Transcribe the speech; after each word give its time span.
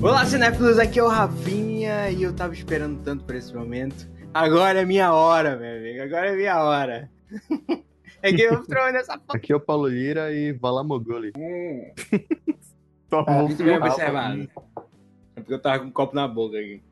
Olá, 0.00 0.24
cinéfilos, 0.24 0.78
aqui 0.78 0.98
é 1.00 1.02
o 1.02 1.08
Rafinha 1.08 2.10
e 2.10 2.22
eu 2.22 2.32
tava 2.34 2.52
esperando 2.54 3.02
tanto 3.02 3.24
por 3.24 3.34
esse 3.34 3.54
momento. 3.54 4.08
Agora 4.32 4.80
é 4.80 4.84
minha 4.84 5.12
hora, 5.12 5.56
meu 5.56 5.76
amigo, 5.76 6.02
agora 6.02 6.28
é 6.28 6.36
minha 6.36 6.62
hora. 6.62 7.10
é 8.22 8.32
Game 8.32 8.54
of 8.56 8.66
Thrones 8.68 8.94
essa 8.94 9.18
porra. 9.18 9.36
Aqui 9.38 9.52
é 9.52 9.56
o 9.56 9.60
Paulo 9.60 9.88
Lira 9.88 10.32
e 10.32 10.52
Valamogoli. 10.52 11.32
Hum, 11.36 11.82
É, 13.26 13.32
Muito 13.42 13.64
bem 13.64 13.76
observado. 13.76 14.48
É 15.34 15.40
porque 15.40 15.54
eu 15.54 15.60
tava 15.60 15.80
com 15.80 15.86
um 15.86 15.90
copo 15.90 16.14
na 16.14 16.28
boca 16.28 16.56
aqui. 16.58 16.82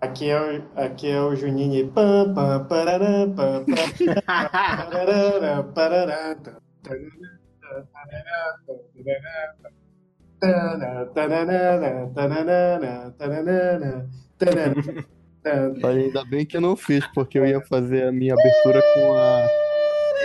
Aqui 0.00 0.30
é 0.30 0.40
o, 0.40 0.62
aqui 0.80 1.10
é 1.10 1.20
o 1.20 1.36
Juninho. 1.36 1.88
Pam, 1.88 2.32
pam, 2.34 2.64
parará, 2.64 3.26
pam, 3.36 3.64
pam, 3.66 4.14
parará, 4.24 5.62
parará, 5.62 5.62
tam, 5.62 5.72
tarará, 5.72 6.34
tarará, 6.34 6.34
tarará, 6.82 7.04
tarará, 8.02 8.56
tarará, 8.64 8.90
tarará. 8.94 9.50
Olha, 9.66 9.79
ainda 15.84 16.24
bem 16.24 16.46
que 16.46 16.56
eu 16.56 16.60
não 16.60 16.76
fiz, 16.76 17.06
porque 17.14 17.38
eu 17.38 17.46
ia 17.46 17.60
fazer 17.62 18.04
a 18.04 18.12
minha 18.12 18.34
abertura 18.34 18.82
com 18.94 19.14
a, 19.14 19.48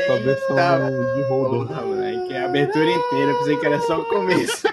com 0.08 0.14
a 0.14 0.18
versão 0.18 0.58
Eita 0.58 1.16
de 1.16 1.22
holder. 1.24 1.68
porra, 1.68 1.82
moleque, 1.82 2.34
é 2.34 2.42
a 2.42 2.46
abertura 2.46 2.86
inteira, 2.86 3.32
eu 3.32 3.38
pensei 3.40 3.58
que 3.58 3.66
era 3.66 3.80
só 3.82 4.00
o 4.00 4.06
começo. 4.06 4.68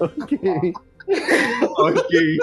Ok. 0.00 0.38
ok. 1.78 2.38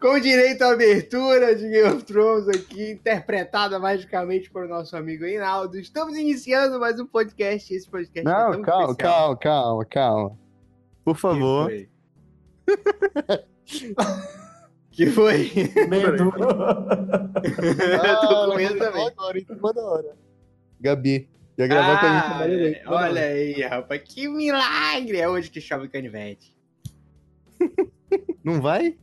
Com 0.00 0.18
direito 0.18 0.62
à 0.62 0.72
abertura 0.72 1.54
de 1.54 1.68
Game 1.68 1.88
of 1.94 2.04
Thrones 2.04 2.48
aqui, 2.48 2.92
interpretada 2.92 3.78
magicamente 3.78 4.50
por 4.50 4.66
nosso 4.68 4.96
amigo 4.96 5.24
Reinaldo. 5.24 5.78
Estamos 5.78 6.16
iniciando 6.16 6.78
mais 6.80 6.98
um 6.98 7.06
podcast. 7.06 7.72
Esse 7.74 7.88
podcast 7.88 8.26
é 8.28 8.32
Não, 8.32 8.52
tão 8.52 8.62
calma, 8.62 8.90
especial. 8.92 9.36
calma, 9.36 9.36
calma, 9.36 9.84
calma. 9.86 10.38
Por 11.04 11.16
favor. 11.16 11.70
Que 11.70 11.88
foi? 13.86 13.96
Que 14.92 15.06
foi? 15.06 15.50
Medo. 15.88 16.24
Eu 16.34 18.20
tô 18.20 18.50
com 18.50 18.56
medo 18.56 18.78
também. 18.78 19.06
Agora, 19.08 19.38
em 19.38 19.44
cima 19.44 19.72
da 19.72 19.82
hora. 19.82 20.16
Gabi, 20.80 21.28
ia 21.56 21.66
gravar 21.66 22.00
com 22.00 22.06
a 22.06 22.08
gente 22.10 22.24
Ah, 22.26 22.34
amanhã, 22.36 22.68
hein? 22.68 22.82
olha 22.86 23.22
aí, 23.22 23.60
rapaz, 23.62 24.02
que 24.04 24.28
milagre! 24.28 25.18
É 25.18 25.28
hoje 25.28 25.50
que 25.50 25.60
chove 25.60 25.88
canivete. 25.88 26.54
Não 28.44 28.60
vai? 28.60 28.98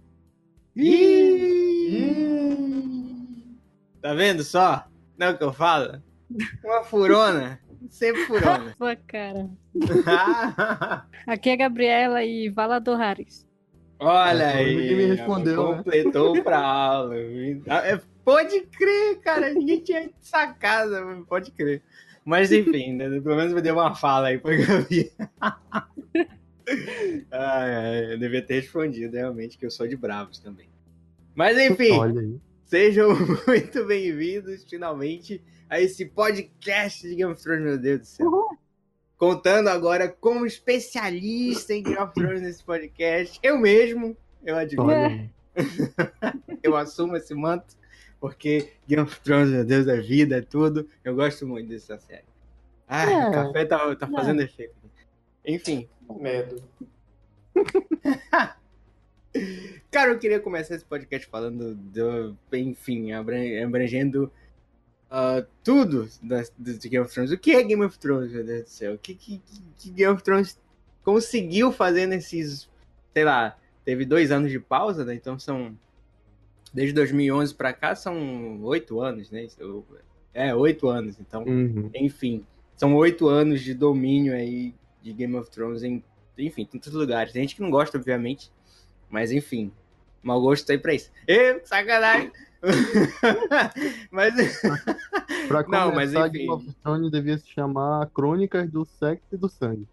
Tá 4.02 4.14
vendo 4.14 4.44
só? 4.44 4.88
Não 5.18 5.28
é 5.28 5.30
o 5.32 5.38
que 5.38 5.44
eu 5.44 5.54
falo? 5.54 6.02
Uma 6.64 6.84
furona. 6.84 7.60
Sempre 7.90 8.26
furona. 8.26 8.74
Sua 8.78 8.96
cara. 8.96 9.50
Aqui 11.28 11.50
é 11.50 11.54
a 11.54 11.58
Gabriela 11.58 12.24
e 12.24 12.50
Valador 12.50 12.98
Harris. 12.98 13.46
Olha 14.00 14.48
Ah, 14.50 14.58
aí. 14.58 14.76
ninguém 14.76 14.96
me 14.96 15.06
respondeu, 15.16 15.70
né? 15.72 15.78
Completou 15.78 16.44
pra 16.44 16.60
aula. 16.60 17.16
Ah, 17.68 17.88
é, 17.88 18.02
Pode 18.24 18.62
crer, 18.62 19.20
cara. 19.22 19.54
Ninguém 19.54 19.80
tinha 19.80 20.10
sacado. 20.20 21.26
Pode 21.28 21.52
crer. 21.52 21.82
Mas 22.26 22.52
enfim, 22.52 22.94
né, 22.94 23.10
pelo 23.22 23.36
menos 23.38 23.54
me 23.54 23.62
deu 23.62 23.74
uma 23.76 23.96
fala 23.96 24.28
aí 24.28 24.38
pra 24.38 24.56
Gabi. 24.56 25.12
Ai, 27.32 27.76
ai, 27.76 28.14
eu 28.14 28.20
devia 28.20 28.42
ter 28.42 28.56
respondido, 28.56 29.16
realmente, 29.16 29.58
que 29.58 29.66
eu 29.66 29.72
sou 29.72 29.88
de 29.88 29.96
bravos 29.96 30.38
também. 30.38 30.68
Mas 31.38 31.56
enfim. 31.56 32.42
Sejam 32.66 33.10
muito 33.46 33.86
bem-vindos, 33.86 34.64
finalmente, 34.68 35.40
a 35.70 35.80
esse 35.80 36.04
podcast 36.08 37.08
de 37.08 37.14
Game 37.14 37.32
of 37.32 37.40
Thrones, 37.40 37.64
meu 37.64 37.78
Deus 37.78 38.00
do 38.00 38.06
céu. 38.08 38.48
Contando 39.20 39.68
agora 39.68 40.10
como 40.10 40.48
especialista 40.48 41.76
em 41.76 41.84
Game 41.84 42.00
of 42.00 42.12
Thrones 42.16 42.42
nesse 42.42 42.64
podcast, 42.64 43.40
eu 43.44 43.56
mesmo, 43.60 44.18
eu 44.44 44.56
admito, 44.58 44.82
Olha 44.82 45.06
aí. 45.06 45.30
eu 46.64 46.76
assumo 46.76 47.16
esse 47.16 47.36
manto, 47.36 47.78
porque 48.20 48.74
Game 48.88 49.04
of 49.04 49.22
Thrones, 49.22 49.52
meu 49.52 49.64
Deus, 49.64 49.88
é 49.88 50.02
vida, 50.02 50.38
é 50.38 50.42
tudo. 50.42 50.90
Eu 51.04 51.14
gosto 51.14 51.46
muito 51.46 51.70
dessa 51.70 52.00
série. 52.00 52.26
Ai, 52.88 53.14
É. 53.14 53.28
o 53.28 53.32
café 53.32 53.64
tá, 53.64 53.96
tá 53.96 54.08
fazendo 54.08 54.42
efeito. 54.42 54.74
Enfim, 55.46 55.88
Medo. 56.20 56.64
Cara, 59.92 60.12
eu 60.12 60.20
queria 60.20 60.40
começar 60.40 60.76
esse 60.76 60.86
podcast 60.86 61.28
falando 61.28 61.74
do, 61.76 62.38
enfim, 62.54 63.12
abran- 63.14 63.64
abrangendo 63.66 64.32
ah, 65.10 65.46
tudo 65.64 66.10
de 66.60 66.90
Game 66.90 67.04
of 67.06 67.14
Thrones. 67.14 67.32
O 67.32 67.38
que 67.38 67.52
é 67.52 67.64
Game 67.64 67.84
of 67.84 67.98
Thrones, 67.98 68.32
meu 68.32 68.44
Deus 68.44 68.64
do 68.64 68.70
céu? 68.70 68.94
O 68.96 68.98
que, 68.98 69.16
que, 69.16 69.42
que 69.78 69.90
Game 69.92 70.14
of 70.14 70.22
Thrones 70.24 70.60
conseguiu 71.04 71.72
fazer 71.72 72.06
nesses, 72.06 72.70
sei 73.14 73.24
lá, 73.24 73.58
teve 73.86 74.06
dois 74.06 74.32
anos 74.32 74.52
de 74.52 74.60
pausa, 74.60 75.06
né? 75.06 75.16
Então 75.16 75.40
são, 75.40 75.74
desde 76.74 76.94
2011 76.94 77.56
pra 77.56 77.72
cá, 77.72 77.96
são 77.96 78.62
oito 78.64 79.00
anos, 79.00 79.32
né? 79.32 79.48
É, 80.34 80.54
oito 80.54 80.88
anos, 80.90 81.18
então 81.20 81.44
Uhum. 81.44 81.90
enfim, 81.96 82.46
são 82.76 82.94
oito 82.96 83.28
anos 83.28 83.62
de 83.62 83.74
domínio 83.74 84.34
aí 84.34 84.76
de 85.02 85.14
Game 85.14 85.36
of 85.38 85.50
Thrones 85.50 85.82
em, 85.82 86.04
enfim, 86.38 86.64
em 86.64 86.66
tantos 86.66 86.94
lugares. 86.94 87.32
Tem 87.32 87.42
gente 87.42 87.56
que 87.56 87.62
não 87.62 87.72
gosta, 87.72 87.98
obviamente, 87.98 88.52
mas 89.10 89.32
enfim, 89.32 89.72
mau 90.22 90.42
gosto 90.42 90.66
tá 90.66 90.74
aí 90.74 90.80
pra 90.80 90.94
isso. 90.94 91.12
Ê, 91.28 91.60
sacanagem! 91.64 92.32
mas, 94.12 94.34
Pra 95.48 95.64
Não, 95.64 95.94
mas 95.94 96.12
começar, 96.12 96.28
enfim. 96.28 96.38
Game 96.40 96.52
of 96.52 96.74
Thrones 96.84 97.12
devia 97.12 97.38
se 97.38 97.48
chamar 97.48 98.08
Crônicas 98.08 98.70
do 98.70 98.84
Sexo 98.84 99.28
e 99.32 99.38
do 99.38 99.48
Sangue. 99.48 99.88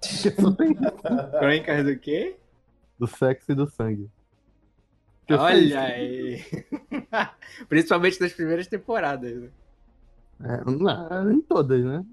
Crônicas 1.38 1.84
do 1.84 1.96
quê? 1.98 2.36
do 3.02 3.06
sexo 3.08 3.50
e 3.50 3.54
do 3.56 3.66
sangue. 3.66 4.08
Só 5.28 5.38
Olha 5.38 5.80
aí! 5.80 6.40
Principalmente 7.68 8.20
nas 8.20 8.32
primeiras 8.32 8.68
temporadas. 8.68 9.40
né? 9.40 9.48
É, 10.44 10.70
não, 10.70 11.32
em 11.32 11.40
todas, 11.40 11.84
né? 11.84 12.04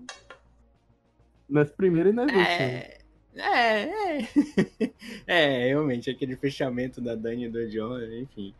Nas 1.47 1.72
primeiras 1.72 2.12
e 2.12 2.16
nas 2.16 2.25
últimas. 2.25 2.47
É, 2.47 2.99
é, 3.39 3.83
é. 4.19 4.27
É, 5.27 5.67
realmente, 5.67 6.09
aquele 6.09 6.35
fechamento 6.35 7.00
da 7.01 7.16
Dani 7.16 7.45
e 7.45 7.50
do 7.50 7.67
John, 7.69 8.00
enfim. 8.01 8.53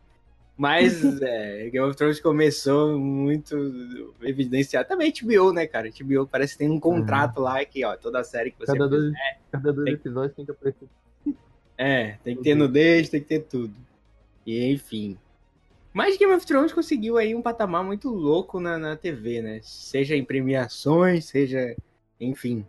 Mas 0.56 1.02
é, 1.22 1.70
Game 1.70 1.86
of 1.86 1.96
Thrones 1.96 2.20
começou 2.20 2.98
muito 2.98 4.14
evidenciado. 4.22 4.88
Também 4.88 5.12
HBO, 5.12 5.52
né, 5.52 5.66
cara? 5.66 5.88
HBO 5.90 6.26
parece 6.26 6.52
que 6.52 6.58
tem 6.58 6.70
um 6.70 6.78
contrato 6.80 7.40
lá 7.40 7.64
que, 7.64 7.84
ó, 7.84 7.96
toda 7.96 8.22
série 8.22 8.50
que 8.50 8.58
você 8.58 8.72
Cada 8.72 8.88
dois, 8.88 9.04
fizer- 9.04 9.38
cada 9.50 9.72
dois 9.72 9.84
tem- 9.86 9.94
episódios 9.94 10.36
tem 10.36 10.44
que 10.44 10.50
aparecer. 10.50 10.88
É, 11.82 12.18
tem 12.22 12.36
que 12.36 12.42
ter 12.42 12.54
nudez, 12.54 13.08
tem 13.08 13.22
que 13.22 13.26
ter 13.26 13.40
tudo. 13.40 13.72
E 14.46 14.70
enfim. 14.70 15.16
Mas 15.94 16.18
Game 16.18 16.30
of 16.34 16.44
Thrones 16.46 16.74
conseguiu 16.74 17.16
aí 17.16 17.34
um 17.34 17.40
patamar 17.40 17.82
muito 17.82 18.10
louco 18.10 18.60
na, 18.60 18.78
na 18.78 18.96
TV, 18.96 19.40
né? 19.40 19.60
Seja 19.62 20.14
em 20.14 20.22
premiações, 20.22 21.24
seja, 21.24 21.74
enfim, 22.20 22.66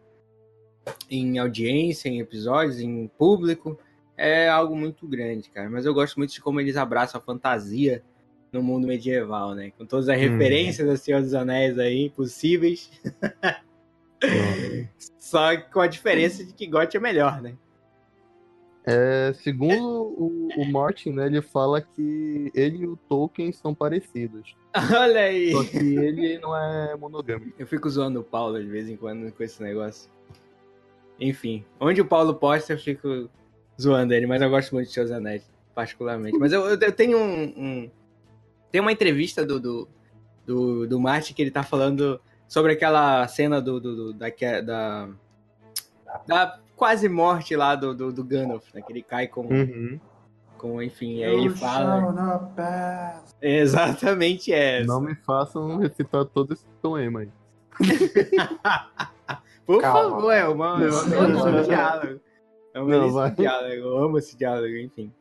em 1.10 1.38
audiência, 1.40 2.10
em 2.10 2.20
episódios, 2.20 2.80
em 2.80 3.08
público. 3.18 3.78
É 4.18 4.48
algo 4.50 4.76
muito 4.76 5.08
grande, 5.08 5.50
cara. 5.50 5.70
Mas 5.70 5.86
eu 5.86 5.94
gosto 5.94 6.18
muito 6.18 6.34
de 6.34 6.42
como 6.42 6.60
eles 6.60 6.78
abraçam 6.78 7.20
a 7.20 7.24
fantasia 7.24 8.04
no 8.52 8.62
mundo 8.62 8.86
medieval, 8.88 9.56
né? 9.56 9.72
Com 9.78 9.86
todas 9.86 10.10
as 10.10 10.18
Hum. 10.18 10.20
referências 10.20 10.88
do 10.88 10.98
Senhor 10.98 11.22
dos 11.22 11.34
Anéis 11.34 11.80
aí 11.80 12.10
possíveis. 12.10 12.92
Só 15.18 15.56
que 15.56 15.72
com 15.72 15.80
a 15.80 15.88
diferença 15.88 16.44
de 16.44 16.54
que 16.54 16.68
GOT 16.68 16.96
é 16.98 17.00
melhor, 17.00 17.42
né? 17.42 17.56
É, 18.84 19.32
segundo 19.44 20.02
o, 20.18 20.50
o 20.58 20.66
Martin, 20.72 21.12
né, 21.12 21.28
ele 21.28 21.42
fala 21.42 21.82
que 21.82 22.52
ele 22.56 22.80
e 22.80 22.88
o 22.88 22.98
Tolkien 23.08 23.52
são 23.52 23.76
parecidos. 23.76 24.56
Olha 24.74 25.22
aí! 25.22 25.52
Só 25.52 25.64
que 25.64 25.78
ele 25.78 26.40
não 26.40 26.56
é 26.58 26.96
monogâmico. 26.96 27.54
Eu 27.60 27.68
fico 27.68 27.88
zoando 27.90 28.22
o 28.22 28.24
Paulo 28.24 28.60
de 28.62 28.68
vez 28.68 28.90
em 28.90 28.96
quando 28.98 29.32
com 29.32 29.44
esse 29.44 29.62
negócio. 29.62 30.10
Enfim, 31.22 31.64
onde 31.80 32.02
o 32.02 32.06
Paulo 32.06 32.34
posta, 32.34 32.74
eu 32.74 32.78
fico 32.80 33.30
zoando 33.80 34.12
ele, 34.14 34.26
mas 34.26 34.42
eu 34.42 34.50
gosto 34.50 34.74
muito 34.74 34.88
de 34.88 34.94
Seus 34.94 35.12
Anéis, 35.12 35.44
particularmente. 35.76 36.38
Mas 36.40 36.52
eu, 36.52 36.66
eu- 36.68 36.92
tenho 36.92 37.18
um, 37.20 37.44
um- 37.56 37.92
Tem 38.72 38.82
uma 38.82 38.92
entrevista 38.92 39.46
do, 39.46 39.60
do, 39.60 39.88
do, 40.46 40.88
do 40.88 41.00
Martin 41.00 41.34
que 41.36 41.42
ele 41.44 41.52
tá 41.52 41.62
falando 41.62 42.20
sobre 42.48 42.72
aquela 42.74 43.28
cena 43.28 43.62
do, 43.62 43.80
do, 43.80 43.96
do- 43.96 44.14
da, 44.14 44.28
da. 44.66 45.10
da 46.26 46.60
quase 46.76 47.08
morte 47.08 47.56
lá 47.56 47.76
do, 47.76 47.94
do, 47.94 48.12
do 48.12 48.24
Gandalf, 48.24 48.66
né? 48.74 48.82
Que 48.82 48.92
ele 48.92 49.04
cai 49.04 49.28
com, 49.28 49.46
Uhum. 49.46 50.00
com 50.58 50.82
enfim, 50.82 51.24
aí 51.24 51.36
ele 51.36 51.50
fala. 51.52 52.02
Exatamente 53.40 54.52
essa. 54.52 54.88
Não 54.88 55.02
me 55.02 55.14
façam 55.16 55.78
recitar 55.78 56.26
todo 56.26 56.54
esse 56.54 56.66
poema 56.82 57.20
aí. 57.22 57.30
Por 59.66 59.82
Calma. 59.82 60.10
favor, 60.16 60.32
é 60.32 60.48
uma, 60.48 60.84
é 60.84 60.90
uma 60.90 61.28
Não, 61.28 61.42
vai. 61.54 61.64
diálogo. 61.64 62.20
É 62.74 62.80
um 62.80 62.88
Não, 62.88 63.00
belíssimo 63.00 63.32
diálogo. 63.36 63.74
Eu 63.76 63.98
amo 63.98 64.18
esse 64.18 64.38
diálogo, 64.38 64.76
enfim. 64.78 65.14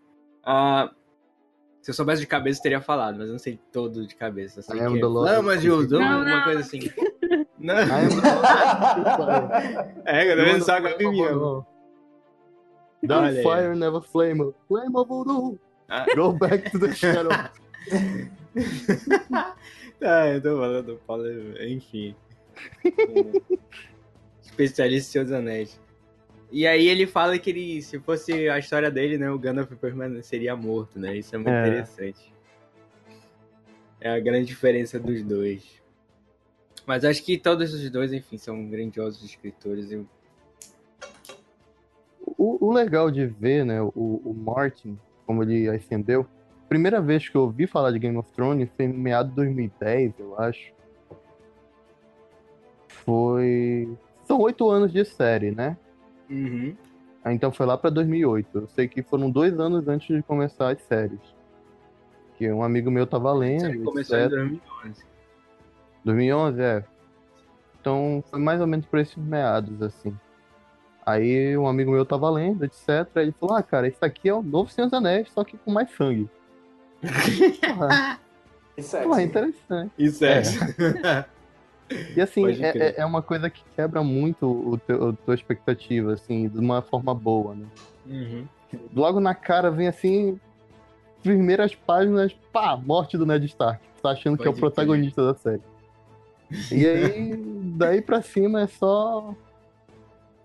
Ah, 0.44 0.90
se 1.82 1.90
eu 1.90 1.94
soubesse 1.94 2.20
de 2.22 2.26
cabeça, 2.26 2.58
eu 2.58 2.62
teria 2.62 2.80
falado, 2.80 3.16
mas 3.18 3.26
eu 3.26 3.32
não 3.32 3.38
sei 3.38 3.58
todo 3.72 4.06
de 4.06 4.14
cabeça. 4.16 4.62
Sei 4.62 4.76
I 4.78 4.80
am 4.84 4.92
que 4.92 4.98
é 4.98 5.00
the 5.00 5.06
Lord 5.06 5.30
Flamas 5.32 5.60
de 5.60 5.70
Udon, 5.70 5.98
Não, 6.00 6.24
não. 6.24 6.44
coisa 6.44 6.60
assim. 6.60 6.80
Não, 7.60 7.74
the 7.74 7.82
é, 10.06 10.32
eu 10.32 10.36
tô 10.36 10.44
vendo 10.44 10.64
só 10.64 10.76
a 10.76 10.80
mesmo. 11.12 11.66
Dark 13.02 13.22
Olha 13.24 13.38
aí. 13.38 13.42
fire 13.42 13.76
never 13.76 14.00
flame. 14.00 14.54
Flame 14.66 14.96
of 14.96 15.08
voodoo. 15.08 15.58
Ah. 15.88 16.06
Go 16.16 16.32
back 16.32 16.70
to 16.70 16.78
the 16.78 16.94
shadow. 16.94 17.30
ah, 20.02 20.26
eu 20.32 20.40
tô 20.40 20.56
falando 20.58 20.86
do 20.86 20.96
Paulo, 21.06 21.24
enfim. 21.62 22.16
Especialista 24.42 25.08
em 25.08 25.12
Seus 25.12 25.32
Anéis. 25.32 25.80
E 26.52 26.66
aí 26.66 26.88
ele 26.88 27.06
fala 27.06 27.38
que 27.38 27.50
ele, 27.50 27.80
se 27.80 27.98
fosse 28.00 28.48
a 28.48 28.58
história 28.58 28.90
dele, 28.90 29.16
né, 29.16 29.30
o 29.30 29.38
Gandalf 29.38 29.70
permaneceria 29.80 30.56
morto, 30.56 30.98
né? 30.98 31.16
Isso 31.16 31.34
é 31.34 31.38
muito 31.38 31.50
É. 31.50 31.68
interessante. 31.68 32.34
É 34.00 34.10
a 34.10 34.18
grande 34.18 34.46
diferença 34.46 34.98
dos 34.98 35.22
dois. 35.22 35.80
Mas 36.86 37.04
acho 37.04 37.22
que 37.24 37.38
todos 37.38 37.72
os 37.72 37.88
dois, 37.90 38.12
enfim, 38.12 38.36
são 38.36 38.66
grandiosos 38.68 39.22
escritores. 39.22 39.92
Eu... 39.92 40.06
O, 42.36 42.66
o 42.66 42.72
legal 42.72 43.10
de 43.10 43.26
ver, 43.26 43.64
né, 43.64 43.80
o, 43.80 43.90
o 43.94 44.34
Martin, 44.34 44.98
como 45.26 45.42
ele 45.42 45.68
ascendeu, 45.68 46.26
primeira 46.68 47.00
vez 47.00 47.28
que 47.28 47.36
eu 47.36 47.42
ouvi 47.42 47.66
falar 47.66 47.92
de 47.92 47.98
Game 47.98 48.16
of 48.16 48.30
Thrones 48.32 48.68
foi 48.76 48.86
em 48.86 48.92
meados 48.92 49.30
de 49.30 49.36
2010, 49.36 50.14
eu 50.18 50.38
acho. 50.38 50.72
Foi. 53.10 53.88
São 54.24 54.38
oito 54.40 54.70
anos 54.70 54.92
de 54.92 55.04
série, 55.04 55.50
né? 55.50 55.76
Uhum. 56.30 56.76
Ah, 57.24 57.32
Então 57.34 57.50
foi 57.50 57.66
lá 57.66 57.76
pra 57.76 57.90
2008. 57.90 58.48
Eu 58.56 58.68
sei 58.68 58.86
que 58.86 59.02
foram 59.02 59.28
dois 59.28 59.58
anos 59.58 59.88
antes 59.88 60.16
de 60.16 60.22
começar 60.22 60.70
as 60.70 60.80
séries. 60.82 61.18
Que 62.38 62.50
um 62.52 62.62
amigo 62.62 62.88
meu 62.88 63.08
tava 63.08 63.32
lendo. 63.32 63.66
Ele 63.66 63.80
começou 63.80 64.16
em 64.16 64.22
etc. 64.22 64.30
2011. 64.38 65.04
2011, 66.04 66.62
é. 66.62 66.84
Então 67.80 68.22
foi 68.30 68.38
mais 68.38 68.60
ou 68.60 68.66
menos 68.68 68.86
por 68.86 69.00
esses 69.00 69.16
meados, 69.16 69.82
assim. 69.82 70.16
Aí 71.04 71.58
um 71.58 71.66
amigo 71.66 71.90
meu 71.90 72.06
tava 72.06 72.30
lendo, 72.30 72.64
etc. 72.64 73.08
Ele 73.16 73.32
falou: 73.32 73.56
Ah, 73.56 73.62
cara, 73.62 73.88
isso 73.88 74.04
aqui 74.04 74.28
é 74.28 74.34
o 74.34 74.40
novo 74.40 74.70
Senhor 74.70 74.86
dos 74.86 74.94
Anéis, 74.96 75.28
só 75.32 75.42
que 75.42 75.58
com 75.58 75.72
mais 75.72 75.90
sangue. 75.96 76.30
Porra, 77.66 78.20
Isso 78.76 78.96
é. 78.96 79.02
porra, 79.02 79.22
interessante. 79.22 79.92
Isso 79.98 80.24
é. 80.24 80.42
E 82.16 82.20
assim, 82.20 82.42
Pode 82.42 82.64
é, 82.64 82.72
crer. 82.72 82.94
é- 82.96 83.00
é 83.00 83.04
uma 83.04 83.20
coisa 83.22 83.50
que 83.50 83.62
quebra 83.74 84.02
muito 84.02 84.46
o 84.46 84.78
teu, 84.78 85.08
a 85.08 85.12
tua 85.12 85.34
expectativa, 85.34 86.12
assim, 86.12 86.48
de 86.48 86.58
uma 86.58 86.82
forma 86.82 87.14
boa, 87.14 87.54
né? 87.54 87.66
Uhum. 88.06 88.46
Logo 88.94 89.18
na 89.18 89.34
cara 89.34 89.70
vem 89.70 89.88
assim, 89.88 90.38
primeiras 91.22 91.74
páginas, 91.74 92.32
pá, 92.52 92.76
morte 92.76 93.18
do 93.18 93.26
Ned 93.26 93.44
Stark. 93.46 93.80
Tá 94.02 94.10
achando 94.10 94.36
que 94.38 94.46
é 94.46 94.50
o 94.50 94.52
Pode 94.52 94.60
protagonista 94.60 95.24
da 95.24 95.34
série. 95.38 95.62
E 96.72 96.86
aí, 96.86 97.36
daí 97.76 98.00
pra 98.00 98.22
cima 98.22 98.62
é 98.62 98.66
só. 98.66 99.34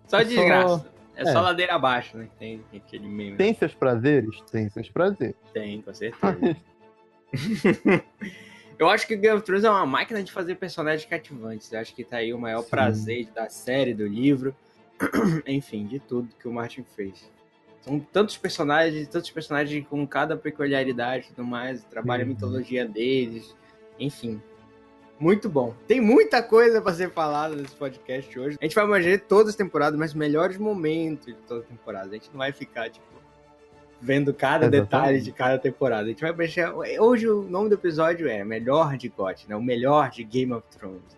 Só 0.07 0.19
É 0.19 0.23
desgraça. 0.23 0.87
É, 1.15 1.21
é. 1.21 1.31
só 1.31 1.41
ladeira 1.41 1.75
abaixo, 1.75 2.17
né? 2.17 2.27
Tem 2.37 2.61
aquele 2.75 3.07
meme. 3.07 3.37
Tem 3.37 3.53
seus 3.53 3.73
prazeres? 3.73 4.41
Tem 4.51 4.67
seus 4.69 4.89
prazeres. 4.89 5.35
Tem, 5.53 5.81
com 5.81 5.93
certeza. 5.93 6.57
Eu 8.77 8.89
acho 8.89 9.07
que 9.07 9.15
Game 9.15 9.35
of 9.37 9.45
Thrones 9.45 9.63
é 9.63 9.69
uma 9.69 9.85
máquina 9.85 10.21
de 10.23 10.31
fazer 10.31 10.55
personagens 10.55 11.05
cativantes. 11.09 11.71
Eu 11.71 11.79
acho 11.79 11.93
que 11.95 12.03
tá 12.03 12.17
aí 12.17 12.33
o 12.33 12.37
maior 12.39 12.61
Sim. 12.63 12.69
prazer 12.69 13.27
da 13.33 13.49
série, 13.49 13.93
do 13.93 14.05
livro. 14.07 14.55
Enfim, 15.47 15.85
de 15.85 15.99
tudo 15.99 16.29
que 16.39 16.47
o 16.47 16.53
Martin 16.53 16.83
fez. 16.95 17.29
São 17.81 17.99
tantos 17.99 18.35
personagens, 18.37 19.07
tantos 19.07 19.29
personagens 19.29 19.85
com 19.87 20.05
cada 20.07 20.35
peculiaridade 20.35 21.25
e 21.25 21.29
tudo 21.29 21.45
mais. 21.45 21.83
Trabalha 21.85 22.23
a 22.23 22.25
Uhum. 22.25 22.29
mitologia 22.33 22.85
deles. 22.87 23.55
Enfim. 23.99 24.41
Muito 25.19 25.47
bom. 25.47 25.73
Tem 25.87 26.01
muita 26.01 26.43
coisa 26.43 26.81
pra 26.81 26.93
ser 26.93 27.09
falada 27.11 27.55
nesse 27.55 27.75
podcast 27.75 28.37
hoje. 28.37 28.57
A 28.59 28.65
gente 28.65 28.75
vai 28.75 28.83
imaginar 28.83 29.19
todas 29.19 29.49
as 29.49 29.55
temporadas, 29.55 29.97
mas 29.97 30.13
melhores 30.13 30.57
momentos 30.57 31.27
de 31.27 31.35
toda 31.47 31.61
a 31.61 31.63
temporada. 31.63 32.09
A 32.09 32.13
gente 32.13 32.29
não 32.31 32.39
vai 32.39 32.51
ficar, 32.51 32.89
tipo, 32.89 33.05
vendo 34.01 34.33
cada 34.33 34.65
Exatamente. 34.65 34.83
detalhe 34.83 35.21
de 35.21 35.31
cada 35.31 35.57
temporada. 35.57 36.03
A 36.03 36.07
gente 36.09 36.21
vai 36.21 36.33
mexer. 36.33 36.69
Hoje 36.99 37.27
o 37.27 37.41
nome 37.43 37.69
do 37.69 37.75
episódio 37.75 38.27
é 38.27 38.43
Melhor 38.43 38.97
de 38.97 39.09
GOT, 39.09 39.47
né? 39.49 39.55
O 39.55 39.61
melhor 39.61 40.09
de 40.09 40.23
Game 40.23 40.53
of 40.53 40.65
Thrones. 40.69 41.17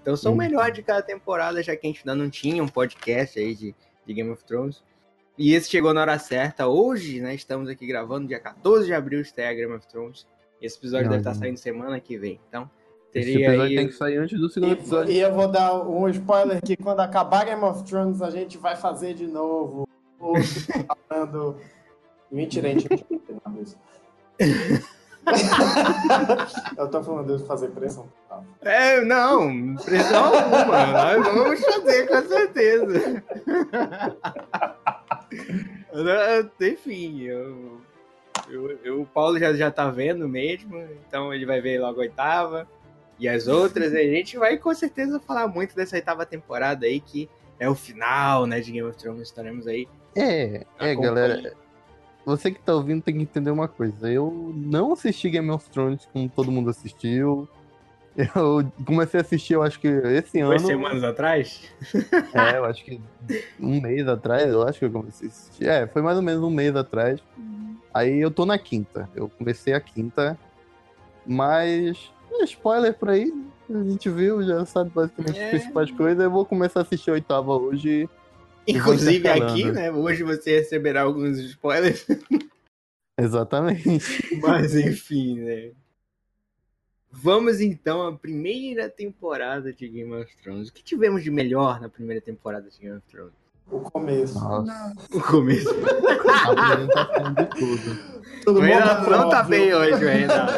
Então 0.00 0.16
são 0.16 0.32
o 0.32 0.34
Uhum. 0.34 0.38
melhor 0.40 0.70
de 0.70 0.82
cada 0.82 1.02
temporada, 1.02 1.62
já 1.62 1.76
que 1.76 1.86
a 1.86 1.90
gente 1.90 2.00
ainda 2.08 2.14
não 2.20 2.28
tinha 2.30 2.62
um 2.62 2.68
podcast 2.68 3.38
aí 3.38 3.54
de, 3.54 3.74
de 4.06 4.14
Game 4.14 4.30
of 4.30 4.42
Thrones. 4.44 4.82
E 5.38 5.54
esse 5.54 5.70
chegou 5.70 5.94
na 5.94 6.00
hora 6.02 6.18
certa. 6.18 6.66
Hoje, 6.66 7.20
né? 7.20 7.34
Estamos 7.34 7.68
aqui 7.68 7.86
gravando, 7.86 8.26
dia 8.28 8.38
14 8.40 8.86
de 8.86 8.92
abril, 8.94 9.20
estreia 9.20 9.54
Game 9.54 9.72
of 9.72 9.86
Thrones. 9.86 10.26
Esse 10.60 10.76
episódio 10.78 11.04
Não, 11.06 11.10
deve 11.12 11.20
estar 11.22 11.34
saindo 11.34 11.56
semana 11.56 11.98
que 12.00 12.16
vem. 12.18 12.38
Então, 12.48 12.70
Esse 13.14 13.26
teria 13.32 13.46
episódio 13.48 13.62
aí. 13.70 13.76
tem 13.76 13.86
que 13.88 13.94
sair 13.94 14.16
antes 14.18 14.38
do 14.40 14.48
segundo 14.48 14.70
E, 14.70 14.72
episódio. 14.74 15.12
e 15.12 15.18
eu 15.20 15.32
vou 15.34 15.48
dar 15.48 15.74
um 15.88 16.08
spoiler 16.08 16.60
que 16.62 16.76
quando 16.76 17.00
acabar 17.00 17.44
Game 17.44 17.62
of 17.64 17.82
Thrones 17.84 18.20
a 18.22 18.30
gente 18.30 18.58
vai 18.58 18.76
fazer 18.76 19.14
de 19.14 19.26
novo. 19.26 19.88
Falando. 21.08 21.56
Mentira, 22.32 22.68
a 22.68 22.72
gente 22.72 22.88
não 22.90 22.96
tinha 22.96 23.20
combinado 23.20 23.62
isso. 23.62 23.76
eu 26.76 26.88
tô 26.90 27.02
falando 27.04 27.36
de 27.36 27.44
fazer 27.46 27.68
pressão. 27.68 28.08
É, 28.62 29.00
não, 29.04 29.76
pressão 29.76 30.24
alguma. 30.34 30.86
Nós 30.86 31.22
vamos 31.24 31.60
fazer, 31.60 32.08
com 32.08 32.22
certeza. 32.28 33.22
Enfim, 36.60 37.22
eu, 37.22 37.80
eu, 38.48 38.78
eu- 38.82 39.02
o 39.02 39.06
Paulo 39.06 39.38
já, 39.38 39.52
já 39.52 39.70
tá 39.70 39.90
vendo 39.90 40.28
mesmo, 40.28 40.76
então 41.06 41.32
ele 41.32 41.46
vai 41.46 41.60
ver 41.60 41.80
logo 41.80 41.98
a 42.00 42.02
oitava. 42.02 42.68
E 43.18 43.28
as 43.28 43.46
outras, 43.46 43.92
a 43.94 43.98
gente 43.98 44.36
vai 44.36 44.56
com 44.56 44.74
certeza 44.74 45.20
falar 45.20 45.46
muito 45.46 45.76
dessa 45.76 45.94
oitava 45.96 46.26
temporada 46.26 46.86
aí, 46.86 47.00
que 47.00 47.28
é 47.60 47.68
o 47.68 47.74
final, 47.74 48.46
né, 48.46 48.60
de 48.60 48.72
Game 48.72 48.88
of 48.88 48.98
Thrones. 48.98 49.28
Estaremos 49.28 49.66
aí. 49.66 49.86
É, 50.16 50.64
é, 50.80 50.94
galera. 50.96 51.52
Você 52.24 52.50
que 52.52 52.60
tá 52.60 52.74
ouvindo 52.74 53.02
tem 53.02 53.14
que 53.16 53.22
entender 53.22 53.50
uma 53.50 53.66
coisa. 53.68 54.10
Eu 54.10 54.52
não 54.54 54.92
assisti 54.92 55.28
Game 55.30 55.50
of 55.50 55.68
Thrones 55.70 56.08
como 56.12 56.28
todo 56.28 56.52
mundo 56.52 56.70
assistiu. 56.70 57.48
Eu 58.14 58.70
comecei 58.84 59.18
a 59.18 59.22
assistir, 59.22 59.54
eu 59.54 59.62
acho 59.62 59.80
que 59.80 59.88
esse 59.88 60.38
Duas 60.42 60.60
ano. 60.60 60.68
semanas 60.68 61.02
atrás. 61.02 61.62
É, 62.34 62.58
eu 62.58 62.64
acho 62.66 62.84
que 62.84 63.00
um 63.58 63.80
mês 63.80 64.06
atrás, 64.06 64.48
eu 64.52 64.62
acho 64.68 64.78
que 64.78 64.84
eu 64.84 64.92
comecei 64.92 65.28
a 65.28 65.30
assistir. 65.30 65.66
É, 65.68 65.86
foi 65.86 66.02
mais 66.02 66.16
ou 66.18 66.22
menos 66.22 66.42
um 66.42 66.50
mês 66.50 66.76
atrás. 66.76 67.20
Aí 67.92 68.20
eu 68.20 68.30
tô 68.30 68.44
na 68.46 68.58
quinta. 68.58 69.08
Eu 69.14 69.28
comecei 69.30 69.72
a 69.72 69.80
quinta. 69.80 70.38
Mas. 71.26 72.12
é, 72.32 72.44
spoiler 72.44 72.94
por 72.94 73.10
aí. 73.10 73.32
A 73.70 73.82
gente 73.84 74.10
viu, 74.10 74.42
já 74.42 74.64
sabe 74.66 74.90
basicamente 74.90 75.38
É. 75.38 75.44
as 75.44 75.50
principais 75.50 75.90
coisas. 75.90 76.22
Eu 76.22 76.30
vou 76.30 76.44
começar 76.44 76.80
a 76.80 76.82
assistir 76.82 77.10
a 77.10 77.14
oitava 77.14 77.56
hoje. 77.56 78.08
Inclusive 78.66 79.28
aqui, 79.28 79.70
né? 79.70 79.90
Hoje 79.90 80.22
você 80.22 80.58
receberá 80.58 81.02
alguns 81.02 81.38
spoilers. 81.38 82.06
Exatamente. 83.18 84.38
Mas 84.40 84.74
enfim, 84.74 85.40
né? 85.40 85.70
Vamos 87.10 87.60
então 87.60 88.06
à 88.06 88.12
primeira 88.16 88.88
temporada 88.88 89.72
de 89.72 89.86
Game 89.86 90.12
of 90.14 90.34
Thrones. 90.42 90.68
O 90.68 90.72
que 90.72 90.82
tivemos 90.82 91.22
de 91.22 91.30
melhor 91.30 91.80
na 91.80 91.88
primeira 91.88 92.22
temporada 92.22 92.70
de 92.70 92.78
Game 92.78 92.96
of 92.96 93.06
Thrones? 93.10 93.32
O 93.70 93.80
começo. 93.80 94.34
Nossa, 94.34 94.92
O 95.12 95.20
começo. 95.20 95.68
a 96.28 96.72
apresentação 96.72 97.34
de 97.34 97.46
tudo. 97.46 97.98
Todo 98.44 98.56
O 98.56 98.60
mundo 98.60 98.70
Reinaldo 98.70 99.10
não 99.10 99.28
tá 99.28 99.42
bem 99.42 99.74
hoje, 99.74 99.92
o 100.04 100.08
Reinaldo. 100.08 100.52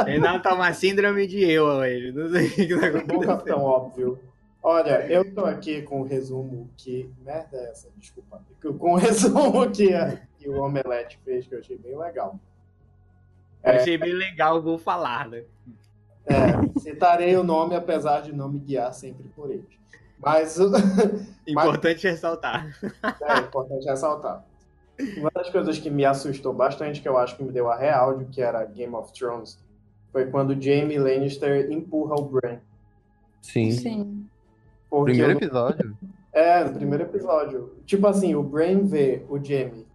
O 0.00 0.04
Reinaldo 0.04 0.42
tá 0.42 0.54
uma 0.54 0.72
síndrome 0.72 1.26
de 1.26 1.42
eu 1.44 1.64
hoje. 1.64 2.12
Não 2.12 2.30
sei 2.30 2.46
o 2.46 2.50
que 2.54 2.66
tá 2.68 2.90
Bom 2.90 2.96
acontecendo. 2.96 3.26
capitão, 3.26 3.60
óbvio. 3.62 4.18
Olha, 4.62 5.06
eu 5.10 5.34
tô 5.34 5.44
aqui 5.44 5.82
com 5.82 6.00
o 6.00 6.04
resumo 6.04 6.68
que. 6.76 7.10
Merda 7.24 7.56
é 7.56 7.70
essa? 7.70 7.88
Desculpa. 7.96 8.42
Com 8.78 8.94
o 8.94 8.96
resumo 8.98 9.70
que, 9.70 9.94
a- 9.94 10.20
que 10.38 10.48
o 10.48 10.60
Omelete 10.62 11.18
fez, 11.24 11.46
que 11.46 11.54
eu 11.54 11.60
achei 11.60 11.78
bem 11.78 11.96
legal. 11.96 12.38
Eu 13.62 13.72
achei 13.74 13.98
bem 13.98 14.12
legal, 14.12 14.60
vou 14.62 14.78
falar, 14.78 15.28
né? 15.28 15.44
É, 16.26 16.80
citarei 16.80 17.34
o 17.36 17.42
nome, 17.44 17.74
apesar 17.74 18.20
de 18.22 18.32
não 18.32 18.48
me 18.48 18.58
guiar 18.58 18.92
sempre 18.92 19.24
por 19.34 19.50
ele. 19.50 19.66
Mas 20.18 20.58
o- 20.58 20.70
Importante 21.46 22.06
ressaltar. 22.08 22.66
é 23.22 23.38
importante 23.38 23.86
ressaltar. 23.86 24.44
Uma 25.16 25.30
das 25.32 25.48
coisas 25.50 25.78
que 25.78 25.88
me 25.88 26.04
assustou 26.04 26.52
bastante, 26.52 27.00
que 27.00 27.08
eu 27.08 27.16
acho 27.16 27.36
que 27.36 27.42
me 27.44 27.52
deu 27.52 27.70
a 27.70 27.76
real 27.76 28.18
de 28.18 28.24
que 28.26 28.42
era 28.42 28.64
Game 28.64 28.94
of 28.96 29.12
Thrones, 29.12 29.56
foi 30.12 30.26
quando 30.26 30.60
Jaime 30.60 30.98
Lannister 30.98 31.70
empurra 31.70 32.16
o 32.16 32.24
Bran. 32.24 32.58
Sim. 33.40 33.70
Sim. 33.70 34.26
Porque 34.90 35.12
Primeiro 35.12 35.34
o- 35.34 35.42
episódio. 35.44 35.96
É, 36.32 36.64
no 36.64 36.72
primeiro 36.74 37.04
episódio. 37.04 37.72
Tipo 37.84 38.06
assim, 38.06 38.34
o 38.34 38.42
Brain 38.42 38.84
vê 38.86 39.22
o 39.28 39.36
Jamie 39.42 39.86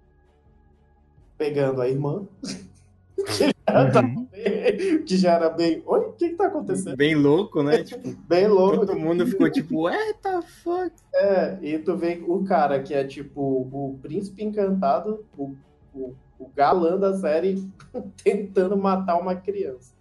pegando 1.37 1.81
a 1.81 1.89
irmã. 1.89 2.23
que, 3.15 3.47
já 3.67 3.91
tá 3.91 4.01
Uhum. 4.01 4.27
bem, 4.31 5.03
que 5.03 5.17
já 5.17 5.33
era 5.33 5.49
bem. 5.49 5.81
Oi, 5.85 5.99
o 6.01 6.11
que, 6.13 6.29
que 6.29 6.35
tá 6.35 6.47
acontecendo? 6.47 6.97
Bem 6.97 7.15
louco, 7.15 7.63
né? 7.63 7.83
Tipo, 7.83 8.13
Bem 8.27 8.47
louco. 8.47 8.85
todo 8.85 8.99
mundo 8.99 9.25
ficou 9.25 9.49
tipo, 9.49 9.83
what 9.83 10.15
the 10.21 10.41
fuck? 10.63 10.91
É, 11.13 11.57
e 11.61 11.79
tu 11.79 11.95
vê 11.95 12.21
o 12.27 12.43
cara 12.43 12.81
que 12.81 12.93
é 12.93 13.03
tipo 13.05 13.41
o 13.41 13.97
príncipe 14.01 14.43
encantado, 14.43 15.23
o, 15.37 15.55
o, 15.93 16.13
o 16.39 16.49
galã 16.55 16.97
da 16.99 17.13
série 17.17 17.67
tentando 18.23 18.75
matar 18.75 19.17
uma 19.19 19.35
criança. 19.35 19.93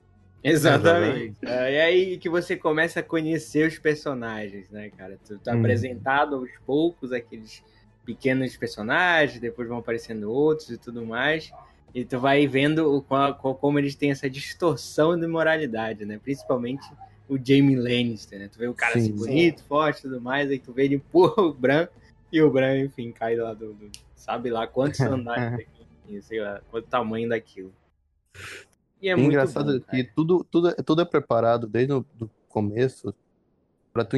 Exatamente. 0.42 1.36
É, 1.42 1.72
e 1.74 1.80
aí 1.80 2.18
que 2.18 2.28
você 2.28 2.56
começa 2.56 3.00
a 3.00 3.02
conhecer 3.02 3.68
os 3.68 3.78
personagens, 3.78 4.68
né, 4.70 4.90
cara? 4.90 5.18
Tu 5.26 5.38
tá 5.38 5.54
Hum. 5.54 5.58
apresentado 5.60 6.34
aos 6.36 6.50
poucos 6.66 7.12
aqueles 7.12 7.62
pequenos 8.04 8.56
personagens, 8.56 9.38
depois 9.40 9.68
vão 9.68 9.78
aparecendo 9.78 10.30
outros 10.32 10.70
e 10.70 10.78
tudo 10.78 11.06
mais. 11.06 11.52
E 11.94 12.04
tu 12.04 12.18
vai 12.18 12.46
vendo 12.46 12.92
o, 12.92 13.02
qual- 13.02 13.34
qual- 13.36 13.54
como 13.54 13.78
eles 13.78 13.94
têm 13.94 14.10
essa 14.10 14.28
distorção 14.28 15.18
de 15.18 15.26
moralidade, 15.26 16.04
né? 16.04 16.18
Principalmente 16.22 16.84
o 17.28 17.36
Jamie 17.36 17.76
Lannister, 17.76 18.38
né? 18.38 18.48
Tu 18.48 18.58
vê 18.58 18.66
o 18.66 18.74
cara 18.74 18.96
assim 18.96 19.12
Sim. 19.12 19.18
bonito, 19.18 19.62
forte 19.64 19.98
e 20.00 20.02
tudo 20.02 20.20
mais, 20.20 20.50
aí 20.50 20.58
tu 20.58 20.72
vê 20.72 20.84
ele 20.86 20.96
empurra 20.96 21.42
o 21.42 21.52
Bran 21.54 21.86
e 22.32 22.40
o 22.42 22.50
Bran, 22.50 22.78
enfim, 22.80 23.12
cai 23.12 23.36
lá 23.36 23.54
do. 23.54 23.74
do- 23.74 23.90
sabe 24.16 24.50
lá 24.50 24.66
quantos 24.66 25.00
andares 25.02 25.50
daquilo, 25.50 26.22
sei 26.22 26.40
lá, 26.40 26.60
quanto 26.70 26.86
tamanho 26.88 27.28
daquilo. 27.28 27.72
E 29.02 29.08
é 29.08 29.12
É 29.12 29.16
muito 29.16 29.28
engraçado 29.30 29.72
bom, 29.72 29.80
que 29.90 30.02
cara. 30.04 30.12
tudo, 30.14 30.44
tudo, 30.50 30.68
é- 30.68 30.74
tudo 30.74 31.02
é 31.02 31.04
preparado 31.04 31.66
desde 31.66 31.92
o 31.92 32.06
do 32.14 32.30
começo 32.48 33.12
pra 33.92 34.04
tu 34.04 34.16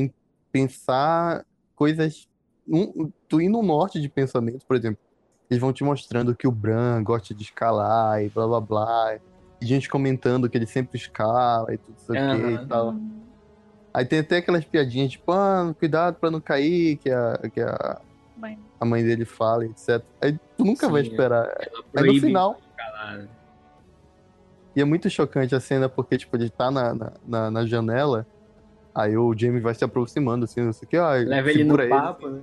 pensar 0.52 1.44
coisas. 1.74 2.28
Um, 2.68 3.10
tu 3.28 3.40
ir 3.40 3.48
no 3.48 3.62
norte 3.62 4.00
de 4.00 4.08
pensamento, 4.08 4.64
por 4.66 4.76
exemplo. 4.76 4.98
Eles 5.50 5.60
vão 5.60 5.72
te 5.72 5.84
mostrando 5.84 6.34
que 6.34 6.46
o 6.46 6.50
Bran 6.52 7.02
gosta 7.02 7.34
de 7.34 7.42
escalar 7.42 8.22
e 8.22 8.28
blá 8.28 8.46
blá 8.46 8.60
blá. 8.60 9.18
E 9.60 9.66
gente 9.66 9.88
comentando 9.88 10.48
que 10.48 10.56
ele 10.58 10.66
sempre 10.66 10.98
escala 10.98 11.72
e 11.72 11.78
tudo 11.78 11.96
isso 11.98 12.12
aqui 12.12 12.62
e 12.62 12.66
tal. 12.66 12.94
Aí 13.92 14.04
tem 14.04 14.18
até 14.18 14.38
aquelas 14.38 14.64
piadinhas 14.64 15.12
tipo, 15.12 15.30
ah, 15.32 15.74
cuidado 15.78 16.16
pra 16.16 16.30
não 16.30 16.40
cair, 16.40 16.96
que 16.96 17.10
a, 17.10 17.38
que 17.52 17.60
a, 17.60 18.00
Mãe. 18.36 18.58
a 18.80 18.84
mãe 18.84 19.04
dele 19.04 19.24
fala, 19.24 19.64
etc. 19.66 20.02
Aí 20.20 20.32
tu 20.56 20.64
nunca 20.64 20.88
vai 20.88 21.02
Sim, 21.04 21.08
é. 21.08 21.12
esperar. 21.12 21.44
Ela 21.44 21.54
Aí 21.60 21.70
no 21.76 21.82
proíbe 21.92 22.20
final. 22.26 22.58
escalar, 22.70 23.18
né? 23.18 23.28
E 24.76 24.80
é 24.80 24.84
muito 24.84 25.08
chocante 25.08 25.54
a 25.54 25.60
cena, 25.60 25.88
porque, 25.88 26.18
tipo, 26.18 26.36
ele 26.36 26.50
tá 26.50 26.70
na, 26.70 26.94
na, 26.94 27.12
na, 27.26 27.50
na 27.50 27.66
janela, 27.66 28.26
aí 28.94 29.16
o 29.16 29.32
Jamie 29.36 29.60
vai 29.60 29.74
se 29.74 29.84
aproximando, 29.84 30.44
assim, 30.44 30.60
não 30.62 30.72
sei 30.72 30.86
o 30.86 30.88
que, 30.88 30.96
ah, 30.96 31.12
Leva 31.12 31.50
ele 31.50 31.64
no 31.64 31.76
segura 31.76 31.88
papo, 31.88 32.28
né? 32.28 32.42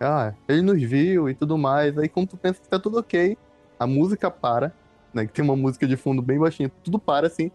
Ah, 0.00 0.34
ele 0.48 0.60
nos 0.60 0.82
viu 0.82 1.30
e 1.30 1.34
tudo 1.34 1.56
mais. 1.56 1.96
Aí 1.96 2.08
quando 2.08 2.28
tu 2.28 2.36
pensa 2.36 2.60
que 2.60 2.68
tá 2.68 2.78
tudo 2.78 2.98
ok, 2.98 3.38
a 3.78 3.86
música 3.86 4.30
para, 4.30 4.72
né? 5.14 5.24
Que 5.26 5.32
tem 5.32 5.44
uma 5.44 5.56
música 5.56 5.86
de 5.86 5.96
fundo 5.96 6.20
bem 6.20 6.38
baixinha, 6.38 6.70
tudo 6.82 6.98
para 6.98 7.26
assim. 7.28 7.50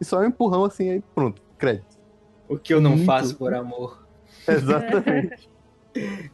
E 0.00 0.04
só 0.04 0.20
um 0.20 0.26
empurrão 0.26 0.64
assim, 0.64 0.90
aí 0.90 1.02
pronto, 1.14 1.42
crédito. 1.58 1.96
O 2.48 2.56
que 2.56 2.72
eu 2.72 2.80
não 2.80 2.90
Muito. 2.92 3.06
faço 3.06 3.34
por 3.36 3.52
amor. 3.54 4.06
Exatamente. 4.46 5.48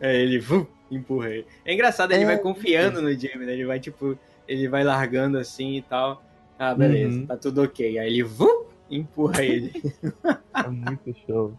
É, 0.01 0.21
ele 0.21 0.39
vum, 0.41 0.67
empurra 0.91 1.31
ele. 1.31 1.47
É 1.65 1.73
engraçado, 1.73 2.13
ele 2.13 2.25
É. 2.25 2.27
vai 2.27 2.39
confiando 2.39 3.01
no 3.01 3.09
Jamie, 3.13 3.47
né? 3.47 3.53
Ele 3.53 3.65
vai, 3.65 3.79
tipo, 3.81 4.19
ele 4.47 4.69
vai 4.69 4.85
largando 4.85 5.39
assim 5.39 5.77
e 5.77 5.83
tal. 5.83 6.23
Ah, 6.59 6.75
beleza, 6.75 7.19
Uhum. 7.21 7.27
tá 7.27 7.37
tudo 7.37 7.63
ok. 7.63 7.99
Aí 7.99 8.07
ele 8.07 8.23
vum, 8.23 8.65
empurra 8.91 9.43
ele. 9.45 9.73
é 10.55 10.69
muito 10.69 11.15
show. 11.27 11.59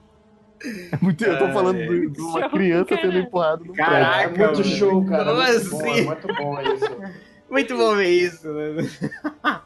É 0.91 0.97
muito, 1.01 1.23
eu 1.25 1.37
tô 1.37 1.45
É, 1.45 1.53
falando 1.53 1.77
é. 1.79 1.87
de, 1.87 2.09
de 2.09 2.21
uma 2.21 2.39
Show, 2.41 2.49
criança 2.51 2.89
sendo 2.95 3.01
caralho. 3.01 3.19
empurrada 3.19 3.63
no 3.65 3.73
Caraca, 3.73 4.41
é 4.43 4.45
muito 4.47 4.63
show, 4.63 5.05
cara. 5.05 5.25
Como 5.25 5.41
muito 5.43 5.69
bom, 5.69 5.77
assim? 5.77 5.99
é 5.99 6.01
muito 6.05 6.27
bom 6.35 6.61
isso. 6.61 6.85
Muito 7.49 7.77
bom 7.77 7.95
ver 7.95 8.09
isso, 8.09 8.51
né? 8.51 8.71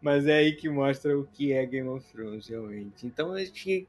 Mas 0.00 0.26
é 0.26 0.34
aí 0.38 0.52
que 0.52 0.68
mostra 0.68 1.18
o 1.18 1.24
que 1.26 1.52
é 1.52 1.64
Game 1.66 1.88
of 1.88 2.06
Thrones, 2.12 2.46
realmente. 2.48 3.06
Então, 3.06 3.34
acho 3.34 3.52
que 3.52 3.86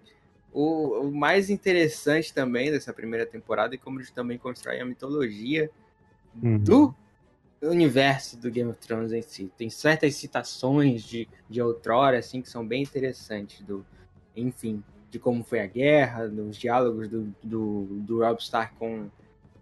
o, 0.52 1.02
o 1.08 1.12
mais 1.12 1.50
interessante 1.50 2.34
também 2.34 2.72
dessa 2.72 2.92
primeira 2.94 3.26
temporada 3.26 3.76
é 3.76 3.78
como 3.78 4.00
eles 4.00 4.12
também 4.12 4.38
constroem 4.38 4.82
a 4.82 4.86
mitologia 4.86 5.70
Uhum. 6.44 6.58
do 6.58 6.96
universo 7.70 8.38
do 8.38 8.50
Game 8.52 8.70
of 8.70 8.80
Thrones 8.80 9.12
em 9.12 9.22
si. 9.22 9.52
Tem 9.58 9.70
certas 9.70 10.16
citações 10.16 11.04
de, 11.04 11.28
de 11.50 11.62
outrora, 11.62 12.20
assim, 12.20 12.42
que 12.42 12.50
são 12.50 12.66
bem 12.66 12.84
interessantes. 12.84 13.62
Do, 13.62 13.86
enfim, 14.36 14.84
de 15.10 15.20
como 15.20 15.44
foi 15.44 15.60
a 15.60 15.68
guerra, 15.68 16.28
dos 16.28 16.58
diálogos 16.58 17.08
do, 17.08 17.34
do, 17.44 17.86
do 18.02 18.20
Robb 18.20 18.42
Stark 18.42 18.76
com, 18.76 19.10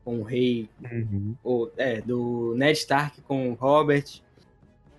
com 0.04 0.20
o 0.20 0.24
rei 0.24 0.70
Uhum. 0.82 1.36
o, 1.44 1.70
é, 1.78 2.02
do 2.02 2.54
Ned 2.56 2.78
Stark 2.80 3.22
com 3.22 3.52
o 3.52 3.54
Robert. 3.54 4.22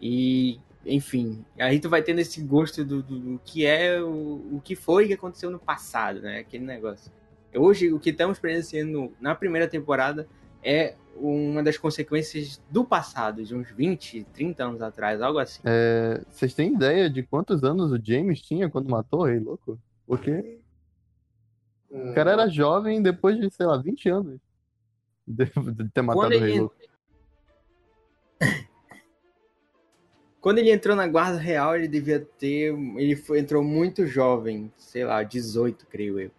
E, 0.00 0.60
enfim, 0.86 1.44
aí 1.58 1.80
tu 1.80 1.88
vai 1.88 2.02
tendo 2.02 2.20
esse 2.20 2.40
gosto 2.42 2.84
do, 2.84 3.02
do, 3.02 3.18
do 3.18 3.40
que 3.44 3.64
é 3.66 4.00
o, 4.00 4.56
o 4.56 4.60
que 4.62 4.76
foi 4.76 5.04
e 5.04 5.08
que 5.08 5.14
aconteceu 5.14 5.50
no 5.50 5.58
passado, 5.58 6.20
né? 6.20 6.38
Aquele 6.38 6.64
negócio. 6.64 7.10
Hoje, 7.54 7.92
o 7.92 8.00
que 8.00 8.10
estamos 8.10 8.38
presenciando 8.38 9.12
na 9.20 9.34
primeira 9.34 9.68
temporada 9.68 10.28
é 10.64 10.94
uma 11.16 11.62
das 11.62 11.78
consequências 11.78 12.60
do 12.70 12.84
passado, 12.84 13.44
de 13.44 13.54
uns 13.54 13.70
20, 13.70 14.24
30 14.32 14.64
anos 14.64 14.82
atrás, 14.82 15.22
algo 15.22 15.38
assim. 15.38 15.60
É, 15.64 16.20
vocês 16.28 16.54
têm 16.54 16.74
ideia 16.74 17.08
de 17.08 17.22
quantos 17.22 17.62
anos 17.62 17.92
o 17.92 18.00
James 18.02 18.40
tinha 18.40 18.68
quando 18.68 18.90
matou 18.90 19.20
o 19.20 19.24
Rei 19.24 19.38
Louco? 19.38 19.78
Porque 20.06 20.58
Hum, 21.94 22.10
o 22.10 22.14
cara 22.14 22.32
era 22.32 22.48
jovem 22.48 23.00
depois 23.00 23.38
de, 23.38 23.48
sei 23.50 23.66
lá, 23.66 23.78
20 23.78 24.08
anos 24.08 24.40
de, 25.26 25.44
de 25.44 25.88
ter 25.90 26.02
matado 26.02 26.34
o 26.34 26.40
Rei 26.40 26.58
Louco. 26.58 26.74
Quando 30.40 30.58
ele 30.58 30.72
entrou 30.72 30.96
na 30.96 31.06
Guarda 31.06 31.38
Real, 31.38 31.76
ele 31.76 31.86
devia 31.88 32.20
ter. 32.20 32.74
Ele 32.96 33.14
foi, 33.16 33.38
entrou 33.38 33.62
muito 33.62 34.06
jovem, 34.06 34.70
sei 34.76 35.04
lá, 35.04 35.22
18, 35.22 35.86
creio 35.86 36.18
eu. 36.20 36.30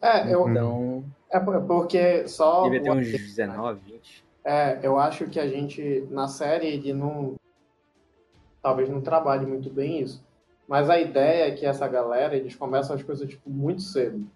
É, 0.00 0.32
eu, 0.32 0.42
Uhum. 0.42 0.50
Então, 0.50 1.04
é 1.30 1.40
por- 1.40 1.62
porque 1.62 2.28
só. 2.28 2.64
devia 2.64 2.82
ter 2.82 2.90
uns 2.90 3.06
19, 3.10 3.80
20. 3.84 4.24
É, 4.44 4.78
eu 4.82 4.98
acho 4.98 5.26
que 5.26 5.40
a 5.40 5.46
gente, 5.48 6.06
na 6.10 6.28
série, 6.28 6.66
ele 6.68 6.92
não. 6.92 7.34
Talvez 8.62 8.88
não 8.88 9.00
trabalhe 9.00 9.46
muito 9.46 9.70
bem 9.70 10.00
isso. 10.02 10.24
Mas 10.68 10.90
a 10.90 11.00
ideia 11.00 11.48
é 11.48 11.50
que 11.52 11.64
essa 11.64 11.86
galera, 11.86 12.34
eles 12.36 12.54
começam 12.56 12.96
as 12.96 13.02
coisas, 13.02 13.28
tipo, 13.28 13.48
muito 13.48 13.82
cedo. 13.82 14.26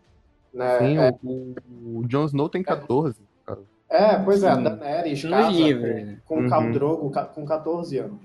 Né? 0.55 0.79
Sim, 0.79 0.99
é, 0.99 1.11
o, 1.23 1.55
o 1.99 2.05
Jon 2.09 2.25
Snow 2.26 2.49
tem 2.49 2.62
14. 2.62 3.21
cara. 3.47 3.61
é, 3.88 4.17
pois 4.19 4.43
é, 4.43 4.49
a 4.49 4.57
Sim. 4.57 4.62
Daenerys 4.64 5.25
Nos 5.25 5.33
casa 5.33 5.50
livros, 5.50 5.90
com, 5.90 5.97
né? 6.07 6.19
com 6.25 6.35
o 6.35 6.38
Uhum. 6.43 6.49
Khal 6.49 6.73
Drogo 6.73 7.12
com 7.35 7.45
14 7.45 7.99
anos. 7.99 8.21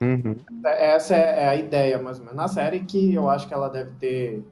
Uhum. 0.00 0.36
Essa 0.64 1.14
é, 1.16 1.44
é 1.44 1.48
a 1.48 1.56
ideia, 1.56 1.98
mais 1.98 2.18
ou 2.18 2.24
menos. 2.24 2.36
Na 2.36 2.48
série 2.48 2.80
que 2.80 3.14
eu 3.14 3.28
acho 3.30 3.46
que 3.46 3.54
ela 3.54 3.68
deve 3.68 3.90
ter. 3.92 4.42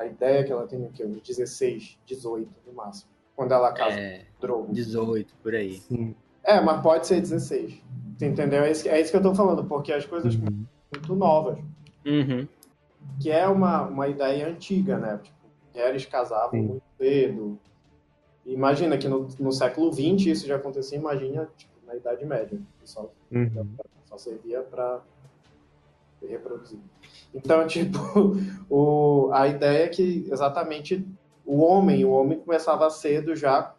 A 0.00 0.06
ideia 0.06 0.42
que 0.42 0.50
ela 0.50 0.66
tem 0.66 0.82
o 0.82 0.88
quê? 0.90 1.04
Uns 1.04 1.20
16, 1.20 1.98
18 2.06 2.48
no 2.66 2.72
máximo. 2.72 3.10
Quando 3.36 3.52
ela 3.52 3.70
casa 3.72 3.98
É, 4.00 4.20
com 4.20 4.24
o 4.24 4.40
Drogo. 4.40 4.72
18, 4.72 5.34
por 5.42 5.54
aí. 5.54 5.74
Sim. 5.74 6.14
É, 6.42 6.58
mas 6.58 6.80
pode 6.82 7.06
ser 7.06 7.20
16. 7.20 7.82
Tu 8.18 8.24
entendeu? 8.24 8.62
É 8.64 8.70
isso, 8.70 8.82
que- 8.82 8.88
é 8.88 8.98
isso 8.98 9.10
que 9.10 9.16
eu 9.18 9.22
tô 9.22 9.34
falando, 9.34 9.62
porque 9.64 9.92
as 9.92 10.06
coisas 10.06 10.34
Uhum. 10.36 10.64
muito 10.94 11.14
novas. 11.14 11.58
Uhum. 12.06 12.48
Que 13.20 13.30
é 13.30 13.46
uma, 13.46 13.82
uma 13.88 14.08
ideia 14.08 14.48
antiga, 14.48 14.96
né? 14.98 15.18
Tipo, 15.22 15.36
mulheres 15.74 16.06
casavam 16.06 16.50
Sim. 16.50 16.62
muito 16.66 16.82
cedo. 16.98 17.58
Imagina 18.46 18.96
que 18.96 19.06
no, 19.06 19.28
no 19.38 19.52
século 19.52 19.92
XX 19.92 20.26
isso 20.28 20.46
já 20.46 20.56
acontecia, 20.56 20.96
imagina 20.96 21.46
tipo, 21.58 21.72
na 21.86 21.94
Idade 21.94 22.24
Média. 22.24 22.58
que 22.80 22.88
Só, 22.88 23.10
Uhum. 23.30 23.68
só 24.06 24.16
servia 24.16 24.62
para 24.62 25.02
reproduzir. 26.26 26.78
Então, 27.34 27.66
tipo, 27.68 27.98
o, 28.68 29.30
a 29.32 29.48
ideia 29.48 29.84
é 29.84 29.88
que 29.88 30.26
exatamente 30.30 31.06
o 31.44 31.60
homem, 31.60 32.04
o 32.04 32.10
homem 32.10 32.38
começava 32.38 32.88
cedo 32.90 33.34
já, 33.34 33.72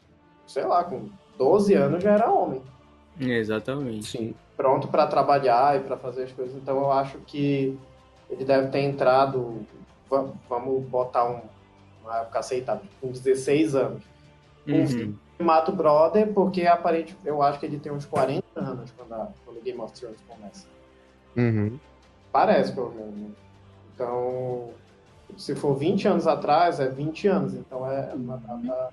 sei 0.47 0.65
lá, 0.65 0.83
com 0.83 1.09
12 1.37 1.73
anos 1.73 2.03
já 2.03 2.11
era 2.13 2.31
homem. 2.31 2.61
Exatamente. 3.19 4.05
Sim. 4.05 4.35
pronto 4.57 4.87
para 4.87 5.05
trabalhar 5.07 5.77
e 5.77 5.83
para 5.83 5.97
fazer 5.97 6.23
as 6.23 6.31
coisas. 6.31 6.55
Então 6.55 6.77
eu 6.77 6.91
acho 6.91 7.17
que 7.19 7.77
ele 8.29 8.45
deve 8.45 8.67
ter 8.69 8.79
entrado, 8.81 9.65
va- 10.09 10.29
vamos 10.49 10.83
botar 10.87 11.25
um, 11.29 11.41
uma 12.03 12.19
época 12.21 12.39
aceitável, 12.39 12.83
com 12.99 13.11
16 13.11 13.75
anos. 13.75 14.03
Uhum. 14.67 15.15
Mata 15.39 15.71
o 15.71 15.75
brother 15.75 16.31
porque 16.33 16.67
aparente, 16.67 17.15
eu 17.25 17.41
acho 17.41 17.59
que 17.59 17.65
ele 17.65 17.79
tem 17.79 17.91
uns 17.91 18.05
40 18.05 18.43
anos 18.55 18.91
quando, 18.95 19.13
a, 19.13 19.27
quando 19.43 19.57
o 19.57 19.61
Game 19.61 19.79
of 19.79 19.91
Thrones 19.99 20.19
começa. 20.27 20.67
Uhum. 21.35 21.79
Parece, 22.31 22.71
pelo 22.73 22.91
menos. 22.91 23.15
né? 23.15 23.29
Então, 23.93 24.69
se 25.37 25.53
for 25.55 25.75
20 25.75 26.07
anos 26.07 26.27
atrás, 26.27 26.79
é 26.79 26.87
20 26.87 27.27
anos. 27.27 27.53
Então 27.53 27.89
é 27.89 28.13
uma, 28.13 28.37
data- 28.37 28.89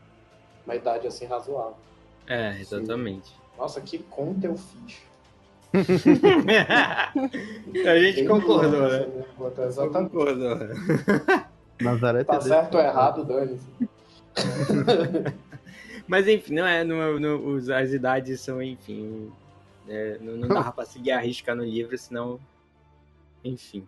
uma 0.66 0.74
idade 0.74 1.06
assim 1.06 1.26
razoável. 1.26 1.76
É, 2.26 2.58
exatamente. 2.60 3.32
Nossa, 3.56 3.80
que 3.80 3.98
conta 3.98 4.46
eu 4.46 4.56
fiz. 4.56 5.02
A 7.86 7.98
gente 7.98 8.24
concordou, 8.26 8.88
né? 8.88 9.06
Botar 9.36 9.64
Exatamente. 9.66 10.10
Concordou. 10.12 10.58
Nazaré 11.80 12.24
Tá 12.24 12.40
certo 12.40 12.74
ou 12.76 12.80
errado, 12.80 13.24
dane-se. 13.24 13.88
Mas 16.06 16.26
enfim, 16.26 16.54
não 16.54 16.66
é. 16.66 16.82
Não, 16.84 17.18
não- 17.20 17.46
os- 17.54 17.68
as 17.70 17.92
idades 17.92 18.40
são, 18.40 18.62
enfim. 18.62 19.30
é, 19.88 20.18
não, 20.20 20.36
não 20.36 20.48
dava 20.48 20.72
pra 20.72 20.84
seguir 20.84 21.12
a 21.12 21.20
risca 21.20 21.54
no 21.54 21.64
livro, 21.64 21.96
senão. 21.98 22.40
Enfim. 23.44 23.86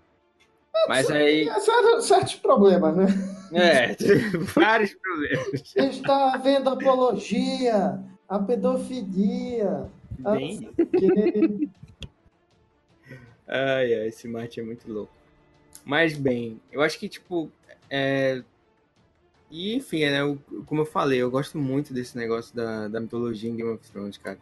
Mas 0.88 1.10
aí. 1.10 1.48
É, 1.48 1.60
certo- 1.60 2.02
certos 2.02 2.34
problemas, 2.36 2.96
né? 2.96 3.06
É, 3.52 3.96
vários 4.54 4.94
problemas. 4.94 5.74
Está 5.76 6.34
havendo 6.34 6.70
apologia, 6.70 8.00
a 8.28 8.38
pedofilia. 8.38 9.90
Bem... 10.18 10.70
ai, 13.48 13.94
ai, 13.94 14.08
esse 14.08 14.28
Marte 14.28 14.60
é 14.60 14.62
muito 14.62 14.90
louco. 14.90 15.12
Mas 15.84 16.16
bem, 16.16 16.60
eu 16.70 16.82
acho 16.82 16.98
que, 16.98 17.08
tipo, 17.08 17.50
é... 17.88 18.42
E, 19.50 19.74
enfim, 19.74 20.04
né, 20.04 20.20
eu, 20.20 20.38
como 20.66 20.82
eu 20.82 20.86
falei, 20.86 21.18
eu 21.20 21.30
gosto 21.30 21.58
muito 21.58 21.92
desse 21.92 22.16
negócio 22.16 22.54
da, 22.54 22.86
da 22.86 23.00
mitologia 23.00 23.50
em 23.50 23.56
Game 23.56 23.70
of 23.70 23.90
Thrones, 23.90 24.16
cara. 24.16 24.38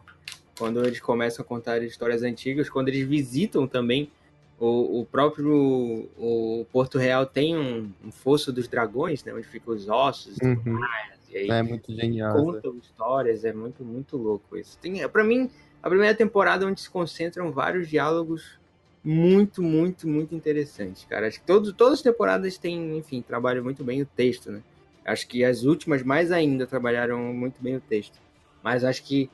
Quando 0.57 0.85
eles 0.85 0.99
começam 0.99 1.43
a 1.43 1.47
contar 1.47 1.81
histórias 1.81 2.21
antigas, 2.21 2.69
quando 2.69 2.89
eles 2.89 3.07
visitam 3.07 3.65
também 3.67 4.11
o, 4.59 5.01
o 5.01 5.05
próprio 5.05 6.09
o 6.17 6.65
Porto 6.71 6.97
Real 6.97 7.25
tem 7.25 7.57
um, 7.57 7.91
um, 8.03 8.11
fosso 8.11 8.51
dos 8.51 8.67
dragões, 8.67 9.23
né? 9.23 9.33
Onde 9.33 9.47
ficam 9.47 9.73
os 9.73 9.87
ossos 9.87 10.37
e 10.37 10.39
tudo 10.39 10.69
Uhum. 10.69 10.79
mais. 10.79 11.13
E 11.29 11.37
aí 11.37 11.49
É 11.49 11.63
muito 11.63 11.93
genial. 11.93 12.33
contam 12.33 12.75
histórias, 12.77 13.45
é 13.45 13.53
muito, 13.53 13.83
muito 13.83 14.17
louco 14.17 14.57
isso. 14.57 14.77
Tem, 14.79 15.07
pra 15.07 15.23
mim, 15.23 15.49
a 15.81 15.89
primeira 15.89 16.13
temporada 16.13 16.65
é 16.65 16.67
onde 16.67 16.81
se 16.81 16.89
concentram 16.89 17.51
vários 17.51 17.87
diálogos 17.87 18.59
muito, 19.03 19.63
muito, 19.63 20.07
muito 20.07 20.35
interessantes, 20.35 21.05
cara. 21.05 21.27
Acho 21.27 21.39
que 21.39 21.45
todos, 21.45 21.71
todas 21.73 21.93
as 21.95 22.01
temporadas 22.01 22.57
têm, 22.57 22.97
enfim, 22.97 23.21
trabalham 23.21 23.63
muito 23.63 23.83
bem 23.83 24.01
o 24.01 24.05
texto, 24.05 24.51
né? 24.51 24.61
Acho 25.05 25.27
que 25.27 25.43
as 25.43 25.63
últimas 25.63 26.03
mais 26.03 26.31
ainda 26.31 26.67
trabalharam 26.67 27.33
muito 27.33 27.55
bem 27.61 27.77
o 27.77 27.81
texto. 27.81 28.19
Mas 28.61 28.83
acho 28.83 29.03
que 29.03 29.29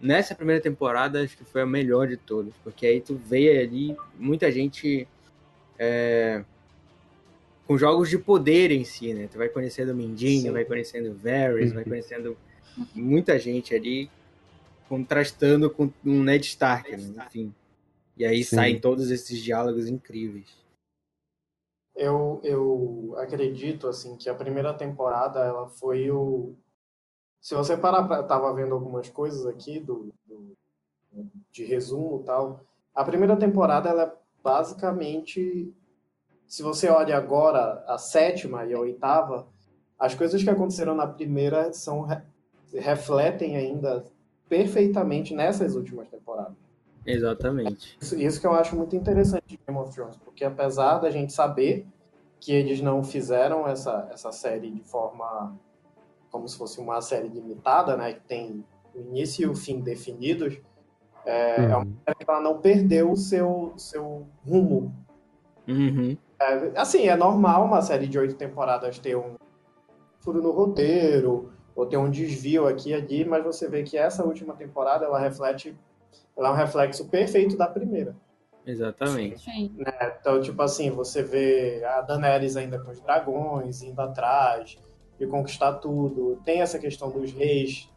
nessa 0.00 0.34
primeira 0.34 0.60
temporada 0.60 1.22
acho 1.22 1.36
que 1.36 1.44
foi 1.44 1.62
a 1.62 1.66
melhor 1.66 2.08
de 2.08 2.16
todas, 2.16 2.54
porque 2.62 2.86
aí 2.86 3.00
tu 3.00 3.16
vê 3.16 3.58
ali 3.60 3.96
muita 4.18 4.50
gente 4.50 5.08
é, 5.78 6.44
com 7.66 7.76
jogos 7.76 8.08
de 8.08 8.18
poder 8.18 8.70
em 8.70 8.84
si, 8.84 9.12
né? 9.12 9.28
Tu 9.30 9.36
vai 9.38 9.48
conhecendo 9.48 9.92
o 9.92 9.94
Mindinho, 9.94 10.42
Sim. 10.42 10.52
vai 10.52 10.64
conhecendo 10.64 11.10
o 11.10 11.14
Varys, 11.14 11.72
vai 11.72 11.82
Uhum. 11.82 11.88
conhecendo 11.90 12.36
muita 12.94 13.38
gente 13.38 13.74
ali 13.74 14.10
contrastando 14.88 15.68
com 15.68 15.90
um 16.04 16.22
Ned 16.22 16.46
Stark, 16.46 16.96
né? 16.96 17.24
enfim. 17.26 17.54
E 18.16 18.24
aí 18.24 18.44
Sim. 18.44 18.56
saem 18.56 18.80
todos 18.80 19.10
esses 19.10 19.42
diálogos 19.42 19.88
incríveis. 19.88 20.46
Eu, 21.94 22.40
eu 22.44 23.14
acredito, 23.18 23.88
assim, 23.88 24.16
que 24.16 24.28
a 24.28 24.34
primeira 24.34 24.72
temporada, 24.74 25.40
ela 25.40 25.66
foi 25.68 26.10
o... 26.10 26.54
Se 27.46 27.54
você 27.54 27.76
parar 27.76 28.02
pra... 28.08 28.24
Tava 28.24 28.52
vendo 28.52 28.74
algumas 28.74 29.08
coisas 29.08 29.46
aqui 29.46 29.78
do, 29.78 30.12
do- 30.26 30.56
de 31.52 31.64
resumo 31.64 32.18
e 32.20 32.24
tal. 32.24 32.60
A 32.92 33.04
primeira 33.04 33.36
temporada, 33.36 33.88
ela 33.88 34.02
é 34.02 34.12
basicamente... 34.42 35.72
Se 36.48 36.60
você 36.64 36.88
olha 36.88 37.16
agora 37.16 37.84
a 37.86 37.98
sétima 37.98 38.64
e 38.66 38.74
a 38.74 38.80
oitava, 38.80 39.46
as 39.96 40.12
coisas 40.12 40.42
que 40.42 40.50
aconteceram 40.50 40.96
na 40.96 41.06
primeira 41.06 41.72
são 41.72 42.02
re- 42.02 42.20
refletem 42.74 43.56
ainda 43.56 44.04
perfeitamente 44.48 45.32
nessas 45.32 45.76
últimas 45.76 46.08
temporadas. 46.08 46.56
Exatamente. 47.06 47.96
Isso, 48.00 48.16
isso 48.18 48.40
que 48.40 48.46
eu 48.48 48.54
acho 48.54 48.74
muito 48.74 48.96
interessante 48.96 49.44
de 49.46 49.60
Game 49.64 49.78
of 49.78 49.94
Thrones, 49.94 50.16
porque 50.16 50.44
apesar 50.44 50.98
da 50.98 51.10
gente 51.10 51.32
saber 51.32 51.86
que 52.40 52.52
eles 52.52 52.80
não 52.80 53.04
fizeram 53.04 53.68
essa, 53.68 54.08
essa 54.12 54.32
série 54.32 54.68
de 54.68 54.82
forma 54.82 55.56
como 56.30 56.48
se 56.48 56.56
fosse 56.56 56.80
uma 56.80 57.00
série 57.00 57.28
limitada, 57.28 57.96
né, 57.96 58.12
que 58.14 58.20
tem 58.20 58.64
o 58.94 59.00
início 59.00 59.44
e 59.44 59.46
o 59.46 59.54
fim 59.54 59.80
definidos, 59.80 60.58
é, 61.24 61.56
é 61.64 61.66
uma 61.68 61.78
Uhum. 61.78 61.96
série 62.04 62.24
que 62.24 62.30
ela 62.30 62.40
não 62.40 62.58
perdeu 62.58 63.10
o 63.10 63.16
seu, 63.16 63.72
seu 63.76 64.26
rumo. 64.46 64.94
Uhum. 65.66 66.16
É, 66.38 66.72
assim, 66.80 67.08
é 67.08 67.16
normal 67.16 67.64
uma 67.64 67.82
série 67.82 68.06
de 68.06 68.18
oito 68.18 68.34
temporadas 68.36 68.98
ter 68.98 69.16
um 69.16 69.36
furo 70.20 70.42
no 70.42 70.50
roteiro, 70.50 71.52
ou 71.74 71.84
ter 71.86 71.96
um 71.98 72.10
desvio 72.10 72.66
aqui 72.66 72.90
e 72.90 72.94
ali, 72.94 73.24
mas 73.24 73.44
você 73.44 73.68
vê 73.68 73.82
que 73.82 73.98
essa 73.98 74.24
última 74.24 74.54
temporada, 74.54 75.04
ela 75.04 75.18
reflete, 75.18 75.76
ela 76.36 76.48
é 76.48 76.52
um 76.52 76.54
reflexo 76.54 77.06
perfeito 77.08 77.56
da 77.56 77.66
primeira. 77.66 78.16
Exatamente. 78.64 79.38
Sim. 79.44 79.76
Então, 80.20 80.40
tipo 80.40 80.60
assim, 80.62 80.90
você 80.90 81.22
vê 81.22 81.84
a 81.84 82.00
Daenerys 82.00 82.56
ainda 82.56 82.78
com 82.78 82.90
os 82.90 83.00
dragões, 83.00 83.82
indo 83.82 84.00
atrás, 84.00 84.78
de 85.18 85.26
conquistar 85.26 85.74
tudo. 85.74 86.40
Tem 86.44 86.60
essa 86.60 86.78
questão 86.78 87.10
dos 87.10 87.32
reis, 87.32 87.88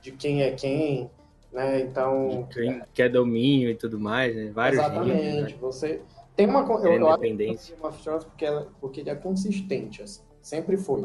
de 0.00 0.12
quem 0.12 0.42
é 0.42 0.52
quem, 0.52 1.10
né? 1.52 1.80
Então, 1.80 2.46
Quem 2.52 2.82
quer 2.94 3.10
domínio 3.10 3.70
e 3.70 3.74
tudo 3.74 3.98
mais, 3.98 4.34
né? 4.34 4.50
Vários 4.50 4.80
exatamente. 4.80 5.12
reinos, 5.20 5.52
né? 5.52 5.58
Você 5.60 6.02
tem 6.36 6.46
uma... 6.46 6.64
co- 6.64 6.80
Quer 6.80 6.86
Eu, 6.88 6.92
eu 7.00 7.08
acho 7.08 7.18
que 7.20 7.26
independência. 7.28 7.76
Porque, 7.76 8.44
ela- 8.44 8.68
porque 8.80 9.00
ele 9.00 9.10
é 9.10 9.14
consistente, 9.14 10.02
assim. 10.02 10.22
Sempre 10.40 10.76
foi. 10.76 11.04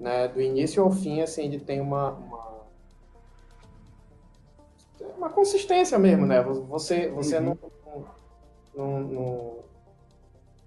Né? 0.00 0.26
Do 0.28 0.40
início 0.40 0.82
ao 0.82 0.90
fim, 0.90 1.20
assim, 1.20 1.44
ele 1.44 1.60
tem 1.60 1.80
uma... 1.80 2.10
uma... 2.10 2.52
uma 5.16 5.30
consistência 5.30 5.98
mesmo, 5.98 6.26
né? 6.26 6.42
Você, 6.42 7.08
você 7.08 7.38
Uhum. 7.38 7.56
não, 7.94 8.04
não, 8.74 9.00
não- 9.00 9.56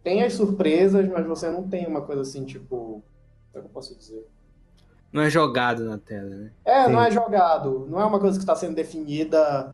Tem 0.04 0.24
as 0.24 0.34
surpresas, 0.34 1.08
mas 1.10 1.26
você 1.26 1.50
não 1.50 1.68
tem 1.68 1.86
uma 1.86 2.02
coisa 2.02 2.22
assim, 2.22 2.46
tipo... 2.46 3.04
Como 3.56 3.60
é 3.60 3.62
que 3.62 3.68
eu 3.68 3.74
posso 3.74 3.96
dizer? 3.96 4.28
Não 5.14 5.22
é 5.22 5.30
jogado 5.30 5.86
na 5.86 5.98
tela, 5.98 6.30
né? 6.30 6.52
É, 6.66 6.90
não 6.90 7.00
Sim. 7.00 7.08
é 7.08 7.12
jogado. 7.12 7.88
Não 7.90 8.02
é 8.02 8.06
uma 8.06 8.20
coisa 8.20 8.38
que 8.38 8.44
está 8.44 8.54
sendo 8.54 8.76
definida 8.76 9.74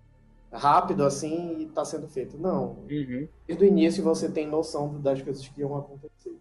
rápido, 0.53 1.03
assim, 1.03 1.57
e 1.57 1.63
está 1.63 1.83
sendo 1.83 2.07
feito. 2.07 2.37
Não. 2.37 2.73
Uhum. 2.89 3.27
Desde 3.47 3.65
o 3.65 3.67
início 3.67 4.03
você 4.03 4.29
tem 4.29 4.47
noção 4.47 5.01
das 5.01 5.19
coisas 5.21 5.47
que 5.47 5.61
iam 5.61 5.75
acontecer. 5.75 6.37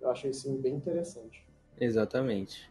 Eu 0.00 0.10
achei 0.10 0.30
isso 0.30 0.50
bem 0.56 0.74
interessante. 0.76 1.46
Exatamente. 1.78 2.70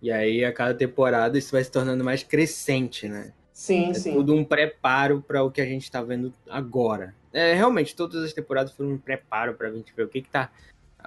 E 0.00 0.12
aí, 0.12 0.44
a 0.44 0.52
cada 0.52 0.72
temporada, 0.72 1.36
isso 1.36 1.50
vai 1.50 1.64
se 1.64 1.72
tornando 1.72 2.04
mais 2.04 2.22
crescente, 2.22 3.08
né? 3.08 3.32
Sim, 3.52 3.90
É 3.90 3.94
sim. 3.94 4.12
tudo 4.12 4.32
um 4.34 4.44
preparo 4.44 5.20
para 5.20 5.42
o 5.42 5.50
que 5.50 5.60
a 5.60 5.66
gente 5.66 5.90
tá 5.90 6.00
vendo 6.00 6.32
agora. 6.48 7.12
É, 7.32 7.54
realmente, 7.54 7.96
todas 7.96 8.22
as 8.22 8.32
temporadas 8.32 8.70
foram 8.72 8.90
um 8.90 8.98
preparo 8.98 9.54
pra 9.54 9.68
gente 9.72 9.92
ver 9.96 10.04
o 10.04 10.08
que 10.08 10.22
que 10.22 10.30
tá... 10.30 10.48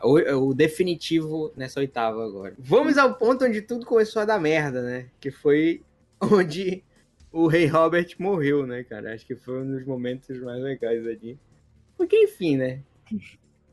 O, 0.03 0.47
o 0.49 0.53
definitivo 0.53 1.51
nessa 1.55 1.79
oitava 1.79 2.25
agora. 2.25 2.55
Vamos 2.57 2.97
ao 2.97 3.15
ponto 3.15 3.45
onde 3.45 3.61
tudo 3.61 3.85
começou 3.85 4.21
a 4.21 4.25
dar 4.25 4.39
merda, 4.39 4.81
né? 4.81 5.07
Que 5.19 5.29
foi 5.29 5.83
onde 6.21 6.83
o 7.31 7.47
Rei 7.47 7.65
Robert 7.65 8.07
morreu, 8.17 8.65
né, 8.65 8.83
cara? 8.83 9.13
Acho 9.13 9.25
que 9.25 9.35
foi 9.35 9.61
um 9.61 9.71
dos 9.71 9.85
momentos 9.85 10.39
mais 10.41 10.61
legais 10.61 11.05
ali. 11.05 11.39
Porque, 11.97 12.15
enfim, 12.23 12.57
né? 12.57 12.81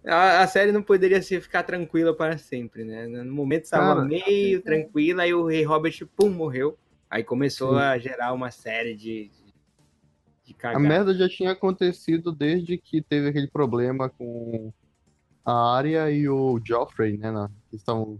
A, 0.05 0.43
a 0.43 0.47
série 0.47 0.73
não 0.73 0.83
poderia 0.83 1.21
se 1.23 1.41
ficar 1.41 1.63
tranquila 1.63 2.15
para 2.15 2.39
sempre, 2.39 2.85
né? 2.85 3.07
No 3.07 3.33
momento 3.33 3.65
estava 3.65 4.05
meio 4.05 4.63
tranquila, 4.63 5.23
aí 5.23 5.35
o 5.35 5.47
Rei 5.47 5.65
Robert, 5.65 6.07
pum, 6.17 6.31
morreu. 6.31 6.79
Aí 7.11 7.25
começou 7.25 7.75
Sim. 7.75 7.81
a 7.81 7.99
gerar 7.99 8.33
uma 8.33 8.51
série 8.51 8.95
de, 8.95 9.31
de, 10.45 10.55
de 10.55 10.57
A 10.63 10.79
merda 10.79 11.15
já 11.15 11.29
tinha 11.29 11.53
acontecido 11.53 12.33
desde 12.33 12.77
que 12.77 13.01
teve 13.03 13.29
aquele 13.29 13.49
problema 13.49 14.11
com 14.11 14.73
a 15.49 15.77
Arya 15.79 16.11
e 16.11 16.29
o 16.29 16.61
Joffrey, 16.63 17.17
né? 17.17 17.31
na- 17.31 17.49
Eles 17.73 17.81
estavam. 17.81 18.19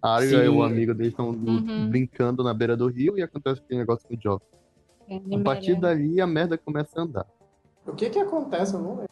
A 0.00 0.14
Arya 0.14 0.44
e 0.44 0.48
Sim. 0.48 0.48
o 0.56 0.62
amigo 0.62 0.94
deles 0.94 1.10
estão 1.12 1.30
Uhum. 1.30 1.90
brincando 1.90 2.44
na 2.44 2.54
beira 2.54 2.76
do 2.76 2.86
rio 2.86 3.18
e 3.18 3.22
acontece 3.22 3.60
aquele 3.60 3.80
negócio 3.80 4.06
com 4.06 4.14
o 4.14 4.18
Joffrey. 4.20 4.48
É, 5.08 5.34
A 5.36 5.40
partir 5.42 5.74
dali 5.74 6.20
a 6.20 6.26
merda 6.26 6.56
começa 6.56 7.00
a 7.00 7.02
andar. 7.02 7.26
O 7.84 7.92
que 7.94 8.08
que 8.10 8.18
acontece? 8.20 8.74
Eu 8.74 8.80
não 8.80 8.90
lembro. 8.90 9.08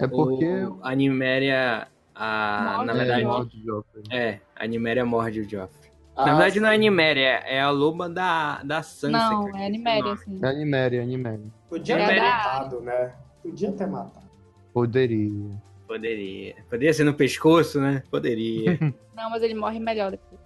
É 0.00 0.06
porque. 0.08 0.46
O, 0.64 0.78
a 0.82 0.94
Niméria, 0.96 1.86
a, 2.12 2.72
Morde 2.78 2.86
na 2.86 2.92
o 2.92 2.96
verdade, 2.96 3.24
morde 3.24 3.56
o 3.60 3.64
Joffrey. 3.64 4.04
é, 4.10 4.40
a 4.56 4.66
Niméria 4.66 5.04
morde 5.06 5.40
o 5.40 5.48
Joffrey. 5.48 5.92
Ah, 6.16 6.26
na 6.26 6.32
verdade 6.34 6.58
não 6.60 6.68
é 6.68 6.72
a 6.72 6.74
sim. 6.74 6.80
Niméria, 6.80 7.28
é 7.46 7.60
a 7.60 7.70
loba 7.70 8.08
da, 8.08 8.62
da 8.64 8.82
Sansa. 8.82 9.10
Não, 9.16 9.44
que 9.44 9.50
é 9.50 9.50
esqueci 9.50 9.68
o 9.68 9.72
Niméria, 9.72 10.02
nome. 10.04 10.18
sim. 10.18 10.40
É 10.42 10.48
Animéria, 10.48 10.98
é 10.98 11.02
Animéria. 11.02 11.46
Podia 11.68 11.94
É 11.98 12.06
ter 12.06 12.16
da- 12.16 12.22
matado, 12.22 12.80
né? 12.80 13.14
Podia 13.42 13.72
ter 13.72 13.86
matado. 13.86 14.26
Poderia. 14.74 15.50
Poderia. 15.92 16.54
Poderia 16.70 16.94
ser 16.94 17.04
no 17.04 17.12
pescoço, 17.14 17.80
né? 17.80 18.02
Poderia. 18.10 18.78
Não, 19.14 19.28
mas 19.30 19.42
ele 19.42 19.54
morre 19.54 19.78
melhor 19.78 20.10
depois. 20.10 20.40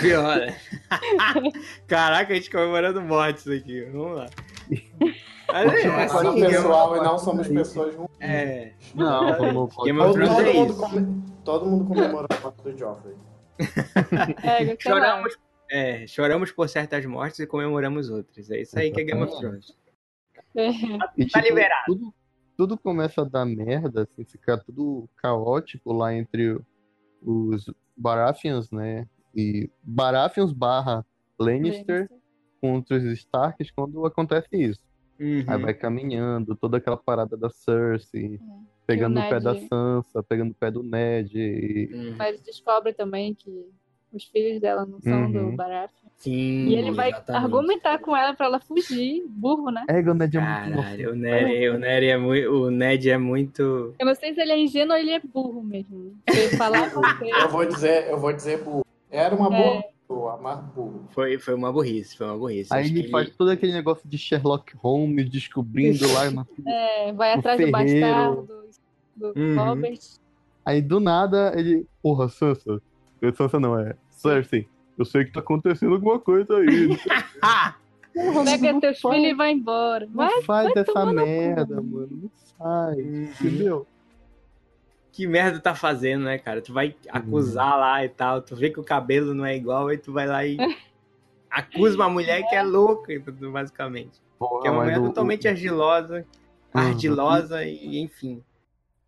Pior. 0.00 0.36
né? 0.38 0.56
Caraca, 1.88 2.32
a 2.32 2.36
gente 2.36 2.48
comemorando 2.50 3.02
mortes 3.02 3.48
aqui. 3.48 3.82
Vamos 3.86 4.18
lá. 4.18 4.26
Mas 5.48 5.84
é, 5.84 5.88
Mas 5.88 6.14
assim, 6.14 6.28
o 6.28 6.46
pessoal 6.46 6.96
e 6.96 7.00
não 7.00 7.18
somos 7.18 7.48
pessoas 7.48 7.94
ruins. 7.96 8.08
É. 8.20 8.72
Não, 8.94 9.34
como 9.36 9.84
Game 9.84 9.98
of 10.00 10.12
Todo, 10.12 10.14
Thrones 10.14 10.30
todo 10.36 10.46
é 10.48 10.52
mundo 10.52 10.70
isso. 10.72 10.80
come- 10.80 11.22
todo 11.44 11.66
mundo 11.66 11.84
comemorou 11.86 12.28
a 12.30 12.40
morte 12.40 12.62
do 12.62 12.78
Joffrey. 12.78 13.14
É. 14.42 14.76
Choramos, 14.78 15.36
é, 15.70 16.06
choramos 16.06 16.52
por 16.52 16.68
certas 16.68 17.04
mortes 17.04 17.40
e 17.40 17.46
comemoramos 17.46 18.08
outras. 18.10 18.50
É 18.50 18.60
isso 18.60 18.78
aí 18.78 18.90
que 18.92 19.00
é 19.00 19.04
Game 19.04 19.22
of 19.22 19.36
Thrones. 19.36 19.76
É. 20.54 20.68
E, 20.70 21.26
Tá 21.26 21.40
tipo, 21.40 21.48
liberado. 21.48 21.84
Tudo, 21.86 22.14
tudo 22.56 22.78
começa 22.78 23.22
a 23.22 23.24
dar 23.24 23.44
merda, 23.44 24.02
assim, 24.02 24.24
ficar 24.24 24.58
tudo 24.58 25.08
caótico 25.16 25.92
lá 25.92 26.14
entre 26.14 26.60
os 27.20 27.70
Baratheons, 27.96 28.70
né? 28.70 29.08
E 29.34 29.70
Baratheons 29.82 30.52
barra 30.52 31.04
Lannister 31.38 32.10
contra 32.60 32.96
os 32.96 33.04
Starks 33.04 33.70
quando 33.70 34.04
acontece 34.06 34.48
isso. 34.52 34.80
Uhum. 35.18 35.44
Aí 35.46 35.62
vai 35.62 35.74
caminhando, 35.74 36.56
toda 36.56 36.78
aquela 36.78 36.96
parada 36.96 37.36
da 37.36 37.48
Cersei, 37.48 38.40
pegando 38.86 39.18
o 39.18 39.22
no 39.22 39.28
pé 39.28 39.40
da 39.40 39.54
Sansa, 39.54 40.22
pegando 40.22 40.48
no 40.48 40.54
pé 40.54 40.70
do 40.70 40.82
Ned. 40.82 41.38
E... 41.38 41.90
Uhum. 41.92 42.16
Mas 42.16 42.40
descobre 42.40 42.92
também 42.92 43.34
que 43.34 43.68
Os 44.12 44.24
filhos 44.24 44.60
dela 44.60 44.84
não 44.84 45.00
são 45.00 45.22
Uhum. 45.24 45.32
do 45.50 45.56
Baratheon. 45.56 46.02
Sim, 46.18 46.68
E 46.68 46.74
ele 46.76 46.92
vai 46.92 47.08
exatamente. 47.10 47.44
argumentar 47.44 47.98
com 47.98 48.16
ela 48.16 48.32
pra 48.34 48.46
ela 48.46 48.60
fugir. 48.60 49.24
Burro, 49.28 49.70
né? 49.70 49.84
É, 49.88 49.98
o 50.00 50.14
Ned 50.14 50.36
é 50.36 50.40
muito 50.40 50.76
Caralho, 50.76 51.10
o 51.12 51.16
Ned, 51.16 51.68
o 51.70 51.78
Ned 51.78 52.06
é 52.08 52.16
muito. 52.18 52.50
O 52.52 52.70
Ned 52.70 53.10
é 53.10 53.18
muito. 53.18 53.94
Eu 53.98 54.06
não 54.06 54.14
sei 54.14 54.32
se 54.34 54.40
ele 54.40 54.52
é 54.52 54.58
ingênuo 54.58 54.92
ou 54.94 54.98
ele 55.00 55.10
é 55.10 55.18
burro 55.20 55.62
mesmo. 55.62 56.14
Se 56.30 56.38
ele 56.38 56.56
falar 56.56 56.90
com. 56.92 57.00
Eu 57.42 57.48
vou 57.48 57.64
dizer, 57.66 58.08
eu 58.08 58.18
vou 58.20 58.32
dizer 58.32 58.62
burro. 58.62 58.84
Era 59.10 59.34
uma 59.34 59.50
boa 59.50 59.82
pessoa, 59.82 60.38
mas 60.40 60.60
burro. 60.66 61.06
Foi, 61.10 61.38
foi 61.38 61.54
uma 61.54 61.72
burrice, 61.72 62.16
foi 62.16 62.26
uma 62.28 62.38
burrice. 62.38 62.72
Aí 62.72 62.86
ele 62.86 63.08
faz 63.08 63.30
todo 63.30 63.50
aquele 63.50 63.72
negócio 63.72 64.08
de 64.08 64.16
Sherlock 64.16 64.76
Holmes 64.76 65.28
descobrindo 65.28 66.06
lá 66.12 66.30
na 66.30 66.46
É, 66.66 67.12
vai 67.12 67.34
O 67.34 67.38
atrás 67.40 67.58
do 67.60 67.66
ferreiro. 67.66 68.00
bastardo, 68.00 68.48
do 69.16 69.32
Uhum. 69.36 69.56
Robert. 69.56 69.98
Aí 70.64 70.80
do 70.80 71.00
nada 71.00 71.52
ele. 71.56 71.84
Porra, 72.00 72.28
Sansa. 72.28 72.80
Sansa 73.36 73.58
não, 73.60 73.78
é. 73.78 73.94
Cersei. 74.22 74.68
Eu 74.98 75.04
sei 75.04 75.24
que 75.24 75.32
tá 75.32 75.40
acontecendo 75.40 75.94
alguma 75.94 76.18
coisa 76.18 76.56
aí. 76.58 76.96
Ah! 77.42 77.74
Pega 78.44 78.78
teus 78.80 79.00
filhos 79.00 79.32
e 79.32 79.34
vai 79.34 79.52
embora. 79.52 80.04
Não 80.06 80.12
Vai, 80.14 80.42
faz 80.42 80.72
vai 80.74 80.82
essa 80.82 80.92
tomar 80.92 81.06
no 81.14 81.20
cu. 81.22 81.26
merda, 81.26 81.74
mano. 81.80 82.08
Não 82.10 82.30
faz. 82.58 82.98
Uhum. 82.98 83.22
Entendeu? 83.40 83.86
Que 85.12 85.26
merda 85.26 85.58
tá 85.60 85.74
fazendo, 85.74 86.24
né, 86.24 86.38
cara? 86.38 86.60
Tu 86.60 86.72
vai 86.72 86.94
acusar 87.08 87.78
lá 87.78 88.04
e 88.04 88.08
tal, 88.10 88.42
tu 88.42 88.54
vê 88.54 88.68
que 88.70 88.78
o 88.80 88.84
cabelo 88.84 89.32
não 89.34 89.44
é 89.46 89.56
igual, 89.56 89.88
aí 89.88 89.96
tu 89.98 90.12
vai 90.12 90.26
lá 90.26 90.44
e 90.44 90.56
acusa 91.50 91.96
uma 91.96 92.08
mulher 92.10 92.46
que 92.48 92.54
é 92.54 92.62
louca, 92.62 93.12
basicamente. 93.50 94.20
Porra, 94.38 94.60
Que 94.62 94.68
é 94.68 94.70
uma 94.70 94.82
mulher 94.84 94.98
o- 95.00 95.04
totalmente 95.06 95.48
argilosa, 95.48 96.24
Uhum. 96.74 96.80
ardilosa 96.80 97.64
e 97.64 97.98
enfim. 97.98 98.42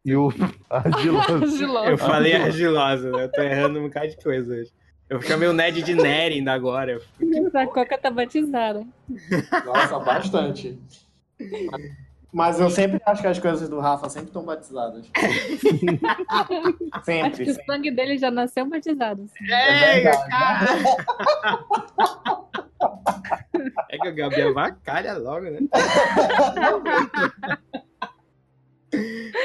E 0.04 0.14
o. 0.16 0.28
Argiloso. 0.68 1.64
Eu 1.86 1.96
falei 1.96 2.34
argilosa, 2.34 3.10
né? 3.10 3.24
Eu 3.24 3.32
tô 3.32 3.40
errando 3.40 3.78
um 3.80 3.84
bocado 3.84 4.08
de 4.08 4.16
coisa 4.22 4.52
hoje. 4.54 4.70
Eu 5.08 5.20
chamei 5.20 5.48
o 5.48 5.52
Ned 5.52 5.82
de 5.82 5.94
Neri 5.94 6.36
ainda 6.36 6.52
agora. 6.52 7.00
A 7.54 7.66
Coca 7.66 7.98
tá 7.98 8.10
batizada. 8.10 8.86
Nossa, 9.66 9.98
bastante. 9.98 10.78
Mas 12.32 12.58
eu 12.58 12.68
sempre 12.70 13.00
acho 13.06 13.20
que 13.22 13.28
as 13.28 13.38
coisas 13.38 13.68
do 13.68 13.78
Rafa 13.78 14.08
sempre 14.08 14.28
estão 14.28 14.42
batizadas. 14.44 15.06
Acho 16.92 17.04
sempre, 17.04 17.44
que 17.44 17.50
o 17.50 17.54
sempre. 17.54 17.64
sangue 17.66 17.90
dele 17.92 18.18
já 18.18 18.30
nasceu 18.30 18.66
batizado. 18.66 19.22
assim. 19.22 19.52
É, 19.52 20.00
verdade. 20.00 20.28
cara. 20.28 21.64
É 23.88 23.98
que 23.98 24.08
o 24.08 24.14
Gabi 24.14 24.42
avacalha 24.42 25.14
logo, 25.16 25.46
né? 25.46 25.60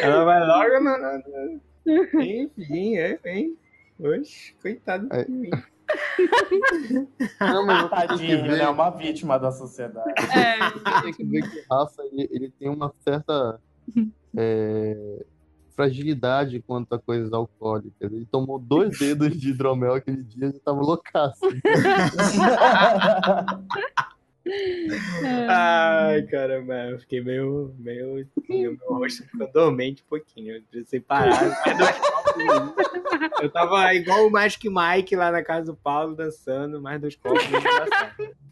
Ela 0.01 0.23
vai 0.25 0.45
logo 0.45 0.79
no. 0.83 0.97
no- 0.97 1.17
no- 1.17 2.21
Enfim, 2.21 2.97
é, 2.97 3.19
hein? 3.25 3.57
Oxe, 3.99 4.53
coitado 4.61 5.07
É. 5.11 5.23
de 5.25 5.31
mim. 5.31 5.49
Não, 7.39 7.65
mas 7.65 7.89
Tadinho, 7.89 8.43
ver- 8.43 8.51
ele 8.51 8.61
é 8.61 8.69
uma 8.69 8.89
vítima 8.91 9.37
da 9.39 9.51
sociedade. 9.51 10.13
É, 10.35 11.01
tem 11.01 11.13
que 11.13 11.23
ver 11.25 11.41
que 11.49 11.59
o 11.59 11.63
Rafa 11.73 12.03
ele, 12.11 12.27
ele 12.31 12.51
tem 12.59 12.69
uma 12.69 12.93
certa 12.99 13.59
é, 14.37 15.25
fragilidade 15.75 16.61
quanto 16.65 16.93
a 16.93 16.99
coisas 16.99 17.33
alcoólicas. 17.33 18.11
Ele 18.13 18.27
tomou 18.31 18.59
dois 18.59 18.99
dedos 18.99 19.35
de 19.35 19.49
hidromel 19.49 19.95
aquele 19.95 20.23
dia 20.23 20.47
e 20.47 20.59
tava 20.59 20.79
loucaço. 20.81 21.39
é. 25.25 25.45
Ai, 25.47 26.21
caramba, 26.23 26.73
eu 26.91 26.99
fiquei 26.99 27.21
meio. 27.21 27.73
meio. 27.77 28.27
Meu 28.49 28.77
rosto 28.87 29.23
ficou 29.23 29.51
dormente 29.51 30.03
um 30.03 30.09
pouquinho. 30.09 30.55
Eu 30.55 30.61
precisei 30.69 30.99
parar. 30.99 31.31
Eu 33.41 33.49
tava 33.49 33.93
igual 33.93 34.27
o 34.27 34.31
Magic 34.31 34.67
Mike 34.69 35.15
lá 35.15 35.31
na 35.31 35.43
casa 35.43 35.67
do 35.67 35.75
Paulo 35.75 36.15
dançando, 36.15 36.81
mais 36.81 36.99
dois 36.99 37.15
copos. 37.15 37.41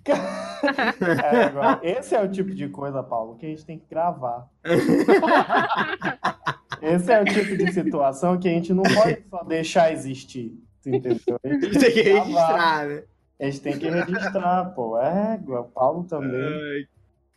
É, 0.09 1.43
agora, 1.43 1.79
esse 1.83 2.15
é 2.15 2.23
o 2.23 2.31
tipo 2.31 2.51
de 2.55 2.69
coisa, 2.69 3.03
Paulo, 3.03 3.35
que 3.35 3.45
a 3.45 3.49
gente 3.49 3.65
tem 3.65 3.77
que 3.77 3.85
gravar. 3.89 4.47
Esse 6.81 7.11
é 7.11 7.21
o 7.21 7.25
tipo 7.25 7.57
de 7.57 7.71
situação 7.73 8.39
que 8.39 8.47
a 8.47 8.51
gente 8.51 8.73
não 8.73 8.83
pode 8.83 9.23
só 9.29 9.43
deixar 9.43 9.91
existir. 9.91 10.57
Entendeu? 10.85 11.17
A 11.43 11.47
gente 11.47 11.79
Tem 11.79 11.91
que 11.91 12.01
registrar, 12.01 12.87
né? 12.87 13.03
A 13.39 13.45
gente 13.45 13.61
tem 13.61 13.77
que 13.77 13.89
registrar, 13.89 14.65
pô. 14.73 14.97
É, 14.97 15.39
o 15.45 15.63
Paulo 15.65 16.03
também. 16.05 16.41
Ai, 16.41 16.87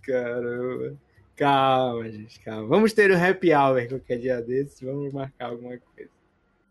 caramba. 0.03 0.97
Calma, 1.37 2.09
gente, 2.11 2.39
calma. 2.41 2.67
Vamos 2.69 2.93
ter 2.93 3.11
o 3.11 3.17
happy 3.17 3.55
hour 3.55 3.89
qualquer 3.89 4.19
dia 4.19 4.41
desses. 4.41 4.81
Vamos 4.81 5.13
marcar 5.13 5.51
alguma 5.51 5.77
coisa. 5.79 6.11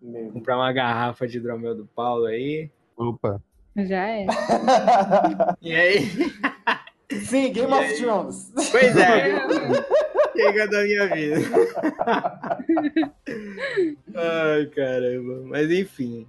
Meu. 0.02 0.32
Comprar 0.32 0.58
uma 0.58 0.72
garrafa 0.72 1.28
de 1.28 1.38
hidromel 1.38 1.76
do 1.76 1.86
Paulo 1.86 2.26
aí. 2.26 2.70
Opa. 2.96 3.42
Já 3.78 4.08
é. 4.08 4.26
E 5.62 5.74
aí? 5.76 6.00
Sim, 7.22 7.52
Game 7.52 7.72
of 7.74 7.96
Thrones. 7.98 8.52
Pois 8.72 8.96
é. 8.98 9.40
Chega 10.36 10.68
da 10.68 10.84
minha 10.84 11.08
vida. 11.08 11.36
Ai, 14.16 14.66
caramba. 14.68 15.42
Mas 15.48 15.70
enfim. 15.72 16.26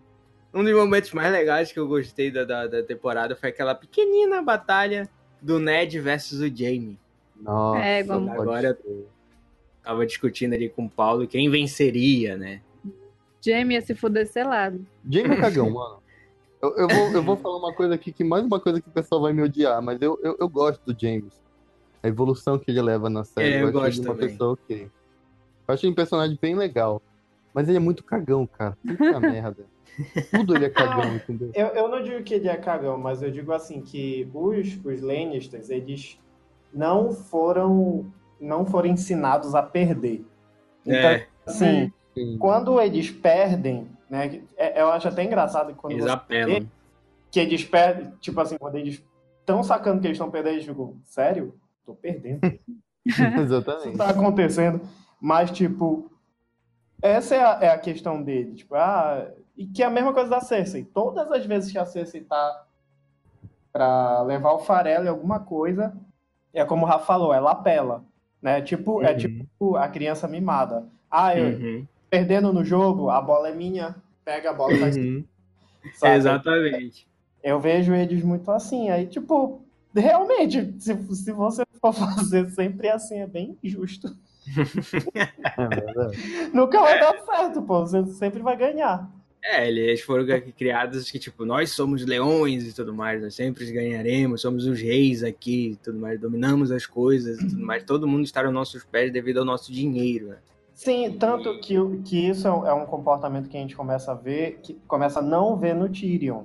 Um 0.53 0.65
dos 0.65 0.75
momentos 0.75 1.13
mais 1.13 1.33
legais 1.33 1.71
que 1.73 1.79
eu 1.79 1.87
gostei 1.87 2.31
da, 2.31 2.45
da, 2.45 2.67
da 2.67 2.83
temporada 2.83 3.37
foi 3.37 3.51
aquela 3.51 3.75
pequenina 3.75 4.43
batalha 4.43 5.09
do 5.41 5.59
Ned 5.61 5.99
versus 6.01 6.41
o 6.41 6.49
Jamie. 6.49 6.99
Nossa, 7.41 7.81
É, 7.81 8.01
Agora- 8.01 8.75
ser. 8.83 9.07
Tava 9.83 10.05
discutindo 10.05 10.53
ali 10.55 10.69
com 10.69 10.85
o 10.85 10.91
Paulo 10.91 11.27
quem 11.27 11.49
venceria, 11.49 12.37
né? 12.37 12.61
Jamie 13.41 13.77
ia 13.77 13.81
se 13.81 13.95
fuder 13.95 14.27
selado. 14.27 14.85
Jamie 15.09 15.33
é 15.33 15.37
cagão, 15.41 15.71
mano. 15.71 16.03
Eu, 16.63 16.77
eu, 16.77 16.89
vou, 16.89 17.13
eu 17.13 17.23
vou 17.23 17.37
falar 17.37 17.57
uma 17.57 17.73
coisa 17.73 17.95
aqui 17.95 18.13
que 18.13 18.23
mais 18.23 18.45
uma 18.45 18.61
coisa 18.61 18.81
que 18.81 18.89
o 18.89 18.93
pessoal 18.93 19.23
vai 19.23 19.33
me 19.33 19.43
odiar, 19.43 19.81
mas 19.81 20.01
eu, 20.03 20.19
eu, 20.23 20.37
eu 20.39 20.49
gosto 20.49 20.83
do 20.85 20.99
James. 21.01 21.41
A 22.03 22.09
evolução 22.09 22.59
que 22.59 22.71
ele 22.71 22.83
leva 22.83 23.09
na 23.09 23.25
série. 23.25 23.55
É, 23.55 23.63
eu 23.63 23.69
acho 23.69 23.69
ele 23.69 23.73
gosto 23.73 24.01
uma 24.03 24.15
também. 24.15 24.29
pessoa 24.29 24.53
ok. 24.53 24.91
Eu 25.69 25.75
acho 25.75 25.87
ele 25.87 25.93
um 25.93 25.97
personagem 25.97 26.39
bem 26.41 26.55
legal. 26.55 27.01
Mas 27.55 27.69
ele 27.69 27.79
é 27.79 27.81
muito 27.81 28.05
cagão, 28.05 28.47
cara. 28.47 28.77
Puta 28.87 29.21
merda. 29.21 29.65
Tudo 30.31 30.55
ele 30.55 30.67
é 30.67 30.71
cagão, 30.71 31.17
entendeu? 31.17 31.51
Eu, 31.55 31.67
eu 31.69 31.89
não 31.89 32.03
digo 32.03 32.23
que 32.23 32.35
ele 32.35 32.49
é 32.49 32.57
cagão, 32.57 32.97
mas 32.97 33.23
eu 33.23 33.31
digo 33.31 33.53
assim 33.53 33.81
que 33.83 34.29
os, 34.33 34.79
os 34.85 35.01
Lannisters, 35.03 35.69
eles 35.69 36.19
não 36.73 37.11
foram 37.13 38.11
não 38.41 38.65
foram 38.65 38.89
ensinados 38.89 39.55
a 39.55 39.63
perder. 39.63 40.25
Então, 40.87 41.11
É, 41.11 41.27
assim, 41.45 41.93
Sim. 42.15 42.37
quando 42.39 42.81
eles 42.81 43.11
perdem, 43.11 43.87
né? 44.09 44.41
é- 44.57 44.81
Eu 44.81 44.91
acho 44.91 45.09
até 45.09 45.23
engraçado 45.25 45.69
que 45.73 45.79
quando 45.79 45.93
eles 45.95 46.07
apelam. 46.07 46.67
que 47.31 47.39
eles 47.41 47.65
perdem, 47.65 48.11
tipo 48.21 48.41
assim, 48.41 48.59
quando 48.59 48.75
eles 48.77 49.03
estão 49.41 49.63
sacando 49.63 50.01
que 50.01 50.07
eles 50.07 50.17
estão 50.17 50.31
perdendo, 50.31 50.55
eles 50.55 50.65
ficam, 50.67 50.95
sério? 51.05 51.55
Tô 51.87 51.95
perdendo. 51.95 52.41
Isso 53.07 53.23
Exatamente. 53.23 53.97
tá 53.97 54.11
acontecendo. 54.11 54.81
Mas, 55.21 55.51
tipo, 55.51 56.11
essa 57.03 57.35
é 57.35 57.43
a, 57.43 57.59
é 57.63 57.69
a 57.71 57.79
questão 57.79 58.23
dele. 58.23 58.55
Tipo, 58.55 58.75
ah, 58.75 59.27
e 59.57 59.67
que 59.67 59.83
é 59.83 59.87
a 59.87 59.91
mesma 59.91 60.13
coisa 60.13 60.29
da 60.31 60.41
Cersei. 60.41 60.85
Todas 60.85 61.31
as 61.31 61.45
vezes 61.47 61.71
que 61.73 61.79
a 61.79 61.85
Cersei 61.87 62.21
tá 62.23 62.65
pra 63.73 64.23
levar 64.23 64.53
o 64.53 64.59
farelo 64.59 65.05
em 65.05 65.09
alguma 65.09 65.41
coisa, 65.41 65.95
é 66.53 66.65
como 66.65 66.85
o 66.85 66.89
Rafa 66.89 67.05
falou, 67.07 67.33
ela 67.33 67.53
apela. 67.53 68.05
Né? 68.43 68.61
Tipo, 68.63 69.03
é 69.03 69.13
Uhum. 69.13 69.17
tipo 69.19 69.77
a 69.77 69.89
criança 69.89 70.27
mimada. 70.27 70.87
Ah, 71.11 71.37
eu 71.37 71.59
Uhum. 71.59 71.87
Perdendo 72.11 72.53
no 72.53 72.65
jogo, 72.65 73.09
a 73.09 73.21
bola 73.23 73.49
é 73.49 73.55
minha. 73.55 73.95
Pega 74.25 74.51
a 74.51 74.53
bola 74.53 74.75
e 74.75 74.79
faz. 74.79 74.97
Uhum. 74.97 75.25
Exatamente. 76.03 77.09
Eu 77.43 77.59
vejo 77.61 77.95
eles 77.95 78.23
muito 78.23 78.51
assim. 78.51 78.91
Aí, 78.91 79.07
tipo, 79.07 79.63
realmente, 79.95 80.75
se, 80.79 80.95
se 81.15 81.33
você 81.33 81.63
for 81.81 81.93
fazer 81.95 82.51
sempre 82.51 82.89
assim, 82.89 83.21
é 83.21 83.27
bem 83.27 83.57
justo. 83.63 84.15
É 85.15 85.69
verdade. 85.69 86.17
Nunca 86.53 86.81
vai 86.81 86.99
dar 86.99 87.15
certo, 87.25 87.63
pô. 87.63 87.81
Você 87.81 88.05
sempre 88.07 88.43
vai 88.43 88.57
ganhar. 88.57 89.09
É, 89.43 89.69
eles 89.69 90.01
foram 90.03 90.27
criados 90.53 91.11
que, 91.11 91.19
tipo, 91.19 91.45
nós 91.45 91.71
somos 91.73 92.05
leões 92.05 92.67
e 92.67 92.75
tudo 92.75 92.93
mais, 92.93 93.23
nós 93.23 93.35
sempre 93.35 93.71
ganharemos, 93.73 94.43
somos 94.43 94.67
os 94.67 94.81
reis 94.81 95.23
aqui 95.23 95.73
e 95.73 95.77
tudo 95.77 95.99
mais, 95.99 96.21
dominamos 96.21 96.71
as 96.71 96.85
coisas 96.85 97.41
e 97.41 97.49
tudo 97.49 97.65
mais. 97.65 97.85
Todo 97.85 98.07
mundo 98.07 98.25
está 98.25 98.45
aos 98.45 98.53
nossos 98.53 98.85
pés 98.85 99.11
devido 99.13 99.39
ao 99.39 99.45
nosso 99.45 99.73
dinheiro, 99.73 100.29
né? 100.29 100.37
Sim, 100.83 101.13
tanto 101.19 101.61
que, 101.61 101.75
que 102.07 102.29
isso 102.31 102.49
é 102.49 102.51
um, 102.51 102.67
é 102.67 102.73
um 102.73 102.87
comportamento 102.87 103.51
que 103.51 103.57
a 103.59 103.61
gente 103.61 103.77
começa 103.77 104.13
a 104.13 104.15
ver, 104.15 104.61
que 104.63 104.73
começa 104.89 105.19
a 105.19 105.23
não 105.23 105.55
ver 105.55 105.75
no 105.75 105.91
Tyrion. 105.91 106.45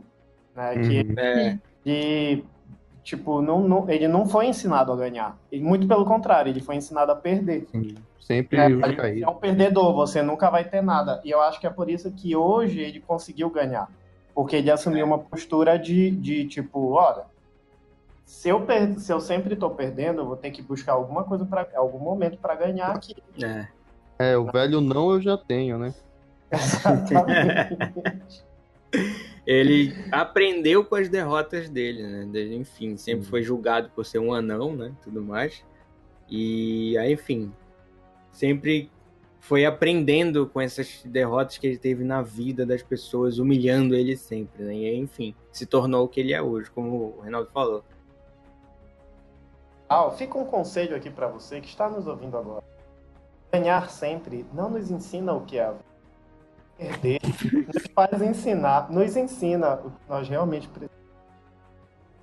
Né? 0.54 0.78
Que 0.80 1.00
Uhum. 1.00 1.16
É, 1.18 1.58
que, 1.82 2.46
tipo, 3.02 3.42
não, 3.42 3.66
não- 3.66 3.90
ele 3.90 4.10
não 4.10 4.26
foi 4.26 4.48
ensinado 4.48 4.92
a 4.92 4.96
ganhar. 4.98 5.38
E 5.50 5.58
muito 5.62 5.88
pelo 5.88 6.04
contrário, 6.04 6.50
ele 6.50 6.60
foi 6.60 6.76
ensinado 6.76 7.14
a 7.14 7.16
perder. 7.16 7.66
Sim. 7.72 7.96
Sempre 8.20 8.58
É, 8.60 8.94
cair. 8.94 9.24
é 9.24 9.30
um 9.30 9.36
perdedor, 9.36 9.94
você 9.94 10.22
nunca 10.22 10.50
vai 10.50 10.66
ter 10.68 10.82
nada. 10.82 11.22
E 11.24 11.30
eu 11.32 11.40
acho 11.40 11.58
que 11.58 11.66
é 11.68 11.70
por 11.70 11.90
isso 11.90 12.12
que 12.12 12.36
hoje 12.36 12.82
ele 12.82 13.00
conseguiu 13.00 13.50
ganhar. 13.50 13.90
Porque 14.34 14.58
ele 14.58 14.70
assumiu 14.70 15.06
uma 15.06 15.18
postura 15.18 15.80
de, 15.80 16.12
de 16.12 16.46
tipo, 16.46 16.92
olha, 16.92 17.24
se 18.26 18.50
eu, 18.50 18.66
per- 18.66 19.00
se 19.00 19.14
eu 19.14 19.22
sempre 19.22 19.56
tô 19.56 19.70
perdendo, 19.70 20.20
eu 20.20 20.26
vou 20.26 20.36
ter 20.36 20.52
que 20.52 20.62
buscar 20.62 20.92
alguma 20.92 21.24
coisa 21.24 21.46
para 21.46 21.70
algum 21.76 22.00
momento 22.00 22.38
para 22.38 22.54
ganhar 22.56 22.90
aqui. 22.90 23.16
é. 23.42 23.74
É, 24.18 24.38
o 24.38 24.46
velho 24.46 24.82
não 24.82 25.12
eu 25.12 25.22
já 25.22 25.38
tenho, 25.38 25.78
né? 25.78 25.94
Exatamente. 26.52 28.44
ele 29.46 29.94
aprendeu 30.12 30.84
com 30.84 30.96
as 30.96 31.10
derrotas 31.10 31.70
dele, 31.70 32.04
né? 32.04 32.44
Enfim, 32.56 32.98
sempre 32.98 33.26
foi 33.26 33.44
julgado 33.44 33.90
por 33.90 34.06
ser 34.06 34.20
um 34.20 34.34
anão, 34.34 34.76
né? 34.76 34.94
Tudo 35.04 35.22
mais. 35.22 35.64
E 36.30 36.98
aí, 36.98 37.14
enfim, 37.14 37.52
sempre 38.32 38.90
foi 39.40 39.64
aprendendo 39.64 40.48
com 40.48 40.60
essas 40.60 41.04
derrotas 41.06 41.60
que 41.60 41.68
ele 41.68 41.78
teve 41.78 42.04
na 42.04 42.22
vida 42.22 42.66
das 42.66 42.82
pessoas, 42.82 43.38
humilhando 43.38 43.94
ele 43.94 44.18
sempre, 44.18 44.64
né? 44.64 44.76
E 44.76 44.90
aí, 44.90 44.98
enfim, 44.98 45.36
se 45.52 45.68
tornou 45.68 46.06
o 46.06 46.08
que 46.08 46.20
ele 46.20 46.34
é 46.34 46.42
hoje, 46.42 46.72
como 46.72 47.16
o 47.18 47.22
Reinaldo 47.22 47.50
falou. 47.52 47.84
Ah, 49.88 50.10
fica 50.10 50.36
um 50.40 50.46
conselho 50.46 50.96
aqui 50.96 51.12
para 51.12 51.28
você 51.28 51.62
que 51.62 51.68
está 51.68 51.88
nos 51.88 52.08
ouvindo 52.08 52.36
agora. 52.36 52.64
Ganhar 53.56 53.90
sempre 53.90 54.46
não 54.54 54.70
nos 54.70 54.92
ensina 54.92 55.32
o 55.32 55.40
que 55.46 55.58
é 55.58 55.64
a 55.64 55.72
vida 55.72 55.86
perder 56.78 57.22
nos 57.74 57.88
faz 57.94 58.22
ensinar, 58.22 58.92
nos 58.92 59.16
ensina 59.16 59.76
o 59.76 59.92
que 59.92 60.10
nós 60.10 60.28
realmente 60.28 60.68
precisamos. 60.68 61.06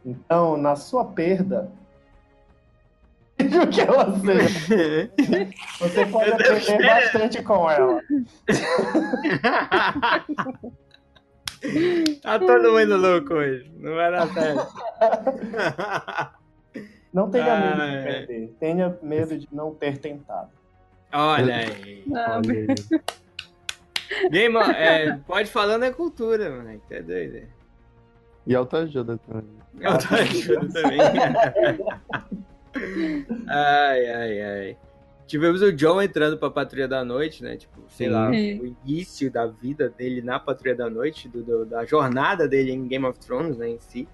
Então, 0.04 0.58
na 0.58 0.76
sua 0.76 1.06
perda, 1.06 1.72
o 3.40 3.66
que 3.68 3.80
ela 3.80 4.14
seja, 4.20 5.10
você 5.80 6.04
pode 6.04 6.32
aprender 6.32 6.86
bastante 6.86 7.42
com 7.42 7.70
ela. 7.70 8.02
tá 12.20 12.38
todo 12.38 12.72
mundo 12.72 12.98
louco 12.98 13.32
hoje, 13.34 13.72
não 13.78 13.94
vai 13.94 14.10
dar 14.10 14.30
certo. 14.34 14.70
Não 17.10 17.30
tenha 17.30 17.56
medo 17.56 17.80
de 17.80 18.02
perder, 18.04 18.54
tenha 18.60 18.98
medo 19.02 19.38
de 19.38 19.48
não 19.50 19.74
ter 19.74 19.96
tentado. 19.98 20.60
Olha 21.12 21.56
aí. 21.56 22.04
Game, 24.30 24.56
é, 24.58 25.18
pode 25.26 25.50
falando 25.50 25.84
é 25.84 25.90
cultura, 25.90 26.50
mano. 26.50 26.80
É 26.90 27.02
doido. 27.02 27.48
E 28.46 28.54
autoajuda 28.54 29.18
também. 29.18 29.50
Autoajuda 29.84 30.68
também. 30.68 30.98
ai, 33.48 34.06
ai, 34.06 34.42
ai. 34.42 34.76
Tivemos 35.26 35.62
o 35.62 35.72
John 35.72 36.02
entrando 36.02 36.36
pra 36.36 36.50
Patrulha 36.50 36.86
da 36.86 37.02
Noite, 37.04 37.42
né? 37.42 37.56
Tipo, 37.56 37.82
sei 37.88 38.08
Sim. 38.08 38.12
lá, 38.12 38.28
o 38.28 38.34
início 38.34 39.30
da 39.30 39.46
vida 39.46 39.88
dele 39.88 40.20
na 40.20 40.38
Patrulha 40.38 40.74
da 40.74 40.90
Noite, 40.90 41.28
do, 41.28 41.42
do, 41.42 41.64
da 41.64 41.86
jornada 41.86 42.46
dele 42.46 42.72
em 42.72 42.86
Game 42.86 43.06
of 43.06 43.18
Thrones, 43.18 43.56
né, 43.56 43.70
em 43.70 43.78
si. 43.78 44.06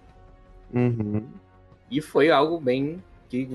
Uhum. 0.72 1.26
E 1.90 2.00
foi 2.00 2.30
algo 2.30 2.61
bem 2.61 3.02
que 3.28 3.48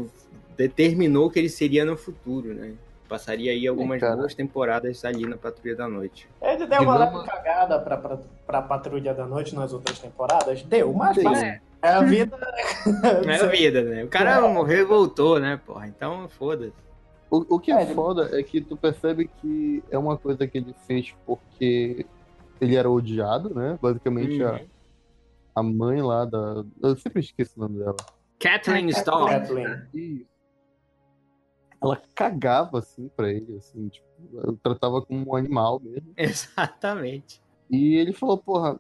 determinou 0.57 1.29
que 1.29 1.39
ele 1.39 1.49
seria 1.49 1.85
no 1.85 1.95
futuro, 1.95 2.53
né? 2.53 2.73
Passaria 3.13 3.51
aí 3.51 3.67
algumas 3.67 4.01
é, 4.01 4.15
boas 4.15 4.33
temporadas 4.33 5.05
ali 5.05 5.27
na 5.27 5.37
Patrulha 5.37 5.75
da 5.75 5.87
Noite. 5.87 6.27
Ele 6.41 6.65
deu 6.65 6.81
uma 6.81 6.97
leve 6.97 7.23
cagada 7.23 7.77
pra, 7.77 7.95
pra, 7.95 8.17
pra 8.43 8.61
Patrulha 8.63 9.13
da 9.13 9.27
Noite 9.27 9.53
nas 9.53 9.71
outras 9.71 9.99
temporadas? 9.99 10.63
Deu, 10.63 10.91
mas, 10.91 11.15
é. 11.19 11.61
é 11.83 11.89
a 11.89 12.01
vida. 12.01 12.35
é 13.29 13.35
a 13.35 13.45
vida, 13.45 13.83
né? 13.83 14.03
O 14.03 14.07
cara 14.07 14.37
é. 14.37 14.41
morreu 14.51 14.79
e 14.79 14.83
voltou, 14.83 15.39
né, 15.39 15.61
porra? 15.63 15.87
Então, 15.87 16.27
foda-se. 16.27 16.73
O, 17.29 17.55
o 17.55 17.59
que 17.59 17.71
é, 17.71 17.83
é 17.83 17.85
foda 17.85 18.31
é 18.33 18.41
que 18.41 18.59
tu 18.59 18.75
percebe 18.75 19.29
que 19.39 19.83
é 19.91 19.97
uma 19.97 20.17
coisa 20.17 20.47
que 20.47 20.57
ele 20.57 20.73
fez 20.87 21.13
porque 21.23 22.07
ele 22.59 22.75
era 22.75 22.89
odiado, 22.89 23.53
né? 23.53 23.77
Basicamente 23.79 24.41
uhum. 24.41 24.55
a, 24.55 24.59
a 25.59 25.61
mãe 25.61 26.01
lá 26.01 26.25
da. 26.25 26.65
Eu 26.81 26.97
sempre 26.97 27.19
esqueço 27.19 27.53
o 27.57 27.59
nome 27.59 27.77
dela. 27.77 27.95
Kathleen 28.39 28.89
Storm. 28.89 29.29
Kathleen 29.29 30.25
ela 31.83 32.01
cagava 32.15 32.79
assim 32.79 33.09
para 33.09 33.31
ele, 33.31 33.57
assim, 33.57 33.89
tipo, 33.89 34.07
eu 34.35 34.57
tratava 34.63 35.01
como 35.01 35.31
um 35.31 35.35
animal 35.35 35.81
mesmo. 35.81 36.13
Exatamente. 36.15 37.41
E 37.69 37.95
ele 37.95 38.13
falou, 38.13 38.37
porra, 38.37 38.79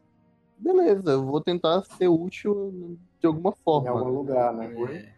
beleza, 0.57 1.11
eu 1.11 1.25
vou 1.25 1.41
tentar 1.41 1.83
ser 1.83 2.07
útil 2.07 2.97
de 3.19 3.27
alguma 3.27 3.51
forma. 3.51 3.89
Em 3.89 3.91
algum 3.91 4.09
lugar, 4.09 4.53
né? 4.53 4.73
É. 4.89 5.13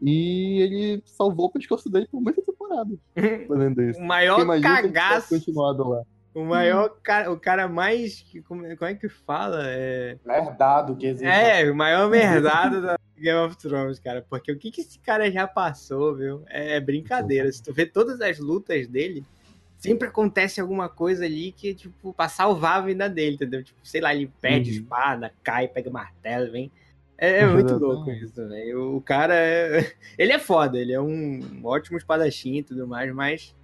E 0.00 0.60
ele 0.60 1.02
salvou 1.06 1.46
o 1.46 1.52
pescoço 1.52 1.90
dele 1.90 2.08
por 2.10 2.20
muita 2.20 2.42
temporada 2.42 2.90
fazendo 3.48 3.82
isso. 3.82 4.00
o 4.00 4.04
maior 4.04 4.46
cagaço. 4.60 5.28
continuado 5.30 5.88
lá. 5.88 6.02
O 6.34 6.44
maior 6.44 6.88
cara, 7.02 7.30
o 7.30 7.38
cara 7.38 7.68
mais. 7.68 8.24
Como, 8.48 8.62
como 8.76 8.90
é 8.90 8.94
que 8.94 9.08
fala? 9.08 9.64
É... 9.66 10.16
Merdado 10.24 10.96
que 10.96 11.06
existe. 11.06 11.26
É, 11.26 11.70
o 11.70 11.74
maior 11.74 12.08
merdado 12.08 12.80
da 12.80 12.98
Game 13.18 13.38
of 13.38 13.56
Thrones, 13.56 13.98
cara. 13.98 14.24
Porque 14.28 14.50
o 14.50 14.58
que, 14.58 14.70
que 14.70 14.80
esse 14.80 14.98
cara 14.98 15.30
já 15.30 15.46
passou, 15.46 16.14
viu? 16.16 16.42
É, 16.48 16.76
é 16.76 16.80
brincadeira. 16.80 17.52
Se 17.52 17.62
tu 17.62 17.72
vê 17.72 17.84
todas 17.84 18.20
as 18.22 18.38
lutas 18.38 18.88
dele, 18.88 19.24
sempre 19.76 20.08
acontece 20.08 20.60
alguma 20.60 20.88
coisa 20.88 21.26
ali 21.26 21.52
que, 21.52 21.74
tipo, 21.74 22.14
pra 22.14 22.28
salvar 22.28 22.78
a 22.78 22.82
vida 22.82 23.10
dele, 23.10 23.34
entendeu? 23.34 23.62
Tipo, 23.62 23.80
sei 23.82 24.00
lá, 24.00 24.14
ele 24.14 24.32
perde 24.40 24.70
uhum. 24.70 24.76
espada, 24.76 25.32
cai, 25.42 25.68
pega 25.68 25.90
martelo, 25.90 26.50
vem. 26.50 26.70
É, 27.18 27.40
é 27.40 27.46
muito 27.46 27.76
louco 27.76 28.10
isso, 28.10 28.40
né? 28.48 28.74
O 28.74 29.00
cara 29.00 29.34
é... 29.34 29.92
Ele 30.18 30.32
é 30.32 30.38
foda, 30.38 30.78
ele 30.78 30.92
é 30.92 31.00
um 31.00 31.60
ótimo 31.62 31.96
espadachim 31.96 32.56
e 32.56 32.62
tudo 32.62 32.86
mais, 32.86 33.14
mas 33.14 33.54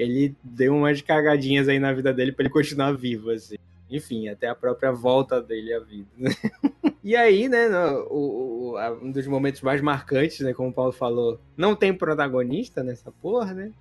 ele 0.00 0.34
deu 0.42 0.74
umas 0.74 1.02
cagadinhas 1.02 1.68
aí 1.68 1.78
na 1.78 1.92
vida 1.92 2.12
dele 2.12 2.32
para 2.32 2.44
ele 2.44 2.52
continuar 2.52 2.92
vivo, 2.92 3.30
assim. 3.30 3.56
Enfim, 3.90 4.28
até 4.28 4.48
a 4.48 4.54
própria 4.54 4.90
volta 4.92 5.42
dele 5.42 5.74
à 5.74 5.80
vida. 5.80 6.08
e 7.04 7.14
aí, 7.14 7.48
né, 7.48 7.68
no, 7.68 8.06
o, 8.08 8.74
o, 8.74 8.94
um 9.02 9.10
dos 9.10 9.26
momentos 9.26 9.60
mais 9.60 9.80
marcantes, 9.80 10.40
né, 10.40 10.54
como 10.54 10.70
o 10.70 10.72
Paulo 10.72 10.92
falou, 10.92 11.38
não 11.56 11.74
tem 11.74 11.92
protagonista 11.92 12.82
nessa 12.82 13.10
porra, 13.10 13.52
né? 13.52 13.72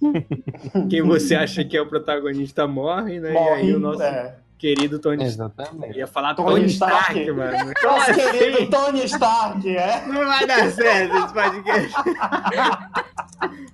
Quem 0.90 1.02
você 1.02 1.34
acha 1.34 1.64
que 1.64 1.76
é 1.76 1.80
o 1.80 1.86
protagonista 1.86 2.66
morre, 2.66 3.20
né? 3.20 3.32
Morre, 3.32 3.62
e 3.62 3.66
aí 3.66 3.74
o 3.74 3.80
nosso 3.80 4.02
é. 4.02 4.36
querido 4.58 4.98
Tony 4.98 5.24
Exatamente. 5.24 5.96
Ia 5.96 6.06
falar 6.06 6.34
Tony, 6.34 6.50
Tony 6.50 6.66
Stark, 6.66 7.18
Stark, 7.18 7.32
mano. 7.32 7.72
Nosso 7.82 8.10
assim? 8.10 8.30
querido 8.32 8.70
Tony 8.70 9.04
Stark, 9.04 9.76
é? 9.76 10.06
Não 10.06 10.26
vai 10.26 10.46
dar 10.46 10.70
certo 10.70 11.16
esse 11.16 11.32
podcast. 11.32 11.94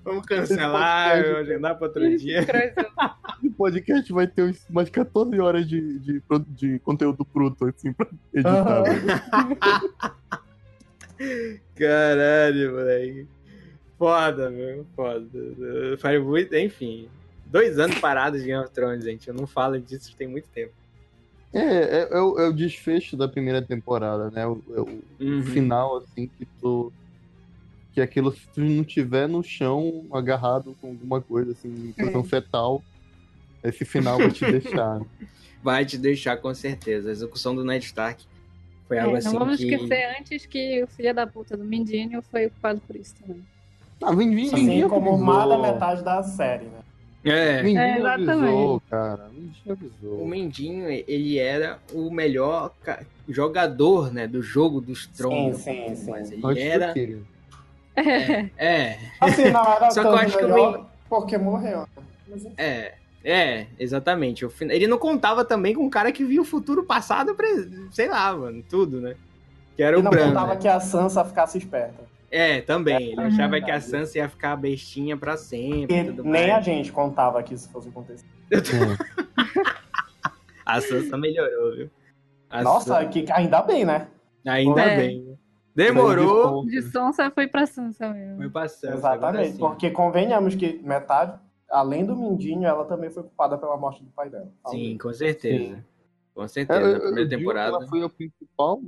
Vamos 0.05 0.27
cancelar, 0.27 1.19
agendar 1.19 1.77
para 1.77 1.87
outro 1.87 2.17
dia. 2.17 2.47
O 3.43 3.51
podcast 3.51 4.13
vai 4.13 4.27
ter 4.27 4.55
mais 4.71 4.89
14 4.91 5.39
horas 5.41 5.67
de, 5.67 5.99
de, 5.99 6.23
de 6.49 6.79
conteúdo 6.81 7.27
bruto, 7.33 7.67
assim, 7.67 7.93
pra 7.93 8.07
editar. 8.33 8.83
Uhum. 8.83 10.15
Caralho, 11.75 12.73
moleque. 12.73 13.27
Foda, 13.99 14.51
meu. 14.51 14.87
Foda. 14.95 15.29
Faz 15.99 16.23
muito. 16.23 16.55
Enfim. 16.55 17.09
Dois 17.47 17.79
anos 17.79 17.99
parados 17.99 18.41
de 18.41 18.49
Game 18.49 18.63
of 18.63 18.73
Thrones, 18.73 19.05
gente. 19.05 19.29
Eu 19.29 19.35
não 19.35 19.47
falo 19.47 19.79
disso 19.79 20.15
tem 20.17 20.27
muito 20.27 20.49
tempo. 20.49 20.73
É, 21.53 21.61
é, 21.61 22.09
é, 22.11 22.21
o, 22.21 22.39
é 22.41 22.49
o 22.49 22.53
desfecho 22.53 23.17
da 23.17 23.29
primeira 23.29 23.63
temporada, 23.63 24.29
né? 24.31 24.45
O, 24.45 24.61
é 24.75 24.81
o, 24.81 24.89
uhum. 25.21 25.43
final, 25.43 25.99
assim, 25.99 26.27
que 26.27 26.45
tu 26.61 26.93
que 27.95 28.01
aquilo, 28.01 28.33
se 28.33 28.47
tu 28.53 28.61
não 28.61 28.83
tiver 28.83 29.29
no 29.29 29.43
chão 29.43 30.05
agarrado 30.13 30.77
com 30.81 30.89
alguma 30.89 31.21
coisa, 31.21 31.53
assim, 31.53 31.69
em 31.69 31.93
posição 31.93 32.21
é. 32.21 32.25
fetal, 32.25 32.83
esse 33.63 33.85
final 33.85 34.19
vai 34.19 34.33
te 34.33 34.45
deixar. 34.51 35.01
Vai 35.63 35.87
te 35.87 35.97
deixar, 35.97 36.37
com 36.39 36.53
certeza. 36.53 37.09
A 37.09 37.13
execução 37.13 37.55
do 37.55 37.65
Ned 37.65 37.85
Stark 37.85 38.27
foi 38.89 38.99
algo 38.99 39.15
é, 39.15 39.19
assim. 39.19 39.29
Não 39.29 39.39
vamos 39.39 39.59
que... 39.59 39.73
esquecer 39.73 40.17
antes 40.19 40.45
que 40.45 40.83
o 40.83 40.89
filho 40.89 41.15
da 41.15 41.25
puta 41.25 41.57
do 41.57 41.65
Mindinho 41.65 42.21
foi 42.21 42.47
ocupado 42.47 42.81
por 42.81 42.97
isso 42.97 43.15
também. 43.15 43.43
Ah, 44.03 44.13
Mindinho, 44.13 44.53
assim 44.53 44.65
Mindinho 44.65 44.89
como 44.89 45.17
mais 45.17 45.49
da 45.49 45.59
metade 45.59 46.03
da 46.03 46.23
série, 46.23 46.65
né? 46.65 46.81
É, 47.25 47.63
Mindinho 47.63 47.81
é, 47.81 47.99
exatamente. 47.99 48.31
avisou, 48.33 48.83
cara. 48.91 49.31
Mindinho 49.33 49.73
avisou. 49.73 50.21
O 50.21 50.29
Mindinho, 50.29 50.89
ele 50.91 51.39
era 51.39 51.79
o 51.93 52.11
melhor 52.11 52.75
jogador, 53.29 54.13
né, 54.13 54.27
do 54.27 54.43
jogo 54.43 54.81
dos 54.81 55.07
tronos. 55.07 55.59
Sim, 55.59 55.95
sim, 55.95 56.25
sim. 56.25 56.41
Mas 56.43 56.59
ele 56.59 56.69
era... 56.69 56.95
É. 57.97 58.51
é. 58.59 58.99
Assim, 59.21 59.51
não 59.51 59.65
era 59.65 59.91
Só 59.91 60.03
que 60.03 60.07
eu 60.07 60.17
acho 60.17 60.37
melhor 60.37 60.79
que 60.79 60.85
porque 61.09 61.39
morreu. 61.39 61.87
É. 62.57 62.95
É, 63.25 63.67
exatamente. 63.79 64.47
Ele 64.61 64.87
não 64.87 64.99
contava 64.99 65.47
também 65.47 65.75
com 65.75 65.85
um 65.85 65.91
cara 65.91 66.13
que 66.13 66.25
via 66.25 66.43
o 66.43 66.45
futuro 66.45 66.85
passado, 66.85 67.35
sei 67.91 68.07
lá, 68.07 68.37
mano, 68.37 68.63
tudo, 68.69 69.01
né? 69.01 69.17
Que 69.75 69.83
era 69.83 69.97
ele 69.97 70.01
o 70.01 70.05
não 70.05 70.11
Bran. 70.11 70.29
contava 70.29 70.55
né? 70.55 70.61
que 70.61 70.69
a 70.69 70.79
Sansa 70.79 71.25
ficasse 71.25 71.57
esperta. 71.57 72.05
É, 72.31 72.61
também. 72.61 73.13
Ele 73.13 73.23
achava 73.23 73.59
que 73.61 73.71
a 73.71 73.81
Sansa 73.81 74.19
ia 74.19 74.29
ficar 74.29 74.57
bestinha 74.57 75.17
pra 75.17 75.39
sempre. 75.39 75.97
E 75.97 76.03
nem 76.03 76.49
mais. 76.49 76.51
a 76.51 76.61
gente 76.61 76.93
contava 76.93 77.43
que 77.43 77.55
isso 77.55 77.71
fosse 77.71 77.89
acontecer. 77.89 78.27
a 80.67 80.81
Sansa 80.83 81.17
melhorou, 81.17 81.77
viu? 81.77 81.91
A 82.51 82.63
Nossa, 82.63 82.97
Sansa... 82.97 83.09
que 83.09 83.25
ainda 83.33 83.63
bem, 83.63 83.87
né? 83.87 84.09
Ainda 84.47 84.83
é. 84.83 84.97
bem. 84.97 85.39
Demorou. 85.75 86.65
De 86.67 86.83
Sonsa 86.83 87.31
foi 87.31 87.49
pra 87.49 87.67
Sansa 87.67 88.13
mesmo. 88.13 88.37
Foi 88.37 88.49
pra 88.49 88.69
Sansa. 88.69 88.95
Exatamente, 88.95 89.49
assim. 89.49 89.59
porque 89.59 89.91
convenhamos 89.91 90.55
que 90.55 90.79
metade, 90.83 91.39
além 91.69 92.07
do 92.07 92.15
Mindinho, 92.15 92.65
ela 92.65 92.85
também 92.85 93.11
foi 93.11 93.25
culpada 93.25 93.59
pela 93.59 93.77
morte 93.77 94.03
do 94.03 94.11
pai 94.11 94.31
dela. 94.31 94.51
Sim, 94.69 94.97
com 94.97 95.13
certeza. 95.13 95.77
Sim. 95.77 95.85
Com 96.35 96.49
certeza. 96.49 96.81
É, 96.81 96.93
Na 96.93 97.01
primeira 97.01 97.29
temporada. 97.29 97.77
Ela 97.77 97.87
foi 97.89 98.03
a 98.03 98.09
principal 98.09 98.81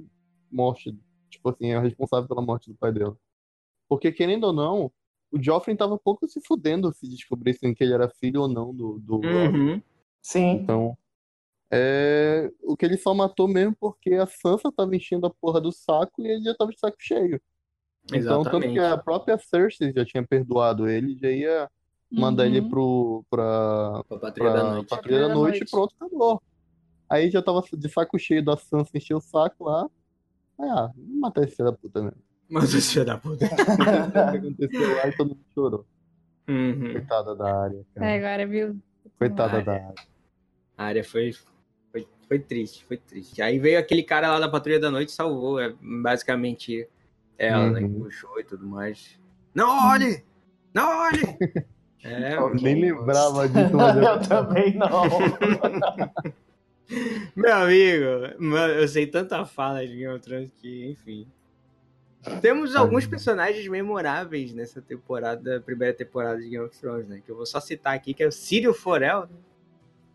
morte, 0.51 0.96
tipo 1.29 1.49
assim, 1.49 1.72
a 1.72 1.81
responsável 1.81 2.29
pela 2.29 2.42
morte 2.42 2.70
do 2.70 2.77
pai 2.77 2.92
dela. 2.92 3.16
Porque, 3.88 4.12
querendo 4.12 4.44
ou 4.44 4.53
não, 4.53 4.92
o 5.31 5.42
Joffrey 5.42 5.77
tava 5.77 5.99
pouco 5.99 6.29
se 6.29 6.40
fudendo 6.40 6.92
se 6.92 7.09
descobrissem 7.09 7.75
que 7.75 7.83
ele 7.83 7.94
era 7.94 8.09
filho 8.09 8.42
ou 8.42 8.49
não 8.49 8.75
do. 8.75 8.99
do 9.01 9.16
uhum. 9.16 9.83
Sim. 10.22 10.61
Então. 10.62 10.96
É, 11.70 12.48
que 12.79 12.85
ele 12.87 12.96
só 12.96 13.12
matou 13.12 13.48
mesmo 13.48 13.74
porque 13.81 14.14
a 14.14 14.26
Sansa 14.26 14.70
tava 14.70 14.94
enchendo 14.94 15.26
a 15.26 15.31
porra 15.31 15.61
do 15.61 15.72
saco 15.72 16.22
e 16.22 16.29
ele 16.29 16.42
já 16.44 16.55
tava 16.55 16.70
de 16.70 16.79
saco 16.79 16.96
cheio. 17.00 17.40
Então, 18.12 18.44
tanto 18.44 18.61
que 18.61 18.66
Exatamente. 18.68 18.79
a 18.79 18.96
própria 18.98 19.37
Cersei 19.38 19.92
já 19.92 20.05
tinha 20.05 20.24
perdoado 20.24 20.88
ele, 20.88 21.18
já 21.20 21.29
ia 21.29 21.70
mandar 22.11 22.46
ele 22.46 22.61
Uhum. 22.61 22.68
pro, 22.70 23.24
pra, 23.29 24.02
Pra 24.09 24.18
Patrulha 24.18 24.52
da 24.52 24.61
pra 24.61 24.70
Noite. 24.74 24.88
Patrulha 24.88 25.20
da 25.22 25.29
da 25.29 25.35
Noite 25.35 25.64
e 25.64 25.70
pronto, 25.70 25.94
acabou. 25.98 26.42
Aí 27.11 27.31
já 27.31 27.42
tava 27.42 27.62
de 27.72 27.88
saco 27.88 28.16
cheio 28.18 28.44
da 28.44 28.57
Sansa, 28.57 28.90
encheu 28.94 29.18
o 29.18 29.20
saco 29.20 29.64
lá. 29.64 29.88
Aí, 30.61 30.68
ah, 30.70 30.90
vou 30.96 31.16
matar 31.20 31.42
esse 31.44 31.57
filho 31.57 31.70
da 31.70 31.76
puta 31.76 32.00
mesmo. 32.02 32.18
Mas 32.48 32.72
o 32.74 32.81
filho 32.81 33.05
da 33.05 33.18
puta. 33.18 33.44
O 34.29 34.31
que 34.33 34.38
aconteceu 34.38 34.96
lá 34.96 35.09
e 35.09 35.16
todo 35.16 35.29
mundo 35.31 35.40
chorou. 35.52 35.87
Uhum. 36.48 36.92
Coitada 36.92 37.35
da 37.35 37.62
área, 37.62 37.85
cara. 37.92 38.07
É, 38.09 38.16
agora, 38.18 38.46
viu? 38.46 38.79
Coitada 39.18 39.62
da 39.62 39.72
área. 39.72 39.94
A 40.79 40.85
área 40.85 41.02
foi, 41.05 41.33
foi, 42.28 42.38
triste, 42.38 42.84
foi 42.84 42.96
triste. 42.96 43.40
Aí 43.42 43.58
veio 43.58 43.78
aquele 43.78 44.02
cara 44.02 44.28
lá 44.30 44.40
da 44.40 44.48
Patrulha 44.48 44.80
da 44.80 44.90
Noite 44.90 45.10
e 45.10 45.12
salvou. 45.12 45.60
É 45.60 45.72
basicamente 45.80 46.88
ela, 47.38 47.70
né? 47.70 47.80
Que 47.80 47.86
Uhum. 47.86 48.00
puxou 48.04 48.38
e 48.40 48.44
tudo 48.44 48.66
mais. 48.66 49.18
Não 49.54 49.90
olhe! 49.90 50.24
Não 50.74 50.88
olhe! 51.00 51.22
É, 52.04 52.38
Ok. 52.38 52.60
Nem 52.62 52.80
lembrava 52.82 53.48
disso, 53.48 53.74
mas 53.76 53.96
eu... 53.96 54.02
Eu 54.04 54.20
também 54.20 54.76
não. 54.76 54.88
meu 57.34 57.52
amigo, 57.52 58.04
mano, 58.38 58.74
eu 58.74 58.86
sei 58.86 59.08
tanta 59.08 59.44
fala 59.44 59.84
de 59.84 59.96
Game 59.96 60.14
of 60.14 60.20
Thrones 60.20 60.52
que, 60.60 60.86
enfim. 60.88 61.26
Temos 62.40 62.76
alguns 62.76 63.06
personagens 63.08 63.66
memoráveis 63.66 64.52
nessa 64.54 64.80
temporada, 64.80 65.60
primeira 65.60 65.92
temporada 65.94 66.38
de 66.38 66.48
Game 66.48 66.64
of 66.64 66.78
Thrones, 66.78 67.08
né? 67.08 67.20
Que 67.24 67.30
eu 67.32 67.34
vou 67.36 67.46
só 67.46 67.58
citar 67.58 67.94
aqui, 67.96 68.14
que 68.14 68.22
é 68.22 68.26
o 68.28 68.32
Círio 68.32 68.72
Forel, 68.72 69.22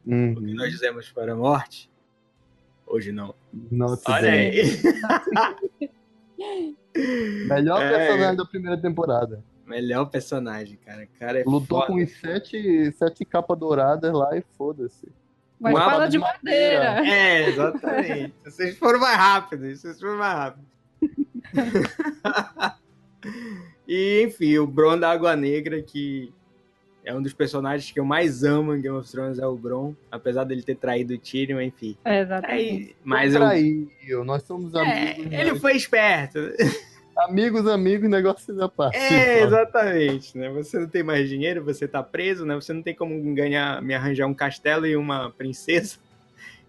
né? 0.06 0.32
o 0.32 0.36
que 0.36 0.45
Uhum. 0.45 0.56
nós 0.56 0.71
dizemos 0.71 1.12
para 1.12 1.34
a 1.34 1.36
morte. 1.36 1.90
Hoje 2.91 3.12
não. 3.13 3.34
Nossa, 3.71 4.12
Olha 4.12 4.32
aí. 4.32 4.62
Melhor 7.47 7.82
É. 7.82 7.89
personagem 7.97 8.36
da 8.36 8.45
primeira 8.45 8.77
temporada. 8.82 9.41
Melhor 9.65 10.06
personagem, 10.10 10.77
cara. 10.86 11.08
Cara 11.17 11.39
é 11.39 11.43
Lutou 11.45 11.80
foda. 11.80 11.93
com 11.93 12.04
os 12.04 12.12
sete, 12.19 12.91
sete 12.91 13.23
capas 13.23 13.58
douradas 13.58 14.12
lá 14.12 14.36
e 14.38 14.43
foda-se. 14.58 15.08
Mas 15.58 15.73
Uma 15.73 15.89
fala 15.89 16.10
de 16.10 16.17
madeira. 16.19 16.95
madeira. 16.95 17.15
É, 17.15 17.47
exatamente. 17.49 18.34
Vocês 18.43 18.77
foram 18.77 18.99
mais 18.99 19.15
rápidos. 19.17 19.80
Vocês 19.80 19.97
foram 19.99 20.17
mais 20.17 20.34
rápidos. 20.34 20.67
e, 23.88 24.23
enfim, 24.25 24.58
o 24.58 24.67
Bron 24.67 24.97
da 24.99 25.12
Água 25.12 25.34
Negra, 25.36 25.82
que 25.82 26.34
é 27.04 27.14
um 27.14 27.22
dos 27.22 27.34
personagens 27.34 27.92
que 27.92 28.00
eu 28.00 28.06
mais 28.06 28.44
amo 28.44 28.76
em 28.76 28.82
Game 28.82 28.96
of 28.96 29.10
Thrones, 29.12 29.40
é 29.40 29.46
o 29.46 29.56
Bron. 29.56 29.96
Apesar 30.12 30.44
dele 30.44 30.62
ter 30.62 30.76
traído 30.76 31.14
o 31.14 31.18
Tyrion, 31.18 31.60
enfim. 31.62 31.98
É, 32.06 32.22
exatamente. 32.22 32.54
Aí, 32.54 32.96
mas 33.04 33.34
eu... 33.34 33.40
Traiu, 33.42 34.24
nós 34.24 34.44
somos 34.44 34.74
É, 34.76 34.80
amigos. 35.14 35.34
ele 35.34 35.52
né? 35.54 35.60
foi 35.60 35.76
esperto. 35.76 36.40
Amigos, 37.18 37.68
amigos, 37.68 38.10
negócio 38.10 38.56
da 38.56 38.70
parte. 38.70 38.98
É, 38.98 39.44
exatamente, 39.44 40.38
né? 40.38 40.50
Você 40.50 40.80
não 40.80 40.88
tem 40.88 41.04
mais 41.04 41.28
dinheiro, 41.28 41.64
você 41.64 41.88
tá 41.88 42.02
preso, 42.02 42.46
né? 42.46 42.56
Você 42.56 42.72
não 42.72 42.82
tem 42.82 42.96
como 42.96 43.22
ganhar, 43.36 43.82
me 43.82 43.94
arranjar 43.94 44.28
um 44.28 44.34
castelo 44.34 44.88
e 44.88 44.96
uma 44.96 45.30
princesa. 45.32 45.98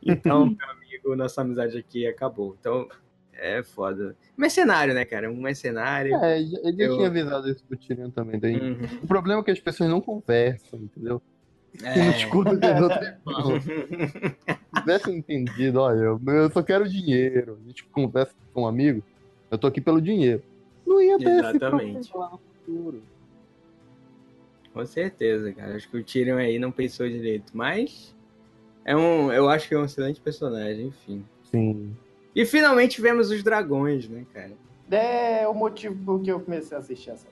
Então, 0.05 0.47
meu 0.59 0.71
amigo, 0.71 1.16
nossa 1.16 1.42
amizade 1.42 1.79
aqui 1.79 2.07
acabou. 2.07 2.57
Então, 2.61 2.88
é 3.35 3.62
foda. 3.62 4.16
Mercenário, 4.37 4.95
né, 4.95 5.05
cara? 5.05 5.31
Um 5.31 5.40
mercenário. 5.40 6.14
É, 6.16 6.40
ele 6.40 6.83
Eu- 6.85 6.97
tinha 6.97 7.09
avisado 7.09 7.49
isso 7.51 7.64
pro 7.64 7.77
Tyrion 7.77 8.11
também. 8.11 8.38
daí- 8.40 8.57
Uhum. 8.61 8.79
O 9.03 9.07
problema 9.07 9.40
é 9.40 9.45
que 9.45 9.51
as 9.51 9.61
pessoas 9.61 9.88
não 9.90 10.01
conversam, 10.01 10.81
entendeu? 10.81 11.21
E 11.75 11.83
não 11.83 11.88
É. 11.88 12.11
escutam 12.18 12.55
o 12.55 12.61
que 12.61 12.66
as 12.66 12.81
outras 12.83 13.14
falam. 13.25 13.61
Tivesse 14.77 15.11
entendido, 15.11 15.81
olha, 15.81 15.99
eu, 16.01 16.21
eu 16.27 16.51
só 16.51 16.62
quero 16.62 16.88
dinheiro. 16.88 17.59
A 17.64 17.68
gente 17.68 17.85
conversa 17.85 18.35
com 18.53 18.62
um 18.62 18.66
amigo, 18.66 19.03
eu 19.51 19.57
tô 19.59 19.66
aqui 19.66 19.81
pelo 19.81 20.01
dinheiro. 20.01 20.42
Não 20.87 21.01
ia 21.01 21.16
ter 21.18 21.25
esse 21.25 21.38
Exatamente. 21.57 22.11
problema 22.11 22.27
lá 22.27 22.31
no 22.33 22.38
futuro. 22.38 23.03
Com 24.75 24.87
certeza, 24.87 25.53
cara. 25.53 25.77
Acho 25.77 25.88
que 25.90 25.97
o 25.99 26.05
Tyrion 26.05 26.37
aí 26.38 26.59
não 26.59 26.71
pensou 26.73 27.09
direito. 27.09 27.53
Mas 27.55 28.14
é 28.85 28.97
um, 28.97 29.33
eu 29.33 29.49
acho 29.49 29.68
que 29.68 29.75
é 29.75 29.79
um 29.79 29.85
excelente 29.85 30.21
personagem, 30.21 30.87
enfim. 30.88 31.25
Sim. 31.45 31.95
E 32.35 32.45
finalmente 32.47 33.01
vemos 33.01 33.31
os 33.31 33.42
dragões, 33.42 34.09
né, 34.09 34.25
cara? 34.33 34.53
É 34.90 35.47
o 35.49 35.55
motivo 35.55 35.95
por 36.05 36.21
que 36.21 36.31
eu 36.31 36.40
comecei 36.40 36.77
a 36.77 36.81
assistir 36.81 37.11
essa 37.11 37.27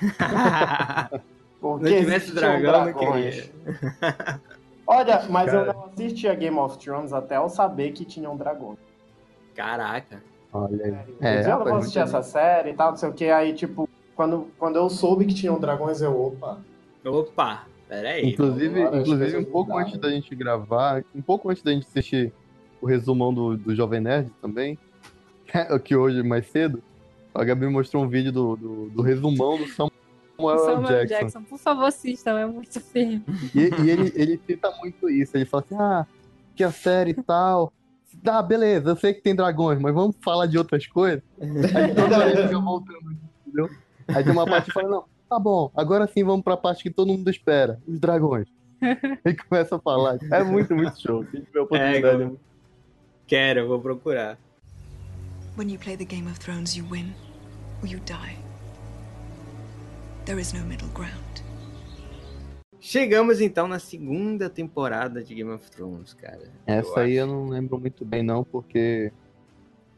Porque 1.60 1.90
Não 1.90 1.98
tivesse 2.00 2.32
dragão, 2.32 2.72
não 2.72 2.84
dragões. 2.84 3.34
queria. 3.34 4.40
Olha, 4.86 5.22
mas 5.28 5.50
Cara. 5.50 5.66
eu 5.66 5.74
não 5.74 5.84
assistia 5.86 6.34
Game 6.34 6.56
of 6.56 6.78
Thrones 6.78 7.12
até 7.12 7.36
eu 7.36 7.48
saber 7.48 7.92
que 7.92 8.04
tinham 8.04 8.36
dragões. 8.36 8.78
Caraca. 9.54 10.22
Olha 10.52 10.84
aí. 10.84 10.94
É, 11.20 11.34
É, 11.42 11.44
eu 11.44 11.58
não 11.58 11.64
vou 11.64 11.76
assistir 11.76 11.98
essa 11.98 12.22
série 12.22 12.70
e 12.70 12.74
tal, 12.74 12.90
não 12.92 12.96
sei 12.96 13.08
o 13.08 13.12
que. 13.12 13.24
Aí, 13.28 13.52
tipo, 13.52 13.88
quando, 14.16 14.48
quando 14.56 14.76
eu 14.76 14.88
soube 14.88 15.26
que 15.26 15.34
tinham 15.34 15.58
dragões, 15.58 16.00
eu, 16.00 16.18
opa. 16.18 16.58
Opa, 17.04 17.66
peraí. 17.88 18.30
Inclusive, 18.30 18.82
as 18.84 18.94
inclusive 19.00 19.36
um 19.36 19.44
pouco 19.44 19.76
antes 19.76 19.98
da 19.98 20.10
gente 20.10 20.34
gravar, 20.34 21.04
um 21.14 21.20
pouco 21.20 21.50
antes 21.50 21.62
da 21.62 21.72
gente 21.72 21.86
assistir 21.86 22.32
o 22.80 22.86
resumão 22.86 23.32
do, 23.32 23.56
do 23.56 23.74
Jovem 23.74 24.00
Nerd 24.00 24.30
também, 24.40 24.78
que 25.84 25.96
hoje, 25.96 26.22
mais 26.22 26.46
cedo, 26.46 26.82
a 27.34 27.44
Gabi 27.44 27.66
mostrou 27.68 28.04
um 28.04 28.08
vídeo 28.08 28.32
do, 28.32 28.56
do, 28.56 28.90
do 28.90 29.02
resumão 29.02 29.56
do 29.56 29.66
Samuel, 29.68 30.58
Samuel 30.58 30.82
Jackson. 30.82 31.14
Jackson. 31.14 31.42
Por 31.42 31.58
favor, 31.58 31.84
assistam, 31.84 32.38
é 32.38 32.46
muito 32.46 32.80
firme. 32.80 33.22
E, 33.54 33.60
e 33.60 33.90
ele, 33.90 34.12
ele 34.14 34.40
cita 34.46 34.70
muito 34.80 35.08
isso. 35.08 35.36
Ele 35.36 35.44
fala 35.44 35.64
assim: 35.64 35.76
ah, 35.76 36.06
que 36.54 36.64
a 36.64 36.72
série 36.72 37.10
e 37.10 37.22
tal. 37.22 37.72
Ah, 38.26 38.42
beleza, 38.42 38.90
eu 38.90 38.96
sei 38.96 39.14
que 39.14 39.20
tem 39.20 39.34
dragões, 39.34 39.78
mas 39.80 39.94
vamos 39.94 40.16
falar 40.20 40.46
de 40.46 40.58
outras 40.58 40.86
coisas. 40.86 41.22
Aí 41.40 41.94
toda 41.94 42.18
hora 42.18 42.30
ele 42.30 42.42
fica 42.42 42.58
voltando, 42.58 43.16
entendeu? 43.46 43.68
Aí 44.08 44.24
tem 44.24 44.32
uma 44.32 44.46
parte 44.46 44.66
que 44.66 44.72
fala: 44.72 44.88
não, 44.88 45.04
tá 45.28 45.38
bom, 45.38 45.70
agora 45.76 46.06
sim 46.06 46.24
vamos 46.24 46.42
pra 46.42 46.56
parte 46.56 46.82
que 46.82 46.90
todo 46.90 47.12
mundo 47.12 47.30
espera: 47.30 47.78
os 47.86 48.00
dragões. 48.00 48.48
Ele 49.24 49.36
começa 49.48 49.76
a 49.76 49.78
falar. 49.78 50.18
É 50.32 50.42
muito, 50.42 50.74
muito 50.74 51.00
show. 51.00 51.24
Se 51.24 51.36
a 51.36 51.40
gente 51.40 51.50
Quero, 53.28 53.60
eu 53.60 53.68
vou 53.68 53.78
procurar. 53.78 54.38
When 55.58 55.70
you 55.70 55.78
play 55.78 55.98
the 55.98 56.04
Game 56.06 56.26
of 56.30 56.40
Thrones, 56.40 56.74
you 56.74 56.86
win 56.90 57.12
or 57.82 57.86
you 57.86 58.00
die. 58.06 58.38
There 60.24 60.40
is 60.40 60.54
no 60.54 60.64
middle 60.64 60.88
ground. 60.94 61.12
Chegamos 62.80 63.42
então 63.42 63.68
na 63.68 63.78
segunda 63.78 64.48
temporada 64.48 65.22
de 65.22 65.34
Game 65.34 65.50
of 65.50 65.70
Thrones, 65.70 66.14
cara. 66.14 66.50
Essa 66.66 67.00
aí 67.00 67.18
acho. 67.18 67.20
eu 67.20 67.26
não 67.26 67.48
lembro 67.50 67.78
muito 67.78 68.02
bem, 68.02 68.22
não, 68.22 68.42
porque 68.42 69.12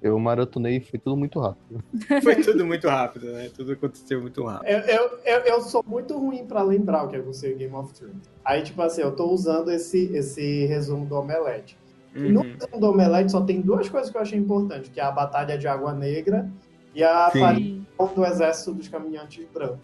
eu 0.02 0.18
maratonei 0.18 0.78
e 0.78 0.80
foi 0.80 0.98
tudo 0.98 1.16
muito 1.16 1.38
rápido. 1.38 1.84
Foi 2.24 2.34
tudo 2.34 2.66
muito 2.66 2.88
rápido, 2.88 3.30
né? 3.30 3.48
Tudo 3.54 3.74
aconteceu 3.74 4.20
muito 4.20 4.42
rápido. 4.44 4.68
Eu, 4.68 4.80
eu, 4.80 5.18
eu, 5.24 5.40
eu 5.42 5.60
sou 5.60 5.84
muito 5.86 6.18
ruim 6.18 6.46
pra 6.46 6.64
lembrar 6.64 7.04
o 7.04 7.08
que 7.08 7.14
aconteceu 7.14 7.52
em 7.52 7.56
Game 7.58 7.74
of 7.76 7.94
Thrones. 7.94 8.28
Aí, 8.44 8.64
tipo 8.64 8.82
assim, 8.82 9.02
eu 9.02 9.14
tô 9.14 9.30
usando 9.30 9.70
esse, 9.70 10.06
esse 10.16 10.66
resumo 10.66 11.06
do 11.06 11.14
Omelete. 11.14 11.78
No 12.14 12.40
Uhum. 12.40 12.52
resumo 12.58 12.80
do 12.80 12.90
Omelete 12.90 13.30
só 13.30 13.40
tem 13.42 13.60
duas 13.60 13.88
coisas 13.88 14.10
que 14.10 14.16
eu 14.16 14.20
achei 14.20 14.38
importantes, 14.38 14.90
que 14.90 14.98
é 15.00 15.04
a 15.04 15.10
Batalha 15.12 15.56
de 15.56 15.68
Água 15.68 15.92
Negra 15.92 16.50
e 16.94 17.04
a 17.04 17.26
aparição 17.26 18.12
do 18.14 18.24
exército 18.24 18.74
dos 18.74 18.88
caminhantes 18.88 19.46
brancos. 19.54 19.78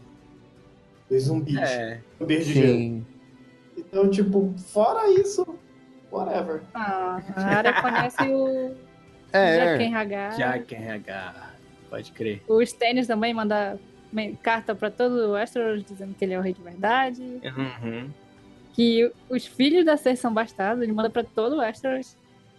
Dos 1.09 1.23
zumbis. 1.23 1.57
É, 1.57 2.01
Zumbis 2.19 2.47
de 2.47 2.53
gelo. 2.53 2.67
Sim. 2.67 3.07
Então, 3.79 4.11
tipo, 4.11 4.53
fora 4.59 5.09
isso, 5.11 5.47
whatever. 6.11 6.62
Ah, 6.75 7.23
a 7.37 7.43
área 7.45 7.81
conhece 7.81 8.23
o 8.29 8.75
É, 9.33 9.77
Jaquen 9.77 9.95
Hagar. 9.95 10.41
H. 10.41 11.51
Pode 11.91 12.11
crer. 12.12 12.43
Os 12.49 12.73
tênis 12.73 13.07
também 13.07 13.33
manda 13.35 13.79
carta 14.43 14.75
pra 14.75 14.91
todo 14.91 15.12
o 15.12 15.33
Westeros 15.33 15.85
dizendo 15.85 16.14
que 16.14 16.24
ele 16.24 16.33
é 16.35 16.39
o 16.39 16.43
rei 16.43 16.55
de 16.55 16.62
verdade. 16.62 17.22
Uhum. 17.22 18.11
Que 18.77 19.11
os 19.31 19.45
filhos 19.47 19.85
da 19.85 19.97
Cersei 19.97 20.16
são 20.16 20.33
bastardos, 20.33 20.83
ele 20.83 20.93
manda 20.93 21.09
pra 21.11 21.24
todo 21.24 21.57
o 21.57 21.59
Westeros. 21.59 22.14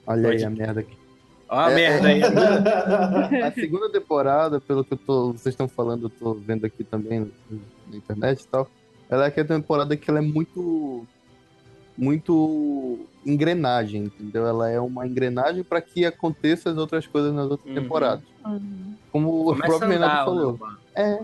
olha 0.05 0.29
aí 0.31 0.43
a 0.43 0.49
merda 0.49 0.79
aqui. 0.81 0.97
Ó 1.47 1.59
a 1.59 1.71
É, 1.71 1.75
merda 1.75 2.07
aí. 2.09 2.21
A 3.43 3.51
segunda 3.53 3.89
temporada, 3.89 4.59
pelo 4.59 4.83
que 4.83 4.93
eu 4.93 4.97
tô, 4.97 5.31
vocês 5.31 5.53
estão 5.53 5.67
falando, 5.67 6.07
eu 6.07 6.09
tô 6.09 6.33
vendo 6.33 6.65
aqui 6.65 6.83
também 6.83 7.31
na 7.89 7.95
internet 7.97 8.41
e 8.41 8.47
tal. 8.47 8.67
Ela 9.09 9.25
é 9.25 9.27
aquela 9.27 9.47
temporada 9.47 9.95
que 9.95 10.09
ela 10.09 10.19
é 10.19 10.21
muito. 10.21 11.05
Muito 11.97 12.99
engrenagem, 13.25 14.03
entendeu? 14.03 14.45
Ela 14.45 14.69
é 14.69 14.79
uma 14.79 15.07
engrenagem 15.07 15.63
para 15.63 15.81
que 15.81 16.05
aconteça 16.05 16.69
as 16.69 16.77
outras 16.77 17.07
coisas 17.07 17.33
nas 17.33 17.49
outras 17.49 17.67
Uhum. 17.75 17.81
temporadas. 17.81 18.23
Uhum. 18.45 18.93
Como 19.11 19.41
o 19.41 19.45
Começa 19.45 19.65
próprio 19.65 19.91
a 19.91 19.95
andar, 19.95 20.07
Reinaldo 20.25 20.57
falou. 20.57 20.69
né? 20.69 20.77
É. 20.95 21.19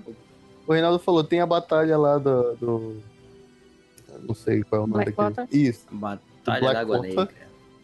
O 0.65 0.73
Reinaldo 0.73 0.97
falou, 0.99 1.23
tem 1.23 1.41
a 1.41 1.45
batalha 1.45 1.95
lá 1.97 2.17
do. 2.17 2.55
do- 2.55 3.12
não 4.27 4.35
sei 4.35 4.63
qual 4.63 4.81
é 4.81 4.83
o 4.83 4.87
nome 4.87 5.05
daquele. 5.05 5.47
Isso. 5.51 5.85
Batalha 5.91 6.73
da 6.73 6.79
Água. 6.79 6.99
Negra. 7.01 7.29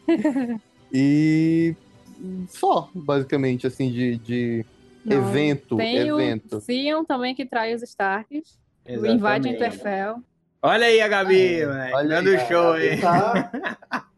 E 0.91 1.75
só, 2.47 2.89
basicamente, 2.95 3.67
assim, 3.67 3.91
de, 3.91 4.17
de 4.17 4.65
Não, 5.05 5.17
evento, 5.17 5.77
Tem 5.77 5.97
evento. 6.07 6.57
o 6.57 6.61
Theon 6.61 7.05
também 7.05 7.35
que 7.35 7.45
trai 7.45 7.75
os 7.75 7.83
Starks. 7.83 8.57
O 8.87 9.05
invade 9.05 9.47
Exatamente. 9.49 9.55
Interfell. 9.55 10.23
Olha 10.63 10.87
aí 10.87 10.99
a 10.99 11.07
Gabi, 11.07 11.63
moleque. 11.65 11.93
olha 11.95 12.09
Dando 12.09 12.29
aí, 12.31 12.47
show 12.47 12.71
aí. 12.73 12.99
tá- 12.99 13.51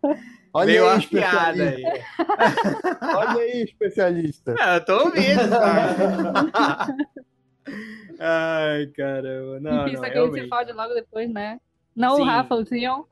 Olha 0.54 0.72
aí, 0.72 0.78
a 0.80 1.00
piada 1.08 1.64
aí. 1.64 1.84
especialista. 1.84 3.00
Olha 3.18 3.40
aí, 3.42 3.64
especialista. 3.64 4.56
Ah, 4.60 4.76
eu 4.76 4.86
tô 4.86 4.98
ouvindo, 5.06 5.50
cara. 5.50 6.96
Ai, 8.20 8.88
caramba. 8.88 9.60
Não, 9.60 9.88
Enfim, 9.88 9.96
não, 9.96 10.04
só 10.04 10.10
que 10.10 10.18
ele 10.18 10.28
se 10.28 10.34
realmente. 10.34 10.50
fode 10.50 10.72
logo 10.74 10.94
depois, 10.94 11.30
né? 11.32 11.60
Não 11.96 12.16
Sim. 12.16 12.22
o 12.22 12.26
Rafa, 12.26 12.56
o 12.56 12.64
Tion. 12.66 13.06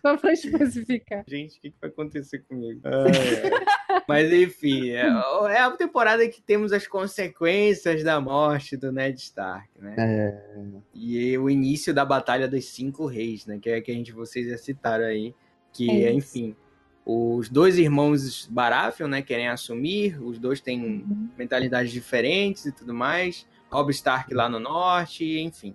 Só 0.00 0.16
pra 0.16 0.32
especificar. 0.32 1.24
Gente, 1.28 1.58
o 1.58 1.60
que, 1.60 1.70
que 1.70 1.76
vai 1.78 1.90
acontecer 1.90 2.38
comigo? 2.48 2.80
Ai, 2.84 3.50
ai. 3.90 4.02
Mas 4.08 4.32
enfim, 4.32 4.88
é, 4.90 5.02
é 5.50 5.60
a 5.60 5.70
temporada 5.72 6.26
que 6.26 6.40
temos 6.40 6.72
as 6.72 6.86
consequências 6.86 8.02
da 8.02 8.18
morte 8.18 8.78
do 8.78 8.90
Ned 8.90 9.20
Stark, 9.20 9.68
né? 9.78 9.94
É, 9.98 10.62
E 10.94 11.36
o 11.36 11.50
início 11.50 11.92
da 11.92 12.02
Batalha 12.04 12.48
dos 12.48 12.64
Cinco 12.64 13.04
Reis, 13.04 13.44
né? 13.44 13.58
Que 13.60 13.68
é 13.70 13.80
que 13.82 13.90
a 13.90 13.94
gente, 13.94 14.10
vocês 14.10 14.48
já 14.48 14.56
citaram 14.56 15.04
aí. 15.04 15.34
Que, 15.70 16.04
É 16.06 16.12
enfim, 16.12 16.56
os 17.04 17.50
dois 17.50 17.76
irmãos 17.76 18.46
Baratheon, 18.46 19.06
né? 19.06 19.20
Querem 19.20 19.48
assumir. 19.48 20.18
Os 20.22 20.38
dois 20.38 20.62
têm 20.62 20.82
Uhum. 20.82 21.28
mentalidades 21.36 21.92
diferentes 21.92 22.64
e 22.64 22.72
tudo 22.72 22.94
mais. 22.94 23.46
Robb 23.70 23.90
Stark 23.90 24.32
lá 24.32 24.48
no 24.48 24.58
norte, 24.58 25.38
enfim. 25.40 25.74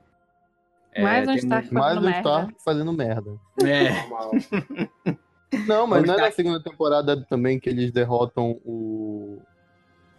É, 0.96 1.02
Mais 1.04 1.24
um 1.24 1.26
temos- 1.36 1.44
Stark 1.44 1.74
mais 1.74 1.86
fazendo 1.86 2.00
um 2.00 2.06
merda. 2.10 2.20
Stark 2.30 2.56
fazendo 2.64 2.94
merda. 2.94 3.32
É. 3.64 5.16
Não, 5.68 5.88
mas 5.88 6.02
Vamos 6.02 6.08
não 6.08 6.16
é 6.16 6.22
na 6.22 6.32
segunda 6.32 6.60
temporada 6.62 7.22
também 7.30 7.60
que 7.60 7.70
eles 7.70 7.90
derrotam 7.92 8.60
o, 8.66 9.40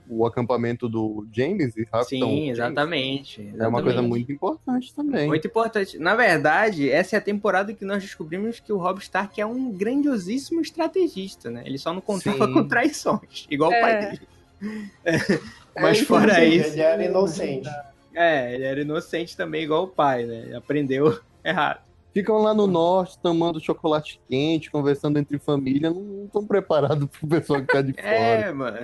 o 0.08 0.24
acampamento 0.24 0.88
do 0.88 1.26
James 1.30 1.76
e 1.76 1.82
raptam 1.82 1.98
o 2.00 2.04
sim, 2.04 2.20
James? 2.20 2.50
exatamente, 2.52 3.40
É 3.58 3.66
uma 3.68 3.82
coisa 3.82 3.88
exatamente. 3.98 4.08
muito 4.08 4.32
importante 4.32 4.94
também. 4.94 5.26
Muito 5.26 5.46
importante. 5.46 5.98
Na 5.98 6.14
verdade, 6.14 6.88
essa 6.90 7.16
é 7.16 7.18
a 7.18 7.22
temporada 7.22 7.74
que 7.74 7.84
nós 7.84 8.02
descobrimos 8.02 8.60
que 8.60 8.72
o 8.72 8.78
Robb 8.78 9.00
Stark 9.00 9.38
é 9.38 9.44
um 9.44 9.70
grandiosíssimo 9.70 10.60
estrategista, 10.62 11.50
né? 11.50 11.62
Ele 11.66 11.76
só 11.76 11.92
não 11.92 12.00
contava 12.00 12.46
Sim. 12.46 12.52
com 12.54 12.66
traições, 12.68 13.46
igual 13.50 13.70
o 13.70 13.74
É. 13.74 13.80
pai 13.80 14.00
dele. 14.00 14.20
Mas 15.76 16.00
É, 16.00 16.04
fora 16.04 16.42
Ele 16.42 16.56
isso, 16.56 16.80
era 16.80 17.04
inocente. 17.04 17.68
É, 18.16 18.54
ele 18.54 18.64
era 18.64 18.80
inocente 18.80 19.36
também, 19.36 19.64
igual 19.64 19.84
o 19.84 19.88
pai, 19.88 20.24
né? 20.24 20.44
Ele 20.46 20.56
aprendeu 20.56 21.20
errado. 21.44 21.84
Ficam 22.14 22.38
lá 22.38 22.54
no 22.54 22.66
norte 22.66 23.18
tomando 23.18 23.60
chocolate 23.60 24.18
quente, 24.26 24.70
conversando 24.70 25.18
entre 25.18 25.38
família, 25.38 25.90
não 25.90 26.24
estão 26.24 26.46
preparados 26.46 27.06
pro 27.10 27.28
pessoal 27.28 27.60
que 27.60 27.66
tá 27.66 27.82
de 27.82 27.92
fora. 28.00 28.06
É, 28.08 28.52
mano. 28.52 28.78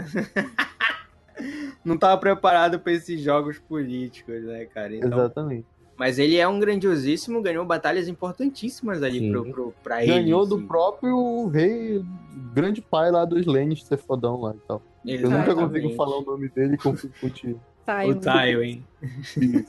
não 1.83 1.97
tava 1.97 2.21
preparado 2.21 2.79
pra 2.79 2.93
esses 2.93 3.23
jogos 3.23 3.59
políticos, 3.59 4.43
né, 4.43 4.67
cara? 4.67 4.95
Então, 4.95 5.19
Exatamente. 5.19 5.67
mas 5.97 6.19
ele 6.19 6.37
é 6.37 6.47
um 6.47 6.61
grandiosíssimo, 6.61 7.41
ganhou 7.41 7.65
batalhas 7.65 8.09
importantíssimas 8.09 9.03
ali 9.03 9.21
Sim. 9.21 9.33
pro, 9.33 9.45
pro, 9.51 9.75
pra 9.83 10.03
ele. 10.03 10.13
Ganhou 10.13 10.45
do 10.45 10.59
si. 10.59 10.67
próprio 10.67 11.47
rei, 11.47 12.05
grande 12.53 12.83
pai 12.83 13.11
lá 13.11 13.25
dos 13.25 13.47
Lannister 13.47 13.97
fodão 13.97 14.43
lá 14.43 14.55
e 14.55 14.61
tal. 14.69 14.83
Eu 15.07 15.31
nunca 15.31 15.55
consigo 15.55 15.63
Exatamente. 15.63 15.97
falar 15.97 16.19
o 16.19 16.23
nome 16.23 16.51
dele 16.51 16.75
e 16.75 16.79
consigo 16.79 17.15
contigo. 17.19 17.59
Tá, 17.85 18.05
O 18.05 18.15
Tywin. 18.15 18.85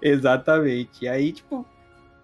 Exatamente. 0.00 1.04
E 1.04 1.08
aí, 1.08 1.32
tipo, 1.32 1.66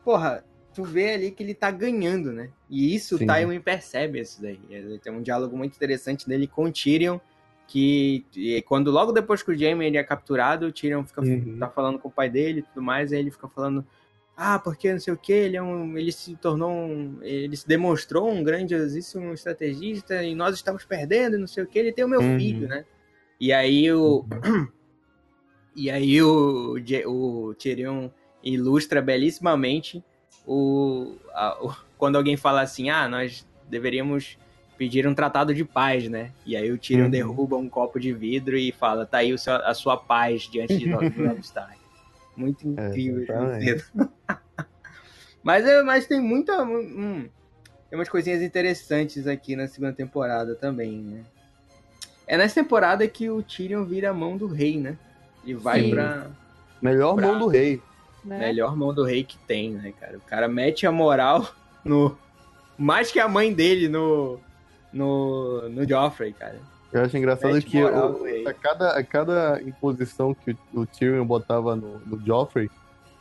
porra, 0.05 0.45
tu 0.75 0.85
vê 0.85 1.15
ali 1.15 1.31
que 1.31 1.43
ele 1.43 1.55
tá 1.55 1.71
ganhando, 1.71 2.33
né? 2.33 2.51
E 2.69 2.95
isso 2.95 3.19
Sim. 3.19 3.25
o 3.25 3.27
Tywin 3.27 3.61
percebe 3.61 4.21
isso 4.21 4.41
daí. 4.43 4.59
Ele 4.69 4.99
Tem 4.99 5.13
um 5.13 5.23
diálogo 5.23 5.57
muito 5.57 5.75
interessante 5.77 6.29
dele 6.29 6.47
com 6.47 6.65
o 6.65 6.73
Tyrion, 6.73 7.19
que 7.67 8.25
e 8.35 8.61
quando 8.63 8.91
logo 8.91 9.13
depois 9.13 9.43
que 9.43 9.51
o 9.53 9.59
Jaime 9.59 9.87
ele 9.87 9.97
é 9.97 10.03
capturado, 10.05 10.67
o 10.67 10.73
Tyrion 10.73 11.05
fica 11.05 11.21
Uhum. 11.23 11.57
tá 11.59 11.69
falando 11.69 11.99
com 11.99 12.09
o 12.09 12.13
pai 12.13 12.29
dele 12.29 12.61
e 12.61 12.63
tudo 12.63 12.83
mais, 12.83 13.13
aí 13.13 13.19
ele 13.21 13.31
fica 13.31 13.49
falando 13.49 13.85
ah, 14.37 14.59
porque 14.59 14.91
não 14.91 14.99
sei 14.99 15.13
o 15.13 15.19
que, 15.19 15.33
ele 15.35 15.57
é 15.57 15.63
um, 15.63 15.99
ele 15.99 16.11
se 16.11 16.35
tornou 16.35 16.71
um, 16.73 17.19
ele 17.21 17.55
se 17.55 17.69
demonstrou 17.69 18.31
um 18.31 18.43
grandiosíssimo 18.43 19.35
estrategista 19.35 20.23
e 20.25 20.35
nós 20.35 20.55
estamos 20.55 20.83
perdendo, 20.85 21.39
não 21.39 21.47
sei 21.47 21.63
o 21.63 21.67
que, 21.67 21.79
ele 21.79 21.93
tem 21.93 22.05
o 22.05 22.09
meu 22.09 22.23
Uhum. 22.23 22.39
filho, 22.39 22.67
né? 22.67 22.85
E 23.41 23.53
aí 23.53 23.91
o 23.93 24.27
e 25.75 25.91
aí 25.91 26.21
o, 26.23 26.77
o 27.07 27.55
Tyrion 27.55 28.11
ilustra 28.43 29.01
belíssimamente 29.01 30.05
o, 30.47 31.17
a- 31.33 31.59
o- 31.65 31.75
quando 31.97 32.17
alguém 32.17 32.37
fala 32.37 32.63
assim, 32.63 32.91
ah, 32.91 33.09
nós 33.09 33.47
deveríamos 33.69 34.39
pedir 34.77 35.07
um 35.07 35.15
tratado 35.15 35.55
de 35.55 35.65
paz, 35.65 36.09
né? 36.09 36.33
E 36.47 36.57
aí 36.57 36.71
o 36.73 36.79
Tyrion 36.79 37.05
Uhum. 37.05 37.11
derruba 37.11 37.57
um 37.57 37.69
copo 37.69 38.01
de 38.01 38.13
vidro 38.13 38.57
e 38.57 38.73
fala, 38.73 39.05
tá 39.07 39.19
aí 39.19 39.33
o 39.33 39.39
seu- 39.39 39.55
a 39.55 39.75
sua 39.75 39.97
paz 39.97 40.43
diante 40.43 40.77
de 40.79 40.87
Ned 40.87 41.41
Stark. 41.45 41.79
Muito 42.37 42.67
incrível. 42.67 43.27
roteiro. 43.39 43.85
mas, 45.43 45.65
é- 45.67 45.83
mas 45.83 46.07
tem 46.07 46.21
muita... 46.21 46.63
hum, 46.63 47.29
tem 47.89 47.99
umas 47.99 48.09
coisinhas 48.09 48.41
interessantes 48.43 49.27
aqui 49.27 49.55
na 49.57 49.67
segunda 49.69 49.93
temporada 49.93 50.55
também, 50.55 51.03
né? 51.03 51.25
É 52.33 52.37
nessa 52.39 52.63
temporada 52.63 53.07
que 53.09 53.29
o 53.29 53.43
Tyrion 53.43 53.85
vira 53.85 54.11
a 54.11 54.15
mão 54.15 54.37
do 54.37 54.47
rei, 54.47 54.79
né? 54.79 54.97
Ele 55.45 55.55
vai 55.55 55.83
Sim. 55.83 55.91
pra 55.91 56.27
Melhor 56.81 57.15
Bravo. 57.17 57.33
mão 57.33 57.41
do 57.41 57.49
rei. 57.49 57.83
né? 58.25 58.39
melhor 58.39 58.77
mão 58.77 58.95
do 58.95 59.03
rei 59.05 59.25
que 59.25 59.37
tem, 59.39 59.71
né, 59.73 59.93
cara? 59.99 60.17
O 60.17 60.21
cara 60.21 60.47
mete 60.47 60.87
a 60.87 60.93
moral 60.93 61.49
no. 61.85 62.17
Mais 62.79 63.11
que 63.11 63.19
a 63.19 63.27
mãe 63.27 63.53
dele 63.53 63.89
no. 63.89 64.39
No, 64.93 65.69
no 65.69 65.89
Joffrey, 65.89 66.33
cara. 66.33 66.59
Eu 66.93 67.03
acho 67.03 67.17
engraçado 67.17 67.55
Mete 67.55 67.67
que 67.67 67.81
moral 67.81 68.13
o- 68.13 68.49
a, 68.49 68.53
cada, 68.55 68.91
a 68.99 69.03
cada 69.05 69.61
imposição 69.65 70.33
que 70.35 70.53
o, 70.73 70.81
o 70.83 70.87
Tyrion 70.87 71.25
botava 71.25 71.75
no, 71.77 71.99
no 72.07 72.21
Joffrey, 72.27 72.69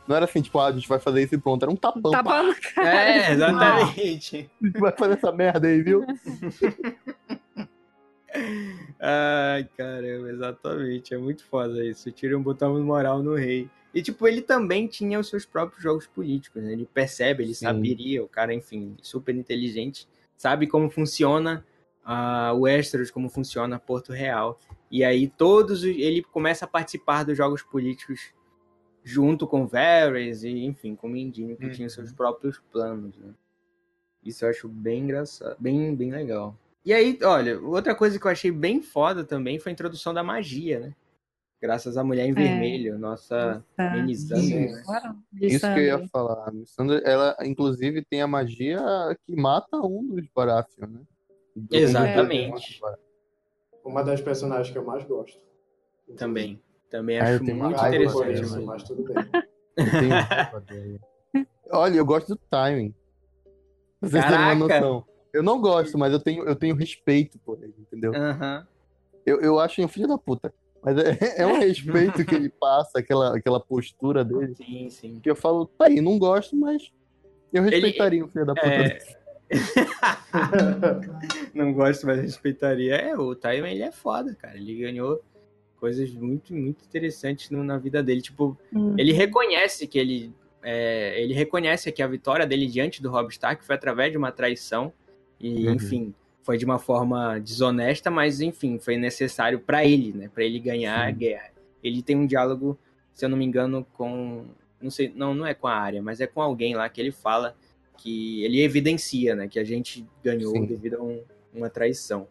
não 0.08 0.16
era 0.16 0.24
assim, 0.24 0.40
tipo, 0.42 0.58
ah, 0.58 0.66
a 0.66 0.72
gente 0.72 0.88
vai 0.88 0.98
fazer 0.98 1.22
isso 1.22 1.34
e 1.34 1.38
pronto, 1.38 1.62
era 1.64 1.70
um 1.70 1.76
tapão. 1.76 2.10
Pá, 2.12 2.22
bom, 2.22 2.52
cara. 2.74 2.88
É, 2.88 3.32
exatamente. 3.32 4.48
a 4.60 4.62
gente 4.66 4.78
vai 4.80 4.92
fazer 4.92 5.14
essa 5.14 5.30
merda 5.32 5.66
aí, 5.68 5.80
viu? 5.82 6.04
Ai, 8.98 9.68
caramba, 9.76 10.30
exatamente. 10.30 11.14
É 11.14 11.18
muito 11.18 11.44
foda 11.44 11.84
isso. 11.84 12.08
O 12.08 12.12
Tyrion 12.12 12.42
botava 12.42 12.78
moral 12.78 13.22
no 13.22 13.34
rei. 13.34 13.68
E, 13.92 14.02
tipo, 14.02 14.26
ele 14.28 14.40
também 14.40 14.86
tinha 14.86 15.18
os 15.18 15.28
seus 15.28 15.44
próprios 15.44 15.82
jogos 15.82 16.06
políticos, 16.06 16.62
né? 16.62 16.72
Ele 16.72 16.86
percebe, 16.86 17.42
ele 17.42 17.54
Sim. 17.54 17.66
saberia, 17.66 18.22
o 18.22 18.28
cara, 18.28 18.54
enfim, 18.54 18.96
super 19.02 19.34
inteligente, 19.34 20.06
sabe 20.36 20.66
como 20.66 20.88
funciona 20.88 21.64
o 22.54 22.60
Westeros, 22.60 23.10
como 23.10 23.28
funciona 23.28 23.78
Porto 23.78 24.12
Real. 24.12 24.58
E 24.90 25.04
aí 25.04 25.28
todos, 25.28 25.80
os- 25.82 25.96
ele 25.96 26.22
começa 26.22 26.64
a 26.64 26.68
participar 26.68 27.24
dos 27.24 27.36
jogos 27.36 27.62
políticos 27.62 28.32
junto 29.02 29.46
com 29.46 29.66
Varys 29.66 30.42
e, 30.44 30.64
enfim, 30.64 30.94
com 30.94 31.06
o 31.06 31.10
Mindinho, 31.10 31.56
que 31.56 31.66
Uhum. 31.66 31.70
tinha 31.72 31.88
seus 31.88 32.12
próprios 32.12 32.58
planos, 32.72 33.16
né? 33.16 33.32
Isso 34.24 34.44
eu 34.44 34.50
acho 34.50 34.68
bem 34.68 35.04
engraçado, 35.04 35.56
bem, 35.58 35.94
bem 35.96 36.10
legal. 36.10 36.56
E 36.84 36.92
aí, 36.92 37.18
olha, 37.22 37.60
outra 37.60 37.94
coisa 37.94 38.18
que 38.18 38.26
eu 38.26 38.30
achei 38.30 38.50
bem 38.50 38.80
foda 38.82 39.22
também 39.24 39.58
foi 39.58 39.70
a 39.70 39.72
introdução 39.74 40.14
da 40.14 40.22
magia, 40.22 40.80
né? 40.80 40.94
Graças 41.60 41.98
à 41.98 42.02
Mulher 42.04 42.24
em 42.26 42.30
É. 42.30 42.34
Vermelho, 42.34 42.98
nossa. 42.98 43.62
Melisandre, 43.78 44.72
né? 44.72 44.82
Isso 45.42 45.70
que 45.72 45.78
eu 45.78 45.84
ia 45.84 46.08
falar. 46.08 46.50
Missandra, 46.52 46.98
ela, 47.04 47.36
inclusive, 47.42 48.02
tem 48.02 48.22
a 48.22 48.26
magia 48.26 48.78
que 49.26 49.36
mata 49.36 49.76
um 49.76 50.06
dos 50.08 50.26
Baratheon, 50.34 50.86
né? 50.88 51.00
Do- 51.54 51.76
Exatamente. 51.76 52.80
Uma 53.84 54.02
das 54.02 54.22
personagens 54.22 54.70
que 54.70 54.78
eu 54.78 54.84
mais 54.84 55.04
gosto. 55.04 55.38
Também. 56.16 56.62
Também 56.88 57.18
Ah, 57.20 57.24
acho 57.24 57.44
muito 57.44 57.54
uma 57.56 57.70
raiva 57.76 57.96
interessante. 57.96 58.42
isso, 58.42 58.52
mano. 58.54 58.66
mas 58.66 58.82
tudo 58.82 59.04
bem. 59.04 59.30
Eu 59.76 59.90
tenho. 59.90 61.00
Olha, 61.72 61.96
eu 61.96 62.04
gosto 62.06 62.34
do 62.34 62.40
timing. 62.50 62.94
Pra 64.00 64.08
vocês 64.08 64.24
terem 64.24 64.38
uma 64.38 64.56
Caraca! 64.56 64.80
noção. 64.80 65.06
Eu 65.32 65.42
não 65.42 65.60
gosto, 65.60 65.96
mas 65.98 66.12
eu 66.12 66.20
tenho, 66.20 66.44
eu 66.44 66.56
tenho 66.56 66.74
respeito 66.74 67.38
por 67.40 67.62
ele, 67.62 67.74
entendeu? 67.78 68.14
Aham. 68.14 68.66
Eu, 69.24 69.40
eu 69.40 69.58
acho 69.60 69.80
ele 69.80 69.86
um 69.86 69.88
filho 69.88 70.08
da 70.08 70.18
puta. 70.18 70.52
Mas 70.82 70.96
é, 70.98 71.42
é 71.42 71.46
um 71.46 71.58
respeito 71.60 72.24
que 72.24 72.34
ele 72.34 72.48
passa, 72.48 72.98
aquela, 72.98 73.36
aquela 73.36 73.60
postura 73.60 74.24
dele. 74.24 74.54
Sim, 74.54 74.90
sim. 74.90 75.20
Que 75.20 75.30
eu 75.30 75.36
falo, 75.36 75.66
tá 75.66 75.86
aí, 75.86 76.00
não 76.00 76.18
gosto, 76.18 76.56
mas 76.56 76.90
eu 77.52 77.62
respeitaria 77.62 78.24
o 78.24 78.28
filho 78.28 78.46
da 78.46 78.54
puta 78.54 78.66
É, 78.66 78.88
dele. 78.88 79.00
não 81.54 81.72
gosto, 81.72 82.06
mas 82.06 82.20
respeitaria. 82.20 82.94
É, 82.96 83.16
o 83.16 83.34
Tywin, 83.34 83.70
ele 83.70 83.82
é 83.82 83.92
foda, 83.92 84.34
cara. 84.34 84.56
Ele 84.56 84.74
ganhou 84.76 85.22
coisas 85.78 86.10
muito, 86.12 86.54
muito 86.54 86.84
interessantes 86.84 87.50
no- 87.50 87.64
na 87.64 87.78
vida 87.78 88.02
dele. 88.02 88.20
Tipo, 88.22 88.56
Hum. 88.72 88.94
ele 88.98 89.12
reconhece 89.12 89.86
que 89.86 89.98
ele. 89.98 90.32
é, 90.62 91.18
ele 91.22 91.32
reconhece 91.32 91.90
que 91.90 92.02
a 92.02 92.06
vitória 92.06 92.46
dele 92.46 92.66
diante 92.66 93.02
do 93.02 93.10
Robb 93.10 93.30
Stark 93.30 93.64
foi 93.64 93.74
através 93.74 94.12
de 94.12 94.18
uma 94.18 94.30
traição. 94.30 94.92
E, 95.40 95.66
Uhum. 95.66 95.74
enfim, 95.74 96.14
foi 96.42 96.58
de 96.58 96.64
uma 96.64 96.78
forma 96.78 97.38
desonesta, 97.40 98.10
mas, 98.10 98.40
enfim, 98.40 98.78
foi 98.78 98.96
necessário 98.96 99.58
pra 99.60 99.84
ele, 99.84 100.12
né? 100.12 100.30
Pra 100.32 100.44
ele 100.44 100.58
ganhar 100.58 101.04
a 101.06 101.10
Sim. 101.10 101.16
guerra. 101.18 101.50
Ele 101.82 102.02
tem 102.02 102.16
um 102.16 102.26
diálogo, 102.26 102.78
se 103.14 103.24
eu 103.24 103.28
não 103.28 103.36
me 103.38 103.44
engano, 103.44 103.86
com. 103.94 104.46
Não 104.80 104.90
sei, 104.90 105.12
não, 105.14 105.34
não 105.34 105.46
é 105.46 105.52
com 105.54 105.66
a 105.66 105.74
área, 105.74 106.02
mas 106.02 106.20
é 106.20 106.26
com 106.26 106.40
alguém 106.40 106.74
lá 106.74 106.88
que 106.88 107.00
ele 107.00 107.12
fala 107.12 107.54
que 107.98 108.42
ele 108.44 108.62
evidencia, 108.62 109.34
né? 109.34 109.46
Que 109.48 109.58
a 109.58 109.64
gente 109.64 110.06
ganhou 110.24 110.52
Sim. 110.52 110.64
devido 110.66 110.94
a 110.96 111.02
um- 111.02 111.22
uma 111.52 111.68
traição. 111.68 112.26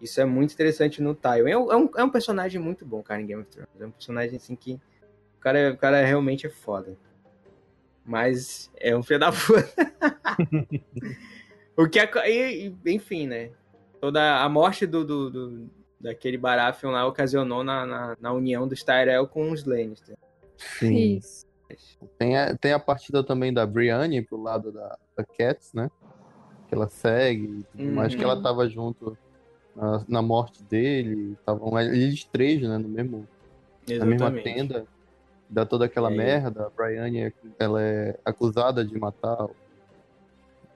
Isso 0.00 0.20
é 0.20 0.24
muito 0.26 0.52
interessante 0.52 1.00
no 1.00 1.14
Tywin. 1.14 1.50
É 1.50 1.56
um, 1.58 1.72
é, 1.72 1.76
um, 1.76 1.90
é 1.96 2.04
um 2.04 2.10
personagem 2.10 2.60
muito 2.60 2.84
bom, 2.84 3.02
cara, 3.02 3.22
em 3.22 3.26
Game 3.26 3.40
of 3.42 3.50
Thrones. 3.50 3.70
É 3.80 3.86
um 3.86 3.90
personagem 3.90 4.36
assim 4.36 4.54
que. 4.54 4.74
O 4.74 5.40
cara, 5.40 5.72
o 5.72 5.76
cara 5.78 6.04
realmente 6.04 6.46
é 6.46 6.50
foda. 6.50 6.96
Mas 8.04 8.70
é 8.78 8.94
um 8.94 9.02
filho 9.02 9.20
da 9.20 9.32
puta. 9.32 9.72
o 11.76 11.88
que 11.88 11.98
é, 11.98 12.72
enfim, 12.86 13.26
né? 13.26 13.50
Toda 14.00 14.42
a 14.42 14.48
morte 14.48 14.86
do, 14.86 15.04
do, 15.04 15.30
do 15.30 15.70
daquele 16.00 16.36
Baratheon 16.36 16.90
lá 16.90 17.06
ocasionou 17.06 17.64
na, 17.64 17.86
na, 17.86 18.16
na, 18.20 18.32
união 18.32 18.68
dos 18.68 18.82
Tyrell 18.82 19.26
com 19.26 19.50
os 19.50 19.64
Lannister. 19.64 20.16
Sim. 20.56 21.16
Isso. 21.16 21.46
Tem 22.18 22.36
a, 22.36 22.54
tem 22.56 22.72
a 22.72 22.78
partida 22.78 23.24
também 23.24 23.52
da 23.52 23.66
Brienne 23.66 24.22
pro 24.22 24.40
lado 24.40 24.70
da, 24.70 24.98
da 25.16 25.24
Cats, 25.24 25.72
né? 25.72 25.90
Que 26.68 26.74
ela 26.74 26.88
segue, 26.88 27.64
uhum. 27.74 27.94
mas 27.94 28.14
que 28.14 28.22
ela 28.22 28.40
tava 28.40 28.68
junto 28.68 29.16
na, 29.74 30.04
na 30.06 30.22
morte 30.22 30.62
dele. 30.62 31.32
Estavam 31.32 31.78
eles 31.80 32.24
três, 32.24 32.60
né? 32.62 32.78
No 32.78 32.88
mesmo, 32.88 33.26
na 33.88 34.04
mesma 34.04 34.30
tenda. 34.30 34.86
Dá 35.48 35.64
toda 35.64 35.86
aquela 35.86 36.12
é. 36.12 36.16
merda. 36.16 36.66
A 36.66 36.70
Brienne 36.70 37.32
ela 37.58 37.82
é 37.82 38.18
acusada 38.24 38.84
de 38.84 38.96
matar 38.98 39.44
o 39.44 39.56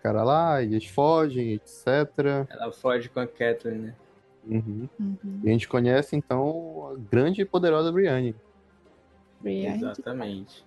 cara 0.02 0.22
lá, 0.22 0.62
eles 0.62 0.86
fogem, 0.86 1.54
etc. 1.54 2.46
Ela 2.48 2.72
foge 2.72 3.08
com 3.08 3.20
a 3.20 3.26
Catherine, 3.26 3.86
né? 3.86 3.94
Uhum. 4.46 4.88
Uhum. 4.98 5.40
E 5.44 5.48
a 5.48 5.52
gente 5.52 5.68
conhece, 5.68 6.16
então, 6.16 6.90
a 6.92 7.10
grande 7.10 7.42
e 7.42 7.44
poderosa 7.44 7.92
Brienne. 7.92 8.34
Brienne. 9.40 9.76
Exatamente. 9.76 10.64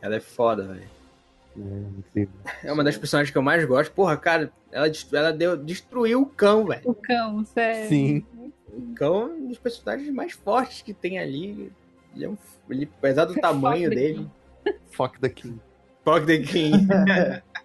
Ela 0.00 0.16
é 0.16 0.20
foda, 0.20 0.66
velho. 0.66 0.96
É, 2.14 2.28
é, 2.64 2.72
uma 2.72 2.84
das 2.84 2.98
personagens 2.98 3.30
que 3.30 3.38
eu 3.38 3.42
mais 3.42 3.64
gosto. 3.64 3.90
Porra, 3.92 4.16
cara, 4.16 4.52
ela, 4.70 4.86
ela 5.12 5.32
deu, 5.32 5.56
destruiu 5.56 6.22
o 6.22 6.26
cão, 6.26 6.66
velho. 6.66 6.82
O 6.84 6.94
cão, 6.94 7.44
sério. 7.44 7.88
Sim. 7.88 8.26
O 8.68 8.94
cão 8.94 9.22
é 9.22 9.24
um 9.24 9.48
dos 9.48 9.58
personagens 9.58 10.10
mais 10.10 10.32
fortes 10.32 10.82
que 10.82 10.92
tem 10.92 11.18
ali. 11.18 11.72
Ele 12.14 12.24
é 12.24 12.28
um. 12.28 12.36
Ele, 12.68 12.90
apesar 12.98 13.24
do 13.24 13.34
tamanho 13.40 13.88
dele. 13.88 14.28
Fuck 14.90 15.18
the 15.18 15.30
King. 15.30 15.58
Fuck 16.04 16.26
the 16.26 16.38
King. 16.38 16.86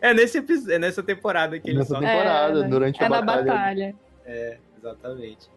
é, 0.00 0.14
nesse, 0.14 0.38
é 0.72 0.78
nessa 0.78 1.02
temporada 1.02 1.58
que 1.58 1.70
ele 1.70 1.78
Nessa 1.78 1.94
só... 1.94 2.00
temporada, 2.00 2.64
é, 2.64 2.68
durante 2.68 3.02
é 3.02 3.06
a 3.06 3.08
batalha. 3.08 3.44
batalha. 3.44 3.96
É, 4.24 4.58
exatamente. 4.76 5.50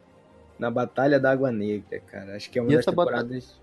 Na 0.57 0.69
Batalha 0.69 1.19
da 1.19 1.31
Água 1.31 1.51
Negra, 1.51 1.99
cara. 2.01 2.35
Acho 2.35 2.49
que 2.49 2.59
é 2.59 2.61
uma 2.61 2.71
e 2.71 2.75
das 2.75 2.85
temporadas. 2.85 3.45
Batalha... 3.45 3.61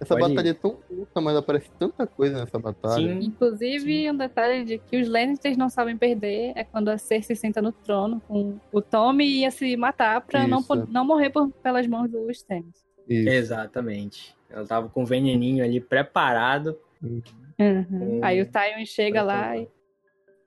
Essa 0.00 0.16
Pode 0.16 0.34
batalha 0.34 0.48
ir. 0.48 0.50
é 0.50 0.54
tão 0.54 0.70
curta, 0.72 1.20
mas 1.20 1.36
aparece 1.36 1.70
tanta 1.78 2.06
coisa 2.08 2.40
nessa 2.40 2.58
batalha. 2.58 2.96
Sim. 2.96 3.24
Inclusive, 3.24 4.02
Sim. 4.02 4.10
um 4.10 4.16
detalhe 4.16 4.64
de 4.64 4.78
que 4.78 5.00
os 5.00 5.08
Lannisters 5.08 5.56
não 5.56 5.68
sabem 5.68 5.96
perder 5.96 6.52
é 6.56 6.64
quando 6.64 6.88
a 6.88 6.98
Cersei 6.98 7.36
senta 7.36 7.62
no 7.62 7.70
trono 7.70 8.20
com 8.26 8.58
o 8.72 8.82
Tommy 8.82 9.24
ia 9.24 9.50
se 9.52 9.76
matar 9.76 10.20
pra 10.22 10.48
não, 10.48 10.64
não 10.88 11.04
morrer 11.04 11.30
por, 11.30 11.48
pelas 11.62 11.86
mãos 11.86 12.10
do 12.10 12.28
Stannis. 12.32 12.84
Exatamente. 13.08 14.34
Ela 14.50 14.66
tava 14.66 14.88
com 14.88 15.02
o 15.04 15.06
veneninho 15.06 15.64
ali 15.64 15.80
preparado. 15.80 16.76
Uhum. 17.00 17.22
Com... 17.56 18.20
Aí 18.22 18.42
o 18.42 18.50
Tywin 18.50 18.84
chega 18.84 19.22
lá 19.22 19.56
e 19.56 19.68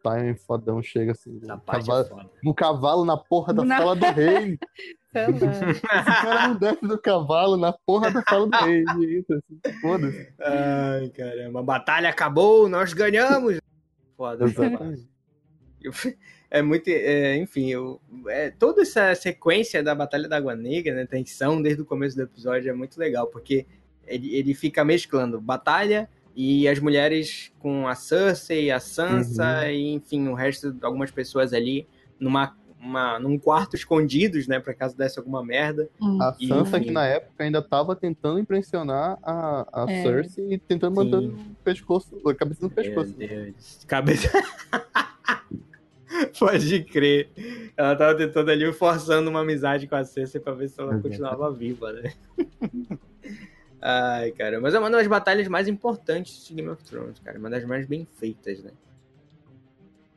Tywin 0.06 0.36
fodão 0.36 0.84
chega 0.84 1.14
assim. 1.14 1.39
No 1.41 1.60
cavalo, 1.60 2.22
é 2.22 2.26
no 2.43 2.53
cavalo, 2.53 3.06
na 3.06 3.18
porra 3.18 3.53
da 3.53 3.66
na... 3.66 3.78
sala 3.78 3.95
do 3.95 4.06
rei. 4.14 4.60
Esse 5.16 5.82
cara 5.82 6.47
não 6.49 6.56
desce 6.58 6.86
do 6.86 7.01
cavalo 7.01 7.58
na 7.58 7.74
porra 7.74 8.12
da 8.12 8.22
sala 8.22 8.47
do 8.47 8.58
rei. 8.58 8.84
Isso, 9.18 9.34
assim, 9.34 9.80
foda-se. 9.82 10.34
Ai, 10.39 11.10
caramba. 11.10 11.62
A 11.62 11.64
batalha 11.64 12.10
acabou, 12.10 12.70
nós 12.70 12.93
ganhamos. 12.93 13.60
Foda, 14.16 14.45
É 16.51 16.62
muito. 16.62 16.88
É, 16.89 17.38
enfim, 17.38 17.70
eu, 17.72 17.99
é, 18.28 18.51
toda 18.51 18.84
essa 18.84 19.16
sequência 19.16 19.82
da 19.82 19.95
Batalha 19.95 20.28
da 20.28 20.38
Água 20.38 20.56
Negra, 20.56 20.93
né? 20.93 21.06
Tensão 21.06 21.62
desde 21.62 21.82
o 21.82 21.86
começo 21.86 22.16
do 22.16 22.24
episódio 22.24 22.70
é 22.70 22.74
muito 22.74 22.99
legal, 22.99 23.28
porque 23.28 23.66
ele, 24.06 24.36
ele 24.36 24.53
fica 24.53 24.86
mesclando 24.86 25.41
batalha 25.41 26.10
e 26.36 26.67
as 26.67 26.79
mulheres 26.79 27.51
com 27.59 27.88
a 27.88 27.95
Cersei, 27.95 28.69
a 28.69 28.79
Sansa, 28.79 29.61
uhum. 29.61 29.69
e 29.69 29.93
enfim, 29.93 30.27
o 30.27 30.33
resto 30.33 30.73
de 30.73 30.86
algumas 30.86 31.09
pessoas 31.09 31.53
ali 31.53 31.88
numa, 32.19 32.53
uma, 32.77 33.17
num 33.17 33.39
quarto 33.39 33.75
escondidos, 33.75 34.45
né, 34.45 34.59
pra 34.59 34.73
caso 34.73 34.97
desse 34.97 35.17
alguma 35.17 35.43
merda. 35.43 35.89
Uhum. 35.99 36.21
A 36.21 36.36
e, 36.38 36.47
Sansa, 36.47 36.79
que 36.79 36.91
na 36.91 37.05
época 37.05 37.41
ainda 37.43 37.61
tava 37.61 37.95
tentando 37.95 38.38
impressionar 38.38 39.17
a, 39.23 39.65
a 39.71 39.91
é. 39.91 40.03
Cersei 40.03 40.53
e 40.53 40.57
tentando 40.57 40.95
manter 40.95 41.15
o 41.15 41.55
pescoço, 41.63 42.15
a 42.27 42.36
cabeça 42.36 42.59
no 42.61 42.69
pescoço. 42.69 43.15
Meu 43.17 43.27
Deus. 43.27 43.86
Cabeça. 43.88 44.29
Pode 46.38 46.83
crer. 46.83 47.29
Ela 47.75 47.95
tava 47.95 48.15
tentando 48.15 48.51
ali, 48.51 48.71
forçando 48.73 49.29
uma 49.29 49.41
amizade 49.41 49.88
com 49.88 49.95
a 49.95 50.03
Cersei 50.03 50.41
pra 50.41 50.53
ver 50.53 50.67
se 50.67 50.79
ela 50.79 50.99
continuava 50.99 51.49
viva, 51.51 51.93
né? 51.93 52.13
Ai, 53.88 54.31
cara, 54.31 54.59
mas 54.59 54.73
é 54.73 54.79
uma 54.79 54.89
das 54.89 55.05
batalhas 55.05 55.47
mais 55.47 55.67
importantes 55.67 56.47
de 56.47 56.55
Game 56.55 56.67
of 56.69 56.83
Thrones, 56.83 57.19
cara. 57.19 57.38
Uma 57.38 57.51
das 57.51 57.63
mais 57.65 57.86
bem 57.86 58.07
feitas, 58.17 58.63
né? 58.63 58.71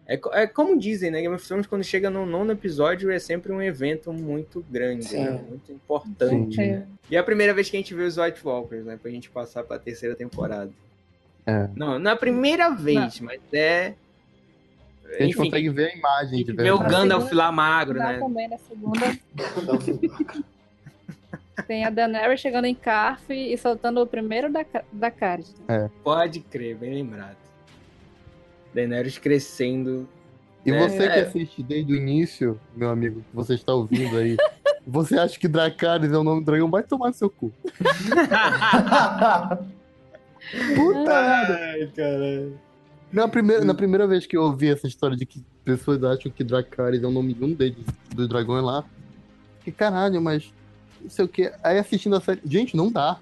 É, 0.06 0.18
é 0.32 0.46
como 0.46 0.78
dizem, 0.78 1.10
né? 1.10 1.20
Game 1.20 1.34
of 1.34 1.46
Thrones, 1.46 1.66
quando 1.66 1.84
chega 1.84 2.08
no 2.08 2.24
nono 2.24 2.52
episódio, 2.52 3.10
é 3.10 3.18
sempre 3.18 3.52
um 3.52 3.60
evento 3.60 4.10
muito 4.10 4.64
grande, 4.70 5.12
né? 5.12 5.44
Muito 5.46 5.70
importante. 5.70 6.54
Sim. 6.54 6.70
Né? 6.70 6.86
E 7.10 7.16
é 7.16 7.18
a 7.18 7.22
primeira 7.22 7.52
vez 7.52 7.68
que 7.68 7.76
a 7.76 7.80
gente 7.80 7.92
vê 7.92 8.04
os 8.04 8.16
White 8.16 8.40
Walkers, 8.42 8.86
né? 8.86 8.98
Pra 9.00 9.10
gente 9.10 9.28
passar 9.28 9.62
pra 9.64 9.78
terceira 9.78 10.16
temporada. 10.16 10.70
É. 11.44 11.68
Não, 11.76 11.98
não 11.98 12.10
é 12.10 12.14
a 12.14 12.16
primeira 12.16 12.70
vez, 12.70 13.20
não. 13.20 13.26
mas 13.26 13.40
é. 13.52 13.92
A 15.04 15.12
gente 15.24 15.32
Enfim, 15.32 15.44
consegue 15.44 15.68
ver 15.68 15.90
a 15.90 15.94
imagem 15.94 16.42
de 16.42 16.52
ver 16.54 16.72
o 16.72 16.78
Gandalf 16.78 17.30
lá 17.32 17.52
magro, 17.52 17.98
né? 17.98 18.18
Também 18.18 18.48
na 18.48 18.56
segunda. 18.56 19.18
Tem 21.66 21.84
a 21.84 21.90
Daenerys 21.90 22.40
chegando 22.40 22.66
em 22.66 22.74
Carf 22.74 23.30
e 23.30 23.56
soltando 23.56 24.00
o 24.00 24.06
primeiro 24.06 24.50
da, 24.52 24.64
da 24.92 25.10
card. 25.10 25.46
É. 25.68 25.88
Pode 26.02 26.40
crer, 26.40 26.76
bem 26.76 26.94
lembrado. 26.94 27.36
Daenerys 28.74 29.18
crescendo. 29.18 30.08
E 30.64 30.70
né? 30.70 30.88
você 30.88 31.08
que 31.08 31.18
é. 31.18 31.20
assiste 31.20 31.62
desde 31.62 31.92
o 31.92 31.96
início, 31.96 32.60
meu 32.76 32.90
amigo, 32.90 33.20
que 33.20 33.34
você 33.34 33.54
está 33.54 33.72
ouvindo 33.72 34.16
aí, 34.16 34.36
você 34.86 35.18
acha 35.18 35.38
que 35.38 35.48
Dracarys 35.48 36.12
é 36.12 36.18
o 36.18 36.24
nome 36.24 36.42
do 36.42 36.46
dragão? 36.46 36.70
Vai 36.70 36.82
tomar 36.82 37.08
no 37.08 37.14
seu 37.14 37.30
cu. 37.30 37.52
Puta 40.76 41.12
Ai, 41.12 41.90
caralho. 41.94 42.58
Na 43.12 43.26
primeira, 43.26 43.64
na 43.64 43.74
primeira 43.74 44.06
vez 44.06 44.26
que 44.26 44.36
eu 44.36 44.42
ouvi 44.42 44.68
essa 44.68 44.86
história 44.86 45.16
de 45.16 45.24
que 45.24 45.42
pessoas 45.64 46.04
acham 46.04 46.30
que 46.30 46.44
Dracarys 46.44 47.02
é 47.02 47.06
o 47.06 47.10
nome 47.10 47.32
de 47.32 47.42
um 47.42 47.52
deles, 47.52 47.84
dos 48.14 48.28
dragões 48.28 48.62
lá, 48.62 48.84
que 49.64 49.72
caralho, 49.72 50.20
mas 50.20 50.52
não 51.00 51.10
sei 51.10 51.24
o 51.24 51.28
que. 51.28 51.52
Aí 51.62 51.78
assistindo 51.78 52.16
a 52.16 52.20
série. 52.20 52.40
Gente, 52.44 52.76
não 52.76 52.90
dá. 52.90 53.18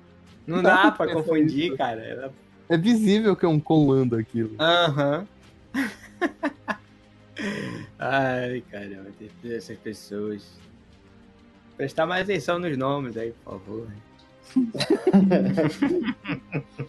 Não, 0.46 0.56
não 0.56 0.62
dá, 0.62 0.84
dá 0.84 0.92
pra 0.92 1.12
confundir, 1.12 1.68
isso. 1.68 1.76
cara. 1.76 2.02
Ela... 2.02 2.32
É 2.68 2.76
visível 2.76 3.36
que 3.36 3.44
é 3.44 3.48
um 3.48 3.60
colando 3.60 4.16
aquilo. 4.16 4.54
Aham. 4.58 5.26
Uhum. 5.74 5.76
Ai, 7.98 8.62
caramba, 8.70 9.10
tem 9.18 9.30
essas 9.54 9.76
pessoas. 9.78 10.46
Prestar 11.76 12.06
mais 12.06 12.22
atenção 12.22 12.58
nos 12.58 12.76
nomes 12.76 13.16
aí, 13.16 13.32
por 13.44 13.52
favor. 13.52 13.86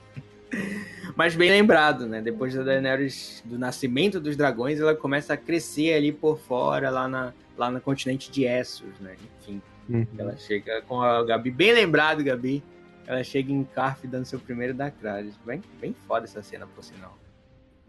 Mas 1.16 1.36
bem 1.36 1.50
lembrado, 1.50 2.08
né? 2.08 2.22
Depois 2.22 2.54
da 2.54 2.64
Daenerys, 2.64 3.42
do 3.44 3.58
nascimento 3.58 4.20
dos 4.20 4.38
dragões, 4.38 4.80
ela 4.80 4.96
começa 4.96 5.34
a 5.34 5.38
crescer 5.38 5.94
ali 5.94 6.12
por 6.12 6.40
fora, 6.40 6.90
lá, 6.90 7.08
na, 7.08 7.34
lá 7.58 7.72
no 7.72 7.82
continente 7.82 8.32
de 8.32 8.46
Essos, 8.46 9.00
né? 9.00 9.16
Enfim. 9.42 9.62
Uhum. 9.90 10.06
Ela 10.18 10.36
chega 10.38 10.82
com 10.82 11.02
a 11.02 11.24
Gabi, 11.24 11.52
bem 11.52 11.74
lembrado, 11.74 12.24
Gabi. 12.24 12.64
Ela 13.06 13.24
chega 13.24 13.52
em 13.52 13.64
Carf 13.64 14.06
dando 14.06 14.26
seu 14.26 14.40
primeiro 14.40 14.74
da 14.74 14.92
Kralis. 14.92 15.38
Bem, 15.46 15.62
bem 15.80 15.94
foda 15.94 16.26
essa 16.26 16.42
cena, 16.42 16.68
por 16.68 16.84
sinal. 16.84 17.18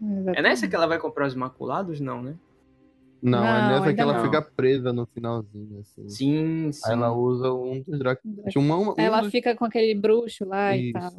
Exatamente. 0.01 0.39
É 0.39 0.41
nessa 0.41 0.67
que 0.67 0.75
ela 0.75 0.87
vai 0.87 0.97
comprar 0.97 1.27
os 1.27 1.33
Imaculados? 1.33 1.99
Não, 1.99 2.21
né? 2.21 2.35
Não, 3.21 3.39
é 3.39 3.41
não 3.41 3.47
é 3.49 3.79
nessa 3.79 3.93
que 3.93 4.01
ela 4.01 4.13
não. 4.13 4.23
fica 4.23 4.41
presa 4.41 4.93
no 4.93 5.05
finalzinho, 5.07 5.79
assim. 5.79 6.07
Sim, 6.07 6.71
sim. 6.71 6.81
Aí 6.85 6.93
ela 6.93 7.11
usa 7.11 7.51
um 7.51 7.83
dos 7.85 7.99
dragões. 7.99 8.55
Um, 8.55 8.93
ela 8.97 9.21
dos... 9.21 9.29
fica 9.29 9.53
com 9.55 9.65
aquele 9.65 9.93
bruxo 9.93 10.45
lá 10.45 10.75
Isso. 10.75 10.89
e 10.89 10.93
tal. 10.93 11.11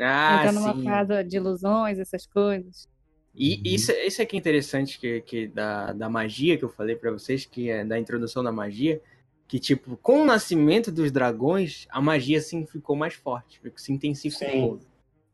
Ah, 0.00 0.38
Entra 0.38 0.52
numa 0.52 0.84
casa 0.84 1.24
de 1.24 1.36
ilusões, 1.36 1.98
essas 1.98 2.24
coisas. 2.26 2.88
E 3.34 3.56
uhum. 3.56 3.62
isso, 3.64 3.92
isso 3.92 4.22
é 4.22 4.26
que 4.26 4.36
é 4.36 4.38
interessante 4.38 4.98
que, 4.98 5.20
que 5.22 5.48
da, 5.48 5.92
da 5.92 6.08
magia 6.08 6.56
que 6.56 6.64
eu 6.64 6.68
falei 6.68 6.94
para 6.94 7.10
vocês, 7.10 7.44
que 7.44 7.68
é 7.68 7.84
da 7.84 7.98
introdução 7.98 8.42
da 8.42 8.52
magia, 8.52 9.00
que, 9.48 9.58
tipo, 9.58 9.96
com 9.96 10.20
o 10.20 10.24
nascimento 10.26 10.92
dos 10.92 11.10
dragões, 11.10 11.88
a 11.88 12.02
magia 12.02 12.38
assim 12.38 12.66
ficou 12.66 12.94
mais 12.94 13.14
forte, 13.14 13.58
se 13.76 13.92
intensificou. 13.92 14.78
Sim. 14.78 14.86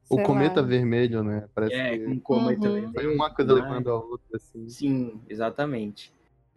O 0.08 0.22
cometa 0.22 0.60
lá. 0.60 0.66
vermelho, 0.66 1.24
né? 1.24 1.48
Parece 1.52 1.74
é, 1.74 1.98
que... 1.98 2.06
um 2.06 2.20
cometa 2.20 2.68
uhum. 2.68 2.74
vermelho. 2.74 2.92
Foi 2.94 3.12
uma 3.12 3.34
coisa 3.34 3.52
levando 3.52 3.90
a 3.90 3.96
outra, 3.96 4.36
assim. 4.36 4.68
Sim, 4.68 5.20
exatamente. 5.28 6.12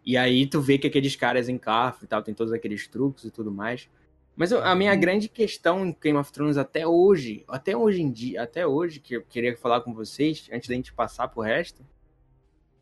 E 0.06 0.16
aí 0.16 0.46
tu 0.46 0.60
vê 0.60 0.78
que 0.78 0.86
aqueles 0.86 1.16
caras 1.16 1.48
em 1.48 1.58
Carf 1.58 2.04
e 2.04 2.06
tal, 2.06 2.22
tem 2.22 2.32
todos 2.32 2.52
aqueles 2.52 2.86
truques 2.86 3.24
e 3.24 3.30
tudo 3.30 3.50
mais. 3.50 3.88
Mas 4.36 4.52
a 4.52 4.72
minha 4.76 4.92
uhum. 4.92 5.00
grande 5.00 5.28
questão 5.28 5.84
em 5.84 5.96
Game 6.00 6.16
of 6.16 6.30
Thrones 6.30 6.56
até 6.56 6.86
hoje, 6.86 7.44
até 7.48 7.76
hoje 7.76 8.00
em 8.00 8.10
dia, 8.10 8.42
até 8.42 8.64
hoje, 8.64 9.00
que 9.00 9.14
eu 9.14 9.22
queria 9.22 9.56
falar 9.56 9.80
com 9.80 9.92
vocês, 9.92 10.48
antes 10.52 10.68
da 10.68 10.76
gente 10.76 10.92
passar 10.92 11.26
pro 11.26 11.40
resto, 11.40 11.84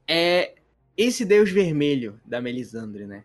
é 0.07 0.57
esse 0.95 1.24
deus 1.24 1.51
vermelho 1.51 2.20
da 2.27 2.43
Melisandre, 2.43 3.07
né? 3.07 3.24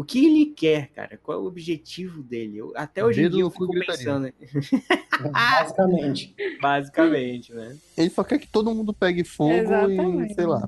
O 0.00 0.02
que 0.02 0.24
ele 0.24 0.46
quer, 0.46 0.88
cara? 0.92 1.18
Qual 1.18 1.36
é 1.36 1.42
o 1.42 1.44
objetivo 1.44 2.22
dele? 2.22 2.56
Eu, 2.56 2.72
até 2.74 3.04
hoje 3.04 3.22
em 3.22 3.28
dia 3.28 3.42
eu 3.42 3.50
fico 3.50 3.68
pensando. 3.68 4.32
Basicamente. 5.30 6.34
Basicamente, 6.58 7.52
né? 7.52 7.76
Ele 7.98 8.08
só 8.08 8.24
quer 8.24 8.38
que 8.38 8.46
todo 8.48 8.74
mundo 8.74 8.94
pegue 8.94 9.22
fogo 9.24 9.52
Exatamente. 9.52 10.32
e, 10.32 10.34
sei 10.34 10.46
lá. 10.46 10.66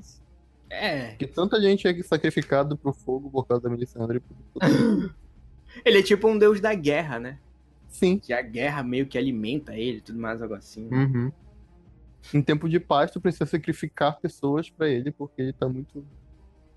É. 0.69 1.15
Que 1.15 1.25
tanta 1.25 1.59
gente 1.59 1.87
é 1.87 2.03
sacrificado 2.03 2.77
pro 2.77 2.93
fogo 2.93 3.27
por 3.27 3.47
causa 3.47 3.63
da 3.63 3.71
Melisandre. 3.71 4.21
ele 5.83 5.97
é 5.97 6.03
tipo 6.03 6.27
um 6.27 6.37
deus 6.37 6.61
da 6.61 6.75
guerra, 6.75 7.17
né? 7.17 7.39
Sim. 7.89 8.19
Que 8.19 8.33
a 8.33 8.41
guerra 8.43 8.83
meio 8.83 9.07
que 9.07 9.17
alimenta 9.17 9.75
ele, 9.75 9.99
tudo 9.99 10.19
mais, 10.19 10.43
algo 10.43 10.53
assim. 10.53 10.87
Né? 10.87 10.95
Uhum. 10.95 11.31
Em 12.35 12.41
tempo 12.43 12.69
de 12.69 12.79
paz, 12.79 13.09
tu 13.09 13.19
precisa 13.19 13.47
sacrificar 13.47 14.19
pessoas 14.19 14.69
para 14.69 14.87
ele, 14.87 15.09
porque 15.09 15.41
ele 15.41 15.53
tá 15.53 15.67
muito. 15.67 16.05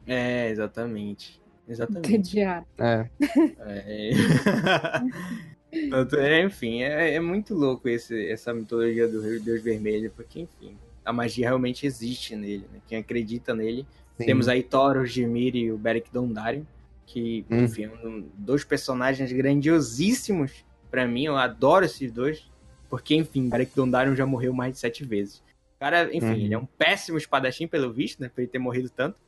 É, 0.07 0.49
exatamente. 0.49 1.45
Exatamente. 1.69 2.14
Entediado. 2.14 2.67
É. 2.79 3.09
é. 6.17 6.43
enfim, 6.43 6.83
é, 6.83 7.14
é, 7.14 7.21
muito 7.21 7.55
louco 7.55 7.89
esse, 7.89 8.29
essa 8.29 8.55
mitologia 8.55 9.09
do 9.09 9.41
Deus 9.41 9.62
Vermelho, 9.62 10.12
porque, 10.14 10.41
enfim, 10.41 10.77
a 11.05 11.12
magia 11.12 11.49
realmente 11.49 11.87
existe 11.87 12.37
nele, 12.37 12.67
né? 12.73 12.81
Quem 12.87 12.99
acredita 12.99 13.55
nele. 13.55 13.87
Sim. 14.17 14.27
Temos 14.27 14.49
aí 14.49 14.62
Thoros, 14.62 15.12
Dimir 15.12 15.55
e 15.55 15.71
o 15.71 15.77
Beric 15.77 16.11
Dondarrion, 16.12 16.62
que, 17.05 17.45
hum. 17.51 17.64
enfim, 17.64 17.91
dois 18.39 18.64
personagens 18.64 19.31
grandiosíssimos 19.33 20.64
para 20.91 21.07
mim, 21.07 21.25
eu 21.25 21.37
adoro 21.37 21.85
esses 21.85 22.11
dois, 22.11 22.49
porque, 22.89 23.14
enfim, 23.14 23.49
Beric 23.49 23.73
Dondarrion 23.75 24.14
já 24.14 24.25
morreu 24.25 24.53
mais 24.53 24.73
de 24.73 24.79
sete 24.79 25.05
vezes. 25.05 25.43
O 25.77 25.81
cara, 25.81 26.05
enfim, 26.14 26.27
uhum. 26.27 26.33
ele 26.33 26.55
é 26.55 26.59
um 26.59 26.64
péssimo 26.64 27.19
espadachim, 27.19 27.67
pelo 27.67 27.93
visto, 27.93 28.21
né? 28.21 28.29
Por 28.29 28.41
ele 28.41 28.49
ter 28.49 28.59
morrido 28.59 28.89
tanto. 28.89 29.19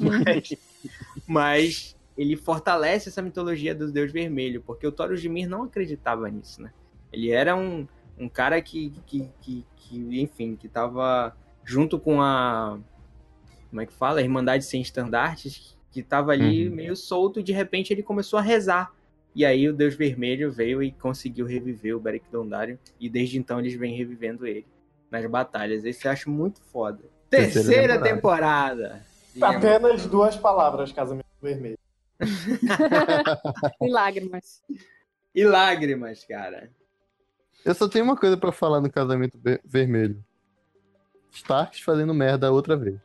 Mas, 0.00 0.56
mas, 1.26 1.96
ele 2.16 2.36
fortalece 2.36 3.08
essa 3.08 3.22
mitologia 3.22 3.74
dos 3.74 3.92
Deus 3.92 4.12
Vermelho, 4.12 4.62
porque 4.62 4.86
o 4.86 4.92
Thoros 4.92 5.20
de 5.20 5.28
Mir 5.28 5.48
não 5.48 5.64
acreditava 5.64 6.28
nisso, 6.30 6.62
né? 6.62 6.72
Ele 7.12 7.30
era 7.30 7.56
um, 7.56 7.86
um 8.18 8.28
cara 8.28 8.60
que, 8.62 8.92
que, 9.06 9.28
que, 9.40 9.66
que, 9.76 10.20
enfim, 10.20 10.56
que 10.56 10.68
tava 10.68 11.36
junto 11.64 11.98
com 11.98 12.20
a. 12.20 12.78
Como 13.70 13.80
é 13.80 13.86
que 13.86 13.92
fala? 13.92 14.20
A 14.20 14.22
Irmandade 14.22 14.64
Sem 14.64 14.80
Estandartes, 14.80 15.76
que 15.90 16.02
tava 16.02 16.32
ali 16.32 16.68
uhum. 16.68 16.74
meio 16.74 16.94
solto 16.94 17.40
e 17.40 17.42
de 17.42 17.52
repente 17.52 17.92
ele 17.92 18.02
começou 18.02 18.38
a 18.38 18.42
rezar 18.42 18.92
e 19.34 19.44
aí 19.44 19.68
o 19.68 19.72
Deus 19.72 19.94
Vermelho 19.94 20.52
veio 20.52 20.80
e 20.82 20.92
conseguiu 20.92 21.44
reviver 21.44 21.96
o 21.96 22.00
Beric 22.00 22.26
Dondarrion. 22.30 22.76
E 23.00 23.10
desde 23.10 23.36
então 23.36 23.58
eles 23.58 23.74
vêm 23.74 23.96
revivendo 23.96 24.46
ele 24.46 24.64
nas 25.10 25.26
batalhas. 25.26 25.84
Esse 25.84 26.06
eu 26.06 26.12
acho 26.12 26.30
muito 26.30 26.60
foda. 26.60 27.00
Terceira, 27.28 27.66
Terceira 27.66 28.00
temporada. 28.00 28.14
temporada. 28.14 29.13
Apenas 29.40 30.06
duas 30.06 30.36
palavras, 30.36 30.92
Casamento 30.92 31.26
Vermelho. 31.40 31.78
e 33.80 33.88
lágrimas. 33.88 34.62
E 35.34 35.44
lágrimas, 35.44 36.24
cara. 36.24 36.70
Eu 37.64 37.74
só 37.74 37.88
tenho 37.88 38.04
uma 38.04 38.16
coisa 38.16 38.36
para 38.36 38.52
falar 38.52 38.80
no 38.80 38.90
Casamento 38.90 39.38
Vermelho. 39.64 40.22
Starks 41.32 41.80
fazendo 41.80 42.14
merda 42.14 42.52
outra 42.52 42.76
vez. 42.76 42.96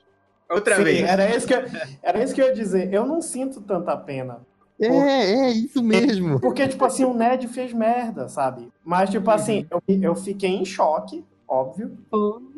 Outra 0.50 0.76
Sim, 0.76 0.84
vez. 0.84 1.02
Era 1.08 1.36
isso, 1.36 1.48
que 1.48 1.54
eu, 1.54 1.64
era 2.02 2.24
isso 2.24 2.36
que 2.36 2.42
eu 2.42 2.48
ia 2.48 2.54
dizer. 2.54 2.94
Eu 2.94 3.06
não 3.06 3.22
sinto 3.22 3.62
tanta 3.62 3.96
pena. 3.98 4.42
É, 4.80 4.88
é 4.88 5.52
isso 5.52 5.84
mesmo. 5.84 6.40
Porque, 6.40 6.68
tipo 6.68 6.86
assim, 6.86 7.04
o 7.04 7.14
Ned 7.14 7.48
fez 7.48 7.74
merda, 7.74 8.30
sabe? 8.30 8.72
Mas, 8.84 9.10
tipo 9.10 9.30
assim, 9.30 9.68
uhum. 9.72 9.82
eu, 9.88 10.04
eu 10.04 10.16
fiquei 10.16 10.52
em 10.52 10.66
choque, 10.66 11.24
óbvio. 11.48 11.98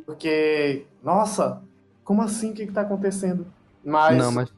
Porque, 0.06 0.86
nossa, 1.04 1.62
como 2.04 2.22
assim? 2.22 2.52
O 2.52 2.54
que, 2.54 2.68
que 2.68 2.74
tá 2.74 2.82
acontecendo? 2.82 3.46
Mas. 3.84 4.18
Não, 4.18 4.32
mas. 4.32 4.50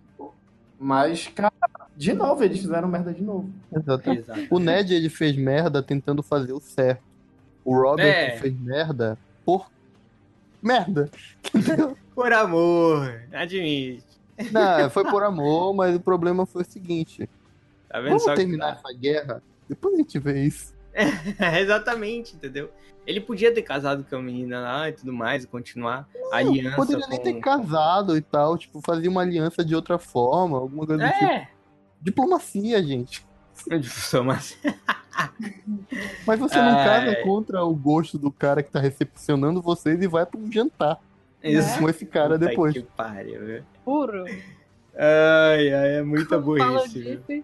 Mas, 0.79 1.27
cara, 1.29 1.53
de 1.95 2.11
novo, 2.13 2.43
eles 2.43 2.59
fizeram 2.59 2.89
merda 2.89 3.13
de 3.13 3.23
novo. 3.23 3.49
Exatamente. 3.73 4.47
O 4.49 4.59
Ned, 4.59 4.93
ele 4.93 5.09
fez 5.09 5.35
merda 5.35 5.81
tentando 5.81 6.21
fazer 6.21 6.51
o 6.51 6.59
certo. 6.59 7.03
O 7.63 7.73
Robert 7.73 8.05
é. 8.05 8.37
fez 8.37 8.59
merda 8.59 9.17
por 9.45 9.71
merda. 10.61 11.09
por 12.13 12.33
amor, 12.33 13.23
admite. 13.31 14.03
Não, 14.51 14.89
foi 14.89 15.05
por 15.05 15.23
amor, 15.23 15.73
mas 15.73 15.95
o 15.95 15.99
problema 15.99 16.45
foi 16.45 16.63
o 16.63 16.65
seguinte: 16.65 17.29
Tá 17.87 17.99
vendo 17.99 18.09
Vamos 18.09 18.23
só 18.23 18.33
terminar 18.33 18.73
tá? 18.73 18.79
essa 18.79 18.99
guerra? 18.99 19.43
Depois 19.69 19.93
a 19.93 19.97
gente 19.97 20.17
vê 20.17 20.43
isso. 20.43 20.73
É, 20.93 21.59
exatamente, 21.61 22.35
entendeu? 22.35 22.69
Ele 23.05 23.19
podia 23.19 23.53
ter 23.53 23.63
casado 23.63 24.05
com 24.09 24.15
a 24.15 24.21
menina 24.21 24.61
lá 24.61 24.89
e 24.89 24.93
tudo 24.93 25.11
mais, 25.11 25.43
e 25.43 25.47
continuar 25.47 26.07
a 26.31 26.37
aliança. 26.37 26.75
Poderia 26.75 27.03
com... 27.03 27.09
nem 27.09 27.19
ter 27.21 27.39
casado 27.39 28.15
e 28.15 28.21
tal, 28.21 28.57
tipo, 28.57 28.79
fazer 28.85 29.07
uma 29.09 29.21
aliança 29.21 29.63
de 29.65 29.75
outra 29.75 29.97
forma, 29.97 30.57
alguma 30.57 30.85
coisa 30.85 31.03
é. 31.03 31.07
do 31.07 31.13
tipo. 31.13 31.47
Diplomacia, 32.01 32.81
gente. 32.83 33.25
Diplomacia. 33.67 34.75
Mas 36.25 36.39
você 36.39 36.57
não 36.57 36.79
ah, 36.79 36.83
casa 36.83 37.11
é. 37.11 37.15
contra 37.23 37.63
o 37.63 37.75
gosto 37.75 38.17
do 38.17 38.31
cara 38.31 38.63
que 38.63 38.71
tá 38.71 38.79
recepcionando 38.79 39.61
vocês 39.61 40.01
e 40.01 40.07
vai 40.07 40.25
pra 40.25 40.39
um 40.39 40.51
jantar. 40.51 40.99
Isso. 41.43 41.77
Com 41.77 41.89
esse 41.89 42.05
cara 42.05 42.39
Puta 42.39 42.49
depois. 42.49 42.73
Que 42.73 42.83
pariu, 42.83 43.63
Puro. 43.83 44.23
Ai, 44.95 45.73
ai, 45.73 45.95
é 45.97 46.01
muita 46.03 46.39
burrice 46.39 47.43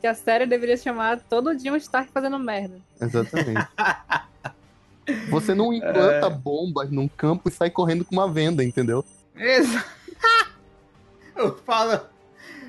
que 0.00 0.06
a 0.06 0.14
série 0.14 0.46
deveria 0.46 0.76
chamar 0.76 1.20
Todo 1.20 1.56
Dia 1.56 1.72
um 1.72 1.76
Stark 1.76 2.10
fazendo 2.12 2.38
merda. 2.38 2.80
Exatamente. 3.00 3.68
Você 5.30 5.54
não 5.54 5.72
implanta 5.72 6.26
é... 6.26 6.30
bombas 6.30 6.90
num 6.90 7.08
campo 7.08 7.48
e 7.48 7.52
sai 7.52 7.70
correndo 7.70 8.04
com 8.04 8.14
uma 8.14 8.30
venda, 8.30 8.62
entendeu? 8.62 9.04
Exato. 9.34 9.88
eu 11.36 11.56
falo. 11.58 12.00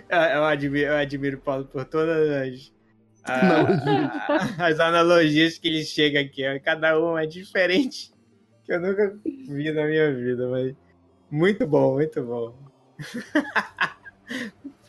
Eu 0.09 0.45
admiro, 0.45 0.87
eu 0.87 0.97
admiro 0.97 1.37
o 1.37 1.41
Paulo 1.41 1.65
por 1.65 1.85
todas 1.85 2.29
as. 2.29 2.73
A, 3.25 4.65
as 4.65 4.79
analogias 4.79 5.57
que 5.57 5.67
ele 5.67 5.83
chega 5.83 6.21
aqui. 6.21 6.43
Cada 6.61 6.97
uma 6.97 7.23
é 7.23 7.27
diferente. 7.27 8.11
Que 8.65 8.75
eu 8.75 8.81
nunca 8.81 9.17
vi 9.25 9.71
na 9.71 9.87
minha 9.87 10.13
vida, 10.13 10.47
mas. 10.47 10.75
Muito 11.31 11.65
bom, 11.65 11.95
muito 11.95 12.23
bom. 12.23 12.55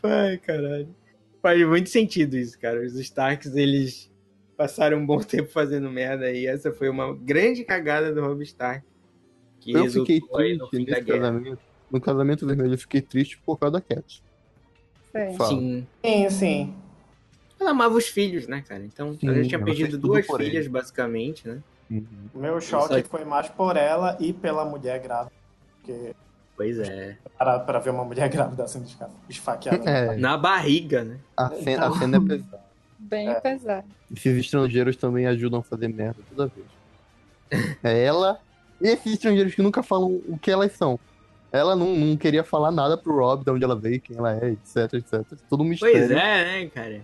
Ai, 0.03 0.37
caralho 0.37 1.00
faz 1.41 1.67
muito 1.67 1.89
sentido 1.89 2.37
isso, 2.37 2.57
cara. 2.59 2.79
Os 2.81 2.95
Starks, 2.95 3.55
eles 3.55 4.11
passaram 4.55 4.99
um 4.99 5.05
bom 5.05 5.19
tempo 5.23 5.49
fazendo 5.49 5.89
merda 5.89 6.31
e 6.31 6.45
essa 6.45 6.71
foi 6.71 6.89
uma 6.89 7.13
grande 7.15 7.63
cagada 7.63 8.13
do 8.13 8.21
Rob 8.21 8.43
Stark. 8.43 8.85
Que 9.59 9.73
eu 9.73 9.89
fiquei 9.89 10.21
triste 10.21 10.79
nesse 10.79 11.03
casamento. 11.03 11.59
No 11.89 11.99
casamento 11.99 12.47
vermelho 12.47 12.73
eu 12.73 12.77
fiquei 12.77 13.01
triste 13.01 13.37
por 13.45 13.57
causa 13.57 13.73
da 13.73 13.81
Cat. 13.81 14.23
Sim. 15.47 15.85
Sim, 16.03 16.29
sim. 16.29 16.75
Ela 17.59 17.71
amava 17.71 17.95
os 17.95 18.07
filhos, 18.07 18.47
né, 18.47 18.63
cara? 18.67 18.83
Então, 18.83 19.13
sim, 19.13 19.27
ela 19.27 19.43
já 19.43 19.49
tinha 19.49 19.63
perdido 19.63 19.97
duas 19.97 20.25
filhas, 20.25 20.65
ele. 20.65 20.69
basicamente, 20.69 21.47
né? 21.47 21.61
Uhum. 21.91 22.05
O 22.33 22.39
meu 22.39 22.59
choque 22.61 23.01
Só... 23.01 23.03
foi 23.03 23.25
mais 23.25 23.49
por 23.49 23.77
ela 23.77 24.17
e 24.19 24.33
pela 24.33 24.65
mulher 24.65 24.99
grávida. 24.99 25.35
Porque 25.75 26.15
Pois 26.61 26.77
é. 26.77 27.17
Para, 27.39 27.59
para 27.59 27.79
ver 27.79 27.89
uma 27.89 28.05
mulher 28.05 28.29
grávida 28.29 28.67
sendo 28.67 28.85
esfaqueada. 29.27 29.89
É. 29.89 30.15
Na 30.15 30.37
barriga, 30.37 31.03
né? 31.03 31.17
A 31.35 31.49
cena, 31.49 31.71
então... 31.71 31.93
a 31.93 31.97
cena 31.97 32.17
é 32.17 32.19
pesada. 32.29 32.61
Bem 32.99 33.29
é. 33.29 33.39
pesada. 33.39 33.85
Esses 34.15 34.37
estrangeiros 34.37 34.95
também 34.95 35.25
ajudam 35.25 35.61
a 35.61 35.63
fazer 35.63 35.87
merda 35.87 36.21
toda 36.29 36.51
vez. 36.53 36.67
É 37.83 38.05
ela 38.05 38.39
e 38.79 38.87
esses 38.87 39.13
estrangeiros 39.13 39.53
que 39.53 39.61
nunca 39.61 39.83
falam 39.83 40.21
o 40.27 40.37
que 40.37 40.49
elas 40.49 40.71
são. 40.73 40.99
Ela 41.51 41.75
não, 41.75 41.95
não 41.95 42.15
queria 42.15 42.43
falar 42.43 42.71
nada 42.71 42.95
pro 42.95 43.13
Rob, 43.13 43.43
de 43.43 43.51
onde 43.51 43.63
ela 43.63 43.75
veio, 43.75 43.99
quem 43.99 44.15
ela 44.15 44.33
é, 44.37 44.51
etc, 44.51 44.93
etc. 44.93 45.37
Todo 45.49 45.63
um 45.63 45.65
mistério. 45.65 45.97
Pois 45.97 46.11
é, 46.11 46.15
né, 46.63 46.69
cara? 46.69 47.01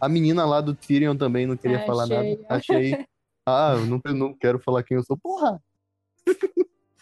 A 0.00 0.08
menina 0.08 0.46
lá 0.46 0.62
do 0.62 0.74
Tyrion 0.74 1.14
também 1.14 1.44
não 1.46 1.56
queria 1.56 1.80
é, 1.80 1.86
falar 1.86 2.04
achei. 2.04 2.36
nada. 2.36 2.46
Achei. 2.48 3.06
Ah, 3.46 3.74
eu 3.76 3.86
não, 3.86 4.00
não 4.14 4.32
quero 4.32 4.58
falar 4.60 4.82
quem 4.82 4.96
eu 4.96 5.02
sou. 5.02 5.16
Porra! 5.18 5.60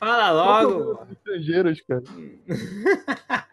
Fala 0.01 0.31
logo! 0.31 1.07
Estrangeiros, 1.13 1.83
cara. 1.83 2.03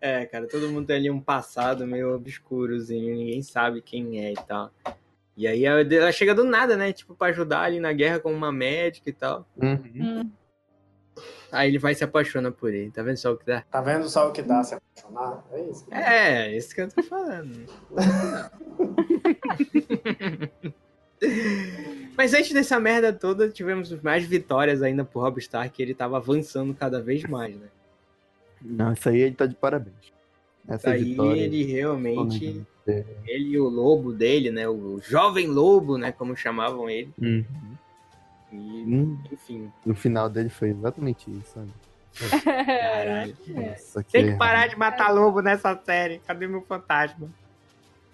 é, 0.00 0.26
cara, 0.26 0.48
todo 0.48 0.68
mundo 0.68 0.88
tem 0.88 0.96
ali 0.96 1.08
um 1.08 1.20
passado 1.20 1.86
meio 1.86 2.16
obscurozinho, 2.16 3.16
ninguém 3.16 3.40
sabe 3.40 3.80
quem 3.80 4.26
é 4.26 4.32
e 4.32 4.34
tal. 4.34 4.72
E 5.36 5.46
aí 5.46 5.64
ela 5.64 6.10
chega 6.10 6.34
do 6.34 6.42
nada, 6.42 6.76
né? 6.76 6.92
Tipo, 6.92 7.14
pra 7.14 7.28
ajudar 7.28 7.60
ali 7.60 7.78
na 7.78 7.92
guerra 7.92 8.18
como 8.18 8.34
uma 8.34 8.50
médica 8.50 9.08
e 9.08 9.12
tal. 9.12 9.46
Uhum. 9.56 9.80
Hum. 9.94 10.28
Aí 11.52 11.70
ele 11.70 11.78
vai 11.78 11.94
se 11.94 12.02
apaixona 12.02 12.50
por 12.50 12.74
ele, 12.74 12.90
tá 12.90 13.00
vendo 13.00 13.18
só 13.18 13.32
o 13.32 13.36
que 13.36 13.46
dá? 13.46 13.62
Tá 13.70 13.80
vendo 13.80 14.08
só 14.08 14.28
o 14.28 14.32
que 14.32 14.42
dá 14.42 14.64
se 14.64 14.74
apaixonar? 14.74 15.44
É 15.52 15.62
isso. 15.62 15.94
É, 15.94 16.56
isso 16.56 16.74
que 16.74 16.80
eu 16.80 16.88
tô 16.88 17.04
falando. 17.04 17.66
Mas 22.16 22.34
antes 22.34 22.52
dessa 22.52 22.80
merda 22.80 23.12
toda, 23.12 23.48
tivemos 23.48 23.90
mais 24.02 24.24
vitórias 24.24 24.82
ainda 24.82 25.04
pro 25.04 25.20
Rob 25.20 25.38
Stark, 25.38 25.74
que 25.74 25.82
ele 25.82 25.94
tava 25.94 26.16
avançando 26.16 26.74
cada 26.74 27.00
vez 27.00 27.22
mais, 27.24 27.54
né? 27.56 27.68
Não, 28.60 28.92
isso 28.92 29.08
aí 29.08 29.20
ele 29.20 29.34
tá 29.34 29.46
de 29.46 29.54
parabéns. 29.54 30.12
Essa 30.66 30.90
aí 30.90 31.04
vitória, 31.04 31.40
ele 31.40 31.64
realmente. 31.64 32.66
Ele 33.26 33.50
e 33.50 33.58
o 33.58 33.68
lobo 33.68 34.12
dele, 34.12 34.50
né? 34.50 34.68
O 34.68 35.00
jovem 35.00 35.46
lobo, 35.46 35.96
né? 35.96 36.10
Como 36.10 36.36
chamavam 36.36 36.90
ele. 36.90 37.12
Uhum. 37.20 37.44
E, 38.52 38.56
hum. 38.56 39.18
enfim. 39.30 39.70
No 39.84 39.94
final 39.94 40.28
dele 40.28 40.48
foi 40.48 40.70
exatamente 40.70 41.30
isso, 41.30 41.52
sabe? 41.54 41.70
Caralho. 42.42 43.36
Nossa, 43.48 44.02
Tem 44.02 44.32
que 44.32 44.36
parar 44.36 44.66
de 44.68 44.76
matar 44.76 45.12
lobo 45.12 45.40
nessa 45.40 45.78
série. 45.84 46.20
Cadê 46.26 46.46
meu 46.46 46.62
fantasma? 46.62 47.28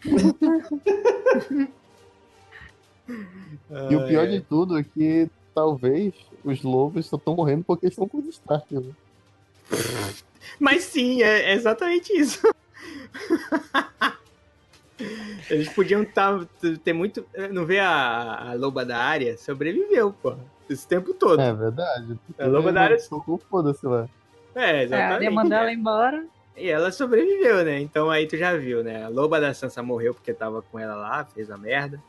E 3.91 3.97
o 3.97 4.07
pior 4.07 4.27
de 4.29 4.41
tudo 4.41 4.79
é 4.79 4.85
que 4.85 5.29
talvez 5.55 6.13
os 6.45 6.63
lobos 6.63 7.07
só 7.07 7.17
estão 7.17 7.35
morrendo 7.35 7.65
porque 7.65 7.87
estão 7.87 8.07
com 8.07 8.21
Stark. 8.29 8.75
Né? 8.75 8.93
Mas 10.61 10.85
sim, 10.85 11.23
é, 11.23 11.51
é 11.51 11.55
exatamente 11.55 12.13
isso. 12.13 12.41
Eles 15.51 15.69
podiam 15.71 16.05
tá, 16.05 16.47
ter 16.83 16.93
muito. 16.93 17.25
Não 17.51 17.67
vê 17.67 17.79
a, 17.81 18.51
a 18.51 18.55
loba 18.55 18.85
da 18.85 18.99
área? 18.99 19.37
Sobreviveu, 19.37 20.13
pô. 20.13 20.35
Esse 20.69 20.87
tempo 20.87 21.13
todo. 21.13 21.41
É 21.41 21.53
verdade. 21.53 22.19
A 22.39 22.47
loba 22.47 22.73
da 22.73 22.83
área. 22.83 22.99
Foda-se 23.51 23.87
lá. 23.87 24.09
É, 24.55 24.85
exatamente. 24.85 25.53
É, 25.53 25.57
ela 25.57 25.73
embora. 25.73 26.25
E 26.57 26.69
ela 26.69 26.93
sobreviveu, 26.93 27.65
né? 27.65 27.81
Então 27.81 28.09
aí 28.11 28.27
tu 28.27 28.37
já 28.37 28.57
viu, 28.57 28.85
né? 28.85 29.05
A 29.05 29.09
loba 29.09 29.41
da 29.41 29.53
Sansa 29.53 29.83
morreu 29.83 30.15
porque 30.15 30.33
tava 30.33 30.63
com 30.63 30.79
ela 30.79 30.95
lá, 30.95 31.25
fez 31.25 31.51
a 31.51 31.59
merda. 31.59 32.01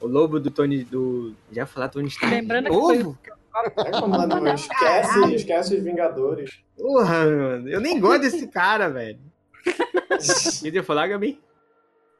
O 0.00 0.06
lobo 0.06 0.40
do 0.40 0.50
Tony. 0.50 0.84
do. 0.84 1.34
Já 1.52 1.66
falar 1.66 1.88
Tony 1.88 2.08
Stark. 2.08 2.34
Lembrando 2.34 2.70
que 2.70 2.76
Ovo? 2.76 3.18
É, 3.76 4.00
mano, 4.06 4.48
esquece, 4.48 5.34
esquece 5.34 5.76
os 5.76 5.82
Vingadores. 5.82 6.62
Porra, 6.76 7.26
mano. 7.26 7.68
Eu 7.68 7.80
nem 7.80 7.98
gosto 7.98 8.20
desse 8.22 8.46
cara, 8.46 8.88
velho. 8.88 9.18
Queria 10.62 10.84
falar, 10.84 11.08
Gabi? 11.08 11.40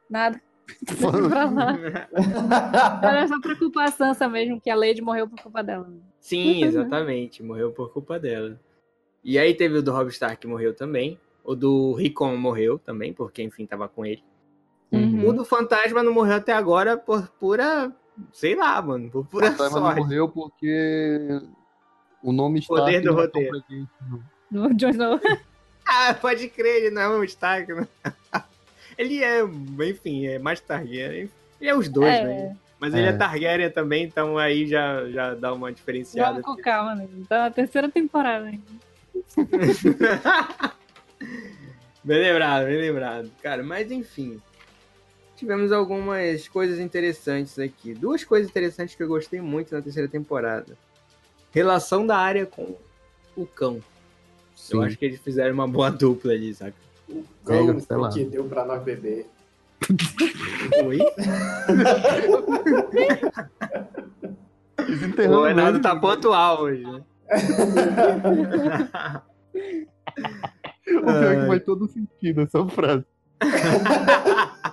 Nada. 0.09 0.41
Era 3.01 3.27
só 3.27 3.39
pra 3.39 3.55
culpar 3.55 3.87
a 3.87 3.91
Sansa 3.91 4.27
mesmo, 4.27 4.59
que 4.59 4.69
a 4.69 4.75
Lady 4.75 5.01
morreu 5.01 5.27
por 5.27 5.41
culpa 5.41 5.63
dela. 5.63 5.89
Sim, 6.19 6.63
exatamente. 6.63 7.41
Morreu 7.41 7.71
por 7.71 7.91
culpa 7.91 8.19
dela. 8.19 8.59
E 9.23 9.39
aí 9.39 9.53
teve 9.53 9.77
o 9.77 9.81
do 9.81 9.91
Rob 9.91 10.09
Stark 10.09 10.37
que 10.37 10.47
morreu 10.47 10.73
também. 10.73 11.17
O 11.43 11.55
do 11.55 11.93
Rickon 11.93 12.35
morreu 12.35 12.77
também, 12.77 13.13
porque 13.13 13.41
enfim, 13.41 13.65
tava 13.65 13.87
com 13.87 14.05
ele. 14.05 14.23
Uhum. 14.91 15.27
O 15.29 15.33
do 15.33 15.45
Fantasma 15.45 16.03
não 16.03 16.13
morreu 16.13 16.35
até 16.35 16.51
agora 16.53 16.97
por 16.97 17.27
pura. 17.39 17.91
Sei 18.33 18.55
lá, 18.55 18.81
mano. 18.81 19.09
Por 19.09 19.25
pura 19.25 19.47
O 19.47 19.51
Fantasma 19.51 19.79
sorte. 19.79 19.99
não 19.99 20.03
morreu 20.05 20.29
porque 20.29 21.41
o 22.21 22.31
nome 22.31 22.59
está 22.59 22.75
Poder 22.75 23.01
do 23.01 23.09
é 23.09 23.11
roteiro. 23.13 23.49
presente, 23.65 23.89
não. 24.09 24.21
No 24.69 24.73
Jon 24.73 24.89
Snow. 24.89 25.19
Ah, 25.93 26.13
pode 26.13 26.47
crer, 26.47 26.83
ele 26.83 26.89
não 26.91 27.01
é 27.01 27.09
o 27.09 27.23
Stark. 27.23 27.73
não. 27.73 27.87
Ele 28.97 29.23
é, 29.23 29.41
enfim, 29.89 30.27
é 30.27 30.37
mais 30.39 30.59
Targaryen. 30.59 31.29
Ele 31.59 31.69
é 31.69 31.75
os 31.75 31.89
dois, 31.89 32.07
É. 32.13 32.23
né? 32.23 32.57
Mas 32.79 32.93
ele 32.93 33.07
é 33.07 33.09
É. 33.09 33.13
Targaryen 33.17 33.69
também, 33.71 34.03
então 34.03 34.37
aí 34.37 34.67
já, 34.67 35.09
já 35.09 35.33
dá 35.33 35.51
uma 35.53 35.71
diferenciada. 35.71 36.39
Vamos 36.41 36.45
com 36.45 36.55
calma, 36.61 36.95
né? 36.95 37.07
Tá 37.27 37.39
na 37.39 37.51
terceira 37.51 37.89
temporada 37.89 38.45
ainda. 38.45 38.63
Bem 42.03 42.19
lembrado, 42.21 42.65
bem 42.65 42.77
lembrado. 42.77 43.31
Cara, 43.41 43.63
mas 43.63 43.91
enfim. 43.91 44.39
Tivemos 45.41 45.71
algumas 45.71 46.47
coisas 46.47 46.77
interessantes 46.77 47.57
aqui. 47.57 47.95
Duas 47.95 48.23
coisas 48.23 48.47
interessantes 48.47 48.93
que 48.93 49.01
eu 49.01 49.07
gostei 49.07 49.41
muito 49.41 49.73
na 49.73 49.81
terceira 49.81 50.07
temporada. 50.07 50.77
Relação 51.49 52.05
da 52.05 52.15
área 52.15 52.45
com 52.45 52.75
o 53.35 53.47
cão. 53.47 53.77
Eu 53.77 53.81
Sim. 54.53 54.83
acho 54.83 54.99
que 54.99 55.05
eles 55.05 55.19
fizeram 55.19 55.55
uma 55.55 55.67
boa 55.67 55.89
dupla 55.89 56.33
ali, 56.33 56.53
saca? 56.53 56.75
Como 57.43 57.81
sei 57.81 57.97
lá. 57.97 58.07
o 58.09 58.13
que 58.13 58.23
deu 58.23 58.43
pra 58.43 58.63
nós 58.65 58.83
beber. 58.83 59.25
Oi? 60.85 60.99
O 65.27 65.43
Renato 65.43 65.81
tá 65.81 65.95
pontual 65.95 66.61
hoje, 66.61 66.83
né? 66.83 67.03
O 70.87 71.03
pior 71.03 71.33
é 71.33 71.41
que 71.41 71.47
faz 71.47 71.63
todo 71.63 71.87
sentido 71.87 72.41
essa 72.41 72.63
frase. 72.67 73.05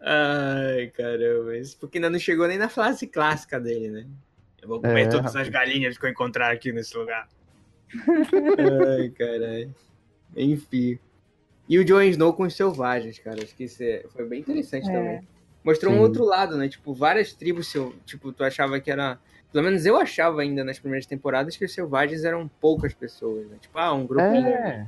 Ai, 0.00 0.88
caramba. 0.96 1.56
Isso 1.56 1.76
porque 1.78 1.98
ainda 1.98 2.10
não 2.10 2.18
chegou 2.18 2.46
nem 2.46 2.58
na 2.58 2.68
frase 2.68 3.06
clássica 3.06 3.58
dele, 3.60 3.88
né? 3.90 4.06
Eu 4.62 4.68
vou 4.68 4.80
comer 4.80 5.02
É, 5.02 5.08
todas 5.08 5.26
rapaz. 5.34 5.46
as 5.46 5.48
galinhas 5.48 5.98
que 5.98 6.04
eu 6.06 6.10
encontrar 6.10 6.52
aqui 6.52 6.72
nesse 6.72 6.96
lugar. 6.96 7.28
Ai, 8.98 9.08
caralho. 9.10 9.74
Enfim. 10.36 10.98
E 11.68 11.78
o 11.78 11.84
Jon 11.84 12.02
Snow 12.02 12.32
com 12.32 12.44
os 12.44 12.54
selvagens, 12.54 13.18
cara. 13.18 13.42
Acho 13.42 13.54
que 13.54 13.64
isso 13.64 13.82
é- 13.82 14.04
foi 14.10 14.24
bem 14.26 14.40
interessante 14.40 14.88
É. 14.88 14.92
também. 14.92 15.20
Mostrou 15.64 15.92
um 15.92 15.96
Sim. 15.96 16.02
outro 16.02 16.24
lado, 16.24 16.56
né? 16.56 16.68
Tipo, 16.68 16.94
várias 16.94 17.32
tribos, 17.32 17.68
seu- 17.70 17.94
tipo, 18.06 18.32
tu 18.32 18.42
achava 18.44 18.80
que 18.80 18.90
era... 18.90 19.18
Pelo 19.52 19.64
menos 19.64 19.84
eu 19.86 19.96
achava 19.96 20.42
ainda 20.42 20.62
nas 20.62 20.78
primeiras 20.78 21.06
temporadas 21.06 21.56
que 21.56 21.64
os 21.64 21.72
selvagens 21.72 22.24
eram 22.24 22.48
poucas 22.60 22.92
pessoas, 22.94 23.46
né? 23.48 23.56
Tipo, 23.60 23.78
ah, 23.78 23.92
um 23.94 24.06
grupinho. 24.06 24.48
É. 24.48 24.86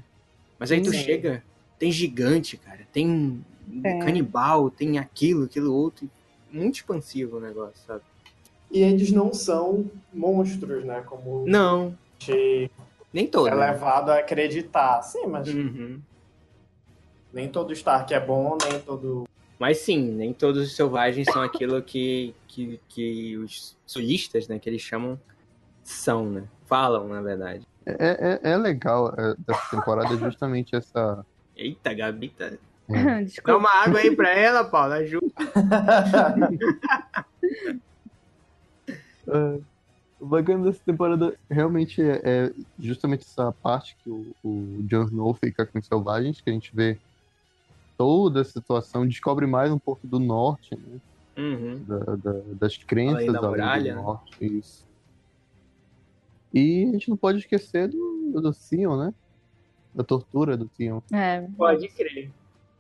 Mas 0.59 0.71
aí 0.71 0.83
tu 0.83 0.91
Sim. 0.91 0.99
chega, 0.99 1.43
tem 1.79 1.91
gigante, 1.91 2.57
cara, 2.59 2.81
tem 2.93 3.43
É. 3.85 3.99
canibal, 3.99 4.71
tem 4.71 4.99
aquilo, 4.99 5.45
aquilo 5.45 5.75
outro. 5.75 6.09
Muito 6.51 6.77
expansivo 6.77 7.37
o 7.37 7.41
negócio, 7.41 7.77
sabe? 7.87 8.03
E 8.71 8.83
eles 8.83 9.11
não 9.11 9.33
são 9.33 9.91
monstros, 10.13 10.85
né? 10.85 11.03
Como 11.07 11.45
Não, 11.47 11.97
a 12.21 12.25
gente 12.25 12.71
nem 13.13 13.27
todo. 13.27 13.49
é 13.49 13.55
né? 13.55 13.73
levado 13.73 14.11
a 14.11 14.19
acreditar. 14.19 15.03
Sim, 15.03 15.27
mas 15.27 15.49
Uhum. 15.49 16.01
nem 17.33 17.49
todo 17.49 17.73
Stark 17.73 18.13
é 18.13 18.21
bom, 18.21 18.57
nem 18.71 18.81
todo. 18.81 19.29
Mas 19.59 19.79
sim, 19.79 20.01
nem 20.13 20.33
todos 20.33 20.63
os 20.69 20.75
selvagens 20.77 21.27
são 21.31 21.43
aquilo 21.43 21.83
que, 21.83 22.35
que, 22.49 22.81
que 22.89 23.37
os 23.37 23.77
sulistas, 23.87 24.49
né, 24.49 24.59
que 24.59 24.69
eles 24.71 24.81
chamam, 24.81 25.21
são, 25.83 26.31
né? 26.31 26.45
Falam, 26.67 27.09
na 27.09 27.21
verdade. 27.21 27.67
É, 27.85 28.41
é, 28.45 28.53
é 28.53 28.57
legal 28.57 29.13
é, 29.19 29.35
dessa 29.39 29.77
temporada 29.77 30.17
justamente 30.17 30.75
essa. 30.77 31.25
Eita, 31.57 31.93
Gabi, 31.93 32.29
tá... 32.31 32.53
É. 32.93 33.23
Desculpa. 33.25 33.53
dá 33.53 33.57
uma 33.59 33.71
água 33.85 34.01
aí 34.01 34.15
pra 34.15 34.31
ela, 34.31 34.65
Paulo, 34.65 34.93
ajuda. 34.95 35.27
É, 39.29 39.61
o 40.19 40.27
bacana 40.27 40.65
dessa 40.65 40.81
temporada 40.85 41.35
realmente 41.49 42.03
é, 42.03 42.21
é 42.25 42.53
justamente 42.79 43.21
essa 43.23 43.53
parte 43.53 43.97
que 44.03 44.11
o, 44.11 44.27
o 44.43 44.83
Jon 44.89 45.05
Snow 45.05 45.35
fica 45.35 45.65
com 45.65 45.79
os 45.79 45.87
selvagens, 45.87 46.41
que 46.41 46.51
a 46.51 46.53
gente 46.53 46.75
vê 46.75 46.99
toda 47.97 48.41
a 48.41 48.45
situação, 48.45 49.07
descobre 49.07 49.47
mais 49.47 49.71
um 49.71 49.79
pouco 49.79 50.07
do 50.07 50.19
norte, 50.19 50.75
né? 50.77 50.99
Uhum. 51.39 51.85
da- 51.87 52.17
da- 52.17 52.41
das 52.55 52.77
crenças 52.77 53.17
Além 53.23 53.33
da 53.33 53.39
além 53.39 53.51
muralha, 53.51 53.93
do 53.93 53.97
né? 53.99 54.03
norte, 54.03 54.45
isso. 54.59 54.85
E 56.53 56.85
a 56.89 56.93
gente 56.93 57.09
não 57.09 57.17
pode 57.17 57.39
esquecer 57.39 57.89
do, 57.89 58.41
do 58.41 58.53
Theon, 58.53 58.97
né? 58.99 59.15
Da 59.95 60.03
tortura 60.03 60.57
do 60.57 60.69
Theon. 60.69 61.01
É, 61.13 61.47
Pode 61.57 61.89
crer. 61.89 62.31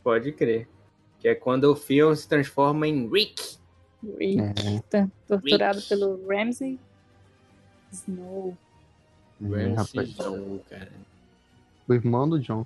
Pode 0.02 0.32
crer. 0.32 0.68
Que 1.18 1.28
é 1.28 1.34
quando 1.34 1.64
o 1.64 1.74
Theon 1.74 2.14
se 2.14 2.26
transforma 2.28 2.86
em 2.88 3.08
Rick. 3.08 3.58
Rick, 4.18 4.40
É, 4.40 4.80
tá 4.88 5.08
torturado 5.26 5.78
Rick. 5.78 5.88
pelo 5.90 6.26
Ramsay 6.26 6.78
Snow. 7.92 8.56
é, 9.42 9.44
Ramsay 9.44 9.74
rapaz. 9.74 10.08
Snow, 10.08 10.64
cara. 10.70 10.90
O 11.86 11.92
irmão 11.94 12.28
do 12.28 12.38
John. 12.40 12.64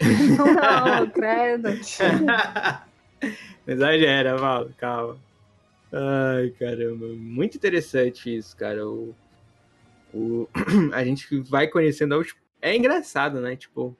Não, 0.00 1.10
credo. 1.10 1.68
Exagera, 3.66 4.36
Val, 4.36 4.68
calma. 4.76 5.18
Ai, 5.92 6.50
caramba. 6.58 7.06
Muito 7.08 7.56
interessante 7.56 8.34
isso, 8.34 8.56
cara. 8.56 8.86
O, 8.88 9.14
o, 10.14 10.48
a 10.94 11.04
gente 11.04 11.38
vai 11.40 11.68
conhecendo 11.68 12.14
aos. 12.14 12.34
É 12.60 12.74
engraçado, 12.76 13.40
né? 13.40 13.54
Tipo, 13.56 13.96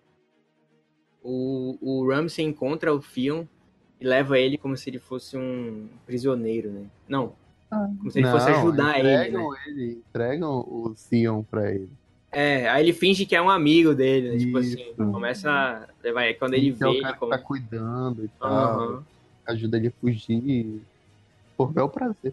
o, 1.22 1.78
o 1.80 2.08
Ramsay 2.08 2.44
encontra 2.44 2.92
o 2.94 3.00
Theon 3.00 3.44
e 4.00 4.04
leva 4.06 4.38
ele 4.38 4.58
como 4.58 4.76
se 4.76 4.90
ele 4.90 4.98
fosse 4.98 5.36
um 5.36 5.88
prisioneiro, 6.06 6.70
né? 6.70 6.86
Não, 7.08 7.34
Ah. 7.70 7.88
como 7.98 8.10
se 8.10 8.18
ele 8.18 8.28
fosse 8.30 8.50
Não, 8.50 8.58
ajudar 8.58 8.98
ele, 8.98 9.08
né? 9.08 9.14
entregam 9.28 9.56
ele, 9.66 10.02
entregam 10.08 10.50
o 10.60 10.94
Theon 11.08 11.42
pra 11.44 11.70
ele. 11.72 11.88
É, 12.34 12.68
aí 12.70 12.82
ele 12.84 12.92
finge 12.94 13.26
que 13.26 13.36
é 13.36 13.42
um 13.42 13.50
amigo 13.50 13.94
dele, 13.94 14.30
né? 14.30 14.38
Tipo 14.38 14.58
assim, 14.58 14.94
começa 14.96 15.50
a 15.50 15.86
levar. 16.02 16.22
é 16.24 16.32
Quando 16.32 16.54
ele 16.54 16.72
que 16.72 16.82
é 16.82 16.86
vê, 16.86 16.86
o 16.86 16.92
ele 16.94 17.00
cara 17.02 17.12
que 17.12 17.20
come... 17.20 17.30
tá 17.30 17.38
cuidando 17.38 18.24
e 18.24 18.28
tal, 18.40 18.50
Aham. 18.50 19.04
ajuda 19.46 19.76
ele 19.76 19.88
a 19.88 19.92
fugir. 20.00 20.80
Por 21.56 21.70
bel 21.72 21.88
prazer. 21.88 22.32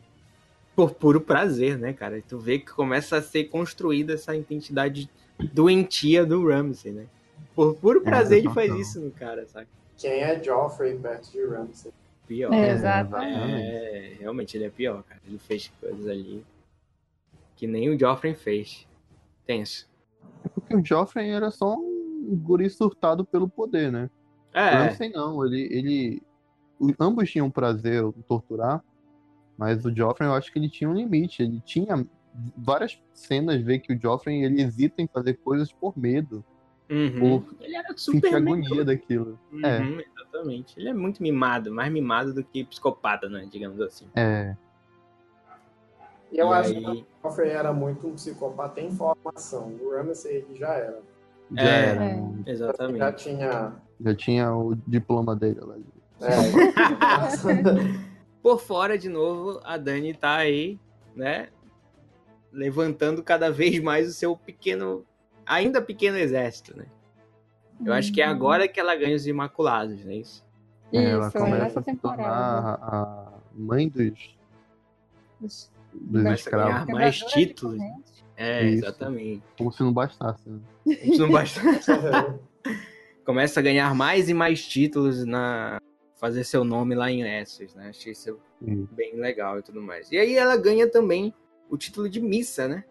por 0.75 0.91
puro 0.93 1.19
prazer, 1.19 1.77
né, 1.77 1.91
cara? 1.91 2.17
E 2.17 2.21
tu 2.21 2.39
vê 2.39 2.57
que 2.59 2.71
começa 2.71 3.17
a 3.17 3.21
ser 3.21 3.43
construída 3.45 4.13
essa 4.13 4.33
identidade 4.33 5.09
doentia 5.53 6.25
do 6.25 6.47
Ramsey, 6.47 6.93
né? 6.93 7.05
Por 7.59 7.75
puro 7.75 8.01
prazer 8.01 8.37
ele 8.37 8.49
faz 8.51 8.73
isso 8.73 9.01
no 9.01 9.11
cara, 9.11 9.45
sabe? 9.45 9.67
Quem 9.97 10.11
é 10.21 10.41
Joffrey 10.41 10.97
perto 10.97 11.29
de 11.29 11.45
Ramsay? 11.45 11.91
Pior. 12.25 12.53
É, 12.53 12.67
É, 12.67 12.71
exato. 12.71 13.15
é, 13.17 14.15
realmente 14.17 14.55
ele 14.55 14.63
é 14.63 14.69
pior, 14.69 15.03
cara. 15.03 15.19
Ele 15.27 15.37
fez 15.37 15.69
coisas 15.81 16.07
ali 16.07 16.41
que 17.57 17.67
nem 17.67 17.89
o 17.89 17.99
Joffrey 17.99 18.33
fez. 18.33 18.87
Tenso. 19.45 19.89
Porque 20.53 20.73
o 20.73 20.85
Joffrey 20.85 21.29
era 21.31 21.51
só 21.51 21.75
um 21.75 22.39
guri 22.41 22.69
surtado 22.69 23.25
pelo 23.25 23.49
poder, 23.49 23.91
né? 23.91 24.09
O 24.55 24.57
É, 24.57 24.77
Ramsay 24.77 25.09
não, 25.09 25.45
ele, 25.45 25.61
ele. 25.69 26.23
o- 26.79 26.93
Ambos 26.97 27.29
tinham 27.29 27.51
prazer 27.51 28.01
em 28.05 28.21
torturar, 28.21 28.81
mas 29.57 29.83
o 29.83 29.93
Joffrey 29.93 30.29
eu 30.29 30.33
acho 30.33 30.49
que 30.53 30.59
ele 30.59 30.69
tinha 30.69 30.89
um 30.89 30.93
limite. 30.93 31.43
Ele 31.43 31.59
tinha 31.65 32.07
várias 32.55 32.97
cenas 33.13 33.61
vê 33.61 33.79
que 33.79 33.91
o 33.91 33.99
Joffrey 33.99 34.45
ele 34.45 34.61
hesita 34.61 35.01
em 35.01 35.07
fazer 35.07 35.33
coisas 35.43 35.73
por 35.73 35.97
medo. 35.97 36.45
Uhum. 36.89 37.45
Ele 37.61 37.75
era 37.75 37.95
super 37.95 38.35
agonia 38.35 38.83
daquilo. 38.83 39.39
Uhum, 39.51 39.65
é. 39.65 40.05
Exatamente. 40.17 40.79
Ele 40.79 40.89
é 40.89 40.93
muito 40.93 41.21
mimado, 41.21 41.71
mais 41.71 41.91
mimado 41.91 42.33
do 42.33 42.43
que 42.43 42.63
psicopata, 42.63 43.29
né? 43.29 43.47
Digamos 43.51 43.79
assim. 43.79 44.07
É. 44.15 44.55
E 46.31 46.37
eu 46.37 46.49
e 46.49 46.53
acho 46.53 46.69
aí... 46.71 46.83
que 46.83 46.89
o 46.89 47.05
Joffrey 47.23 47.51
era 47.51 47.73
muito 47.73 48.07
um 48.07 48.13
psicopata 48.13 48.81
em 48.81 48.91
formação. 48.91 49.75
O 49.81 49.91
Ramsay 49.95 50.45
já 50.55 50.73
era. 50.73 50.99
Já 51.51 51.63
é, 51.63 51.89
era. 51.89 52.05
É. 52.05 52.23
Exatamente. 52.45 52.99
Já 52.99 53.13
tinha. 53.13 53.73
Já 54.01 54.15
tinha 54.15 54.55
o 54.55 54.75
diploma 54.87 55.35
dele 55.35 55.59
lá. 55.61 55.75
É. 56.21 58.09
Por 58.41 58.59
fora, 58.59 58.97
de 58.97 59.09
novo, 59.09 59.59
a 59.63 59.77
Dani 59.77 60.13
tá 60.13 60.35
aí, 60.35 60.79
né? 61.15 61.49
Levantando 62.51 63.21
cada 63.21 63.51
vez 63.51 63.79
mais 63.81 64.07
o 64.07 64.13
seu 64.13 64.35
pequeno, 64.35 65.05
ainda 65.49 65.81
pequeno 65.81 66.17
exército, 66.17 66.77
né? 66.77 66.85
Eu 67.83 67.93
acho 67.93 68.11
que 68.11 68.21
é 68.21 68.25
uhum. 68.25 68.31
agora 68.31 68.67
que 68.67 68.79
ela 68.79 68.95
ganha 68.95 69.15
os 69.15 69.25
Imaculados, 69.25 70.03
não 70.03 70.11
é 70.11 70.15
isso? 70.15 70.45
É, 70.91 71.11
ela 71.11 71.27
isso, 71.27 71.37
começa 71.37 71.79
a 71.79 71.83
se 71.83 71.99
a 72.01 73.33
mãe 73.53 73.87
dos, 73.87 74.37
dos, 75.39 75.71
dos 75.93 76.25
escravos. 76.25 76.73
ganhar 76.73 76.87
mais 76.87 77.19
títulos. 77.19 77.81
É, 78.35 78.63
isso. 78.65 78.85
exatamente. 78.85 79.43
Como 79.57 79.71
se 79.71 79.81
não 79.81 79.93
bastasse, 79.93 80.49
né? 80.49 80.59
Como 80.83 80.95
se 81.13 81.19
não 81.19 81.31
bastasse. 81.31 81.91
começa 83.25 83.59
a 83.59 83.63
ganhar 83.63 83.93
mais 83.93 84.27
e 84.29 84.33
mais 84.33 84.65
títulos 84.67 85.23
na, 85.23 85.79
fazer 86.15 86.43
seu 86.43 86.63
nome 86.63 86.95
lá 86.95 87.09
em 87.09 87.21
Essos, 87.21 87.73
né? 87.75 87.89
Achei 87.89 88.11
isso 88.11 88.37
uhum. 88.61 88.87
bem 88.91 89.15
legal 89.15 89.59
e 89.59 89.61
tudo 89.61 89.81
mais. 89.81 90.11
E 90.11 90.17
aí 90.17 90.35
ela 90.35 90.57
ganha 90.57 90.89
também 90.89 91.33
o 91.69 91.77
título 91.77 92.09
de 92.09 92.19
missa, 92.19 92.67
né? 92.67 92.83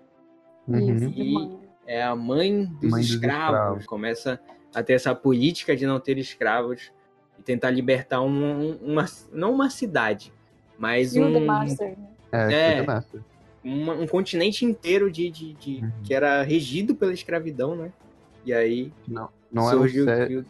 Uhum. 0.66 1.12
E 1.14 1.67
é 1.88 2.02
a 2.02 2.14
mãe 2.14 2.66
dos, 2.66 2.90
mãe 2.90 3.00
escravos. 3.00 3.00
dos 3.00 3.14
escravos. 3.14 3.86
Começa 3.86 4.40
a 4.74 4.82
ter 4.82 4.92
essa 4.92 5.14
política 5.14 5.74
de 5.74 5.86
não 5.86 5.98
ter 5.98 6.18
escravos 6.18 6.92
e 7.38 7.42
tentar 7.42 7.70
libertar 7.70 8.20
um, 8.20 8.76
uma, 8.82 9.06
não 9.32 9.54
uma 9.54 9.70
cidade, 9.70 10.32
mas 10.78 11.16
um, 11.16 11.24
um 11.24 11.44
Master, 11.44 11.96
né? 11.98 12.08
É, 12.30 12.78
é 12.78 12.86
uma, 13.64 13.94
um 13.94 14.06
continente 14.06 14.64
inteiro 14.64 15.10
de, 15.10 15.30
de, 15.30 15.54
de 15.54 15.76
uhum. 15.78 15.92
que 16.04 16.12
era 16.12 16.42
regido 16.42 16.94
pela 16.94 17.12
escravidão, 17.12 17.74
né? 17.74 17.90
E 18.44 18.52
aí 18.52 18.92
não 19.06 19.30
não 19.50 19.70
eram 19.70 19.88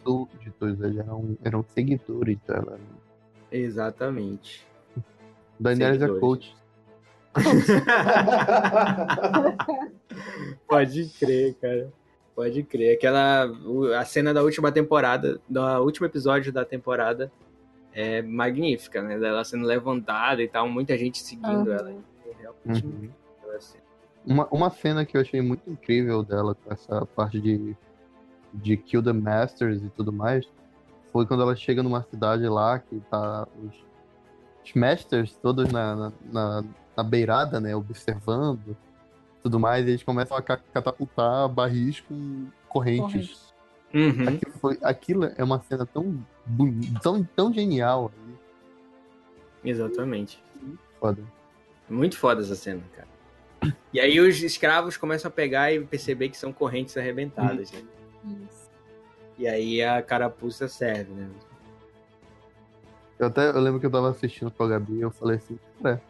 súditos, 0.03 0.83
eles 0.83 0.97
eram, 0.97 1.37
eram 1.41 1.65
seguidores 1.73 2.37
dela. 2.45 2.77
Exatamente. 3.49 4.67
Daniela 5.57 6.19
coach. 6.19 6.55
Pode 10.67 11.09
crer, 11.19 11.55
cara. 11.55 11.91
Pode 12.35 12.63
crer. 12.63 12.95
Aquela. 12.95 13.51
A 13.99 14.05
cena 14.05 14.33
da 14.33 14.41
última 14.41 14.71
temporada, 14.71 15.39
do 15.47 15.61
último 15.83 16.05
episódio 16.05 16.51
da 16.51 16.65
temporada 16.65 17.31
é 17.93 18.21
magnífica, 18.21 19.01
né? 19.01 19.15
Ela 19.15 19.43
sendo 19.43 19.65
levantada 19.65 20.41
e 20.41 20.47
tal, 20.47 20.69
muita 20.69 20.97
gente 20.97 21.19
seguindo 21.19 21.67
uhum. 21.67 21.73
ela. 21.73 21.93
Realmente 22.39 22.85
uhum. 22.85 23.09
Uma, 24.25 24.47
uma 24.51 24.69
cena 24.69 25.05
que 25.05 25.17
eu 25.17 25.21
achei 25.21 25.41
muito 25.41 25.69
incrível 25.69 26.23
dela, 26.23 26.55
com 26.55 26.71
essa 26.71 27.05
parte 27.05 27.39
de 27.39 27.75
de 28.53 28.77
Kill 28.77 29.03
the 29.03 29.13
Masters 29.13 29.83
e 29.83 29.89
tudo 29.89 30.11
mais, 30.11 30.47
foi 31.11 31.25
quando 31.25 31.43
ela 31.43 31.55
chega 31.55 31.83
numa 31.83 32.03
cidade 32.03 32.47
lá 32.47 32.79
que 32.79 32.99
tá 33.09 33.47
os, 33.63 33.73
os 34.63 34.73
Masters 34.73 35.35
todos 35.41 35.71
na, 35.71 35.95
na, 35.95 36.11
na, 36.31 36.63
na 36.99 37.03
beirada, 37.03 37.59
né, 37.61 37.73
observando 37.75 38.75
tudo 39.41 39.57
mais, 39.57 39.85
e 39.85 39.91
eles 39.91 40.03
começam 40.03 40.35
a 40.35 40.41
catapultar 40.41 41.47
barris 41.47 42.01
com 42.01 42.47
correntes. 42.67 43.53
Uhum. 43.93 44.27
Aquilo, 44.27 44.53
foi, 44.59 44.77
aquilo, 44.83 45.31
é 45.37 45.43
uma 45.43 45.61
cena 45.61 45.85
tão, 45.85 46.23
tão, 47.01 47.23
tão 47.23 47.53
genial. 47.53 48.11
Exatamente. 49.63 50.43
Foda. 50.99 51.23
Muito 51.89 52.17
foda 52.17 52.41
essa 52.41 52.55
cena, 52.55 52.83
cara. 52.93 53.07
E 53.93 53.99
aí 53.99 54.19
os 54.19 54.43
escravos 54.43 54.97
começam 54.97 55.29
a 55.29 55.31
pegar 55.31 55.71
e 55.71 55.83
perceber 55.83 56.29
que 56.29 56.37
são 56.37 56.51
correntes 56.51 56.97
arrebentadas, 56.97 57.71
uhum. 57.71 57.79
né? 57.79 58.45
Isso. 58.45 58.69
E 59.37 59.47
aí 59.47 59.81
a 59.81 60.01
carapuça 60.01 60.67
serve, 60.67 61.13
né? 61.13 61.29
Eu 63.17 63.27
até 63.27 63.49
eu 63.49 63.59
lembro 63.59 63.79
que 63.79 63.85
eu 63.85 63.91
tava 63.91 64.09
assistindo 64.09 64.51
com 64.51 64.63
a 64.63 64.67
Gabi 64.67 64.95
e 64.95 65.01
eu 65.01 65.11
falei 65.11 65.37
assim, 65.37 65.57
cara, 65.81 66.01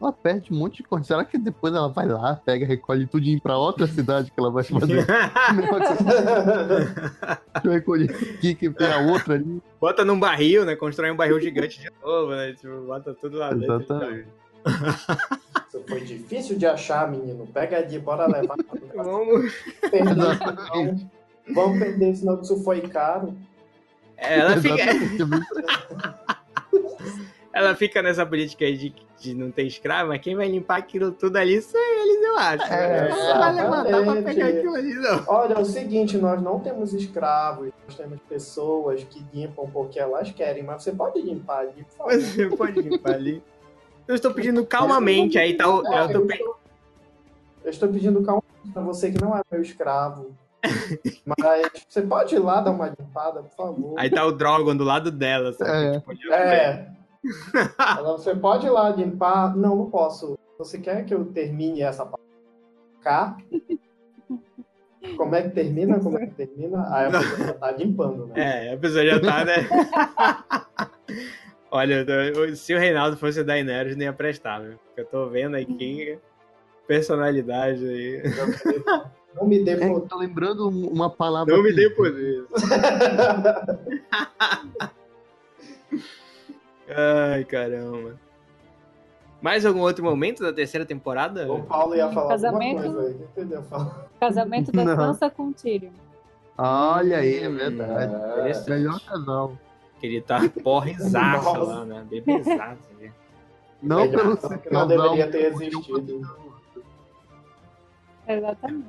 ela 0.00 0.12
perde 0.12 0.52
um 0.52 0.56
monte 0.56 0.78
de 0.78 0.84
coisa. 0.84 1.04
Será 1.04 1.24
que 1.24 1.36
depois 1.36 1.74
ela 1.74 1.88
vai 1.88 2.08
lá, 2.08 2.34
pega, 2.34 2.64
recolhe 2.64 3.06
tudinho 3.06 3.40
pra 3.40 3.58
outra 3.58 3.86
cidade 3.86 4.30
que 4.30 4.40
ela 4.40 4.50
vai 4.50 4.64
fazer? 4.64 5.06
recolher 7.62 8.10
aqui 8.10 8.54
que 8.54 8.70
tem 8.70 8.90
a 8.90 8.98
outra 8.98 9.34
ali. 9.34 9.62
Bota 9.78 10.04
num 10.04 10.18
barril, 10.18 10.64
né? 10.64 10.74
Constrói 10.74 11.10
um 11.10 11.16
barril 11.16 11.40
gigante 11.40 11.80
de 11.80 11.90
novo, 12.02 12.30
né? 12.30 12.54
Tipo, 12.54 12.80
bota 12.86 13.14
tudo 13.14 13.36
lá 13.36 13.52
dentro. 13.52 13.76
Exatamente. 13.76 14.28
Isso 15.68 15.84
foi 15.86 16.00
difícil 16.00 16.56
de 16.56 16.66
achar, 16.66 17.10
menino. 17.10 17.46
Pega 17.46 17.78
ali, 17.78 17.98
bora 17.98 18.26
levar. 18.26 18.56
Vamos. 18.94 19.52
Exatamente. 19.92 21.06
Vamos 21.54 21.78
perder, 21.78 22.16
senão 22.16 22.40
isso 22.40 22.62
foi 22.62 22.80
caro. 22.80 23.36
É, 24.16 24.38
ela 24.38 24.56
fica. 24.56 24.76
Ela 27.52 27.74
fica 27.74 28.00
nessa 28.00 28.24
política 28.24 28.64
aí 28.64 28.76
de, 28.76 28.94
de 29.18 29.34
não 29.34 29.50
ter 29.50 29.64
escravo, 29.64 30.10
mas 30.10 30.20
quem 30.20 30.36
vai 30.36 30.48
limpar 30.48 30.78
aquilo 30.78 31.10
tudo 31.10 31.36
ali 31.36 31.60
são 31.60 31.80
eles, 31.80 32.24
eu 32.24 32.36
acho. 32.36 32.72
É, 32.72 33.08
né? 33.08 33.38
vai 33.38 33.54
levantar 33.54 34.04
pra 34.04 34.22
pegar 34.22 34.46
aquilo 34.46 34.74
ali, 34.74 34.94
não. 34.94 35.24
Olha, 35.26 35.54
é 35.54 35.58
o 35.58 35.64
seguinte, 35.64 36.16
nós 36.16 36.40
não 36.40 36.60
temos 36.60 36.92
escravos, 36.94 37.70
nós 37.86 37.96
temos 37.96 38.20
pessoas 38.28 39.02
que 39.02 39.24
limpam 39.34 39.68
porque 39.68 39.98
elas 39.98 40.30
querem, 40.30 40.62
mas 40.62 40.82
você 40.82 40.92
pode 40.92 41.20
limpar 41.20 41.60
ali, 41.60 41.84
por 41.84 41.96
favor. 41.96 42.20
Você 42.20 42.48
pode 42.48 42.80
limpar 42.80 43.14
ali. 43.14 43.42
Eu 44.06 44.14
estou 44.14 44.32
pedindo 44.32 44.64
calmamente, 44.64 45.38
aí 45.38 45.56
tá 45.56 45.68
o. 45.68 45.84
eu, 45.86 46.08
tô... 46.08 46.28
eu 47.64 47.70
estou 47.70 47.88
pedindo 47.88 48.22
calmamente 48.22 48.72
pra 48.72 48.82
você 48.82 49.10
que 49.10 49.20
não 49.20 49.36
é 49.36 49.42
meu 49.50 49.62
escravo. 49.62 50.34
Mas 51.24 51.84
você 51.88 52.02
pode 52.02 52.34
ir 52.34 52.38
lá 52.38 52.60
dar 52.60 52.70
uma 52.70 52.88
limpada, 52.88 53.42
por 53.42 53.56
favor. 53.56 53.94
Aí 53.98 54.10
tá 54.10 54.24
o 54.24 54.32
Drogon 54.32 54.76
do 54.76 54.84
lado 54.84 55.10
dela, 55.10 55.52
sabe? 55.52 55.96
É. 55.96 56.00
Tipo, 56.00 56.32
é. 56.32 56.99
Você 58.02 58.34
pode 58.34 58.66
ir 58.66 58.70
lá 58.70 58.90
limpar? 58.90 59.56
Não, 59.56 59.76
não 59.76 59.90
posso. 59.90 60.38
Você 60.58 60.78
quer 60.78 61.04
que 61.04 61.14
eu 61.14 61.24
termine 61.26 61.82
essa 61.82 62.04
parte? 62.04 62.24
Cá? 63.02 63.36
Como 65.16 65.34
é 65.34 65.42
que 65.42 65.50
termina? 65.50 65.98
Como 66.00 66.18
é 66.18 66.26
que 66.26 66.34
termina? 66.34 66.86
Aí 66.94 67.06
a 67.06 67.10
pessoa 67.10 67.38
já 67.38 67.52
tá 67.54 67.70
limpando, 67.72 68.26
né? 68.26 68.68
É, 68.68 68.74
a 68.74 68.78
pessoa 68.78 69.06
já 69.06 69.20
tá, 69.20 69.44
né? 69.44 69.54
Olha, 71.72 72.04
se 72.56 72.74
o 72.74 72.78
Reinaldo 72.78 73.16
fosse 73.16 73.44
da 73.44 73.54
Daenerys, 73.54 73.96
nem 73.96 74.06
ia 74.06 74.12
prestar, 74.12 74.60
viu? 74.60 74.76
Porque 74.86 75.00
eu 75.00 75.06
tô 75.06 75.28
vendo 75.28 75.56
aqui 75.56 76.18
personalidade 76.86 77.86
aí. 77.86 78.22
Não 79.34 79.46
me 79.46 79.64
dê 79.64 79.76
poder. 79.76 80.04
É, 80.04 80.08
tô 80.08 80.18
lembrando 80.18 80.68
uma 80.68 81.08
palavra. 81.08 81.54
Não 81.54 81.62
me 81.62 81.72
dê 81.72 81.88
poder. 81.90 82.44
Ai, 86.96 87.44
caramba. 87.44 88.18
Mais 89.40 89.64
algum 89.64 89.80
outro 89.80 90.04
momento 90.04 90.42
da 90.42 90.52
terceira 90.52 90.84
temporada? 90.84 91.50
O 91.50 91.62
Paulo 91.62 91.94
ia 91.94 92.10
falar 92.10 92.28
Casamento... 92.28 92.82
alguma 92.82 93.02
coisa 93.02 93.08
aí. 93.08 93.24
Entendeu? 93.24 93.64
Casamento 94.20 94.72
da 94.72 94.96
Sansa 94.96 95.30
com 95.30 95.52
Tyrion. 95.52 95.92
Olha 96.58 97.18
aí, 97.18 97.38
é 97.38 97.48
verdade. 97.48 98.14
É, 98.50 98.70
melhor 98.70 99.00
casal. 99.00 99.56
Que 99.98 100.06
ele 100.06 100.20
tá 100.20 100.40
porrezaço 100.62 101.64
lá, 101.64 101.84
né? 101.84 102.06
Bebezaço. 102.08 102.90
Não 103.82 104.10
pelo 104.10 104.38
Não 104.70 104.86
deveria 104.86 105.30
ter 105.30 105.52
existido. 105.52 106.20
Exatamente. 108.28 108.86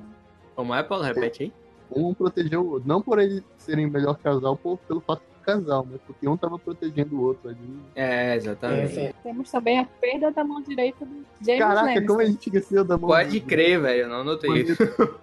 Como 0.53 0.75
é, 0.75 0.83
Paulo? 0.83 1.03
Repete 1.03 1.43
aí. 1.43 1.53
Um 1.89 2.13
protegeu 2.13 2.61
o 2.61 2.71
outro. 2.71 2.87
Não 2.87 3.01
por 3.01 3.19
eles 3.19 3.41
serem 3.57 3.89
melhor 3.89 4.17
casal 4.17 4.57
por, 4.57 4.77
pelo 4.79 4.99
fato 4.99 5.21
casal, 5.41 5.85
mas 5.89 5.99
porque 6.01 6.27
um 6.27 6.37
tava 6.37 6.57
protegendo 6.57 7.17
o 7.17 7.23
outro 7.23 7.49
ali. 7.49 7.79
É, 7.95 8.35
exatamente. 8.35 8.93
Sim. 8.93 9.13
Temos 9.23 9.51
também 9.51 9.79
a 9.79 9.85
perda 9.85 10.31
da 10.31 10.43
mão 10.43 10.61
direita 10.61 11.05
do 11.05 11.25
James 11.45 11.59
Caraca, 11.59 11.81
Lannister. 11.81 12.07
como 12.07 12.21
a 12.21 12.25
gente 12.25 12.47
esqueceu 12.47 12.85
da 12.85 12.97
mão 12.97 13.09
Pode 13.09 13.39
crer, 13.41 13.81
velho. 13.81 14.03
Eu 14.03 14.09
não 14.09 14.23
notei 14.23 14.61
isso. 14.61 14.77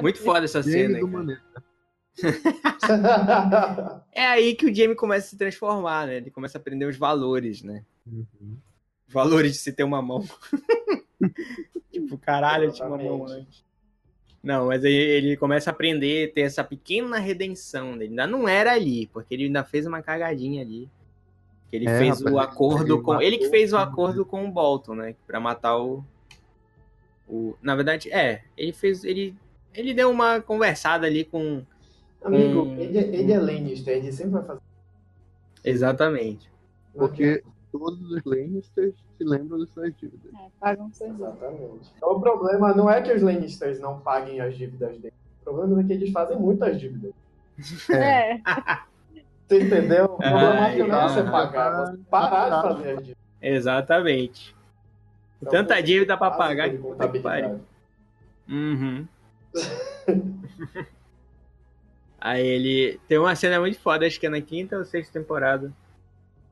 Muito 0.00 0.22
foda 0.22 0.44
essa 0.44 0.62
cena. 0.62 0.98
é 4.12 4.26
aí 4.26 4.54
que 4.54 4.66
o 4.66 4.74
Jamie 4.74 4.96
começa 4.96 5.26
a 5.26 5.30
se 5.30 5.36
transformar, 5.36 6.06
né? 6.06 6.16
Ele 6.16 6.30
começa 6.30 6.58
a 6.58 6.60
aprender 6.60 6.86
os 6.86 6.96
valores, 6.96 7.62
né? 7.62 7.84
Uhum. 8.06 8.58
Valores 9.06 9.52
de 9.52 9.58
se 9.58 9.72
ter 9.72 9.84
uma 9.84 10.02
mão. 10.02 10.24
tipo, 11.92 12.18
caralho, 12.18 12.64
eu 12.64 12.72
tinha 12.72 12.88
uma 12.88 12.98
mão 12.98 13.26
antes. 13.26 13.64
Não, 14.48 14.68
mas 14.68 14.82
aí 14.82 14.94
ele 14.94 15.36
começa 15.36 15.68
a 15.68 15.74
aprender, 15.74 16.32
ter 16.32 16.40
essa 16.40 16.64
pequena 16.64 17.18
redenção 17.18 17.98
dele. 17.98 18.12
Ainda 18.12 18.26
não 18.26 18.48
era 18.48 18.72
ali, 18.72 19.06
porque 19.08 19.34
ele 19.34 19.44
ainda 19.44 19.62
fez 19.62 19.84
uma 19.84 20.00
cagadinha 20.00 20.62
ali. 20.62 20.88
Que 21.68 21.76
ele 21.76 21.86
é, 21.86 21.98
fez 21.98 22.20
rapaz, 22.20 22.34
o 22.34 22.38
acordo 22.38 22.94
ele 22.94 23.02
com. 23.02 23.20
Ele 23.20 23.36
que 23.36 23.50
fez 23.50 23.74
o 23.74 23.76
acordo 23.76 24.24
com 24.24 24.48
o 24.48 24.50
Bolton, 24.50 24.94
né? 24.94 25.14
Pra 25.26 25.38
matar 25.38 25.76
o, 25.76 26.02
O, 27.28 27.54
na 27.60 27.76
verdade, 27.76 28.10
é, 28.10 28.42
ele 28.56 28.72
fez. 28.72 29.04
Ele, 29.04 29.34
ele 29.74 29.92
deu 29.92 30.10
uma 30.10 30.40
conversada 30.40 31.06
ali 31.06 31.24
com. 31.26 31.62
Amigo, 32.24 32.64
com... 32.64 32.80
Ele, 32.80 32.98
é, 32.98 33.02
ele 33.02 33.32
é 33.32 33.38
Lannister, 33.38 33.98
ele 33.98 34.10
sempre 34.10 34.32
vai 34.32 34.44
fazer. 34.44 34.62
Exatamente. 35.62 36.50
Porque 36.94 37.44
todos 37.70 38.00
os 38.10 38.24
Lannisters 38.24 38.94
se 39.16 39.24
lembram 39.24 39.58
das 39.58 39.70
suas 39.70 39.94
dívidas. 39.96 40.32
É, 40.34 40.48
pagam 40.60 40.92
suas 40.92 41.10
dívidas. 41.10 41.34
Exatamente. 41.34 41.92
Então, 41.96 42.10
o 42.10 42.20
problema 42.20 42.74
não 42.74 42.90
é 42.90 43.02
que 43.02 43.12
os 43.12 43.22
Lannisters 43.22 43.80
não 43.80 44.00
paguem 44.00 44.40
as 44.40 44.56
dívidas 44.56 44.98
deles. 44.98 45.18
O 45.40 45.44
problema 45.44 45.80
é 45.80 45.84
que 45.84 45.92
eles 45.92 46.10
fazem 46.10 46.38
muitas 46.38 46.80
dívidas. 46.80 47.12
É. 47.90 48.32
é. 48.32 48.40
Você 49.48 49.62
entendeu? 49.62 50.04
O 50.04 50.16
problema 50.16 50.68
é 50.68 50.86
não 50.86 51.00
é 51.00 51.08
você 51.08 51.22
pagar, 51.22 51.86
você 51.86 51.98
parar 52.10 52.48
de 52.48 52.62
fazer 52.62 52.90
as 52.90 52.98
dívidas. 52.98 53.16
Exatamente. 53.40 54.56
Então, 55.40 55.52
Tanta 55.52 55.80
dívida 55.80 56.16
para 56.16 56.32
pagar 56.32 56.68
que 56.70 56.78
puta 56.78 57.08
que 57.08 57.20
pariu. 57.20 57.60
Uhum. 58.48 59.06
Aí 62.20 62.44
ele. 62.44 63.00
Tem 63.06 63.18
uma 63.18 63.36
cena 63.36 63.60
muito 63.60 63.78
foda, 63.78 64.06
acho 64.06 64.18
que 64.18 64.26
é 64.26 64.30
na 64.30 64.40
quinta 64.40 64.76
ou 64.76 64.84
sexta 64.84 65.18
temporada. 65.18 65.72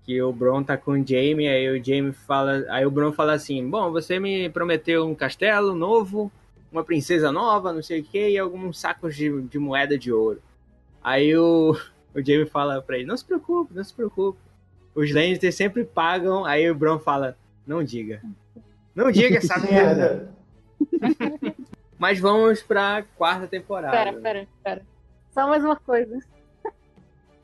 Que 0.06 0.22
o 0.22 0.32
Bron 0.32 0.62
tá 0.62 0.76
com 0.76 0.92
o 0.92 1.06
Jamie, 1.06 1.48
aí 1.48 1.68
o 1.68 1.84
Jamie 1.84 2.12
fala. 2.12 2.64
Aí 2.68 2.86
o 2.86 2.90
Bron 2.90 3.12
fala 3.12 3.32
assim: 3.32 3.68
Bom, 3.68 3.90
você 3.90 4.20
me 4.20 4.48
prometeu 4.48 5.04
um 5.04 5.16
castelo 5.16 5.74
novo, 5.74 6.30
uma 6.70 6.84
princesa 6.84 7.32
nova, 7.32 7.72
não 7.72 7.82
sei 7.82 8.00
o 8.00 8.04
que, 8.04 8.28
e 8.30 8.38
alguns 8.38 8.78
sacos 8.78 9.16
de, 9.16 9.42
de 9.42 9.58
moeda 9.58 9.98
de 9.98 10.12
ouro. 10.12 10.40
Aí 11.02 11.36
o, 11.36 11.76
o 12.14 12.24
Jamie 12.24 12.46
fala 12.46 12.80
pra 12.80 12.96
ele: 12.96 13.06
Não 13.06 13.16
se 13.16 13.24
preocupe, 13.24 13.74
não 13.74 13.82
se 13.82 13.92
preocupe. 13.92 14.38
Os 14.94 15.12
Lannisters 15.12 15.56
sempre 15.56 15.84
pagam. 15.84 16.44
Aí 16.44 16.70
o 16.70 16.74
Bron 16.74 17.00
fala: 17.00 17.36
Não 17.66 17.82
diga. 17.82 18.22
Não 18.94 19.10
diga 19.10 19.38
essa 19.38 19.58
merda. 19.66 20.30
Mas 21.98 22.20
vamos 22.20 22.62
pra 22.62 23.04
quarta 23.16 23.48
temporada. 23.48 23.96
Pera, 23.96 24.12
pera, 24.12 24.48
pera. 24.62 24.82
Só 25.32 25.48
mais 25.48 25.64
uma 25.64 25.76
coisa. 25.76 26.18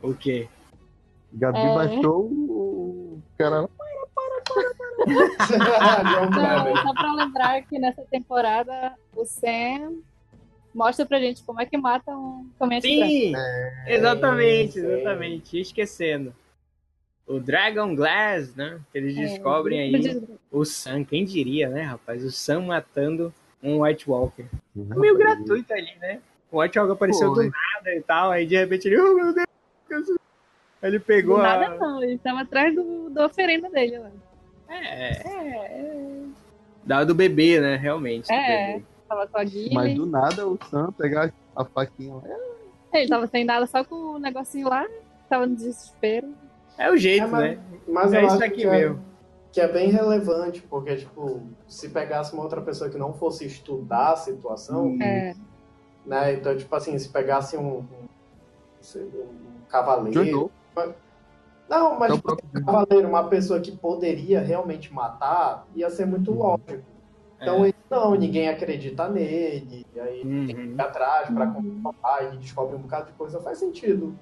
O 0.01 0.15
quê? 0.15 0.49
Gabi 1.33 1.59
é... 1.59 1.75
baixou 1.75 2.25
o 2.27 3.23
cara. 3.39 3.69
Não, 5.03 6.77
só 6.77 6.93
pra 6.93 7.15
lembrar 7.15 7.63
que 7.63 7.79
nessa 7.79 8.03
temporada 8.03 8.95
o 9.17 9.25
Sam 9.25 9.97
mostra 10.75 11.05
pra 11.05 11.19
gente 11.19 11.43
como 11.43 11.61
é 11.61 11.67
que 11.67 11.77
mata 11.77 12.11
um 12.13 12.49
caminhante 12.59 12.87
Sim, 12.87 13.35
é, 13.37 13.85
exatamente, 13.97 14.79
exatamente. 14.79 15.61
Esquecendo. 15.61 16.35
O 17.27 17.39
Dragon 17.39 17.95
Glass, 17.95 18.55
né? 18.55 18.81
Que 18.91 18.99
eles 18.99 19.17
é, 19.17 19.21
descobrem 19.23 19.81
aí. 19.81 20.23
O 20.51 20.65
Sam, 20.65 21.05
quem 21.05 21.25
diria, 21.25 21.69
né, 21.69 21.83
rapaz? 21.83 22.25
O 22.25 22.31
Sam 22.31 22.63
matando 22.63 23.33
um 23.63 23.83
White 23.83 24.11
Walker. 24.11 24.45
Uhum. 24.75 25.01
Meio 25.01 25.17
gratuito 25.17 25.73
ali, 25.73 25.95
né? 26.01 26.21
O 26.51 26.61
White 26.61 26.79
Walker 26.79 26.93
apareceu 26.93 27.29
Pô, 27.29 27.35
do 27.35 27.43
nada 27.45 27.95
e 27.95 28.03
tal, 28.03 28.31
aí 28.31 28.45
de 28.45 28.57
repente 28.57 28.89
ele, 28.89 29.01
oh 29.01 29.15
meu 29.15 29.33
Deus, 29.33 30.07
ele 30.83 30.99
pegou 30.99 31.37
do 31.37 31.43
nada 31.43 31.67
a... 31.67 31.77
não, 31.77 32.03
ele 32.03 32.19
tava 32.19 32.41
atrás 32.41 32.75
do, 32.75 33.11
do 33.11 33.23
oferenda 33.23 33.71
dele 33.71 33.99
lá. 33.99 34.11
É, 34.69 34.75
é, 34.75 35.23
é. 35.29 36.23
Da 36.85 37.05
do 37.05 37.15
bebê, 37.15 37.61
né, 37.61 37.77
realmente. 37.77 38.33
É, 38.33 38.81
tava 39.09 39.27
com 39.27 39.39
a 39.39 39.45
Guilherme. 39.45 39.75
Mas 39.75 39.95
do 39.95 40.07
nada 40.07 40.47
o 40.47 40.59
Sam 40.69 40.93
pegar 40.93 41.33
a 41.55 41.65
faquinha 41.65 42.15
lá. 42.15 42.23
É, 42.93 43.01
ele 43.01 43.09
tava 43.09 43.27
sem 43.27 43.45
nada, 43.45 43.67
só 43.67 43.85
com 43.85 43.95
o 43.95 44.19
negocinho 44.19 44.69
lá, 44.69 44.87
tava 45.29 45.47
no 45.47 45.55
desespero. 45.55 46.35
É 46.77 46.91
o 46.91 46.97
jeito, 46.97 47.25
é, 47.25 47.29
mas, 47.29 47.43
né? 47.43 47.59
Mas 47.87 48.13
é 48.13 48.25
isso 48.25 48.43
aqui 48.43 48.57
que 48.57 48.67
é 48.67 48.71
mesmo. 48.71 48.97
É, 48.97 49.13
que 49.53 49.61
é 49.61 49.69
bem 49.69 49.91
relevante, 49.91 50.63
porque, 50.63 50.97
tipo, 50.97 51.43
se 51.69 51.91
pegasse 51.91 52.33
uma 52.33 52.43
outra 52.43 52.63
pessoa 52.63 52.89
que 52.89 52.97
não 52.97 53.13
fosse 53.13 53.45
estudar 53.45 54.13
a 54.13 54.17
situação, 54.17 54.97
é. 55.01 55.35
Né? 56.05 56.35
Então, 56.35 56.57
tipo 56.57 56.75
assim, 56.75 56.99
se 56.99 57.09
pegasse 57.09 57.57
um, 57.57 57.79
um, 57.79 58.09
um 58.99 59.65
cavaleiro. 59.69 60.51
Não, 61.69 61.99
mas 61.99 62.15
tipo, 62.15 62.33
um 62.33 62.65
cavaleiro, 62.65 63.09
uma 63.09 63.29
pessoa 63.29 63.61
que 63.61 63.73
poderia 63.73 64.41
realmente 64.41 64.93
matar, 64.93 65.67
ia 65.75 65.89
ser 65.89 66.07
muito 66.07 66.31
uhum. 66.31 66.39
lógico. 66.39 66.83
Então, 67.41 67.65
é. 67.65 67.69
ele, 67.69 67.77
não, 67.91 68.15
ninguém 68.15 68.49
acredita 68.49 69.09
nele, 69.09 69.85
e 69.95 70.01
aí 70.01 70.23
uhum. 70.23 70.47
tem 70.47 70.57
que 70.57 70.63
ir 70.63 70.81
atrás 70.81 71.29
pra 71.31 71.47
comprovar, 71.47 72.25
ele 72.25 72.37
descobre 72.37 72.77
um 72.77 72.81
bocado 72.81 73.07
de 73.07 73.13
coisa, 73.13 73.41
faz 73.41 73.59
sentido. 73.59 74.17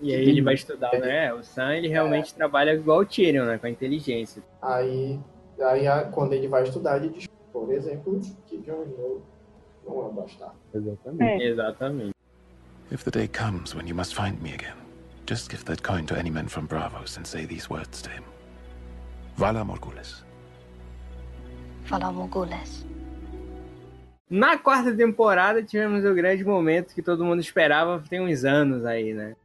E 0.00 0.14
aí 0.14 0.28
ele 0.28 0.42
vai 0.42 0.54
estudar, 0.54 0.92
né? 0.98 1.32
O 1.32 1.42
Sam, 1.42 1.76
ele 1.76 1.88
realmente 1.88 2.32
é. 2.32 2.36
trabalha 2.36 2.74
igual 2.74 3.00
o 3.00 3.06
Tyrion, 3.06 3.44
né? 3.44 3.58
Com 3.58 3.66
a 3.66 3.70
inteligência. 3.70 4.42
Aí, 4.60 5.20
aí 5.60 5.84
quando 6.10 6.32
ele 6.32 6.48
vai 6.48 6.64
estudar, 6.64 6.96
ele 6.96 7.10
diz, 7.10 7.28
por 7.52 7.70
exemplo, 7.72 8.20
que 8.46 8.58
Jon 8.58 8.82
Snow 8.82 9.22
não 9.86 10.08
é 10.08 10.12
bastardo. 10.12 10.56
Exatamente. 10.74 11.42
É. 11.42 11.46
Exatamente. 11.46 12.14
If 12.90 13.04
the 13.04 13.10
day 13.10 13.28
comes 13.28 13.74
when 13.74 13.86
you 13.86 13.94
must 13.94 14.14
find 14.14 14.40
me 14.42 14.52
again, 14.52 14.83
just 15.26 15.50
give 15.50 15.64
that 15.64 15.82
coin 15.82 16.06
to 16.06 16.16
any 16.16 16.30
men 16.30 16.48
from 16.48 16.66
Bravos 16.66 17.16
and 17.16 17.26
say 17.26 17.46
these 17.46 17.70
words 17.70 18.02
to 18.02 18.10
him. 18.10 18.24
Vala 19.36 19.64
Morgulis. 19.64 20.22
Vala 21.86 22.12
Morgulis. 22.12 22.84
Na 24.28 24.58
quarta 24.58 24.94
temporada 24.94 25.62
tivemos 25.62 26.04
o 26.04 26.14
grande 26.14 26.44
momento 26.44 26.94
que 26.94 27.02
todo 27.02 27.24
mundo 27.24 27.40
esperava 27.40 28.02
tem 28.08 28.20
uns 28.20 28.44
anos 28.44 28.84
aí, 28.84 29.12
né? 29.12 29.36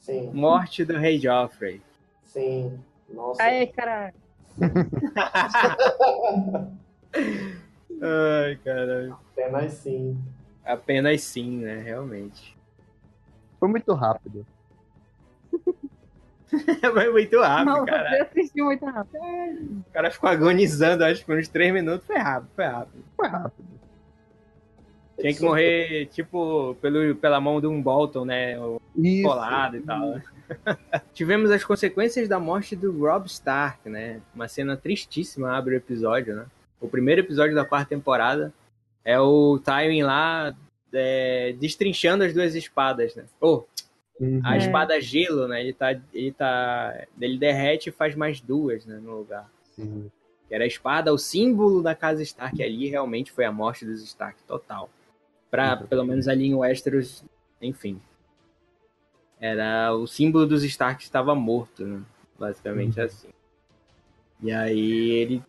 Sim. 0.00 0.30
Morte 0.32 0.84
do 0.84 0.98
Rei 0.98 1.18
Joffrey. 1.18 1.80
Sim. 2.24 2.78
Nossa. 3.08 3.42
Aí, 3.42 3.66
caralho. 3.68 4.14
Ai, 8.02 8.58
caralho. 8.64 9.16
Apenas 9.32 9.72
sim. 9.72 10.18
Apenas 10.64 11.22
sim, 11.22 11.58
né? 11.58 11.80
Realmente. 11.80 12.56
Foi 13.58 13.68
muito 13.68 13.92
rápido. 13.94 14.44
Foi 16.92 17.12
muito 17.12 17.40
rápido, 17.40 17.66
Não, 17.66 17.84
cara. 17.84 18.18
Eu 18.18 18.24
assisti 18.24 18.62
muito 18.62 18.84
rápido. 18.84 19.18
O 19.88 19.92
cara 19.92 20.10
ficou 20.10 20.30
agonizando, 20.30 21.04
acho 21.04 21.20
que 21.20 21.26
por 21.26 21.38
uns 21.38 21.48
3 21.48 21.72
minutos. 21.72 22.06
Foi 22.06 22.16
rápido, 22.16 22.50
foi 22.54 22.64
rápido. 22.64 23.04
Foi 23.16 23.28
rápido. 23.28 23.74
Tinha 25.18 25.34
que 25.34 25.42
morrer, 25.42 26.06
tipo, 26.06 26.76
pelo, 26.80 27.14
pela 27.14 27.40
mão 27.40 27.60
de 27.60 27.66
um 27.66 27.80
Bolton, 27.80 28.24
né? 28.24 28.56
Isso. 28.96 29.22
Colado 29.22 29.76
e 29.76 29.80
tal. 29.80 30.20
Tivemos 31.14 31.50
as 31.50 31.64
consequências 31.64 32.28
da 32.28 32.40
morte 32.40 32.74
do 32.74 32.98
Rob 32.98 33.26
Stark, 33.26 33.88
né? 33.88 34.20
Uma 34.34 34.48
cena 34.48 34.76
tristíssima 34.76 35.56
abre 35.56 35.74
o 35.74 35.78
episódio, 35.78 36.34
né? 36.34 36.46
O 36.80 36.88
primeiro 36.88 37.20
episódio 37.20 37.54
da 37.54 37.64
quarta 37.64 37.88
temporada 37.88 38.52
é 39.04 39.18
o 39.18 39.58
Tywin 39.58 40.02
lá 40.02 40.54
é, 40.92 41.54
destrinchando 41.58 42.24
as 42.24 42.34
duas 42.34 42.54
espadas, 42.54 43.14
né? 43.14 43.24
Oh, 43.40 43.64
uhum. 44.20 44.40
a 44.44 44.56
espada 44.56 45.00
gelo, 45.00 45.48
né? 45.48 45.60
Ele 45.60 45.72
tá, 45.72 46.00
ele 46.12 46.32
tá, 46.32 47.06
ele 47.20 47.38
derrete 47.38 47.88
e 47.88 47.92
faz 47.92 48.14
mais 48.14 48.40
duas, 48.40 48.86
né, 48.86 48.98
no 49.02 49.18
lugar. 49.18 49.50
Uhum. 49.78 50.10
Que 50.48 50.54
era 50.54 50.64
a 50.64 50.66
espada, 50.66 51.12
o 51.12 51.18
símbolo 51.18 51.82
da 51.82 51.94
casa 51.94 52.22
Stark 52.22 52.62
ali 52.62 52.88
realmente 52.88 53.32
foi 53.32 53.44
a 53.44 53.52
morte 53.52 53.84
dos 53.84 54.02
Stark 54.02 54.42
total. 54.44 54.90
Pra, 55.50 55.78
uhum. 55.80 55.86
pelo 55.86 56.04
menos 56.04 56.28
ali 56.28 56.46
em 56.46 56.54
Westeros, 56.54 57.24
enfim. 57.60 58.00
Era 59.40 59.94
o 59.94 60.06
símbolo 60.06 60.46
dos 60.46 60.64
Stark 60.64 61.02
estava 61.02 61.34
morto, 61.34 61.84
né? 61.84 62.02
Basicamente 62.38 62.98
uhum. 62.98 63.06
assim. 63.06 63.28
E 64.42 64.52
aí 64.52 65.10
ele 65.10 65.42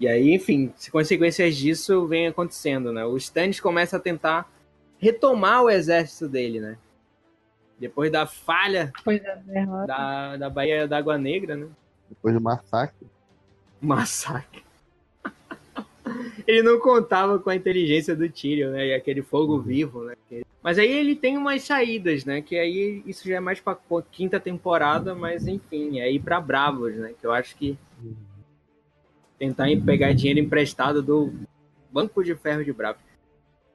e 0.00 0.08
aí, 0.08 0.32
enfim, 0.32 0.72
consequências 0.90 1.54
disso 1.54 2.06
vem 2.06 2.26
acontecendo, 2.26 2.90
né? 2.90 3.04
O 3.04 3.18
Stannis 3.18 3.60
começa 3.60 3.98
a 3.98 4.00
tentar 4.00 4.50
retomar 4.98 5.62
o 5.62 5.68
exército 5.68 6.26
dele, 6.26 6.58
né? 6.58 6.78
Depois 7.80 8.12
da 8.12 8.26
falha 8.26 8.92
da, 9.04 9.86
da, 9.86 10.36
da 10.36 10.50
Baía 10.50 10.86
da 10.86 10.98
Água 10.98 11.16
Negra, 11.16 11.56
né? 11.56 11.66
Depois 12.08 12.34
do 12.34 12.40
massacre. 12.40 13.06
Massacre. 13.80 14.62
ele 16.46 16.62
não 16.62 16.78
contava 16.78 17.38
com 17.38 17.48
a 17.50 17.56
inteligência 17.56 18.14
do 18.14 18.28
Tyrion, 18.28 18.70
né? 18.70 18.88
E 18.88 18.94
aquele 18.94 19.22
fogo 19.22 19.54
uhum. 19.54 19.62
vivo, 19.62 20.04
né? 20.04 20.14
Mas 20.62 20.78
aí 20.78 20.92
ele 20.92 21.16
tem 21.16 21.38
umas 21.38 21.62
saídas, 21.62 22.26
né? 22.26 22.42
Que 22.42 22.58
aí 22.58 23.02
isso 23.06 23.26
já 23.26 23.36
é 23.36 23.40
mais 23.40 23.60
pra 23.60 23.78
quinta 24.12 24.38
temporada, 24.38 25.14
mas 25.14 25.46
enfim, 25.46 26.00
é 26.00 26.12
ir 26.12 26.20
pra 26.20 26.40
Bravos, 26.40 26.94
né? 26.96 27.14
Que 27.18 27.26
eu 27.26 27.32
acho 27.32 27.56
que 27.56 27.78
uhum 28.02 28.30
tentar 29.40 29.64
pegar 29.86 30.12
dinheiro 30.12 30.38
emprestado 30.38 31.02
do 31.02 31.32
Banco 31.90 32.22
de 32.22 32.36
Ferro 32.36 32.62
de 32.62 32.74
Bravo. 32.74 32.98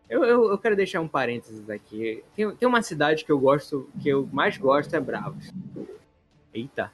Eu, 0.09 0.23
eu, 0.23 0.51
eu, 0.51 0.57
quero 0.57 0.75
deixar 0.75 1.01
um 1.01 1.07
parênteses 1.07 1.69
aqui. 1.69 2.23
Tem, 2.35 2.55
tem 2.55 2.67
uma 2.67 2.81
cidade 2.81 3.25
que 3.25 3.31
eu 3.31 3.39
gosto, 3.39 3.89
que 4.01 4.09
eu 4.09 4.27
mais 4.31 4.57
gosto 4.57 4.95
é 4.95 4.99
Bravos. 4.99 5.51
Eita. 6.53 6.91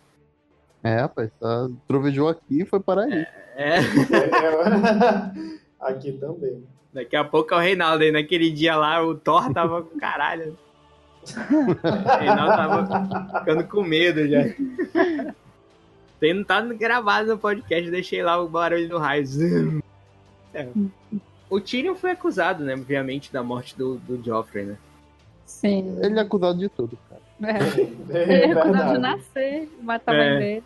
É, 0.83 1.01
rapaz, 1.01 1.29
tá, 1.39 1.69
trovejou 1.87 2.27
aqui 2.27 2.61
e 2.61 2.65
foi 2.65 2.79
para 2.79 3.03
aí. 3.03 3.27
É. 3.55 3.75
é. 3.75 3.79
aqui 5.79 6.13
também. 6.13 6.63
Daqui 6.93 7.15
a 7.15 7.23
pouco 7.23 7.53
é 7.53 7.57
o 7.57 7.59
Reinaldo 7.59 8.03
aí. 8.03 8.11
Naquele 8.11 8.49
dia 8.49 8.75
lá, 8.75 9.03
o 9.03 9.15
Thor 9.15 9.53
tava 9.53 9.83
com 9.83 9.99
caralho. 9.99 10.57
o 11.23 12.17
Reinaldo 12.17 12.55
tava 12.55 13.39
ficando 13.39 13.63
com 13.67 13.83
medo 13.83 14.27
já. 14.27 14.43
Tem, 16.19 16.33
não 16.33 16.43
tá 16.43 16.61
gravado 16.61 17.29
no 17.29 17.37
podcast, 17.37 17.89
deixei 17.89 18.21
lá 18.21 18.39
o 18.39 18.47
barulho 18.47 18.87
do 18.87 18.97
raio. 18.97 19.25
É. 20.53 20.67
o 21.51 21.59
Tyrion 21.59 21.95
foi 21.95 22.11
acusado, 22.11 22.63
né, 22.63 22.73
obviamente, 22.73 23.31
da 23.31 23.43
morte 23.43 23.77
do, 23.77 23.97
do 23.97 24.23
Joffrey, 24.23 24.65
né? 24.65 24.77
Sim. 25.45 25.97
Ele 26.01 26.17
é 26.17 26.21
acusado 26.21 26.57
de 26.57 26.69
tudo, 26.69 26.97
cara. 27.09 27.21
É. 27.43 28.17
é 28.17 28.43
ele 28.43 28.53
é 28.53 28.59
acusado 28.59 28.93
de 28.93 28.97
nascer, 28.97 29.69
matar 29.81 30.15
a 30.15 30.17
mãe 30.17 30.27
é, 30.27 30.39
dele. 30.39 30.63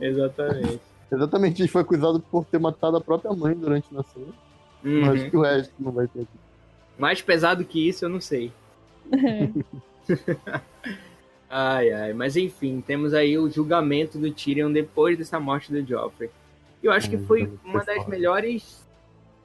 Exatamente. 0.00 0.80
Exatamente, 1.10 1.62
ele 1.62 1.68
foi 1.68 1.82
acusado 1.82 2.20
por 2.20 2.44
ter 2.44 2.60
matado 2.60 2.96
a 2.96 3.00
própria 3.00 3.32
mãe 3.32 3.54
durante 3.54 3.90
o 3.90 3.94
nascimento. 3.94 4.34
Uhum. 4.84 5.06
Mas 5.06 5.28
que 5.28 5.36
o 5.36 5.42
resto 5.42 5.74
não 5.78 5.90
vai 5.90 6.06
ter 6.06 6.20
aqui. 6.20 6.38
Mais 6.96 7.20
pesado 7.20 7.64
que 7.64 7.88
isso, 7.88 8.04
eu 8.04 8.08
não 8.08 8.20
sei. 8.20 8.52
ai, 11.50 11.90
ai. 11.90 12.12
Mas 12.12 12.36
enfim, 12.36 12.80
temos 12.80 13.14
aí 13.14 13.36
o 13.36 13.50
julgamento 13.50 14.18
do 14.18 14.30
Tyrion 14.30 14.70
depois 14.70 15.18
dessa 15.18 15.40
morte 15.40 15.72
do 15.72 15.84
Joffrey. 15.84 16.30
Eu 16.82 16.92
acho 16.92 17.10
que 17.10 17.18
foi 17.18 17.50
uma 17.64 17.84
das 17.84 18.06
melhores. 18.06 18.86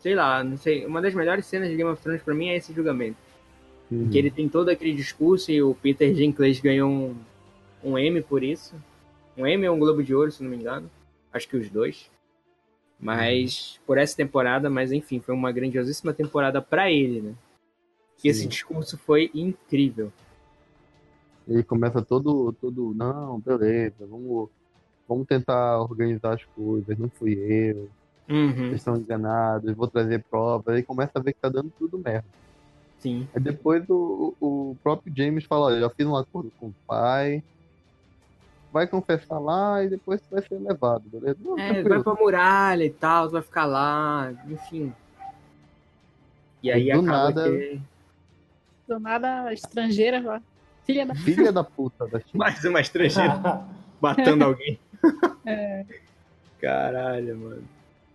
Sei 0.03 0.13
lá, 0.13 0.43
não 0.43 0.57
sei. 0.57 0.85
Uma 0.85 1.01
das 1.01 1.13
melhores 1.13 1.45
cenas 1.45 1.69
de 1.69 1.77
Game 1.77 1.89
of 1.89 2.03
Thrones 2.03 2.21
pra 2.21 2.33
mim 2.33 2.49
é 2.49 2.57
esse 2.57 2.73
julgamento. 2.73 3.15
Uhum. 3.89 4.09
Que 4.09 4.17
ele 4.17 4.29
tem 4.29 4.49
todo 4.49 4.67
aquele 4.67 4.93
discurso 4.93 5.49
e 5.49 5.63
o 5.63 5.73
Peter 5.75 6.13
Dinklage 6.13 6.61
ganhou 6.61 6.91
um, 6.91 7.15
um 7.81 7.97
M 7.97 8.21
por 8.21 8.43
isso. 8.43 8.75
Um 9.37 9.47
M 9.47 9.65
ou 9.69 9.77
um 9.77 9.79
Globo 9.79 10.03
de 10.03 10.13
Ouro, 10.13 10.29
se 10.29 10.43
não 10.43 10.49
me 10.49 10.57
engano. 10.57 10.91
Acho 11.31 11.47
que 11.47 11.55
os 11.55 11.69
dois. 11.69 12.11
Mas 12.99 13.79
por 13.87 13.97
essa 13.97 14.13
temporada, 14.13 14.69
mas 14.69 14.91
enfim, 14.91 15.21
foi 15.21 15.33
uma 15.33 15.53
grandiosíssima 15.53 16.13
temporada 16.13 16.61
para 16.61 16.91
ele, 16.91 17.21
né? 17.21 17.33
E 18.21 18.27
esse 18.27 18.45
discurso 18.45 18.97
foi 18.97 19.31
incrível. 19.33 20.11
Ele 21.47 21.63
começa 21.63 22.01
todo, 22.01 22.51
todo, 22.59 22.93
não, 22.93 23.39
beleza, 23.39 24.05
vamos, 24.05 24.49
vamos 25.07 25.27
tentar 25.27 25.79
organizar 25.79 26.33
as 26.33 26.43
coisas, 26.43 26.97
não 26.97 27.09
fui 27.09 27.33
eu, 27.33 27.89
uhum. 28.29 28.53
vocês 28.53 28.75
estão 28.75 28.95
enganados, 28.95 29.73
vou 29.75 29.87
trazer 29.87 30.23
provas, 30.23 30.75
aí 30.75 30.83
começa 30.83 31.11
a 31.15 31.21
ver 31.21 31.33
que 31.33 31.39
tá 31.39 31.49
dando 31.49 31.71
tudo 31.77 31.97
merda. 31.97 32.25
Sim. 32.99 33.27
Aí 33.35 33.41
depois 33.41 33.83
o, 33.89 34.33
o 34.39 34.77
próprio 34.81 35.13
James 35.15 35.43
fala, 35.43 35.65
olha, 35.65 35.81
já 35.81 35.89
fiz 35.89 36.05
um 36.05 36.15
acordo 36.15 36.51
com 36.59 36.67
o 36.67 36.75
pai, 36.87 37.43
vai 38.71 38.87
confessar 38.87 39.39
lá 39.39 39.83
e 39.83 39.89
depois 39.89 40.21
vai 40.31 40.41
ser 40.41 40.59
levado, 40.59 41.03
beleza? 41.05 41.37
Não, 41.43 41.59
é, 41.59 41.83
vai 41.83 42.01
pra 42.01 42.13
muralha 42.13 42.85
e 42.85 42.89
tal, 42.89 43.29
vai 43.29 43.41
ficar 43.41 43.65
lá, 43.65 44.33
enfim. 44.47 44.93
E 46.61 46.71
aí 46.71 46.89
e 46.89 46.93
do 46.93 47.01
nada... 47.01 47.43
Que... 47.43 47.81
Do 48.87 48.99
nada, 48.99 49.53
estrangeira 49.53 50.21
lá. 50.21 50.41
Filha 50.85 51.05
da... 51.05 51.15
Filha 51.15 51.51
da 51.51 51.63
puta 51.63 52.07
da 52.07 52.21
Mais 52.33 52.63
uma 52.63 52.81
estrangeira 52.81 53.65
matando 54.01 54.43
alguém. 54.45 54.79
É. 55.45 55.85
Caralho, 56.59 57.37
mano. 57.37 57.63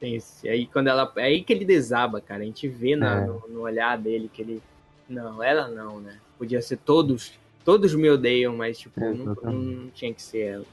Tem 0.01 0.15
esse. 0.15 0.49
Aí 0.49 0.67
quando 0.67 0.89
ela. 0.89 1.13
É 1.17 1.25
aí 1.25 1.43
que 1.43 1.53
ele 1.53 1.65
desaba, 1.65 2.21
cara. 2.21 2.43
A 2.43 2.47
gente 2.47 2.69
vê 2.69 2.95
na, 2.95 3.23
é. 3.23 3.27
no, 3.27 3.43
no 3.49 3.61
olhar 3.63 3.99
dele 3.99 4.31
que 4.33 4.43
ele. 4.43 4.63
Não, 5.09 5.43
ela 5.43 5.69
não, 5.69 6.01
né? 6.01 6.19
Podia 6.39 6.63
ser 6.63 6.77
todos 6.77 7.37
Todos 7.69 7.93
me 7.95 8.09
odeiam, 8.09 8.57
mas, 8.57 8.79
tipo, 8.79 8.99
é, 8.99 9.13
não, 9.13 9.35
não, 9.35 9.91
tinha 9.91 10.15
que 10.15 10.23
ser 10.23 10.39
ela. 10.39 10.65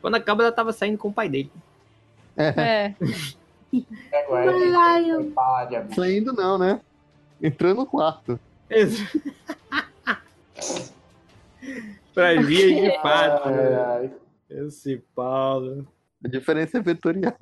Quando 0.00 0.16
acaba, 0.16 0.42
ela 0.42 0.50
tava 0.50 0.72
saindo 0.72 0.98
com 0.98 1.10
o 1.10 1.12
pai 1.12 1.28
dele. 1.28 1.52
É. 2.36 2.48
é. 2.60 2.92
Saindo 5.94 6.32
não, 6.32 6.58
né? 6.58 6.80
Entrando 7.40 7.76
no 7.76 7.86
quarto. 7.86 8.36
pra 12.12 12.42
vias 12.42 12.82
de 12.82 12.98
fato. 13.00 13.48
Esse 14.50 14.96
Paulo. 15.14 15.86
A 16.24 16.26
diferença 16.26 16.78
é 16.78 16.82
vetorial. 16.82 17.38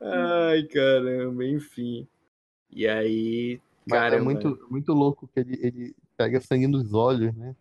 Ai, 0.00 0.62
caramba, 0.64 1.44
enfim. 1.44 2.06
E 2.70 2.86
aí 2.86 3.60
Cara, 3.88 4.16
é 4.16 4.20
muito, 4.20 4.58
muito 4.70 4.92
louco 4.92 5.28
que 5.28 5.40
ele, 5.40 5.58
ele 5.60 5.96
pega 6.16 6.40
sangue 6.40 6.66
nos 6.66 6.94
olhos, 6.94 7.34
né? 7.34 7.54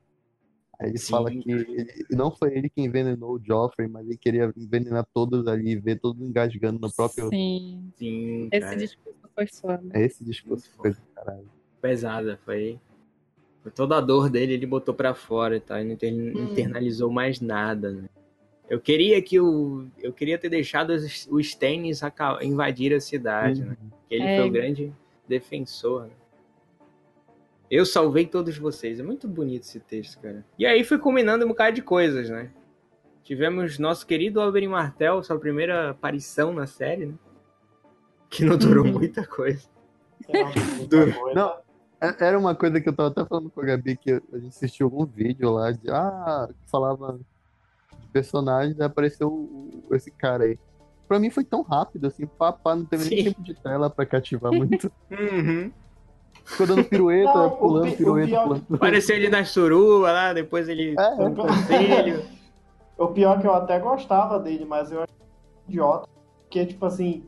Aí 0.80 0.90
ele 0.90 0.98
Sim. 0.98 1.12
fala 1.12 1.32
que 1.32 1.52
ele, 1.52 2.06
não 2.10 2.32
foi 2.32 2.58
ele 2.58 2.70
quem 2.70 2.86
envenenou 2.86 3.36
o 3.36 3.44
Joffrey, 3.44 3.88
mas 3.88 4.06
ele 4.06 4.18
queria 4.18 4.52
envenenar 4.58 5.06
todos 5.14 5.48
ali, 5.48 5.76
ver 5.76 6.00
todos 6.00 6.22
engasgando 6.22 6.80
no 6.80 6.92
próprio. 6.92 7.30
Sim. 7.30 7.92
Sim. 7.96 8.50
Esse 8.52 8.76
discurso 8.76 9.20
foi 9.34 9.48
foda. 9.48 9.84
É 9.94 10.06
esse 10.06 10.24
discurso 10.24 10.70
foi 10.76 10.96
caralho. 11.16 11.50
Pesada, 11.80 12.40
foi. 12.44 12.80
foi. 13.62 13.72
Toda 13.72 13.98
a 13.98 14.02
dor 14.02 14.30
dele 14.30 14.54
ele 14.54 14.66
botou 14.66 14.94
para 14.94 15.14
fora, 15.14 15.60
tá? 15.60 15.80
Ele 15.80 15.90
não 15.90 16.42
hum. 16.42 16.52
internalizou 16.52 17.12
mais 17.12 17.40
nada, 17.42 17.92
né? 17.92 18.10
Eu 18.70 18.80
queria 18.80 19.22
que 19.22 19.40
o. 19.40 19.88
Eu 19.98 20.14
queria 20.14 20.38
ter 20.38 20.50
deixado 20.50 20.92
os, 20.92 21.28
os 21.30 21.58
invadir 22.42 22.94
a 22.94 23.00
cidade, 23.00 23.64
né? 23.64 23.76
Ele 24.10 24.24
é. 24.24 24.38
foi 24.38 24.48
o 24.48 24.52
grande 24.52 24.94
defensor. 25.28 26.04
Né? 26.04 26.14
Eu 27.70 27.86
salvei 27.86 28.26
todos 28.26 28.58
vocês. 28.58 29.00
É 29.00 29.04
muito 29.04 29.28
bonito 29.28 29.64
esse 29.64 29.80
texto, 29.80 30.20
cara. 30.20 30.46
E 30.58 30.66
aí 30.66 30.84
foi 30.84 30.98
combinando 30.98 31.46
um 31.46 31.50
bocado 31.50 31.76
de 31.76 31.82
coisas, 31.82 32.30
né? 32.30 32.52
Tivemos 33.24 33.78
nosso 33.78 34.06
querido 34.06 34.42
Oberyn 34.42 34.68
Martel, 34.68 35.24
sua 35.24 35.40
primeira 35.40 35.92
aparição 35.92 36.54
na 36.54 36.66
série, 36.66 37.06
né? 37.06 37.14
Que 38.30 38.44
não 38.44 38.58
durou 38.58 38.86
uhum. 38.86 38.94
muita 38.94 39.26
coisa. 39.26 39.70
Não, 41.34 41.58
é, 42.02 42.28
era 42.28 42.38
uma 42.38 42.56
coisa 42.56 42.82
que 42.82 42.90
eu 42.90 42.94
tava 42.94 43.10
até 43.10 43.26
falando 43.26 43.50
com 43.50 43.62
a 43.62 43.66
Gabi, 43.66 43.96
que 43.96 44.12
a 44.12 44.38
gente 44.38 44.48
assistiu 44.48 44.88
algum 44.88 45.06
vídeo 45.06 45.52
lá 45.52 45.72
de. 45.72 45.90
Ah, 45.90 46.50
que 46.50 46.70
falava 46.70 47.20
personagens, 48.12 48.78
e 48.78 48.84
apareceu 48.84 49.50
esse 49.92 50.12
cara 50.12 50.44
aí 50.44 50.58
pra 51.12 51.20
mim 51.20 51.30
foi 51.30 51.44
tão 51.44 51.62
rápido, 51.62 52.08
assim, 52.08 52.26
papá, 52.26 52.74
não 52.74 52.86
teve 52.86 53.04
Sim. 53.04 53.16
nem 53.16 53.24
tempo 53.26 53.44
de 53.44 53.54
tela 53.54 53.90
pra 53.90 54.06
cativar 54.06 54.50
muito. 54.50 54.90
uhum. 55.12 55.70
Ficou 56.46 56.66
dando 56.66 56.86
pirueta, 56.86 57.34
não, 57.34 57.50
pulando, 57.50 57.98
pirueta, 57.98 58.28
pior... 58.30 58.44
pulando. 58.44 58.76
Apareceu 58.76 59.18
ele 59.18 59.28
na 59.28 59.44
suruba 59.44 60.10
lá, 60.10 60.32
depois 60.32 60.70
ele 60.70 60.96
é. 60.98 61.16
no 61.18 61.36
conselho. 61.36 62.26
o 62.98 63.08
pior 63.08 63.38
é 63.38 63.42
que 63.42 63.48
eu 63.48 63.54
até 63.54 63.78
gostava 63.78 64.40
dele, 64.40 64.64
mas 64.64 64.90
eu 64.90 65.04
achei 65.04 65.18
idiota. 65.68 66.08
Porque, 66.44 66.66
tipo 66.66 66.86
assim, 66.86 67.26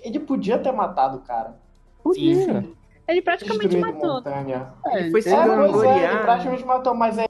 ele 0.00 0.20
podia 0.20 0.56
ter 0.56 0.70
matado 0.70 1.16
o 1.18 1.20
cara. 1.22 1.56
Podia. 2.00 2.64
Ele 3.08 3.22
praticamente 3.22 3.76
matou. 3.76 4.14
Montanha. 4.14 4.72
É, 4.86 5.00
ele 5.00 5.10
foi 5.10 5.22
se 5.22 5.30
é, 5.30 5.34
é, 5.34 6.12
ele 6.12 6.18
praticamente 6.22 6.64
matou, 6.64 6.94
mas 6.94 7.18
é. 7.18 7.26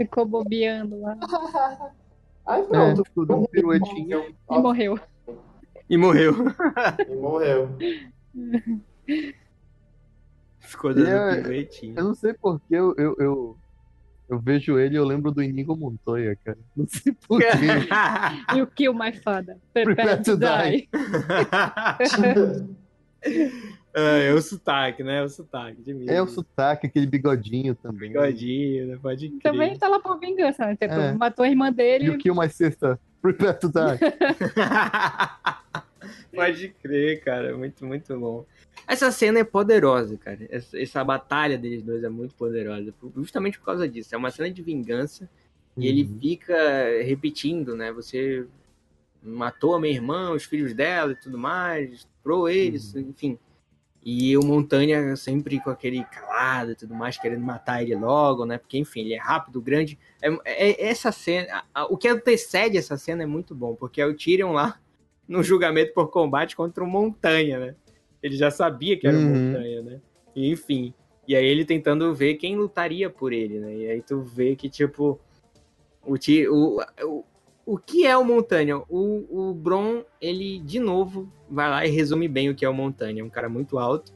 Ficou 0.00 0.24
bobeando 0.24 0.98
lá. 0.98 1.14
Aí 2.46 2.62
pronto. 2.62 3.02
É, 3.02 3.26
deu 3.26 3.36
um 3.36 3.44
piruetinho. 3.44 4.34
E 4.50 4.58
morreu. 4.58 4.98
E 5.90 5.96
morreu. 5.98 6.32
E 7.06 7.14
morreu. 7.16 7.68
Ficou 10.58 10.94
dando 10.94 11.06
é, 11.06 11.42
piruetinho. 11.42 11.98
Eu 11.98 12.04
não 12.04 12.14
sei 12.14 12.32
porquê, 12.32 12.76
eu, 12.76 12.94
eu, 12.96 13.14
eu, 13.18 13.58
eu, 14.26 14.38
vejo 14.38 14.78
ele 14.78 14.94
e 14.94 14.96
eu 14.96 15.04
lembro 15.04 15.30
do 15.30 15.42
Inigo 15.42 15.76
Montoya, 15.76 16.34
cara. 16.42 16.56
Não 16.74 16.86
sei 16.88 17.12
porquê. 17.12 17.46
you 18.56 18.66
kill 18.74 18.94
my 18.94 19.12
father. 19.12 19.58
Prepare, 19.74 20.22
to 20.22 20.34
die. 20.34 20.88
É, 23.22 23.50
é 23.94 24.32
o 24.32 24.40
sotaque, 24.40 25.02
né? 25.02 25.18
É 25.18 25.22
o 25.22 25.28
sotaque 25.28 25.82
de 25.82 25.92
mim. 25.92 26.06
É 26.08 26.22
o 26.22 26.26
sotaque, 26.26 26.86
aquele 26.86 27.06
bigodinho 27.06 27.74
também. 27.74 28.12
Bigodinho, 28.12 28.86
né? 28.86 28.98
Pode 29.00 29.28
crer. 29.28 29.40
Também 29.42 29.76
tá 29.76 29.88
lá 29.88 29.98
por 29.98 30.18
vingança, 30.18 30.66
né? 30.66 30.76
Tipo, 30.76 30.94
é. 30.94 31.12
matou 31.12 31.44
a 31.44 31.48
irmã 31.48 31.72
dele. 31.72 32.06
You 32.06 32.18
kill 32.18 32.34
my 32.34 32.48
sister. 32.48 32.98
Prepare 33.20 33.58
to 33.58 33.68
die. 33.68 33.98
Pode 36.34 36.68
crer, 36.82 37.20
cara. 37.22 37.56
Muito, 37.56 37.84
muito 37.84 38.18
bom. 38.18 38.46
Essa 38.86 39.10
cena 39.10 39.40
é 39.40 39.44
poderosa, 39.44 40.16
cara. 40.16 40.38
Essa, 40.48 40.80
essa, 40.80 41.04
batalha 41.04 41.58
deles 41.58 41.82
dois 41.82 42.02
é 42.02 42.08
muito 42.08 42.34
poderosa. 42.34 42.94
Justamente 43.16 43.58
por 43.58 43.66
causa 43.66 43.88
disso. 43.88 44.14
É 44.14 44.18
uma 44.18 44.30
cena 44.30 44.50
de 44.50 44.62
vingança. 44.62 45.28
Uhum. 45.76 45.82
E 45.82 45.88
ele 45.88 46.04
uhum. 46.04 46.18
fica 46.20 46.56
repetindo, 47.02 47.76
né? 47.76 47.92
Você 47.92 48.46
matou 49.22 49.74
a 49.74 49.80
minha 49.80 49.92
irmã, 49.92 50.30
os 50.30 50.44
filhos 50.44 50.72
dela 50.72 51.12
e 51.12 51.16
tudo 51.16 51.36
mais. 51.36 51.92
Estuprou 51.92 52.48
eles, 52.48 52.94
uhum. 52.94 53.10
enfim. 53.10 53.38
E 54.02 54.36
o 54.36 54.42
Montanha 54.42 55.14
sempre 55.14 55.60
com 55.60 55.68
aquele 55.68 56.02
calado 56.04 56.72
e 56.72 56.74
tudo 56.74 56.94
mais, 56.94 57.18
querendo 57.18 57.44
matar 57.44 57.82
ele 57.82 57.94
logo, 57.94 58.46
né? 58.46 58.56
Porque, 58.56 58.78
enfim, 58.78 59.00
ele 59.00 59.14
é 59.14 59.18
rápido, 59.18 59.60
grande. 59.60 59.98
É, 60.22 60.28
é, 60.44 60.70
é 60.70 60.88
essa 60.88 61.12
cena, 61.12 61.64
a, 61.74 61.82
a, 61.82 61.84
o 61.84 61.98
que 61.98 62.08
antecede 62.08 62.78
essa 62.78 62.96
cena 62.96 63.22
é 63.22 63.26
muito 63.26 63.54
bom, 63.54 63.74
porque 63.74 64.00
é 64.00 64.06
o 64.06 64.14
Tyrion 64.14 64.52
lá 64.52 64.80
no 65.28 65.42
julgamento 65.42 65.92
por 65.92 66.08
combate 66.08 66.56
contra 66.56 66.82
o 66.82 66.86
Montanha, 66.86 67.58
né? 67.58 67.74
Ele 68.22 68.36
já 68.36 68.50
sabia 68.50 68.98
que 68.98 69.06
era 69.06 69.16
o 69.16 69.20
uhum. 69.20 69.52
Montanha, 69.52 69.82
né? 69.82 70.00
E, 70.34 70.50
enfim. 70.50 70.94
E 71.28 71.36
aí 71.36 71.46
ele 71.46 71.64
tentando 71.64 72.14
ver 72.14 72.34
quem 72.34 72.56
lutaria 72.56 73.10
por 73.10 73.32
ele, 73.32 73.60
né? 73.60 73.76
E 73.76 73.90
aí 73.90 74.02
tu 74.02 74.22
vê 74.22 74.56
que, 74.56 74.68
tipo, 74.68 75.20
o, 76.02 76.14
o, 76.14 76.80
o, 77.04 77.24
o 77.64 77.78
que 77.78 78.06
é 78.06 78.16
o 78.16 78.24
Montanha? 78.24 78.78
O, 78.88 79.50
o 79.50 79.54
Bron, 79.54 80.02
ele, 80.20 80.58
de 80.60 80.80
novo, 80.80 81.30
vai 81.48 81.68
lá 81.68 81.86
e 81.86 81.90
resume 81.90 82.28
bem 82.28 82.50
o 82.50 82.54
que 82.54 82.64
é 82.64 82.68
o 82.68 82.74
Montanha. 82.74 83.22
É 83.22 83.24
um 83.24 83.30
cara 83.30 83.48
muito 83.48 83.78
alto. 83.78 84.12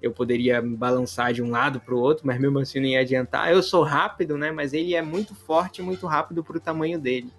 Eu 0.00 0.12
poderia 0.12 0.60
balançar 0.60 1.32
de 1.32 1.42
um 1.42 1.50
lado 1.50 1.80
para 1.80 1.94
o 1.94 1.98
outro, 1.98 2.26
mas 2.26 2.38
mesmo 2.38 2.58
assim 2.58 2.78
não 2.78 2.86
ia 2.86 3.00
adiantar. 3.00 3.50
Eu 3.50 3.62
sou 3.62 3.82
rápido, 3.82 4.36
né? 4.36 4.50
Mas 4.50 4.72
ele 4.72 4.94
é 4.94 5.02
muito 5.02 5.34
forte 5.34 5.80
e 5.80 5.84
muito 5.84 6.06
rápido 6.06 6.44
para 6.44 6.56
o 6.56 6.60
tamanho 6.60 6.98
dele. 6.98 7.30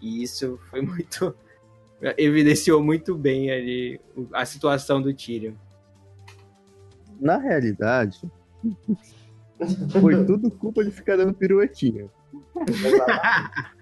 E 0.00 0.22
isso 0.22 0.58
foi 0.70 0.82
muito 0.82 1.34
evidenciou 2.16 2.82
muito 2.82 3.16
bem 3.16 3.50
ali 3.50 4.00
a 4.32 4.44
situação 4.44 5.00
do 5.00 5.12
Tyrion. 5.12 5.54
Na 7.20 7.38
realidade, 7.38 8.20
foi 10.00 10.24
tudo 10.24 10.50
culpa 10.50 10.84
de 10.84 10.90
ficar 10.90 11.16
dando 11.16 11.34
piruetinha. 11.34 12.08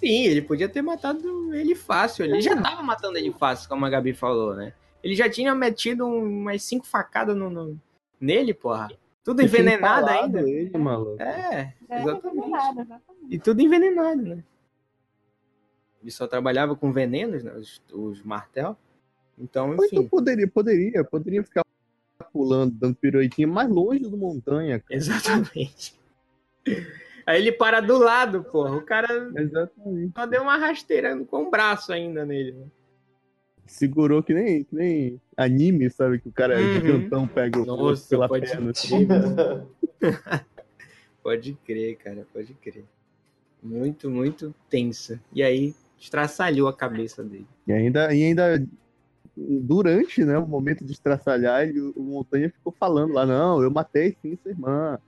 Sim, 0.00 0.24
ele 0.24 0.40
podia 0.40 0.66
ter 0.66 0.80
matado 0.80 1.54
ele 1.54 1.74
fácil. 1.74 2.24
Ele 2.24 2.40
já 2.40 2.60
tava 2.60 2.82
matando 2.82 3.18
ele 3.18 3.30
fácil, 3.32 3.68
como 3.68 3.84
a 3.84 3.90
Gabi 3.90 4.14
falou, 4.14 4.54
né? 4.54 4.72
Ele 5.04 5.14
já 5.14 5.28
tinha 5.28 5.54
metido 5.54 6.06
umas 6.06 6.62
cinco 6.62 6.86
facadas 6.86 7.36
no, 7.36 7.50
no... 7.50 7.78
nele, 8.18 8.54
porra. 8.54 8.88
Tudo 9.22 9.42
envenenado 9.42 10.06
ainda. 10.08 10.40
Ele, 10.40 10.76
maluco. 10.78 11.22
É, 11.22 11.74
exatamente. 11.90 12.94
E 13.28 13.38
tudo 13.38 13.60
envenenado, 13.60 14.22
né? 14.22 14.42
Ele 16.00 16.10
só 16.10 16.26
trabalhava 16.26 16.74
com 16.74 16.90
venenos, 16.90 17.44
né? 17.44 17.52
Os, 17.52 17.82
os 17.92 18.22
martel. 18.22 18.78
Então, 19.38 19.74
enfim. 19.74 19.86
Então 19.92 20.08
poderia, 20.08 20.48
poderia, 20.48 21.04
poderia 21.04 21.44
ficar 21.44 21.62
pulando, 22.32 22.72
dando 22.72 22.96
piruetinha 22.96 23.46
mais 23.46 23.68
longe 23.68 24.00
do 24.00 24.16
montanha. 24.16 24.80
Cara. 24.80 24.94
Exatamente. 24.94 25.94
Aí 27.30 27.40
ele 27.40 27.52
para 27.52 27.80
do 27.80 27.96
lado, 27.96 28.42
porra. 28.42 28.76
O 28.76 28.82
cara 28.82 29.30
Exatamente. 29.36 30.12
só 30.16 30.26
deu 30.26 30.42
uma 30.42 30.56
rasteira 30.56 31.16
com 31.26 31.44
o 31.44 31.50
braço 31.50 31.92
ainda 31.92 32.26
nele. 32.26 32.50
Né? 32.50 32.66
Segurou 33.66 34.20
que 34.20 34.34
nem, 34.34 34.64
que 34.64 34.74
nem 34.74 35.20
anime, 35.36 35.88
sabe? 35.90 36.18
Que 36.18 36.28
o 36.28 36.32
cara 36.32 36.58
uhum. 36.58 36.72
gigantão 36.72 37.28
pega 37.28 37.60
o 37.60 37.64
Nossa, 37.64 38.08
pela 38.08 38.26
pode 38.26 38.50
perna. 38.50 38.72
Crer. 38.72 39.64
pode 41.22 41.52
crer, 41.64 41.96
cara, 41.98 42.26
pode 42.32 42.52
crer. 42.54 42.84
Muito, 43.62 44.10
muito 44.10 44.52
tensa. 44.68 45.20
E 45.32 45.40
aí, 45.40 45.72
estraçalhou 46.00 46.66
a 46.66 46.76
cabeça 46.76 47.22
dele. 47.22 47.46
E 47.64 47.72
ainda, 47.72 48.12
e 48.12 48.24
ainda 48.24 48.66
durante 49.36 50.24
né, 50.24 50.36
o 50.36 50.48
momento 50.48 50.84
de 50.84 50.90
estraçalhar, 50.90 51.62
ele, 51.62 51.80
o 51.80 52.02
Montanha 52.02 52.50
ficou 52.50 52.74
falando 52.76 53.12
lá, 53.12 53.24
não, 53.24 53.62
eu 53.62 53.70
matei 53.70 54.16
sim 54.20 54.36
sua 54.42 54.50
irmã. 54.50 54.98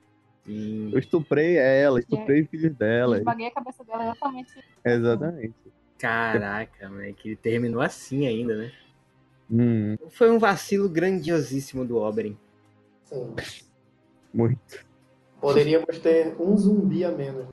Sim. 0.45 0.91
Eu 0.93 0.99
estuprei 0.99 1.57
ela, 1.57 2.01
estuprei 2.01 2.43
os 2.43 2.49
filhos 2.49 2.75
dela. 2.75 3.19
Esmaguei 3.19 3.47
a 3.47 3.51
cabeça 3.51 3.85
dela 3.85 4.05
exatamente. 4.05 4.65
Exatamente. 4.85 5.55
Caraca, 5.99 6.89
né? 6.89 7.13
Que 7.13 7.29
ele 7.29 7.37
terminou 7.37 7.81
assim 7.81 8.27
ainda, 8.27 8.57
né? 8.57 8.73
Hum. 9.51 9.97
Foi 10.11 10.31
um 10.31 10.39
vacilo 10.39 10.89
grandiosíssimo 10.89 11.85
do 11.85 11.99
Oberyn. 11.99 12.37
Sim. 13.05 13.35
Muito. 14.33 14.85
Poderíamos 15.41 15.99
ter 15.99 16.35
um 16.41 16.57
zumbi 16.57 17.05
a 17.05 17.11
menos. 17.11 17.47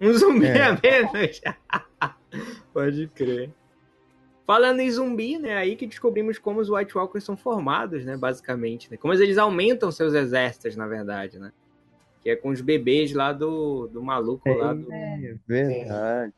Um 0.00 0.12
zumbi 0.12 0.46
é. 0.46 0.62
a 0.62 0.78
menos? 0.80 1.40
Pode 2.72 3.08
crer. 3.08 3.52
Falando 4.46 4.80
em 4.80 4.90
zumbi, 4.90 5.38
né? 5.38 5.56
Aí 5.56 5.76
que 5.76 5.86
descobrimos 5.86 6.38
como 6.38 6.60
os 6.60 6.70
White 6.70 6.96
Walkers 6.96 7.24
são 7.24 7.36
formados, 7.36 8.04
né? 8.04 8.16
Basicamente, 8.16 8.90
né? 8.90 8.96
Como 8.96 9.12
eles 9.12 9.38
aumentam 9.38 9.92
seus 9.92 10.14
exércitos, 10.14 10.74
na 10.76 10.86
verdade, 10.86 11.38
né? 11.38 11.52
Que 12.22 12.30
é 12.30 12.36
com 12.36 12.50
os 12.50 12.60
bebês 12.60 13.12
lá 13.12 13.32
do, 13.32 13.86
do 13.88 14.02
maluco 14.02 14.48
é, 14.48 14.54
lá 14.54 14.74
do. 14.74 14.92
É 14.92 15.36
verdade. 15.46 16.34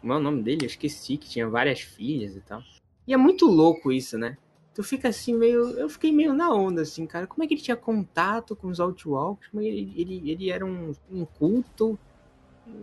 Como 0.00 0.12
é 0.12 0.16
o 0.16 0.20
nome 0.20 0.42
dele? 0.42 0.62
Eu 0.62 0.66
esqueci 0.66 1.16
que 1.16 1.28
tinha 1.28 1.48
várias 1.48 1.80
filhas 1.80 2.36
e 2.36 2.40
tal. 2.40 2.62
E 3.06 3.12
é 3.12 3.16
muito 3.16 3.46
louco 3.46 3.90
isso, 3.90 4.16
né? 4.16 4.36
Tu 4.74 4.82
fica 4.84 5.08
assim 5.08 5.34
meio. 5.34 5.70
Eu 5.70 5.88
fiquei 5.88 6.12
meio 6.12 6.32
na 6.32 6.54
onda, 6.54 6.82
assim, 6.82 7.04
cara. 7.06 7.26
Como 7.26 7.42
é 7.42 7.46
que 7.46 7.54
ele 7.54 7.60
tinha 7.60 7.76
contato 7.76 8.54
com 8.54 8.68
os 8.68 8.78
Outwalkers? 8.78 9.50
Como 9.50 9.62
ele, 9.62 9.92
ele, 9.96 10.30
ele 10.30 10.50
era 10.50 10.64
um, 10.64 10.92
um 11.10 11.24
culto? 11.24 11.98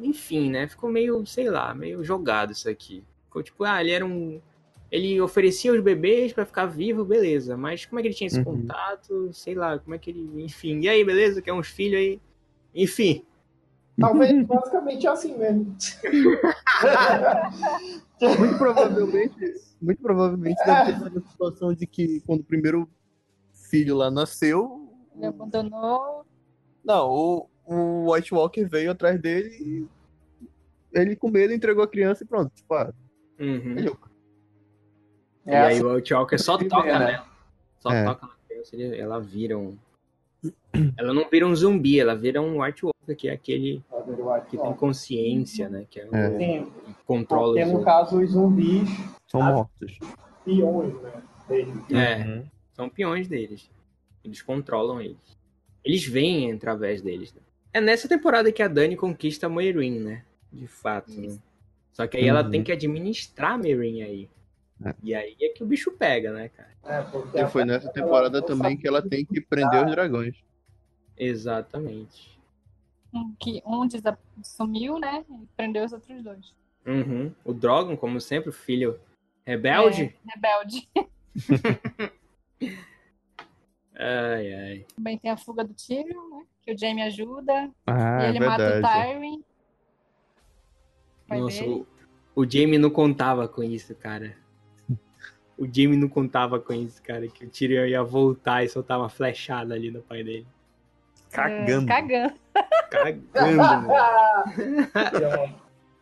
Enfim, 0.01 0.49
né? 0.49 0.67
Ficou 0.67 0.89
meio, 0.89 1.25
sei 1.25 1.49
lá, 1.49 1.73
meio 1.73 2.03
jogado 2.03 2.51
isso 2.51 2.69
aqui. 2.69 3.03
Ficou 3.25 3.41
tipo, 3.41 3.63
ah, 3.63 3.79
ele 3.81 3.91
era 3.91 4.05
um. 4.05 4.41
Ele 4.91 5.19
oferecia 5.19 5.73
os 5.73 5.81
bebês 5.81 6.31
para 6.31 6.45
ficar 6.45 6.65
vivo, 6.65 7.03
beleza. 7.03 7.57
Mas 7.57 7.85
como 7.85 7.99
é 7.99 8.01
que 8.01 8.09
ele 8.09 8.15
tinha 8.15 8.27
esse 8.27 8.39
uhum. 8.39 8.45
contato? 8.45 9.33
Sei 9.33 9.55
lá, 9.55 9.79
como 9.79 9.95
é 9.95 9.97
que 9.97 10.11
ele. 10.11 10.43
Enfim. 10.43 10.81
E 10.81 10.89
aí, 10.89 11.03
beleza? 11.03 11.41
Quer 11.41 11.53
uns 11.53 11.67
filhos 11.67 11.99
aí? 11.99 12.21
Enfim. 12.73 13.25
Talvez 13.99 14.31
basicamente 14.45 15.07
assim 15.07 15.37
mesmo. 15.37 15.75
muito 18.39 18.57
provavelmente, 18.57 19.53
muito 19.81 20.01
provavelmente 20.01 20.65
deve 20.65 20.93
ter 20.93 21.03
sido 21.03 21.19
a 21.19 21.29
situação 21.29 21.73
de 21.73 21.87
que 21.87 22.21
quando 22.21 22.41
o 22.41 22.45
primeiro 22.45 22.89
filho 23.69 23.95
lá 23.95 24.11
nasceu. 24.11 24.89
Ele 25.15 25.25
abandonou. 25.25 26.25
Não, 26.83 27.09
o, 27.09 27.49
o 27.65 28.13
White 28.13 28.33
Walker 28.33 28.65
veio 28.65 28.91
atrás 28.91 29.19
dele 29.19 29.49
e 29.59 29.87
ele 30.93 31.15
com 31.15 31.29
medo 31.29 31.53
entregou 31.53 31.83
a 31.83 31.87
criança 31.87 32.23
e 32.23 32.27
pronto. 32.27 32.53
Tipo, 32.53 32.73
ah, 32.73 32.93
uhum. 33.39 33.75
É, 35.45 35.51
e 35.51 35.55
aí 35.55 35.81
o 35.81 35.93
White 35.93 36.13
Walker 36.13 36.37
só 36.37 36.57
toca 36.57 36.99
né? 36.99 37.23
Só 37.79 37.91
é. 37.91 38.03
toca 38.03 38.25
na 38.25 38.33
criança, 38.47 38.75
ela 38.75 39.19
vira 39.19 39.57
um. 39.57 39.77
Ela 40.97 41.13
não 41.13 41.29
vira 41.29 41.47
um 41.47 41.55
zumbi, 41.55 41.99
ela 41.99 42.15
vira 42.15 42.41
um 42.41 42.61
White 42.61 42.85
Walker, 42.85 43.15
que 43.15 43.29
é 43.29 43.33
aquele 43.33 43.83
que 44.49 44.57
tem 44.57 44.73
consciência, 44.73 45.69
né? 45.69 45.85
Que 45.89 46.01
é, 46.01 46.05
um, 46.05 46.15
é. 46.15 46.59
que 46.59 46.95
controla 47.05 47.53
Porque, 47.53 47.65
no 47.65 47.83
caso, 47.83 48.21
os 48.21 48.31
zumbis 48.31 48.89
são 49.27 49.41
mortos. 49.41 49.99
Peões, 50.43 50.93
né? 51.01 51.11
Deles. 51.47 51.91
É, 51.91 52.17
uhum. 52.17 52.45
são 52.73 52.89
peões 52.89 53.27
deles. 53.27 53.69
Eles 54.23 54.41
controlam 54.41 54.99
eles. 54.99 55.37
Eles 55.83 56.05
vêm 56.05 56.51
através 56.51 57.01
deles. 57.01 57.33
Né? 57.33 57.41
É 57.73 57.81
nessa 57.81 58.07
temporada 58.07 58.51
que 58.51 58.63
a 58.63 58.67
Dani 58.67 58.95
conquista 58.95 59.45
a 59.45 59.49
Moirin, 59.49 59.99
né? 59.99 60.23
De 60.51 60.67
fato, 60.67 61.11
né? 61.11 61.37
Só 61.95 62.05
que 62.07 62.17
aí 62.17 62.23
uhum. 62.23 62.29
ela 62.29 62.43
tem 62.43 62.61
que 62.61 62.71
administrar 62.71 63.53
a 63.53 63.57
Meereen 63.57 64.03
aí. 64.03 64.29
É. 64.83 64.93
E 65.01 65.15
aí 65.15 65.35
é 65.41 65.49
que 65.49 65.63
o 65.63 65.67
bicho 65.67 65.91
pega, 65.91 66.31
né, 66.33 66.49
cara? 66.49 66.75
É, 67.33 67.41
e 67.41 67.47
foi 67.47 67.63
nessa 67.65 67.91
temporada 67.91 68.41
também 68.41 68.75
que 68.77 68.87
ela 68.87 69.01
tem 69.01 69.25
que 69.25 69.39
prender 69.41 69.85
os 69.85 69.91
dragões. 69.91 70.35
Exatamente. 71.17 72.39
Um, 73.13 73.33
que 73.39 73.63
um 73.65 73.87
sumiu, 74.43 74.99
né? 74.99 75.23
E 75.29 75.47
prendeu 75.55 75.85
os 75.85 75.93
outros 75.93 76.21
dois. 76.21 76.53
Uhum. 76.85 77.33
O 77.43 77.53
Drogon, 77.53 77.95
como 77.95 78.19
sempre, 78.19 78.49
o 78.49 78.53
filho 78.53 78.99
rebelde. 79.45 80.03
É, 80.03 80.31
rebelde. 80.35 80.89
ai, 83.97 84.53
ai. 84.53 84.85
Também 84.95 85.17
tem 85.17 85.31
a 85.31 85.37
fuga 85.37 85.63
do 85.63 85.73
Tyrion, 85.73 86.29
né? 86.29 86.45
Que 86.61 86.73
o 86.73 86.77
Jaime 86.77 87.01
ajuda. 87.03 87.71
Ah, 87.87 88.25
e 88.25 88.29
ele 88.29 88.39
verdade. 88.39 88.63
mata 88.63 88.77
o 88.79 89.13
Tywin. 89.13 89.43
Nossa, 91.27 91.65
o, 91.65 91.87
o 92.35 92.49
Jamie 92.49 92.77
não 92.77 92.89
contava 92.89 93.47
com 93.47 93.63
isso, 93.63 93.95
cara. 93.95 94.35
O 95.57 95.65
Jamie 95.65 95.97
não 95.97 96.09
contava 96.09 96.59
com 96.59 96.73
isso, 96.73 97.01
cara. 97.01 97.27
Que 97.27 97.45
o 97.45 97.49
Tyrion 97.49 97.85
ia 97.85 98.03
voltar 98.03 98.63
e 98.63 98.69
soltar 98.69 98.99
uma 98.99 99.09
flechada 99.09 99.73
ali 99.73 99.89
no 99.89 100.01
pai 100.01 100.23
dele. 100.23 100.47
Cagando. 101.31 101.91
É, 101.91 101.95
cagando. 101.95 102.33
Cagando, 103.31 103.95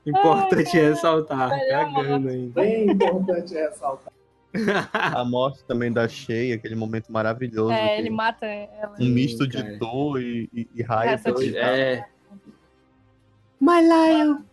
Importante 0.06 0.78
Ai, 0.78 0.90
ressaltar. 0.90 1.50
Cagando 1.70 2.30
ainda. 2.30 2.62
Bem 2.62 2.92
importante 2.92 3.54
ressaltar. 3.54 4.14
A 4.94 5.26
morte 5.26 5.64
também 5.66 5.92
da 5.92 6.08
Cheia, 6.08 6.56
aquele 6.56 6.76
momento 6.76 7.12
maravilhoso. 7.12 7.72
É, 7.72 7.98
ele 7.98 8.10
mata 8.10 8.46
ela. 8.46 8.96
Um 9.00 9.10
misto 9.10 9.48
de 9.48 9.78
dor 9.78 10.22
e, 10.22 10.50
e, 10.54 10.68
e 10.76 10.84
raiva. 10.84 11.30
É. 11.56 12.06
My 13.60 13.82
Lion! 13.82 14.44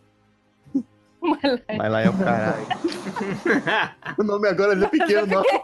My 1.22 1.88
Lion 1.88 1.98
é 1.98 2.10
o 2.10 2.18
caralho. 2.18 2.66
o 4.18 4.22
nome 4.22 4.48
agora 4.48 4.72
é 4.72 4.88
pequeno, 4.88 5.26
não. 5.26 5.42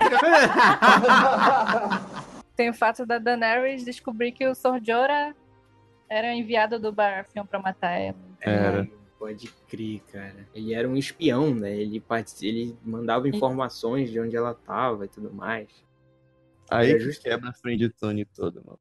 Tem 2.54 2.70
o 2.70 2.74
fato 2.74 3.04
da 3.04 3.18
Daenerys 3.18 3.84
descobrir 3.84 4.32
que 4.32 4.46
o 4.46 4.54
Sorjora 4.54 5.34
era 6.08 6.34
enviado 6.34 6.78
do 6.78 6.92
Baratheon 6.92 7.44
pra 7.44 7.58
matar 7.58 7.92
ela. 7.92 8.16
Era. 8.40 8.88
Pode 9.18 9.48
crer, 9.68 10.00
cara. 10.12 10.46
Ele 10.54 10.74
era 10.74 10.88
um 10.88 10.96
espião, 10.96 11.54
né? 11.54 11.74
Ele, 11.74 12.02
ele 12.42 12.76
mandava 12.84 13.28
informações 13.28 14.10
de 14.10 14.20
onde 14.20 14.36
ela 14.36 14.54
tava 14.54 15.06
e 15.06 15.08
tudo 15.08 15.32
mais. 15.32 15.68
Aí 16.70 16.90
era 16.90 17.00
just... 17.00 17.22
quebra 17.22 17.50
a 17.50 17.52
friendzone 17.52 18.24
toda, 18.26 18.60
mano. 18.64 18.78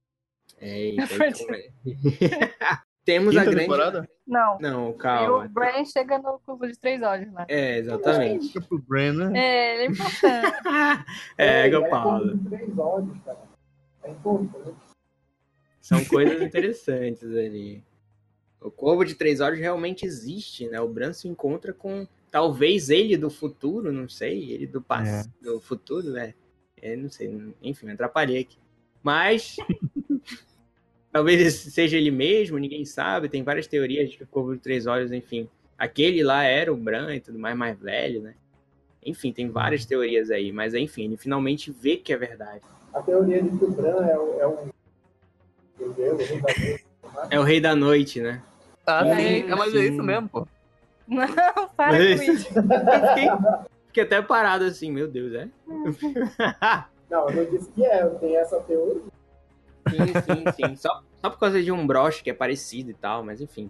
É, 0.57 0.89
então, 0.89 1.07
Temos 3.05 3.29
Quinta 3.29 3.41
a 3.41 3.45
grande. 3.45 3.61
Temporada? 3.61 4.09
Não. 4.27 4.57
Não, 4.59 4.93
calma. 4.93 5.43
E 5.43 5.47
o 5.47 5.49
Bran 5.49 5.85
chega 5.85 6.17
no 6.17 6.39
curvo 6.39 6.67
de 6.67 6.77
três 6.77 7.01
olhos 7.03 7.31
lá. 7.31 7.45
É, 7.47 7.77
exatamente. 7.77 8.47
Fica 8.47 8.61
pro 8.61 8.79
Bran, 8.79 9.13
né? 9.13 9.39
É, 9.39 9.75
ele 9.75 9.83
é 9.83 9.85
importante. 9.85 11.05
é, 11.37 11.67
é 11.67 11.89
Paulo. 11.89 12.37
Três 12.49 12.77
olhos, 12.77 13.17
cara. 13.23 13.37
É 14.03 14.09
importante. 14.09 14.75
São 15.79 16.03
coisas 16.05 16.41
interessantes 16.41 17.23
ali. 17.23 17.83
O 18.59 18.71
Corvo 18.71 19.05
de 19.05 19.13
Três 19.13 19.39
Olhos 19.39 19.59
realmente 19.59 20.03
existe, 20.03 20.67
né? 20.67 20.81
O 20.81 20.87
Bran 20.87 21.13
se 21.13 21.27
encontra 21.27 21.71
com 21.71 22.07
talvez 22.31 22.89
ele 22.89 23.15
do 23.15 23.29
futuro, 23.29 23.91
não 23.91 24.09
sei, 24.09 24.51
ele 24.51 24.65
do 24.65 24.81
passado, 24.81 25.31
é. 25.41 25.45
do 25.45 25.61
futuro, 25.61 26.09
né? 26.09 26.33
É, 26.81 26.95
não 26.95 27.09
sei, 27.09 27.53
enfim, 27.61 27.85
me 27.85 27.91
atrapalhei 27.91 28.41
aqui. 28.41 28.57
Mas 29.03 29.57
talvez 31.15 31.53
seja 31.53 31.95
ele 31.95 32.11
mesmo, 32.11 32.57
ninguém 32.57 32.83
sabe. 32.83 33.29
Tem 33.29 33.41
várias 33.41 33.67
teorias 33.67 34.09
de 34.09 34.17
que 34.17 34.23
o 34.23 34.27
Corvo 34.27 34.53
de 34.53 34.59
Três 34.59 34.85
Olhos, 34.85 35.13
enfim, 35.13 35.47
aquele 35.77 36.21
lá 36.21 36.43
era 36.43 36.73
o 36.73 36.75
Bran 36.75 37.15
e 37.15 37.21
tudo 37.21 37.39
mais, 37.39 37.55
mais 37.55 37.79
velho, 37.79 38.21
né? 38.21 38.33
Enfim, 39.01 39.31
tem 39.31 39.49
várias 39.49 39.85
teorias 39.85 40.29
aí, 40.29 40.51
mas 40.51 40.73
enfim, 40.73 41.05
ele 41.05 41.15
finalmente 41.15 41.71
vê 41.71 41.95
que 41.95 42.11
é 42.11 42.17
verdade. 42.17 42.63
A 42.93 43.01
teoria 43.01 43.41
de 43.41 43.49
que 43.57 43.63
o 43.63 43.71
Bran 43.71 44.05
é 44.05 44.19
o, 44.19 44.39
é 44.41 44.47
o, 44.47 44.57
o 45.79 45.93
rei 45.93 46.01
da 46.01 46.43
noite. 46.43 46.83
É 47.29 47.39
o 47.39 47.43
rei 47.43 47.61
da 47.61 47.75
noite, 47.75 48.19
né? 48.19 48.41
Ah, 48.85 49.05
sim. 49.05 49.15
sim. 49.15 49.51
É, 49.51 49.55
mas 49.55 49.73
é 49.73 49.85
isso 49.85 50.03
mesmo, 50.03 50.27
pô. 50.27 50.47
Não, 51.07 51.69
para 51.77 51.95
com 51.95 52.03
isso. 52.03 52.49
Eu 52.59 52.63
fiquei, 53.07 53.29
fiquei 53.87 54.03
até 54.03 54.21
parado 54.21 54.65
assim, 54.65 54.91
meu 54.91 55.07
Deus, 55.07 55.33
é? 55.33 55.47
Não, 57.09 57.29
eu 57.29 57.35
não 57.35 57.45
disse 57.51 57.69
que 57.69 57.85
é, 57.85 58.03
tem 58.07 58.35
essa 58.35 58.59
teoria. 58.61 59.03
Sim, 59.89 60.13
sim, 60.21 60.43
sim. 60.55 60.75
Só, 60.75 61.03
só 61.21 61.29
por 61.29 61.39
causa 61.39 61.61
de 61.61 61.71
um 61.71 61.85
broche 61.85 62.23
que 62.23 62.29
é 62.29 62.33
parecido 62.33 62.91
e 62.91 62.93
tal, 62.93 63.23
mas 63.23 63.41
enfim. 63.41 63.69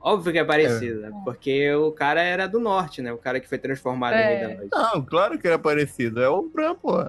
Óbvio 0.00 0.32
que 0.32 0.38
é 0.38 0.44
parecido, 0.44 1.00
né? 1.00 1.12
Porque 1.24 1.72
o 1.74 1.92
cara 1.92 2.20
era 2.20 2.48
do 2.48 2.58
norte, 2.58 3.00
né? 3.00 3.12
O 3.12 3.18
cara 3.18 3.38
que 3.38 3.48
foi 3.48 3.58
transformado 3.58 4.14
em 4.14 4.18
É. 4.18 4.26
Rei 4.26 4.40
da 4.40 4.54
Noite. 4.56 4.70
Não, 4.72 5.04
claro 5.04 5.38
que 5.38 5.46
era 5.46 5.58
parecido. 5.58 6.20
É 6.20 6.28
o 6.28 6.42
Bran, 6.42 6.74
pô. 6.74 6.92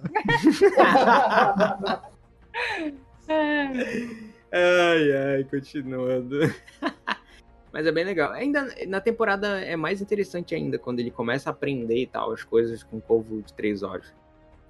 Ai, 4.55 5.11
ai, 5.11 5.43
continuando. 5.45 6.37
Mas 7.73 7.87
é 7.87 7.91
bem 7.91 8.03
legal. 8.03 8.31
Ainda 8.33 8.71
na 8.87 9.01
temporada 9.01 9.59
é 9.59 9.75
mais 9.75 9.99
interessante 9.99 10.53
ainda, 10.53 10.77
quando 10.77 10.99
ele 10.99 11.09
começa 11.09 11.49
a 11.49 11.51
aprender 11.51 12.03
e 12.03 12.05
tal, 12.05 12.31
as 12.31 12.43
coisas 12.43 12.83
com 12.83 12.97
o 12.97 13.01
povo 13.01 13.41
de 13.41 13.51
três 13.53 13.81
olhos. 13.81 14.13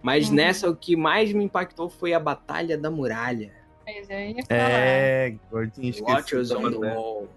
Mas 0.04 0.28
Uhum. 0.30 0.36
nessa, 0.36 0.70
o 0.70 0.76
que 0.76 0.96
mais 0.98 1.32
me 1.34 1.44
impactou 1.46 1.90
foi 1.90 2.14
a 2.14 2.20
Batalha 2.20 2.78
da 2.78 2.92
Muralha. 2.92 3.52
É, 3.88 5.34
eu 5.52 5.70
tinha 5.72 5.90
esquecido. 5.90 6.06
Watchers 6.16 6.52
on 6.52 6.70
the 6.72 6.78
da- 6.80 6.94
Wall. 6.94 7.28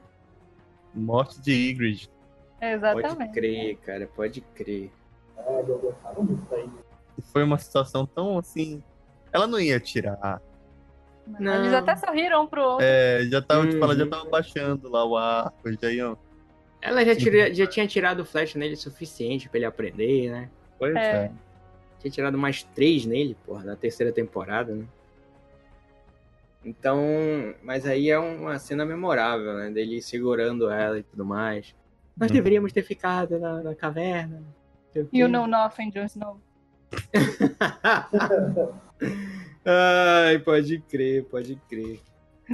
Morte 0.94 1.40
de 1.40 1.52
Ygritte. 1.52 2.10
Pode 2.59 2.72
Exatamente. 2.74 3.32
crer, 3.32 3.76
cara, 3.78 4.06
pode 4.14 4.40
crer. 4.40 4.90
É, 5.38 5.60
eu 5.60 5.78
gostava 5.78 6.22
muito 6.22 6.44
daí. 6.51 6.68
Foi 7.32 7.43
uma 7.44 7.59
situação 7.59 8.05
tão 8.06 8.38
assim. 8.38 8.82
Ela 9.32 9.47
não 9.47 9.60
ia 9.60 9.78
tirar. 9.78 10.40
Não. 11.38 11.55
Eles 11.64 11.72
até 11.72 11.97
sorriram 11.97 12.47
pro 12.47 12.62
outro. 12.62 12.84
É, 12.84 13.24
já 13.24 13.43
tava, 13.43 13.66
tipo, 13.68 13.82
ela 13.84 13.94
já 13.97 14.05
Uhum. 14.05 14.10
tava 14.10 14.24
baixando 14.30 14.88
lá 14.88 15.05
o 15.05 15.16
arco, 15.16 15.72
já 15.80 15.90
iam. 15.90 16.16
Ela 16.80 17.05
já, 17.05 17.16
tira- 17.16 17.52
já 17.52 17.66
tinha 17.66 17.86
tirado 17.86 18.20
o 18.20 18.24
flash 18.24 18.55
nele 18.55 18.74
o 18.74 18.76
suficiente 18.76 19.48
pra 19.48 19.59
ele 19.59 19.66
aprender, 19.66 20.30
né? 20.30 20.48
Pois 20.78 20.94
É. 20.94 21.01
é. 21.26 21.30
Tinha 21.98 22.10
tirado 22.10 22.36
mais 22.39 22.62
três 22.62 23.05
nele, 23.06 23.36
porra, 23.47 23.64
na 23.64 23.77
terceira 23.77 24.12
temporada, 24.12 24.74
né? 24.74 24.85
Então, 26.64 26.98
mas 27.62 27.86
aí 27.86 28.10
é 28.10 28.18
uma 28.18 28.59
cena 28.59 28.85
memorável, 28.85 29.55
né? 29.55 29.70
Dele 29.70 30.02
segurando 30.02 30.68
ela 30.70 30.98
e 30.98 31.02
tudo 31.02 31.24
mais. 31.24 31.74
Nós 32.16 32.28
Uhum. 32.31 32.36
deveríamos 32.36 32.73
ter 32.73 32.82
ficado 32.82 33.39
na, 33.39 33.62
na 33.62 33.74
caverna. 33.74 34.43
You 35.12 35.28
know 35.28 35.47
nothing, 35.47 35.90
Jon 35.90 36.05
Snow. 36.06 36.40
Ai, 39.64 40.39
pode 40.39 40.78
crer, 40.81 41.24
pode 41.24 41.56
crer. 41.68 42.01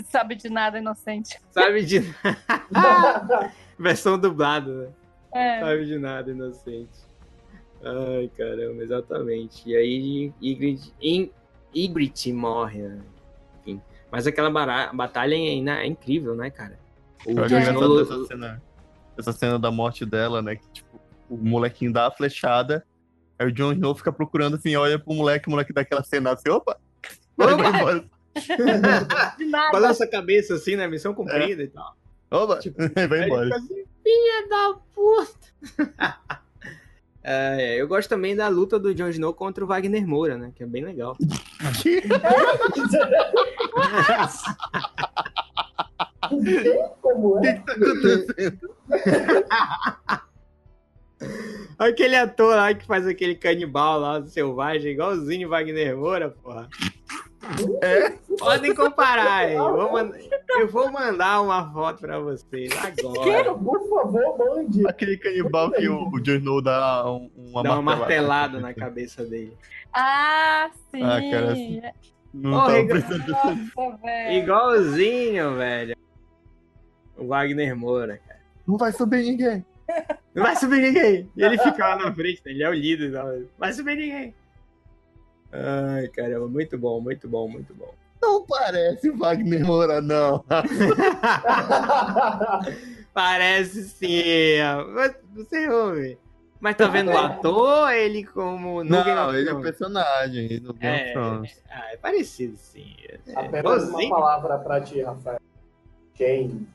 Sabe 0.05 0.35
de 0.35 0.49
nada, 0.49 0.79
inocente. 0.79 1.39
Sabe 1.51 1.85
de 1.85 2.01
Versão 3.79 4.19
dublada, 4.19 4.73
né? 4.73 4.89
É. 5.35 5.61
Sabe 5.61 5.85
de 5.87 5.99
nada, 5.99 6.31
inocente. 6.31 6.99
Ai, 7.85 8.31
caramba, 8.37 8.83
exatamente. 8.83 9.69
E 9.69 9.77
aí, 9.77 10.33
Ygritte, 10.41 10.93
In- 11.01 11.31
Ygritte 11.75 12.33
morre, 12.33 12.83
né? 12.83 13.01
Enfim. 13.61 13.81
Mas 14.11 14.27
aquela 14.27 14.51
bara- 14.51 14.93
batalha 14.93 15.35
é, 15.35 15.59
é 15.59 15.87
incrível, 15.87 16.35
né, 16.35 16.51
cara? 16.51 16.79
O 17.27 17.31
Eu 17.33 17.45
É. 17.45 17.63
Snow- 17.63 18.01
essa 18.01 18.25
cena, 18.27 18.63
essa 19.19 19.33
cena 19.33 19.59
da 19.59 19.71
morte 19.71 20.05
dela, 20.05 20.41
né? 20.43 20.57
Que, 20.57 20.69
tipo, 20.69 21.01
o 21.29 21.37
molequinho 21.37 21.93
dá 21.93 22.07
a 22.07 22.11
flechada, 22.11 22.85
aí 23.39 23.47
o 23.47 23.53
Jon 23.53 23.73
Snow 23.73 23.95
fica 23.95 24.13
procurando 24.13 24.57
assim, 24.57 24.77
olha 24.77 24.99
pro 24.99 25.15
moleque, 25.15 25.49
o 25.49 25.51
moleque 25.51 25.73
dá 25.73 25.81
aquela 25.81 26.03
cena 26.05 26.33
assim, 26.33 26.51
opa! 26.51 26.79
Nada. 29.51 29.73
Balança 29.73 30.05
a 30.05 30.09
cabeça 30.09 30.55
assim, 30.55 30.77
né? 30.77 30.87
Missão 30.87 31.15
cumprida 31.15 31.63
e 31.63 31.69
tal. 31.69 31.97
Opa! 32.31 32.59
Aí 32.97 33.07
vai 33.07 33.25
embora. 33.25 33.57
assim, 33.57 33.85
filha 34.03 34.49
da 34.49 34.75
puta! 34.95 36.39
É, 37.25 37.81
eu 37.81 37.87
gosto 37.87 38.09
também 38.09 38.35
da 38.35 38.49
luta 38.49 38.79
do 38.79 38.95
Jon 38.95 39.09
Snow 39.09 39.33
contra 39.33 39.63
o 39.65 39.67
Wagner 39.67 40.07
Moura, 40.07 40.37
né? 40.37 40.53
Que 40.55 40.65
é 40.65 40.67
bem 40.67 40.85
legal. 40.85 41.17
Como 47.01 47.45
é? 47.45 47.55
tá 47.55 47.73
acontecendo? 47.73 48.71
Aquele 51.79 52.17
ator 52.17 52.57
lá 52.57 52.75
que 52.75 52.85
faz 52.85 53.07
aquele 53.07 53.37
canibal 53.37 54.01
lá, 54.01 54.27
selvagem, 54.27 54.93
igualzinho 54.93 55.49
Wagner 55.49 55.97
Moura, 55.97 56.31
porra. 56.31 56.69
É? 57.83 58.11
Podem 58.39 58.75
comparar, 58.75 59.49
hein? 59.51 59.57
Eu 59.57 59.73
vou, 59.77 59.93
mand- 59.93 60.15
eu 60.59 60.69
vou 60.69 60.93
mandar 60.93 61.41
uma 61.41 61.73
foto 61.73 62.01
pra 62.01 62.19
vocês 62.21 62.71
agora. 62.73 63.55
Por 63.55 63.89
favor, 63.89 64.39
mande. 64.39 64.87
Aquele 64.89 65.17
canibal 65.17 65.71
que 65.73 65.89
o, 65.89 66.09
o 66.09 66.21
Jon 66.21 66.35
Snow 66.37 66.63
dá 66.63 67.05
um- 67.11 67.31
uma, 67.37 67.63
Dá 67.63 67.73
uma 67.73 67.83
martelada 67.83 67.99
martelada 68.59 68.61
na 68.61 68.73
cabeça 68.75 69.25
dele. 69.25 69.57
Ah, 69.93 70.71
sim. 70.91 71.03
Ah, 71.03 71.21
cara, 71.31 71.53
assim. 71.53 71.83
Não 72.33 72.53
Ô, 72.53 72.67
tava. 72.67 72.83
Nossa, 72.83 73.99
velho. 74.03 74.43
Igualzinho, 74.43 75.55
velho. 75.57 75.97
O 77.17 77.27
Wagner 77.27 77.77
Moura, 77.77 78.19
cara. 78.27 78.41
Não 78.67 78.77
vai 78.79 78.93
subir 78.93 79.23
ninguém. 79.25 79.65
Não 80.35 80.43
vai 80.45 80.57
subir 80.57 80.81
ninguém. 80.81 81.29
E 81.37 81.43
ele 81.45 81.59
fica 81.59 81.89
lá 81.89 81.97
na 81.97 82.15
frente, 82.15 82.41
né? 82.47 82.53
ele 82.53 82.63
é 82.63 82.69
o 82.71 82.73
líder. 82.73 83.11
Não 83.11 83.45
vai 83.59 83.73
subir 83.73 83.97
ninguém. 83.97 84.35
Ai, 85.53 86.09
caramba, 86.09 86.49
muito 86.49 86.79
bom, 86.79 87.01
muito 87.01 87.29
bom, 87.29 87.49
muito 87.49 87.75
bom. 87.75 87.93
Não 88.21 88.45
parece 88.47 89.11
Wagner 89.11 89.65
Moura, 89.65 90.01
não. 90.01 90.45
Parece 93.13 93.83
sim. 93.85 94.23
Mas 94.95 95.15
Você 95.35 95.69
ouve. 95.69 96.19
Mas 96.61 96.77
tá 96.77 96.87
vendo 96.87 97.11
o 97.11 97.19
ator, 97.19 97.93
ele 97.93 98.23
como 98.25 98.85
no 98.85 99.03
Game 99.05 99.17
Não, 99.17 99.29
of 99.31 99.37
ele 99.37 99.49
é 99.49 99.53
um 99.53 99.57
Thrones? 99.61 99.65
personagem 99.79 100.61
no 100.61 100.73
Game 100.75 100.95
of 100.95 101.03
É, 101.09 101.13
Thrones. 101.13 101.63
ah, 101.69 101.93
é 101.93 101.97
parecido 101.97 102.57
sim. 102.57 102.95
É, 103.09 103.19
Apenas 103.35 103.89
uma 103.89 104.09
palavra 104.09 104.59
pra 104.59 104.81
ti, 104.81 105.03
Rafael. 105.03 105.41
Shame. 106.17 106.69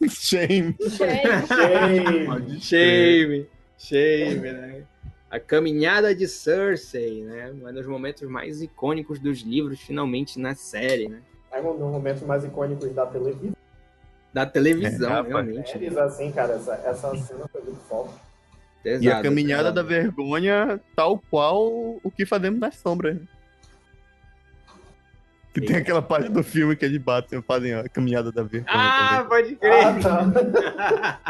Shame. 0.08 0.74
Shame. 0.88 2.60
Shame, 2.62 3.46
shame, 3.76 4.40
né? 4.52 4.84
A 5.30 5.38
caminhada 5.38 6.12
de 6.14 6.26
Cersei, 6.26 7.22
né? 7.22 7.52
Um 7.52 7.72
dos 7.72 7.86
momentos 7.86 8.22
mais 8.28 8.60
icônicos 8.60 9.18
dos 9.20 9.40
livros, 9.42 9.80
finalmente 9.80 10.38
na 10.40 10.54
série, 10.54 11.08
né? 11.08 11.20
É 11.52 11.60
um 11.60 11.72
dos 11.78 11.90
momentos 11.90 12.22
mais 12.22 12.44
icônicos 12.44 12.92
da 12.92 13.06
televisão. 13.06 13.56
Da 14.32 14.46
televisão, 14.46 15.18
É, 15.18 15.22
realmente. 15.28 15.70
Séries 15.70 15.96
assim, 15.96 16.32
cara, 16.32 16.54
essa, 16.54 16.74
essa 16.84 17.16
cena 17.16 17.46
foi 17.48 17.62
muito 17.62 17.80
forte. 17.88 18.14
Pesado, 18.82 19.04
E 19.04 19.10
a 19.10 19.22
caminhada 19.22 19.62
pesado. 19.64 19.74
da 19.76 19.82
vergonha, 19.82 20.80
tal 20.96 21.22
qual 21.30 21.60
o 22.02 22.10
que 22.16 22.24
fazemos 22.26 22.58
nas 22.58 22.76
sombras. 22.76 23.16
né? 23.16 23.22
Que 25.52 25.60
tem 25.60 25.76
aquela 25.76 26.00
parte 26.00 26.28
do 26.28 26.42
filme 26.44 26.74
que 26.76 26.84
eles 26.84 27.00
batem, 27.02 27.42
fazem 27.42 27.74
a 27.74 27.88
caminhada 27.88 28.30
da 28.32 28.42
vergonha 28.42 28.72
Ah, 28.72 29.24
também. 29.24 29.28
pode 29.28 29.56
crer! 29.56 29.84
Ah, 29.84 30.00
tá. 30.00 31.20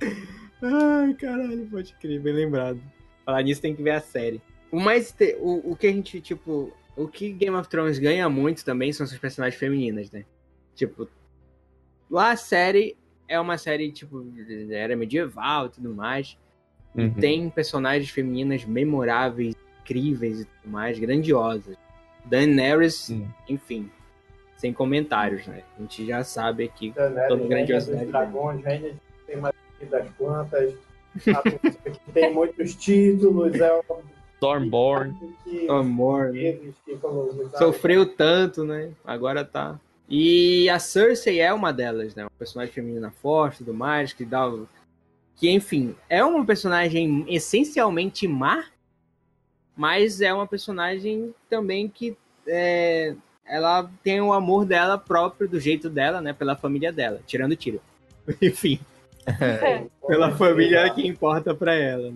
Ai, 0.62 1.14
caralho, 1.14 1.66
pode 1.70 1.94
crer, 1.94 2.20
bem 2.20 2.32
lembrado. 2.32 2.80
Falar 3.24 3.42
nisso 3.42 3.60
tem 3.60 3.74
que 3.74 3.82
ver 3.82 3.90
a 3.90 4.00
série. 4.00 4.40
O 4.70 4.80
mais. 4.80 5.12
te- 5.12 5.36
O, 5.40 5.72
o 5.72 5.76
que 5.76 5.86
a 5.86 5.92
gente, 5.92 6.20
tipo. 6.20 6.72
O 6.96 7.06
que 7.06 7.30
Game 7.30 7.54
of 7.56 7.68
Thrones 7.68 7.98
ganha 7.98 8.26
muito 8.28 8.64
também 8.64 8.90
são 8.92 9.06
suas 9.06 9.20
personagens 9.20 9.58
femininas, 9.58 10.10
né? 10.10 10.24
Tipo. 10.74 11.08
Lá 12.10 12.30
a 12.30 12.36
série 12.36 12.96
é 13.28 13.38
uma 13.38 13.58
série, 13.58 13.90
tipo, 13.92 14.24
era 14.70 14.96
medieval 14.96 15.66
e 15.66 15.70
tudo 15.70 15.94
mais. 15.94 16.38
E 16.94 17.02
Uhum. 17.02 17.10
tem 17.14 17.50
personagens 17.50 18.08
femininas 18.08 18.64
memoráveis, 18.64 19.54
incríveis 19.82 20.40
e 20.40 20.44
tudo 20.46 20.70
mais, 20.72 20.98
grandiosas. 20.98 21.76
Daenerys, 22.24 22.94
Sim. 22.94 23.28
enfim. 23.48 23.90
Sem 24.56 24.72
comentários, 24.72 25.46
né? 25.46 25.62
A 25.76 25.82
gente 25.82 26.06
já 26.06 26.24
sabe 26.24 26.64
aqui 26.64 26.92
Daenerys, 26.92 27.28
Toda 27.28 27.46
grandiosidade 27.46 28.02
dos 28.04 28.10
dragões, 28.12 28.62
tem 29.26 29.36
mais 29.36 29.54
das 29.84 30.08
quantas. 30.16 30.74
Que 31.22 32.12
tem 32.12 32.32
muitos 32.32 32.74
títulos, 32.74 33.54
é 33.54 33.72
o 33.72 33.82
Stormborn. 34.36 35.14
amor, 35.68 36.32
né? 36.32 36.58
sofreu 37.58 38.06
tanto, 38.06 38.64
né? 38.64 38.90
Agora 39.04 39.44
tá. 39.44 39.78
E 40.08 40.68
a 40.68 40.78
Cersei 40.78 41.40
é 41.40 41.52
uma 41.52 41.72
delas, 41.72 42.14
né? 42.14 42.24
Uma 42.24 42.30
personagem 42.38 42.72
feminina 42.72 43.10
forte 43.10 43.56
e 43.56 43.58
tudo 43.58 43.74
mais, 43.74 44.12
que 44.12 44.24
dá. 44.24 44.52
Que, 45.34 45.50
enfim, 45.50 45.94
é 46.08 46.24
uma 46.24 46.44
personagem 46.44 47.24
essencialmente 47.28 48.28
má, 48.28 48.64
mas 49.76 50.20
é 50.20 50.32
uma 50.32 50.46
personagem 50.46 51.34
também 51.50 51.88
que 51.88 52.16
é, 52.46 53.14
ela 53.44 53.90
tem 54.02 54.20
o 54.20 54.32
amor 54.32 54.64
dela 54.64 54.96
próprio, 54.96 55.48
do 55.48 55.58
jeito 55.58 55.90
dela, 55.90 56.20
né? 56.20 56.32
Pela 56.32 56.56
família 56.56 56.92
dela, 56.92 57.20
tirando 57.26 57.52
o 57.52 57.56
tiro. 57.56 57.80
Enfim, 58.40 58.78
é. 59.26 59.86
pela 60.06 60.30
família 60.36 60.88
que 60.94 61.06
importa 61.06 61.54
pra 61.54 61.74
ela. 61.74 62.12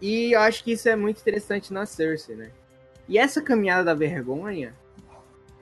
E 0.00 0.32
eu 0.34 0.40
acho 0.40 0.62
que 0.62 0.72
isso 0.72 0.88
é 0.88 0.96
muito 0.96 1.20
interessante 1.20 1.72
na 1.72 1.86
Cersei, 1.86 2.36
né? 2.36 2.50
E 3.08 3.18
essa 3.18 3.40
caminhada 3.40 3.84
da 3.84 3.94
vergonha 3.94 4.74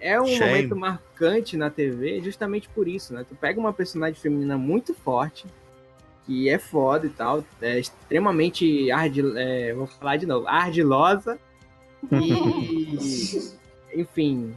é 0.01 0.21
um 0.21 0.27
Shame. 0.27 0.41
momento 0.41 0.77
marcante 0.77 1.57
na 1.57 1.71
TV 1.71 2.21
justamente 2.21 2.69
por 2.69 2.89
isso, 2.89 3.15
né? 3.15 3.25
Tu 3.29 3.35
pega 3.37 3.59
uma 3.59 3.73
personagem 3.73 4.21
feminina 4.21 4.59
muito 4.59 4.95
forte, 4.95 5.47
que 6.27 6.49
é 6.49 6.59
foda 6.59 7.07
e 7.07 7.11
tal, 7.11 7.45
é 7.61 7.79
extremamente 7.79 8.91
ardil... 8.91 9.37
É, 9.37 9.73
vou 9.73 9.87
falar 9.87 10.17
de 10.17 10.27
novo, 10.27 10.47
ardilosa 10.47 11.39
e 12.11 13.53
enfim, 14.01 14.55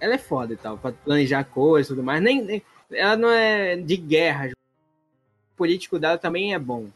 ela 0.00 0.14
é 0.14 0.18
foda 0.18 0.52
e 0.52 0.56
tal, 0.56 0.76
pra 0.76 0.92
planejar 0.92 1.44
coisas 1.44 1.86
e 1.86 1.94
tudo 1.94 2.02
mais. 2.02 2.22
Nem, 2.22 2.42
nem, 2.42 2.62
ela 2.92 3.16
não 3.16 3.30
é 3.30 3.76
de 3.76 3.96
guerra. 3.96 4.50
O 4.50 5.56
político 5.56 5.98
dela 5.98 6.18
também 6.18 6.54
é 6.54 6.58
bom. 6.58 6.88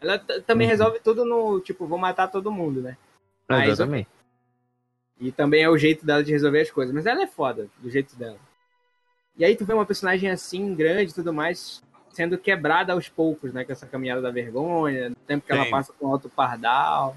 Ela 0.00 0.18
também 0.18 0.66
uhum. 0.66 0.70
resolve 0.70 1.00
tudo 1.00 1.24
no, 1.24 1.60
tipo, 1.60 1.86
vou 1.86 1.98
matar 1.98 2.28
todo 2.28 2.50
mundo, 2.50 2.80
né? 2.80 2.96
Mas, 3.48 3.70
Exatamente. 3.70 4.08
E 5.20 5.30
também 5.30 5.62
é 5.62 5.68
o 5.68 5.76
jeito 5.76 6.06
dela 6.06 6.24
de 6.24 6.32
resolver 6.32 6.60
as 6.60 6.70
coisas. 6.70 6.94
Mas 6.94 7.04
ela 7.04 7.22
é 7.22 7.26
foda, 7.26 7.68
do 7.78 7.90
jeito 7.90 8.16
dela. 8.16 8.38
E 9.36 9.44
aí 9.44 9.54
tu 9.54 9.64
vê 9.64 9.74
uma 9.74 9.86
personagem 9.86 10.30
assim, 10.30 10.74
grande 10.74 11.10
e 11.10 11.14
tudo 11.14 11.32
mais, 11.32 11.82
sendo 12.10 12.38
quebrada 12.38 12.92
aos 12.92 13.08
poucos, 13.08 13.52
né? 13.52 13.64
Com 13.64 13.72
essa 13.72 13.86
caminhada 13.86 14.22
da 14.22 14.30
vergonha, 14.30 15.10
no 15.10 15.14
tempo 15.14 15.46
que 15.46 15.52
Sim. 15.52 15.60
ela 15.60 15.70
passa 15.70 15.92
com 15.92 16.06
o 16.06 16.12
Alto 16.12 16.30
Pardal. 16.30 17.16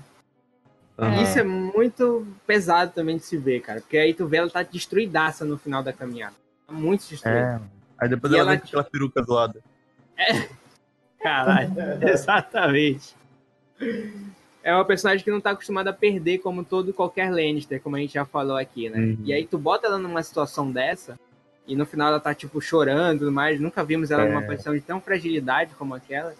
Uhum. 0.97 1.23
Isso 1.23 1.39
é 1.39 1.43
muito 1.43 2.27
pesado 2.45 2.91
também 2.91 3.17
de 3.17 3.23
se 3.23 3.37
ver, 3.37 3.61
cara. 3.61 3.81
Porque 3.81 3.97
aí 3.97 4.13
tu 4.13 4.27
vê 4.27 4.37
ela 4.37 4.49
tá 4.49 4.61
destruidaça 4.63 5.43
no 5.45 5.57
final 5.57 5.81
da 5.81 5.93
caminhada. 5.93 6.35
Tá 6.67 6.73
muito 6.73 7.07
destruída. 7.07 7.61
É. 7.99 8.03
Aí 8.03 8.09
depois 8.09 8.33
e 8.33 8.35
ela, 8.37 8.43
ela 8.43 8.51
vem 8.51 8.59
com 8.59 8.67
aquela 8.67 8.83
peruca 8.83 9.23
zoada. 9.23 9.59
É. 10.17 10.49
Caralho, 11.21 11.71
exatamente. 12.07 13.15
É 14.63 14.73
uma 14.73 14.85
personagem 14.85 15.23
que 15.23 15.31
não 15.31 15.41
tá 15.41 15.51
acostumada 15.51 15.89
a 15.89 15.93
perder 15.93 16.39
como 16.39 16.63
todo 16.63 16.93
qualquer 16.93 17.31
Lannister, 17.31 17.81
como 17.81 17.95
a 17.95 17.99
gente 17.99 18.13
já 18.13 18.25
falou 18.25 18.57
aqui, 18.57 18.89
né? 18.89 18.97
Uhum. 18.97 19.17
E 19.23 19.33
aí 19.33 19.45
tu 19.45 19.57
bota 19.57 19.87
ela 19.87 19.97
numa 19.97 20.23
situação 20.23 20.71
dessa, 20.71 21.19
e 21.65 21.75
no 21.75 21.85
final 21.85 22.09
ela 22.09 22.19
tá, 22.19 22.33
tipo, 22.33 22.61
chorando 22.61 23.15
e 23.15 23.19
tudo 23.19 23.31
mais. 23.31 23.59
Nunca 23.59 23.83
vimos 23.83 24.11
ela 24.11 24.23
é. 24.23 24.29
numa 24.29 24.41
posição 24.41 24.73
de 24.73 24.81
tão 24.81 24.99
fragilidade 24.99 25.73
como 25.75 25.95
aquela. 25.95 26.33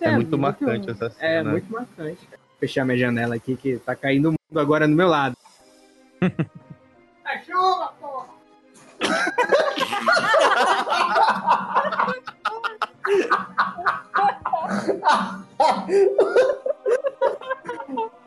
É, 0.00 0.08
é, 0.08 0.10
muito, 0.12 0.36
muito 0.36 0.38
marcante 0.38 0.90
essa 0.90 1.10
cena. 1.10 1.28
É, 1.28 1.42
muito 1.42 1.72
marcante. 1.72 2.26
Cara. 2.26 2.42
Fechar 2.58 2.84
minha 2.84 2.98
janela 2.98 3.36
aqui, 3.36 3.56
que 3.56 3.78
tá 3.78 3.94
caindo 3.94 4.30
o 4.30 4.32
mundo 4.32 4.60
agora 4.60 4.86
no 4.86 4.96
meu 4.96 5.08
lado. 5.08 5.36
tá 6.20 7.38
chuva, 7.46 7.92
porra! 8.00 8.37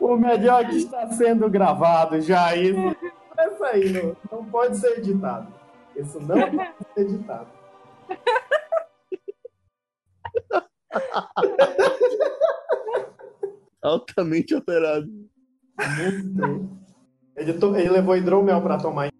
O 0.00 0.16
melhor 0.16 0.66
que 0.66 0.76
está 0.78 1.06
sendo 1.08 1.48
gravado 1.48 2.20
já 2.20 2.54
isso 2.56 2.96
vai 3.34 3.50
sair, 3.56 3.92
não, 3.92 4.16
não 4.30 4.44
pode 4.50 4.76
ser 4.76 4.98
editado. 4.98 5.52
Isso 5.96 6.20
não 6.20 6.40
pode 6.50 6.74
ser 6.94 7.00
editado. 7.00 7.48
Altamente 13.82 14.54
alterado. 14.54 15.08
Ele, 17.36 17.52
to... 17.54 17.76
ele 17.76 17.90
levou 17.90 18.16
hidromel 18.16 18.60
para 18.62 18.78
tomar. 18.78 19.11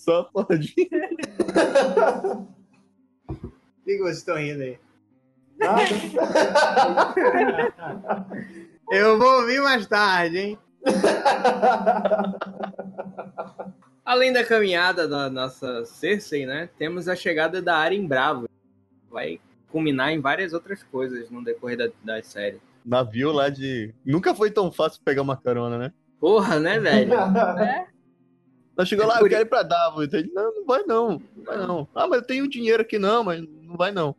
Só 0.00 0.24
pode. 0.32 0.74
O 3.28 3.36
que, 3.84 3.98
vocês 3.98 4.18
estão 4.18 4.36
rindo 4.36 4.62
aí? 4.62 4.78
Nada. 5.58 5.82
Eu 8.90 9.18
vou 9.18 9.40
ouvir 9.40 9.60
mais 9.60 9.86
tarde, 9.86 10.38
hein? 10.38 10.58
Além 14.02 14.32
da 14.32 14.42
caminhada 14.42 15.06
da 15.06 15.28
nossa 15.28 15.84
Cersei, 15.84 16.46
né? 16.46 16.70
Temos 16.78 17.06
a 17.06 17.14
chegada 17.14 17.60
da 17.60 17.76
Arya 17.76 17.98
em 17.98 18.06
Bravo. 18.06 18.48
Vai 19.10 19.38
culminar 19.68 20.12
em 20.12 20.20
várias 20.20 20.54
outras 20.54 20.82
coisas 20.82 21.30
no 21.30 21.44
decorrer 21.44 21.76
da, 21.76 21.90
da 22.02 22.22
série. 22.22 22.58
Navio 22.84 23.32
lá 23.32 23.50
de. 23.50 23.94
Nunca 24.04 24.34
foi 24.34 24.50
tão 24.50 24.72
fácil 24.72 25.02
pegar 25.04 25.20
uma 25.20 25.36
carona, 25.36 25.76
né? 25.76 25.92
Porra, 26.18 26.58
né, 26.58 26.80
velho? 26.80 27.12
é? 27.60 27.86
Ela 28.80 28.86
chegou 28.86 29.04
é 29.04 29.08
lá, 29.08 29.20
eu 29.20 29.28
quero 29.28 29.42
ir 29.42 29.46
pra 29.46 29.62
Davos. 29.62 30.10
Ele, 30.10 30.30
não, 30.32 30.54
não 30.54 30.64
vai 30.64 30.82
não, 30.84 31.22
não 31.36 31.44
vai 31.44 31.56
não. 31.58 31.88
Ah, 31.94 32.08
mas 32.08 32.20
eu 32.20 32.26
tenho 32.26 32.48
dinheiro 32.48 32.80
aqui, 32.80 32.98
não, 32.98 33.22
mas 33.22 33.46
não 33.62 33.76
vai 33.76 33.92
não. 33.92 34.16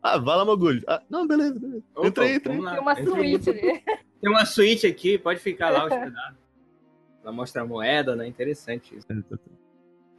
Ah, 0.00 0.18
vai 0.18 0.36
lá, 0.36 0.44
Mogulho. 0.44 0.82
Ah, 0.86 1.02
não, 1.10 1.26
beleza, 1.26 1.58
beleza. 1.58 1.82
Opa, 1.96 2.06
entrei, 2.06 2.34
entrei. 2.36 2.56
Tem 2.56 2.78
uma 2.78 2.94
suíte 2.94 3.50
ali. 3.50 3.82
Tem 4.20 4.30
uma 4.30 4.46
suíte 4.46 4.86
aqui, 4.86 5.18
pode 5.18 5.40
ficar 5.40 5.70
lá 5.70 5.82
hospedado. 5.86 6.36
Ela 7.22 7.32
mostra 7.32 7.62
a 7.62 7.66
moeda, 7.66 8.14
né? 8.14 8.26
Interessante 8.26 8.96
isso. 8.96 9.06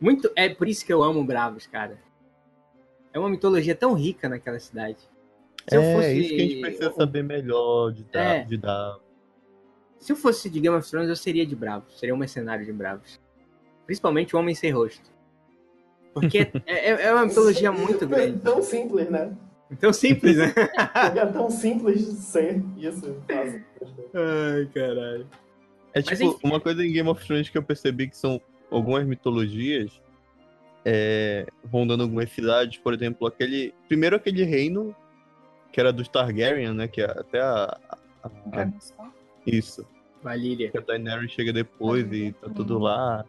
Muito, 0.02 0.30
é 0.36 0.50
por 0.50 0.68
isso 0.68 0.86
que 0.86 0.92
eu 0.92 1.02
amo 1.02 1.24
Bravos, 1.24 1.68
cara. 1.68 1.98
É 3.14 3.20
uma 3.20 3.30
mitologia 3.30 3.76
tão 3.76 3.94
rica 3.94 4.28
naquela 4.28 4.60
cidade. 4.60 4.98
Se 5.70 5.78
é, 5.78 5.96
fosse... 5.96 6.20
isso 6.20 6.30
que 6.30 6.36
a 6.36 6.40
gente 6.40 6.62
precisa 6.62 6.92
saber 6.92 7.24
melhor 7.24 7.94
de 7.94 8.04
dar, 8.04 8.20
é. 8.20 8.44
de 8.44 8.58
dar. 8.58 8.98
Se 10.00 10.12
eu 10.12 10.16
fosse 10.18 10.50
de 10.50 10.60
Game 10.60 10.76
of 10.76 10.90
Thrones, 10.90 11.10
eu 11.10 11.16
seria 11.16 11.46
de 11.46 11.56
Bravos. 11.56 11.98
Seria 11.98 12.14
um 12.14 12.18
mercenário 12.18 12.66
de 12.66 12.74
Bravos. 12.74 13.20
Principalmente 13.86 14.36
o 14.36 14.40
Homem 14.40 14.56
Sem 14.56 14.72
Rosto. 14.72 15.12
Porque 16.14 16.40
é, 16.66 16.92
é, 16.92 17.02
é 17.08 17.14
uma 17.14 17.26
mitologia 17.26 17.72
muito 17.72 18.08
grande. 18.08 18.40
Tão 18.40 18.62
simples, 18.62 19.10
né? 19.10 19.36
Tão 19.80 19.92
simples, 19.92 20.38
né? 20.38 20.54
é 21.16 21.26
tão 21.26 21.50
simples 21.50 22.06
de 22.06 22.22
ser 22.22 22.64
isso. 22.78 23.18
Ai, 24.14 24.70
caralho. 24.74 25.28
É 25.94 26.02
tipo, 26.02 26.26
Mas, 26.26 26.44
uma 26.44 26.60
coisa 26.60 26.86
em 26.86 26.92
Game 26.92 27.10
of 27.10 27.26
Thrones 27.26 27.50
que 27.50 27.58
eu 27.58 27.64
percebi 27.64 28.08
que 28.08 28.18
são 28.18 28.40
algumas 28.70 29.06
mitologias 29.06 30.02
é, 30.86 31.48
rondando 31.72 32.04
algumas 32.04 32.30
cidades, 32.32 32.78
por 32.78 32.94
exemplo, 32.94 33.28
aquele. 33.28 33.74
Primeiro 33.88 34.16
aquele 34.16 34.44
reino 34.44 34.96
que 35.72 35.80
era 35.80 35.92
dos 35.92 36.08
Targaryen, 36.08 36.74
né? 36.74 36.88
Que 36.88 37.02
é 37.02 37.06
até 37.06 37.42
a. 37.42 37.78
a, 38.24 38.62
a 38.62 38.72
isso. 39.48 39.86
Valíria. 40.22 40.70
Que 40.70 40.78
a 40.78 40.82
Daenerys 40.82 41.32
chega 41.32 41.52
depois 41.52 42.06
e 42.12 42.32
tá 42.34 42.50
tudo 42.50 42.78
lá. 42.78 43.26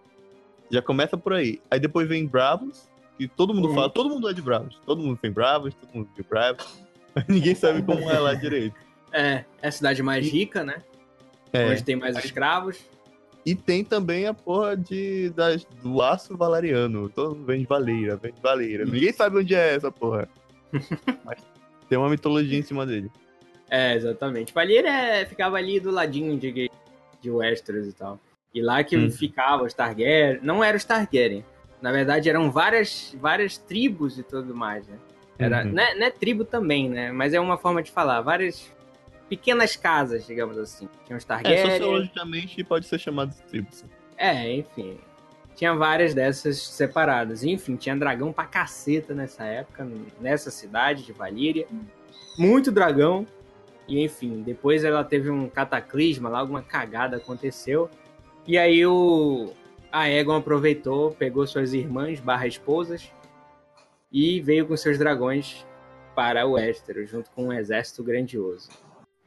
Já 0.71 0.83
começa 0.83 1.17
por 1.17 1.33
aí. 1.33 1.61
Aí 1.71 1.79
depois 1.79 2.09
vem 2.09 2.27
Bravos, 2.27 2.89
que 3.17 3.29
todo 3.29 3.55
mundo 3.55 3.69
uhum. 3.69 3.75
fala, 3.75 3.91
todo 3.91 4.11
mundo 4.11 4.29
é 4.29 4.33
de 4.33 4.43
Bravos. 4.43 4.81
Todo 4.85 5.03
mundo 5.03 5.19
tem 5.21 5.31
Bravos, 5.31 5.75
todo 5.75 5.91
mundo 5.95 6.09
de 6.15 6.23
Bravos. 6.23 6.85
Ninguém 7.29 7.55
sabe 7.55 7.83
como 7.83 8.11
é 8.11 8.19
lá 8.19 8.35
direito. 8.35 8.77
É, 9.13 9.45
é 9.63 9.69
a 9.69 9.73
cidade 9.73 10.03
mais 10.03 10.27
rica, 10.27 10.65
né? 10.65 10.83
É. 11.53 11.71
Onde 11.71 11.83
tem 11.83 11.97
mais 11.97 12.17
escravos. 12.23 12.79
E 13.45 13.55
tem 13.55 13.85
também 13.85 14.27
a 14.27 14.35
porra 14.35 14.77
de, 14.77 15.31
das, 15.31 15.65
do 15.83 16.03
aço 16.03 16.37
valeriano. 16.37 17.09
Todo 17.09 17.37
mundo 17.37 17.47
vem 17.47 17.61
de 17.61 17.67
Valeira, 17.67 18.17
vem 18.17 18.33
de 18.33 18.41
Valeira. 18.41 18.85
Ninguém 18.85 19.13
sabe 19.13 19.39
onde 19.39 19.55
é 19.55 19.77
essa 19.77 19.91
porra. 19.91 20.29
Mas 21.25 21.39
tem 21.89 21.97
uma 21.97 22.11
mitologia 22.11 22.59
em 22.59 22.63
cima 22.63 22.85
dele. 22.85 23.09
É, 23.71 23.95
exatamente. 23.95 24.53
Valeira 24.53 24.89
é, 24.89 25.25
ficava 25.25 25.57
ali 25.57 25.79
do 25.79 25.93
ladinho 25.93 26.37
de, 26.37 26.71
de 27.21 27.31
Westeros 27.31 27.87
e 27.87 27.93
tal. 27.93 28.19
E 28.57 28.63
lá 28.63 28.83
que 28.83 28.97
hum. 28.97 29.11
ficava 29.11 29.65
os 29.65 29.75
Targaryen. 29.75 30.41
Não 30.41 30.65
era 30.65 30.79
os 30.79 30.83
Targaryen. 30.83 31.45
Na 31.83 31.93
verdade, 31.93 32.31
eram 32.31 32.51
várias, 32.51 33.15
várias 33.21 33.59
tribos 33.59 34.19
e 34.19 34.23
tudo 34.23 34.55
mais, 34.55 34.89
né? 34.89 34.97
Era, 35.39 35.63
uhum. 35.63 35.73
não, 35.73 35.83
é, 35.83 35.95
não, 35.95 36.07
é, 36.07 36.11
tribo 36.11 36.43
também, 36.43 36.89
né? 36.89 37.13
Mas 37.13 37.35
é 37.35 37.39
uma 37.39 37.59
forma 37.59 37.83
de 37.83 37.91
falar. 37.91 38.23
Várias 38.23 38.73
pequenas 39.29 39.77
casas, 39.77 40.27
digamos 40.27 40.57
assim. 40.57 40.89
Tinha 41.05 41.19
os 41.19 41.25
é, 41.25 41.27
Targaryen. 41.27 41.59
É, 41.59 41.71
sociologicamente 41.73 42.65
pode 42.65 42.87
ser 42.87 42.99
chamado 42.99 43.35
de 43.35 43.43
tribo. 43.43 43.69
Sim. 43.71 43.91
É, 44.17 44.51
enfim. 44.55 44.97
Tinha 45.55 45.75
várias 45.75 46.15
dessas 46.15 46.57
separadas. 46.57 47.45
Enfim, 47.45 47.77
tinha 47.77 47.95
dragão 47.95 48.33
pra 48.33 48.45
caceta 48.47 49.13
nessa 49.13 49.45
época, 49.45 49.87
nessa 50.19 50.51
cidade 50.51 51.05
de 51.05 51.13
Valíria. 51.13 51.67
Muito 52.39 52.73
dragão. 52.73 53.27
E 53.87 54.03
enfim, 54.03 54.43
depois 54.43 54.83
ela 54.83 55.05
teve 55.05 55.29
um 55.29 55.47
cataclisma 55.47 56.31
lá, 56.31 56.39
alguma 56.39 56.63
cagada 56.63 57.19
aconteceu. 57.19 57.91
E 58.47 58.57
aí 58.57 58.87
o, 58.87 59.53
a 59.91 60.09
Egon 60.09 60.37
aproveitou, 60.37 61.13
pegou 61.13 61.47
suas 61.47 61.73
irmãs 61.73 62.21
barra 62.21 62.47
esposas 62.47 63.11
e 64.13 64.41
veio 64.41 64.67
com 64.67 64.77
seus 64.77 64.99
dragões 64.99 65.67
para 66.15 66.47
o 66.47 66.53
Westeros, 66.53 67.11
junto 67.11 67.31
com 67.33 67.49
um 67.49 67.53
exército 67.53 68.05
grandioso. 68.05 68.69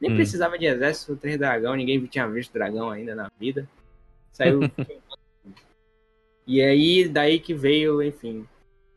Nem 0.00 0.12
hum. 0.12 0.16
precisava 0.16 0.58
de 0.58 0.66
exército, 0.66 1.16
três 1.16 1.38
dragão, 1.38 1.76
ninguém 1.76 2.04
tinha 2.06 2.26
visto 2.26 2.52
dragão 2.52 2.90
ainda 2.90 3.14
na 3.14 3.30
vida. 3.38 3.68
Saiu. 4.32 4.60
e 6.46 6.62
aí, 6.62 7.08
daí 7.08 7.38
que 7.38 7.52
veio, 7.52 8.02
enfim. 8.02 8.46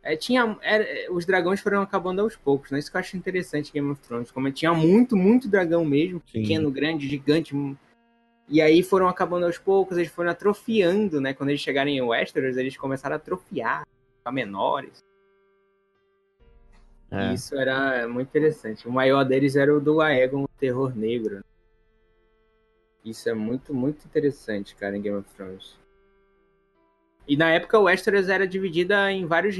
É, 0.01 0.15
tinha, 0.15 0.57
é, 0.61 1.07
os 1.11 1.25
dragões 1.25 1.59
foram 1.59 1.81
acabando 1.81 2.21
aos 2.21 2.35
poucos, 2.35 2.71
né? 2.71 2.79
Isso 2.79 2.89
que 2.89 2.97
eu 2.97 2.99
acho 2.99 3.15
interessante 3.15 3.71
Game 3.71 3.89
of 3.91 4.01
Thrones. 4.01 4.31
Como 4.31 4.51
tinha 4.51 4.73
muito, 4.73 5.15
muito 5.15 5.47
dragão 5.47 5.85
mesmo, 5.85 6.21
Sim. 6.25 6.41
pequeno, 6.41 6.71
grande, 6.71 7.07
gigante, 7.07 7.53
e 8.47 8.61
aí 8.61 8.83
foram 8.83 9.07
acabando 9.07 9.45
aos 9.45 9.57
poucos, 9.57 9.97
eles 9.97 10.11
foram 10.11 10.31
atrofiando, 10.31 11.21
né? 11.21 11.33
Quando 11.33 11.49
eles 11.49 11.61
chegaram 11.61 11.89
em 11.89 12.01
Westeros, 12.01 12.57
eles 12.57 12.77
começaram 12.77 13.15
a 13.15 13.17
atrofiar, 13.17 13.87
a 14.23 14.31
menores. 14.31 15.03
É. 17.09 17.33
Isso 17.33 17.55
era 17.55 18.07
muito 18.07 18.27
interessante. 18.29 18.87
O 18.87 18.91
maior 18.91 19.23
deles 19.23 19.55
era 19.55 19.75
o 19.75 19.79
do 19.79 20.01
Aegon, 20.01 20.43
o 20.43 20.47
Terror 20.59 20.95
Negro. 20.95 21.43
Isso 23.05 23.29
é 23.29 23.33
muito, 23.33 23.73
muito 23.73 24.05
interessante, 24.05 24.75
cara, 24.75 24.97
em 24.97 25.01
Game 25.01 25.17
of 25.17 25.29
Thrones. 25.35 25.77
E 27.27 27.37
na 27.37 27.51
época 27.51 27.79
o 27.79 27.83
Westeros 27.83 28.29
era 28.29 28.47
dividida 28.47 29.11
em 29.11 29.25
vários 29.25 29.59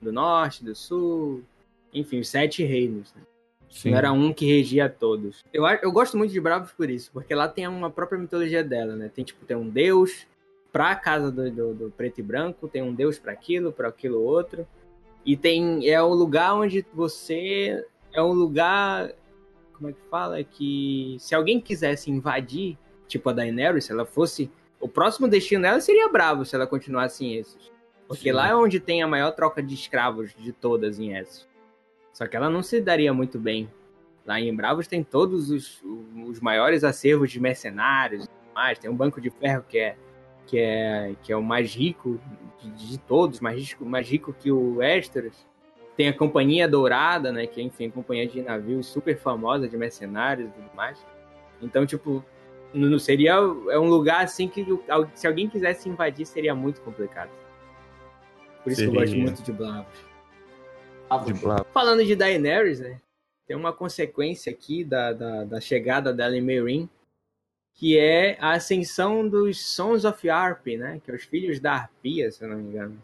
do 0.00 0.12
norte, 0.12 0.64
do 0.64 0.74
sul, 0.74 1.42
enfim, 1.92 2.20
os 2.20 2.28
sete 2.28 2.62
reinos. 2.64 3.12
Né? 3.14 3.22
Não 3.84 3.96
era 3.96 4.12
um 4.12 4.32
que 4.32 4.46
regia 4.46 4.88
todos. 4.88 5.44
Eu, 5.52 5.64
eu 5.66 5.90
gosto 5.90 6.16
muito 6.16 6.32
de 6.32 6.40
Bravos 6.40 6.72
por 6.72 6.88
isso, 6.88 7.10
porque 7.12 7.34
lá 7.34 7.48
tem 7.48 7.66
uma 7.66 7.90
própria 7.90 8.18
mitologia 8.18 8.62
dela, 8.62 8.94
né? 8.94 9.10
Tem 9.12 9.24
tipo, 9.24 9.44
tem 9.44 9.56
um 9.56 9.68
deus 9.68 10.26
pra 10.72 10.94
casa 10.94 11.30
do, 11.30 11.50
do, 11.50 11.74
do 11.74 11.90
preto 11.90 12.18
e 12.20 12.22
branco, 12.22 12.68
tem 12.68 12.82
um 12.82 12.94
deus 12.94 13.18
para 13.18 13.32
aquilo, 13.32 13.72
para 13.72 13.88
aquilo 13.88 14.22
outro. 14.22 14.66
E 15.24 15.36
tem 15.36 15.88
é 15.88 16.00
o 16.02 16.12
lugar 16.12 16.54
onde 16.54 16.84
você 16.92 17.84
é 18.12 18.22
um 18.22 18.32
lugar 18.32 19.12
como 19.72 19.90
é 19.90 19.92
que 19.92 20.00
fala 20.08 20.42
que 20.42 21.16
se 21.18 21.34
alguém 21.34 21.60
quisesse 21.60 22.10
invadir, 22.10 22.78
tipo 23.08 23.28
a 23.28 23.32
Daenerys, 23.32 23.84
se 23.84 23.92
ela 23.92 24.04
fosse 24.04 24.50
o 24.80 24.88
próximo 24.88 25.28
destino 25.28 25.62
dela 25.62 25.80
seria 25.80 26.08
Bravo 26.08 26.44
se 26.44 26.54
ela 26.54 26.66
continuasse 26.66 27.24
em 27.24 27.36
Essos. 27.36 27.72
Porque 28.06 28.30
Sim. 28.30 28.32
lá 28.32 28.48
é 28.48 28.54
onde 28.54 28.78
tem 28.78 29.02
a 29.02 29.08
maior 29.08 29.32
troca 29.32 29.62
de 29.62 29.74
escravos 29.74 30.34
de 30.38 30.52
todas 30.52 30.98
em 30.98 31.16
Essos. 31.16 31.48
Só 32.14 32.28
que 32.28 32.36
ela 32.36 32.48
não 32.48 32.62
se 32.62 32.80
daria 32.80 33.12
muito 33.12 33.38
bem. 33.40 33.68
Lá 34.24 34.40
em 34.40 34.54
Bravos 34.54 34.86
tem 34.86 35.02
todos 35.02 35.50
os, 35.50 35.82
os 36.26 36.40
maiores 36.40 36.84
acervos 36.84 37.30
de 37.30 37.40
mercenários, 37.40 38.26
mais 38.54 38.78
tem 38.78 38.88
um 38.88 38.96
banco 38.96 39.20
de 39.20 39.28
ferro 39.28 39.64
que 39.68 39.78
é 39.78 39.96
que 40.46 40.58
é 40.58 41.14
que 41.22 41.32
é 41.32 41.36
o 41.36 41.42
mais 41.42 41.74
rico 41.74 42.20
de, 42.60 42.70
de 42.90 42.98
todos, 42.98 43.40
mais 43.40 43.58
rico, 43.58 43.84
mais 43.84 44.08
rico 44.08 44.32
que 44.32 44.50
o 44.50 44.76
Westeros. 44.76 45.46
Tem 45.96 46.08
a 46.08 46.12
Companhia 46.12 46.68
Dourada, 46.68 47.30
né, 47.30 47.46
que 47.46 47.60
é, 47.60 47.64
enfim, 47.64 47.88
companhia 47.88 48.26
de 48.26 48.42
navios 48.42 48.86
super 48.86 49.16
famosa 49.16 49.68
de 49.68 49.76
mercenários 49.76 50.48
e 50.48 50.52
tudo 50.52 50.70
mais. 50.74 51.04
Então, 51.62 51.86
tipo, 51.86 52.24
não 52.72 52.98
seria 52.98 53.32
é 53.32 53.78
um 53.78 53.88
lugar 53.88 54.24
assim 54.24 54.48
que 54.48 54.66
se 55.14 55.26
alguém 55.26 55.48
quisesse 55.48 55.88
invadir 55.88 56.26
seria 56.26 56.54
muito 56.54 56.80
complicado. 56.80 57.30
Por 58.62 58.72
isso 58.72 58.80
seria. 58.80 58.92
que 58.92 58.98
eu 58.98 59.02
gosto 59.02 59.16
muito 59.16 59.42
de 59.42 59.52
Blavos. 61.08 61.66
Falando 61.72 62.04
de 62.04 62.16
Daenerys, 62.16 62.80
né? 62.80 63.00
Tem 63.46 63.56
uma 63.56 63.72
consequência 63.72 64.50
aqui 64.50 64.82
da, 64.84 65.12
da, 65.12 65.44
da 65.44 65.60
chegada 65.60 66.12
dela 66.12 66.36
em 66.36 66.40
Meereen, 66.40 66.88
que 67.74 67.98
é 67.98 68.38
a 68.40 68.52
ascensão 68.52 69.28
dos 69.28 69.64
Sons 69.64 70.04
of 70.04 70.28
Arp, 70.30 70.66
né? 70.66 71.00
Que 71.04 71.10
é 71.10 71.14
os 71.14 71.24
filhos 71.24 71.60
da 71.60 71.72
Arpia, 71.72 72.30
se 72.30 72.42
eu 72.42 72.48
não 72.48 72.56
me 72.56 72.70
engano. 72.70 73.02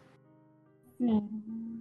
Sim. 0.96 1.80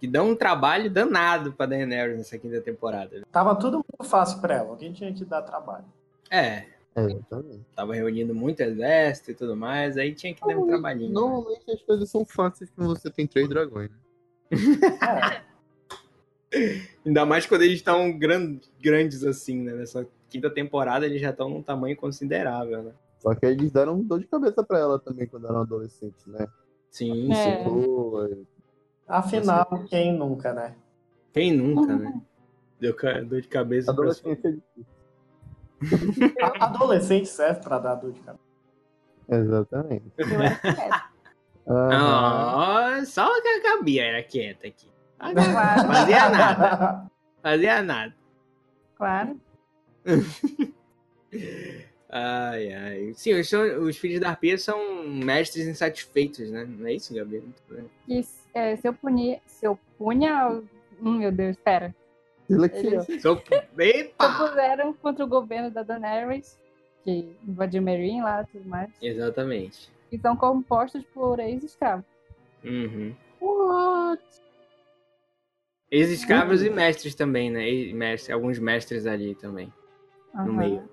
Que 0.00 0.06
dão 0.06 0.30
um 0.30 0.36
trabalho 0.36 0.90
danado 0.90 1.52
pra 1.52 1.66
Daenerys 1.66 2.18
nessa 2.18 2.38
quinta 2.38 2.60
temporada. 2.60 3.22
Tava 3.30 3.54
tudo 3.54 3.76
muito 3.76 4.10
fácil 4.10 4.40
pra 4.40 4.56
ela, 4.56 4.70
alguém 4.70 4.92
tinha 4.92 5.12
que 5.12 5.24
dar 5.24 5.42
trabalho. 5.42 5.84
É. 6.30 6.66
É, 6.96 7.08
Tava 7.74 7.92
reunindo 7.94 8.32
muito 8.32 8.60
exército 8.60 9.32
e 9.32 9.34
tudo 9.34 9.56
mais, 9.56 9.96
aí 9.96 10.14
tinha 10.14 10.32
que 10.32 10.40
dar 10.46 10.56
um 10.56 10.66
trabalhinho. 10.66 11.08
Né? 11.08 11.14
Normalmente 11.14 11.64
né? 11.66 11.74
as 11.74 11.82
coisas 11.82 12.08
são 12.08 12.24
fáceis 12.24 12.70
quando 12.70 12.88
você 12.96 13.10
tem 13.10 13.26
três 13.26 13.48
dragões, 13.48 13.90
né? 13.90 13.96
É. 14.50 15.44
Ainda 17.04 17.26
mais 17.26 17.46
quando 17.46 17.62
eles 17.62 17.76
estão 17.76 18.16
grandes 18.16 19.24
assim, 19.24 19.60
né? 19.60 19.72
Nessa 19.72 20.06
quinta 20.28 20.48
temporada 20.48 21.04
eles 21.04 21.20
já 21.20 21.30
estão 21.30 21.48
num 21.48 21.62
tamanho 21.62 21.96
considerável, 21.96 22.82
né? 22.82 22.92
Só 23.18 23.34
que 23.34 23.46
eles 23.46 23.72
deram 23.72 24.00
dor 24.02 24.20
de 24.20 24.26
cabeça 24.26 24.62
pra 24.62 24.78
ela 24.78 24.98
também 24.98 25.26
quando 25.26 25.46
eram 25.46 25.62
adolescentes, 25.62 26.26
né? 26.26 26.46
Sim, 26.90 27.32
é. 27.32 27.64
sim. 27.64 28.46
Afinal, 29.06 29.66
assim, 29.70 29.86
quem 29.86 30.16
nunca, 30.16 30.52
né? 30.52 30.74
Quem 31.32 31.52
nunca, 31.52 31.96
né? 31.96 32.20
Deu 32.78 32.94
dor 33.26 33.40
de 33.40 33.48
cabeça. 33.48 33.90
Adolescente 33.90 34.46
é 34.46 34.50
difícil. 34.52 34.86
Adolescente 36.60 37.28
serve 37.28 37.60
pra 37.60 37.78
dar 37.78 37.94
dor 37.96 38.12
de 38.12 38.20
cabeça. 38.20 38.44
Exatamente. 39.28 40.12
Uhum. 41.66 43.04
só 43.04 43.26
a 43.26 43.82
Bia 43.82 44.04
era 44.04 44.22
quieta 44.22 44.66
aqui. 44.66 44.88
Claro. 45.18 45.88
Fazia 45.88 46.28
nada. 46.28 47.10
Fazia 47.42 47.82
nada. 47.82 48.14
Claro. 48.96 49.40
ai, 52.10 52.72
ai. 52.72 53.12
Sim, 53.14 53.34
os, 53.34 53.52
os 53.52 53.96
filhos 53.96 54.20
da 54.20 54.30
Arpia 54.30 54.56
são 54.58 55.06
mestres 55.06 55.66
insatisfeitos, 55.66 56.50
né? 56.50 56.64
Não 56.64 56.86
é 56.86 56.94
isso, 56.94 57.14
Gabi? 57.14 57.42
Isso, 58.08 58.46
é, 58.52 58.76
se 58.76 58.88
eu 58.88 58.94
punir, 58.94 59.40
se 59.46 59.66
eu 59.66 59.78
punha. 59.98 60.62
Hum, 61.00 61.18
meu 61.18 61.32
Deus, 61.32 61.56
espera. 61.56 61.94
Eles 62.48 63.22
so... 63.22 63.40
puseram 64.38 64.92
contra 64.94 65.24
o 65.24 65.28
governo 65.28 65.70
da 65.70 65.82
Daenerys, 65.82 66.58
que 67.02 67.34
invadiu 67.46 67.82
Meereen 67.82 68.22
lá 68.22 68.42
e 68.42 68.46
tudo 68.46 68.68
mais. 68.68 68.90
Exatamente. 69.00 69.90
E 70.10 70.18
são 70.18 70.36
compostos 70.36 71.04
por 71.06 71.38
ex-escravos. 71.40 72.04
Uhum. 72.64 73.14
What? 73.40 74.22
Ex-escravos 75.90 76.60
uhum. 76.60 76.66
e 76.66 76.70
mestres 76.70 77.14
também, 77.14 77.50
né? 77.50 77.70
E 77.70 77.92
mestre, 77.92 78.32
alguns 78.32 78.58
mestres 78.58 79.06
ali 79.06 79.34
também. 79.34 79.72
Uhum. 80.34 80.46
No 80.46 80.52
meio. 80.54 80.88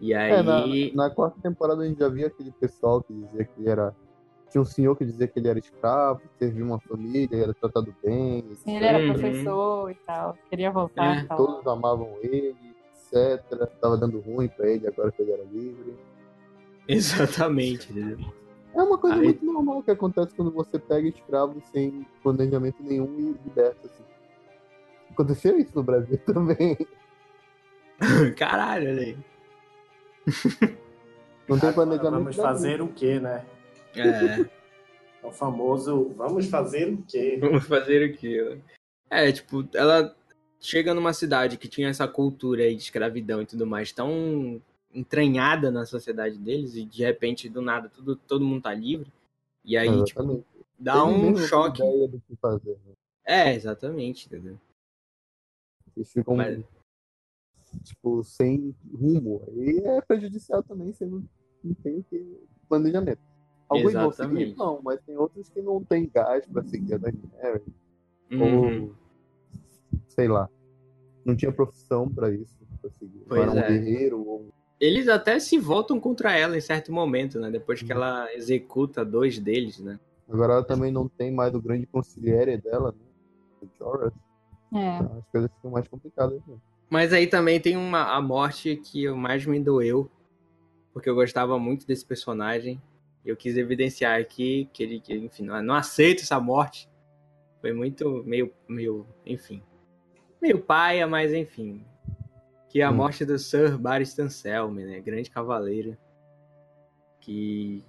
E 0.00 0.14
aí. 0.14 0.32
É, 0.32 0.42
na, 0.42 0.64
na, 0.94 1.10
quarta 1.14 1.40
temporada 1.40 1.82
a 1.82 1.86
gente 1.86 1.98
já 1.98 2.08
via 2.08 2.26
aquele 2.26 2.50
pessoal 2.52 3.02
que 3.02 3.12
dizia 3.12 3.44
que 3.44 3.60
ele 3.60 3.70
era. 3.70 3.94
Tinha 4.50 4.62
um 4.62 4.64
senhor 4.64 4.96
que 4.96 5.04
dizia 5.04 5.26
que 5.26 5.38
ele 5.38 5.48
era 5.48 5.58
escravo, 5.58 6.22
servia 6.38 6.64
uma 6.64 6.78
família, 6.78 7.42
era 7.42 7.54
tratado 7.54 7.94
bem. 8.02 8.44
Sim, 8.54 8.76
ele 8.76 8.84
era 8.84 8.98
uhum. 8.98 9.12
professor 9.12 9.90
e 9.90 9.94
tal. 10.06 10.38
Queria 10.48 10.70
voltar. 10.70 11.18
É. 11.18 11.24
Tal. 11.24 11.36
Todos 11.36 11.66
amavam 11.66 12.16
ele, 12.22 12.54
etc. 12.94 13.68
Tava 13.80 13.96
dando 13.96 14.20
ruim 14.20 14.48
pra 14.48 14.68
ele 14.68 14.86
agora 14.86 15.10
que 15.10 15.20
ele 15.20 15.32
era 15.32 15.44
livre. 15.44 15.96
Exatamente. 16.88 17.88
É 18.74 18.82
uma 18.82 18.98
coisa 18.98 19.16
Aí... 19.16 19.24
muito 19.24 19.44
normal 19.44 19.82
que 19.82 19.90
acontece 19.90 20.34
quando 20.34 20.50
você 20.50 20.78
pega 20.78 21.08
escravos 21.08 21.64
sem 21.72 22.06
planejamento 22.22 22.82
nenhum 22.82 23.18
e 23.18 23.48
liberta, 23.48 23.86
assim. 23.86 24.04
Aconteceu 25.10 25.58
isso 25.58 25.72
no 25.74 25.82
Brasil 25.82 26.18
também. 26.26 26.76
Caralho, 28.36 28.90
olha 28.90 29.02
aí. 29.02 29.18
Não 31.48 31.58
tem 31.58 31.72
planejamento. 31.72 32.22
Vamos 32.22 32.36
fazer 32.36 32.82
o 32.82 32.88
quê, 32.88 33.18
né? 33.18 33.44
É. 33.94 34.08
é. 34.08 34.50
O 35.22 35.32
famoso 35.32 36.14
vamos 36.16 36.46
fazer 36.46 36.92
o 36.92 37.02
quê? 37.08 37.38
Vamos 37.40 37.66
fazer 37.66 38.10
o 38.10 38.16
quê? 38.16 38.58
É, 39.10 39.32
tipo, 39.32 39.66
ela 39.74 40.14
chega 40.60 40.94
numa 40.94 41.12
cidade 41.12 41.56
que 41.56 41.68
tinha 41.68 41.88
essa 41.88 42.06
cultura 42.06 42.62
aí 42.62 42.76
de 42.76 42.82
escravidão 42.82 43.42
e 43.42 43.46
tudo 43.46 43.66
mais 43.66 43.90
tão 43.92 44.60
entranhada 44.96 45.70
na 45.70 45.84
sociedade 45.84 46.38
deles 46.38 46.74
e 46.74 46.84
de 46.84 47.04
repente 47.04 47.48
do 47.48 47.60
nada 47.60 47.88
tudo 47.88 48.16
todo 48.16 48.44
mundo 48.44 48.62
tá 48.62 48.74
livre. 48.74 49.12
E 49.64 49.76
aí 49.76 50.04
tipo, 50.04 50.44
dá 50.78 51.04
um 51.04 51.36
choque. 51.36 51.82
do 51.82 52.22
que 52.26 52.36
fazer, 52.36 52.78
né? 52.86 52.92
é 53.24 53.54
exatamente 53.54 54.26
entendeu? 54.26 54.58
Eles 55.96 56.12
ficam 56.12 56.36
Mas... 56.36 56.64
tipo 57.84 58.22
sem 58.24 58.74
rumo. 58.92 59.42
E 59.54 59.80
é 59.80 60.00
prejudicial 60.00 60.62
também 60.62 60.92
se 60.92 61.04
não, 61.04 61.24
não 61.62 61.74
tem 61.74 62.04
planejamento. 62.68 63.20
Alguns 63.68 63.92
vão 63.92 64.12
seguir 64.12 64.56
não 64.56 64.80
mas 64.82 65.00
tem 65.02 65.16
outros 65.16 65.48
que 65.48 65.60
não 65.60 65.82
tem 65.84 66.08
gás 66.08 66.46
para 66.46 66.62
seguir 66.62 66.94
a 66.94 66.98
Daniela 66.98 67.60
uhum. 68.30 68.86
ou 68.88 68.94
sei 70.08 70.28
lá. 70.28 70.48
Não 71.24 71.36
tinha 71.36 71.52
profissão 71.52 72.08
para 72.08 72.30
isso 72.30 72.56
pra 72.80 72.90
seguir. 72.90 73.24
Pois 73.26 73.42
era 73.42 73.50
um 73.50 73.58
é. 73.58 73.68
guerreiro 73.68 74.24
ou 74.24 74.48
eles 74.80 75.08
até 75.08 75.38
se 75.38 75.58
voltam 75.58 75.98
contra 75.98 76.36
ela 76.36 76.56
em 76.56 76.60
certo 76.60 76.92
momento, 76.92 77.40
né? 77.40 77.50
Depois 77.50 77.82
que 77.82 77.92
uhum. 77.92 77.98
ela 77.98 78.34
executa 78.34 79.04
dois 79.04 79.38
deles, 79.38 79.78
né? 79.78 79.98
Agora 80.28 80.54
ela 80.54 80.64
também 80.64 80.90
não 80.90 81.08
tem 81.08 81.32
mais 81.32 81.54
o 81.54 81.60
grande 81.60 81.86
consigliere 81.86 82.58
dela, 82.58 82.92
né? 82.92 83.06
O 83.62 83.68
Joras. 83.78 84.12
É. 84.74 84.96
Então, 84.96 85.18
as 85.18 85.30
coisas 85.30 85.50
ficam 85.52 85.70
mais 85.70 85.88
complicadas. 85.88 86.40
Né? 86.46 86.56
Mas 86.90 87.12
aí 87.12 87.26
também 87.26 87.60
tem 87.60 87.76
uma, 87.76 88.14
a 88.14 88.20
morte 88.20 88.76
que 88.76 89.08
mais 89.10 89.46
me 89.46 89.60
doeu, 89.60 90.10
porque 90.92 91.08
eu 91.08 91.14
gostava 91.14 91.58
muito 91.58 91.86
desse 91.86 92.04
personagem. 92.04 92.80
Eu 93.24 93.36
quis 93.36 93.56
evidenciar 93.56 94.20
aqui 94.20 94.68
que 94.72 94.82
ele, 94.82 95.00
que, 95.00 95.14
enfim, 95.14 95.44
não, 95.44 95.60
não 95.62 95.74
aceito 95.74 96.22
essa 96.22 96.38
morte. 96.38 96.88
Foi 97.60 97.72
muito, 97.72 98.22
meio, 98.24 98.52
meio, 98.68 99.06
enfim, 99.24 99.62
meio 100.40 100.60
paia, 100.60 101.06
mas 101.06 101.32
enfim, 101.32 101.84
que 102.76 102.82
é 102.82 102.84
a 102.84 102.90
hum. 102.90 102.94
morte 102.96 103.24
do 103.24 103.38
Sir 103.38 103.78
Barristan 103.78 104.28
Selmy, 104.28 104.84
né? 104.84 105.00
Grande 105.00 105.30
cavaleiro. 105.30 105.96
Que. 107.22 107.82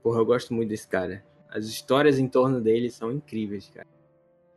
Porra, 0.00 0.20
eu 0.20 0.24
gosto 0.24 0.54
muito 0.54 0.68
desse 0.68 0.86
cara. 0.86 1.24
As 1.50 1.64
histórias 1.64 2.20
em 2.20 2.28
torno 2.28 2.60
dele 2.60 2.88
são 2.88 3.10
incríveis, 3.10 3.68
cara. 3.68 3.88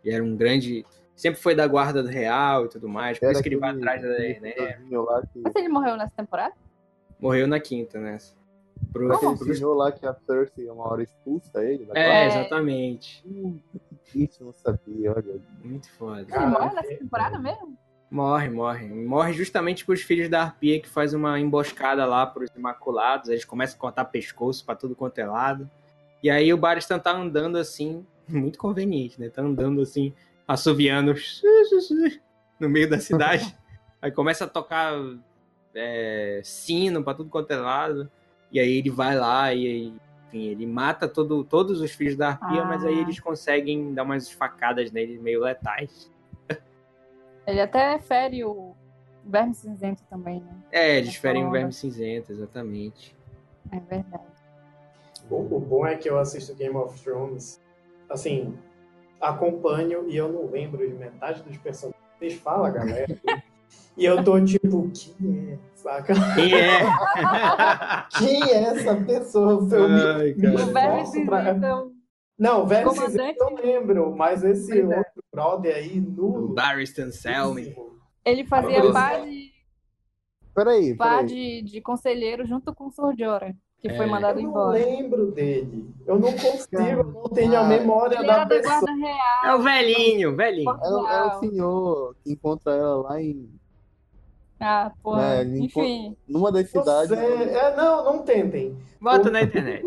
Ele 0.06 0.14
era 0.14 0.24
um 0.24 0.36
grande. 0.36 0.86
Sempre 1.16 1.42
foi 1.42 1.56
da 1.56 1.66
guarda 1.66 2.08
real 2.08 2.66
e 2.66 2.70
tudo 2.70 2.88
mais. 2.88 3.18
Por 3.18 3.26
era 3.26 3.34
isso 3.34 3.42
que 3.42 3.50
ele 3.50 3.58
vai 3.58 3.72
atrás 3.72 4.04
da 4.04 4.10
Daenerys. 4.10 4.78
Mas 5.44 5.56
ele 5.56 5.70
morreu 5.70 5.98
nessa 5.98 6.16
temporada? 6.16 6.54
Morreu 7.20 7.48
na 7.48 7.60
quinta, 7.60 8.00
nessa. 8.00 8.36
Pro, 8.94 9.12
aquele 9.12 9.36
pro... 9.36 9.56
senhor 9.56 9.74
lá 9.74 9.92
que 9.92 10.06
a 10.06 10.14
Cersei 10.14 10.70
uma 10.70 10.92
hora 10.92 11.02
expulsa 11.02 11.64
ele. 11.64 11.88
É, 11.96 12.28
exatamente. 12.28 13.26
isso 14.14 14.44
não 14.44 14.54
sabia, 14.54 15.12
olha. 15.12 15.42
Muito 15.64 15.90
foda. 15.94 16.28
Ele 16.30 16.46
morre 16.46 16.76
nessa 16.76 16.98
temporada 16.98 17.40
mesmo? 17.40 17.76
Morre, 18.12 18.50
morre. 18.50 18.90
Morre 18.90 19.32
justamente 19.32 19.86
com 19.86 19.94
os 19.94 20.02
filhos 20.02 20.28
da 20.28 20.42
Arpia 20.42 20.82
que 20.82 20.90
faz 20.90 21.14
uma 21.14 21.40
emboscada 21.40 22.06
lá 22.06 22.28
pros 22.28 22.50
Imaculados. 22.54 23.30
Eles 23.30 23.46
começam 23.46 23.78
a 23.78 23.80
cortar 23.80 24.04
pescoço 24.04 24.66
pra 24.66 24.76
tudo 24.76 24.94
quanto 24.94 25.18
é 25.20 25.26
lado. 25.26 25.70
E 26.22 26.30
aí 26.30 26.54
o 26.54 26.58
Baristan 26.58 27.00
tá 27.00 27.12
andando 27.12 27.58
assim, 27.58 28.06
muito 28.28 28.60
conveniente, 28.60 29.18
né? 29.18 29.30
Tá 29.30 29.42
andando 29.42 29.82
assim, 29.82 30.14
assoviando 30.46 31.16
no 32.60 32.68
meio 32.68 32.90
da 32.90 33.00
cidade. 33.00 33.56
aí 34.02 34.12
começa 34.12 34.44
a 34.44 34.48
tocar 34.48 34.94
é, 35.74 36.42
sino 36.44 37.02
pra 37.02 37.14
tudo 37.14 37.30
quanto 37.30 37.52
é 37.52 37.56
lado. 37.56 38.12
E 38.52 38.60
aí 38.60 38.80
ele 38.80 38.90
vai 38.90 39.18
lá 39.18 39.54
e 39.54 39.94
enfim, 40.28 40.48
ele 40.48 40.66
mata 40.66 41.08
todo, 41.08 41.46
todos 41.46 41.80
os 41.80 41.92
filhos 41.92 42.18
da 42.18 42.30
Arpia, 42.32 42.62
ah. 42.62 42.66
mas 42.66 42.84
aí 42.84 43.00
eles 43.00 43.22
conseguem 43.22 43.94
dar 43.94 44.04
umas 44.04 44.30
facadas 44.30 44.92
nele 44.92 45.18
meio 45.18 45.40
letais. 45.40 46.12
Ele 47.52 47.62
até 47.62 48.00
fere 48.00 48.44
o 48.46 48.74
verme 49.26 49.54
cinzento 49.54 50.04
também, 50.10 50.40
né? 50.40 50.54
É, 50.72 50.98
eles 50.98 51.16
ferem 51.16 51.46
o 51.46 51.52
verme 51.52 51.74
cinzento, 51.74 52.32
exatamente. 52.32 53.16
É 53.72 53.80
verdade. 53.80 54.24
O, 55.30 55.36
o 55.36 55.60
bom 55.60 55.86
é 55.86 55.96
que 55.96 56.10
eu 56.10 56.18
assisto 56.18 56.56
Game 56.56 56.76
of 56.76 57.00
Thrones, 57.02 57.62
assim, 58.10 58.58
acompanho 59.20 60.10
e 60.10 60.16
eu 60.16 60.32
não 60.32 60.50
lembro 60.50 60.88
de 60.88 60.96
metade 60.96 61.44
dos 61.44 61.58
personagens. 61.58 62.02
Vocês 62.18 62.36
falam, 62.36 62.72
galera. 62.72 63.20
e 63.98 64.06
eu 64.06 64.24
tô 64.24 64.44
tipo, 64.44 64.90
quem 64.92 65.52
é? 65.52 65.58
Saca? 65.76 66.14
Quem 66.36 66.54
é? 66.54 66.80
quem 68.18 68.44
é 68.44 68.64
essa 68.64 68.96
pessoa? 68.96 69.56
O 69.56 69.70
seu 69.70 69.86
Ai, 69.86 70.32
o 70.32 70.74
verme 70.74 71.06
cinzento 71.06 71.26
pra... 71.26 71.92
Não, 72.42 72.66
velho, 72.66 72.90
eu 72.90 73.36
não 73.38 73.56
lembro, 73.56 74.16
mas 74.16 74.44
esse 74.44 74.80
é. 74.80 74.84
outro 74.84 75.11
brother 75.32 75.76
aí, 75.76 76.00
nulo. 76.00 76.54
Barristan 76.54 77.12
Selmy. 77.12 77.76
Ele 78.24 78.46
fazia 78.46 78.92
parte 78.92 79.52
Peraí, 80.54 80.96
peraí. 80.96 81.26
De, 81.26 81.62
de 81.62 81.82
conselheiro 81.82 82.46
junto 82.46 82.74
com 82.76 82.88
o 82.88 82.92
Sordiora, 82.92 83.56
que 83.80 83.88
é. 83.88 83.96
foi 83.96 84.06
mandado 84.06 84.40
eu 84.40 84.48
embora. 84.48 84.78
Eu 84.78 84.86
não 84.86 84.98
lembro 84.98 85.32
dele. 85.32 85.90
Eu 86.06 86.20
não 86.20 86.32
consigo, 86.34 86.82
eu 86.82 87.04
não 87.04 87.24
tenho 87.24 87.58
a 87.58 87.64
memória 87.64 88.18
ele 88.18 88.28
da 88.28 88.34
era 88.34 88.46
pessoa. 88.46 88.82
Da 88.82 88.94
real, 88.94 89.46
é 89.46 89.56
o 89.56 89.62
velhinho, 89.62 90.36
velhinho. 90.36 90.70
É, 90.70 91.16
é, 91.16 91.24
o 91.24 91.40
senhor 91.40 92.16
que 92.24 92.34
encontra 92.34 92.74
ela 92.74 92.96
lá 93.02 93.22
em. 93.22 93.50
Ah, 94.60 94.92
porra. 95.02 95.44
Né, 95.44 95.60
Enfim. 95.60 96.16
Numa 96.28 96.52
das 96.52 96.70
cidades. 96.70 97.12
É, 97.12 97.76
não, 97.76 98.04
não 98.04 98.24
tentem. 98.24 98.78
Bota 99.00 99.32
na 99.32 99.42
internet. 99.42 99.84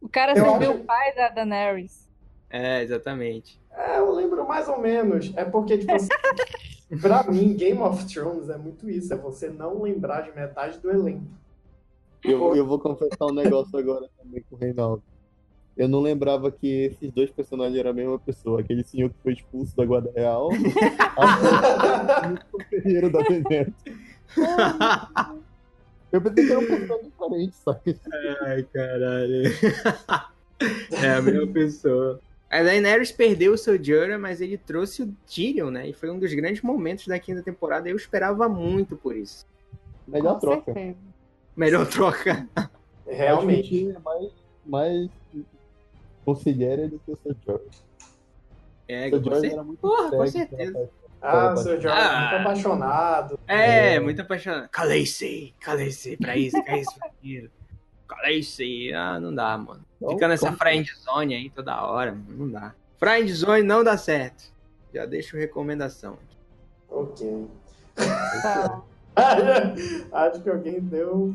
O 0.00 0.08
cara 0.08 0.32
eu 0.32 0.44
serviu 0.44 0.72
acho... 0.72 0.80
o 0.80 0.84
pai 0.84 1.14
da 1.14 1.28
Daenerys. 1.28 2.10
É, 2.50 2.82
exatamente. 2.82 3.61
É, 3.82 3.98
eu 3.98 4.12
lembro 4.12 4.46
mais 4.46 4.68
ou 4.68 4.80
menos. 4.80 5.32
É 5.36 5.44
porque, 5.44 5.78
tipo 5.78 5.92
assim, 5.92 6.08
pra 7.00 7.24
mim, 7.24 7.54
Game 7.54 7.80
of 7.80 8.04
Thrones 8.06 8.48
é 8.48 8.56
muito 8.56 8.88
isso. 8.88 9.12
É 9.12 9.16
você 9.16 9.48
não 9.48 9.82
lembrar 9.82 10.20
de 10.22 10.30
metade 10.32 10.78
do 10.78 10.88
elenco. 10.90 11.26
Eu, 12.24 12.54
eu 12.54 12.64
vou 12.64 12.78
confessar 12.78 13.26
um 13.26 13.34
negócio 13.34 13.76
agora 13.76 14.08
também 14.16 14.44
com 14.48 14.54
o 14.54 14.58
Reinaldo. 14.58 15.02
Eu 15.76 15.88
não 15.88 16.00
lembrava 16.00 16.52
que 16.52 16.84
esses 16.84 17.10
dois 17.10 17.30
personagens 17.30 17.76
eram 17.76 17.90
a 17.90 17.94
mesma 17.94 18.18
pessoa. 18.18 18.60
Aquele 18.60 18.84
senhor 18.84 19.10
que 19.10 19.16
foi 19.22 19.32
expulso 19.32 19.76
da 19.76 19.84
Guarda 19.84 20.12
Real. 20.14 20.50
o 22.52 22.64
ferreiro 22.64 23.10
da 23.10 23.24
Tenente. 23.24 23.74
Eu 26.12 26.20
pensei 26.20 26.46
que 26.46 26.52
era 26.52 26.60
um 26.60 26.66
personagem 26.66 27.10
diferente, 27.10 27.56
sabe? 27.56 28.00
Ai, 28.42 28.62
caralho. 28.72 29.42
É 30.92 31.14
a 31.14 31.20
mesma 31.20 31.48
pessoa. 31.48 32.20
A 32.52 32.62
Daenerys 32.62 33.10
perdeu 33.10 33.54
o 33.54 33.56
seu 33.56 33.82
Jorah, 33.82 34.18
mas 34.18 34.42
ele 34.42 34.58
trouxe 34.58 35.02
o 35.02 35.16
Tyrion, 35.26 35.70
né? 35.70 35.88
E 35.88 35.94
foi 35.94 36.10
um 36.10 36.18
dos 36.18 36.34
grandes 36.34 36.60
momentos 36.60 37.06
da 37.06 37.18
quinta 37.18 37.42
temporada. 37.42 37.88
Eu 37.88 37.96
esperava 37.96 38.46
muito 38.46 38.94
por 38.94 39.16
isso. 39.16 39.46
Melhor 40.06 40.34
Com 40.34 40.40
troca. 40.40 40.72
Certeza. 40.74 40.96
Melhor 41.56 41.86
troca. 41.86 42.46
Realmente. 43.06 43.88
É 43.88 43.98
mais, 43.98 44.32
mais 44.66 45.10
considera 46.26 46.86
do 46.88 46.98
que 46.98 47.12
o 47.12 47.18
seu 47.22 47.34
Jorah. 47.42 47.64
É, 48.86 49.08
seu 49.08 49.24
Jorah 49.24 49.46
era 49.46 49.64
muito 49.64 49.80
Porra, 49.80 50.10
com 50.10 50.26
certeza. 50.26 50.90
Ah, 51.22 51.54
o 51.54 51.56
seu 51.56 51.80
Jorah 51.80 51.96
ah, 51.96 52.20
muito 52.20 52.42
apaixonado. 52.42 53.40
É, 53.48 53.94
é, 53.94 54.00
muito 54.00 54.20
apaixonado. 54.20 54.68
Calei-se, 54.68 55.54
calei-se 55.58 56.18
pra 56.18 56.36
isso, 56.36 56.62
pra 56.62 56.76
isso, 56.76 56.94
pra 56.98 57.08
aquilo. 57.08 57.48
Calei-se. 58.12 58.92
Ah, 58.92 59.18
não 59.18 59.34
dá, 59.34 59.56
mano. 59.56 59.82
Fica 60.10 60.28
nessa 60.28 60.52
friend 60.52 60.92
zone 60.96 61.34
aí 61.34 61.50
toda 61.50 61.82
hora, 61.82 62.16
não 62.28 62.50
dá. 62.50 62.74
Friend 62.98 63.32
zone 63.32 63.62
não 63.62 63.82
dá 63.82 63.96
certo. 63.96 64.52
Já 64.92 65.06
deixo 65.06 65.36
recomendação. 65.36 66.18
Ok. 66.90 67.48
Tá. 67.94 68.82
Acho 70.12 70.42
que 70.42 70.50
alguém 70.50 70.80
deu 70.80 71.34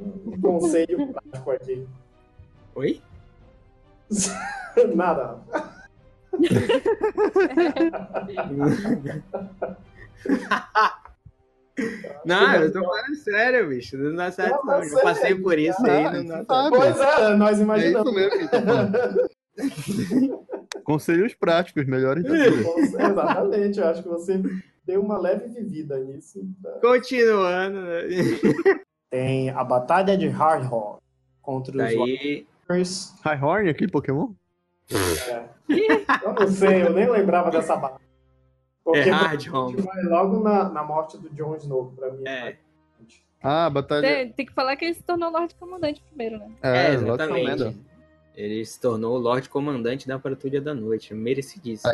um 0.00 0.40
conselho 0.40 1.12
prático 1.12 1.50
aqui. 1.50 1.88
Oi? 2.74 3.02
Nada. 4.94 5.40
Não, 12.24 12.54
eu 12.56 12.72
tô 12.72 12.82
falando 12.82 13.14
sério, 13.16 13.68
bicho. 13.68 13.96
Não 13.96 14.14
dá 14.14 14.30
certo, 14.30 14.64
não. 14.64 14.82
Eu 14.82 15.00
passei 15.02 15.34
por 15.34 15.58
isso 15.58 15.84
aí, 15.86 16.04
não 16.04 16.26
dá 16.26 16.36
certo. 16.36 16.70
Pois 16.70 17.00
é, 17.00 17.36
nós 17.36 17.60
imaginamos. 17.60 18.16
É 18.16 18.26
isso 18.26 18.54
mesmo 18.62 20.48
Conselhos 20.84 21.34
práticos, 21.34 21.84
melhores 21.86 22.24
do 22.24 22.34
Exatamente, 22.34 23.78
eu 23.78 23.88
acho 23.88 24.02
que 24.02 24.08
você 24.08 24.40
deu 24.84 25.00
uma 25.02 25.18
leve 25.18 25.48
vivida 25.48 25.98
nisso. 25.98 26.40
Tá? 26.62 26.70
Continuando. 26.80 27.80
Né? 27.80 28.00
Tem 29.10 29.50
a 29.50 29.64
Batalha 29.64 30.16
de 30.16 30.28
Hardhorn 30.28 30.98
contra 31.42 31.72
os 31.72 31.78
Daí... 31.78 32.46
Highhorn 33.24 33.70
aqui, 33.70 33.88
Pokémon? 33.88 34.32
É. 34.90 35.44
Eu 36.22 36.34
não 36.34 36.48
sei, 36.48 36.82
eu 36.82 36.92
nem 36.92 37.08
lembrava 37.08 37.50
dessa 37.50 37.76
batalha. 37.76 38.07
Porque 38.92 39.08
é 39.08 39.12
hard 39.12 39.48
home. 39.52 39.82
vai 39.82 40.02
logo 40.04 40.40
na, 40.40 40.68
na 40.70 40.82
morte 40.82 41.18
do 41.18 41.28
Jon 41.30 41.54
Snow, 41.56 41.92
pra 41.94 42.10
mim. 42.10 42.26
É. 42.26 42.56
Ah, 43.42 43.68
batalha. 43.68 44.02
Tem, 44.02 44.32
tem, 44.32 44.46
que 44.46 44.52
falar 44.52 44.76
que 44.76 44.84
ele 44.86 44.94
se 44.94 45.02
tornou 45.02 45.30
Lorde 45.30 45.54
Comandante 45.54 46.02
primeiro, 46.08 46.38
né? 46.38 46.50
É, 46.62 46.86
é 46.86 46.94
exatamente. 46.94 47.76
Ele 48.34 48.64
se 48.64 48.80
tornou 48.80 49.16
o 49.16 49.18
Lorde 49.18 49.48
Comandante 49.48 50.08
da 50.08 50.18
Patrulha 50.18 50.60
da 50.60 50.74
Noite. 50.74 51.12
Merecidíssimo. 51.14 51.92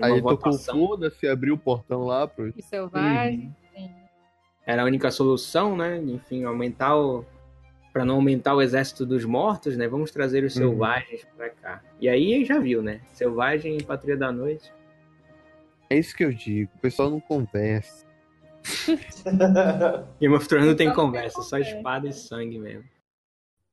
Aí, 0.00 0.12
aí 0.12 0.22
tocou 0.22 0.52
foda-se, 0.52 1.26
abriu 1.26 1.54
o 1.54 1.58
portão 1.58 2.04
lá 2.04 2.28
pro. 2.28 2.52
E 2.56 2.62
selvagem. 2.62 3.54
Uhum. 3.76 3.90
Era 4.66 4.82
a 4.82 4.84
única 4.84 5.10
solução, 5.10 5.76
né? 5.76 5.96
Enfim, 5.96 6.44
aumentar 6.44 6.96
o. 6.96 7.24
Pra 7.92 8.04
não 8.04 8.16
aumentar 8.16 8.54
o 8.54 8.60
exército 8.60 9.06
dos 9.06 9.24
mortos, 9.24 9.76
né? 9.76 9.88
Vamos 9.88 10.10
trazer 10.10 10.44
os 10.44 10.54
uhum. 10.56 10.62
selvagens 10.62 11.26
pra 11.36 11.48
cá. 11.48 11.80
E 12.00 12.08
aí 12.08 12.44
já 12.44 12.58
viu, 12.58 12.82
né? 12.82 13.00
Selvagem 13.12 13.78
e 13.78 13.82
Patrulha 13.82 14.16
da 14.16 14.30
Noite. 14.30 14.72
É 15.90 15.98
isso 15.98 16.16
que 16.16 16.24
eu 16.24 16.32
digo, 16.32 16.70
o 16.76 16.80
pessoal 16.80 17.10
não 17.10 17.20
conversa. 17.20 18.04
Game 20.20 20.34
of 20.34 20.48
Thrones 20.48 20.66
não 20.68 20.76
tem 20.76 20.92
conversa, 20.92 21.42
só 21.42 21.58
espada 21.58 22.08
e 22.08 22.12
sangue 22.12 22.58
mesmo. 22.58 22.88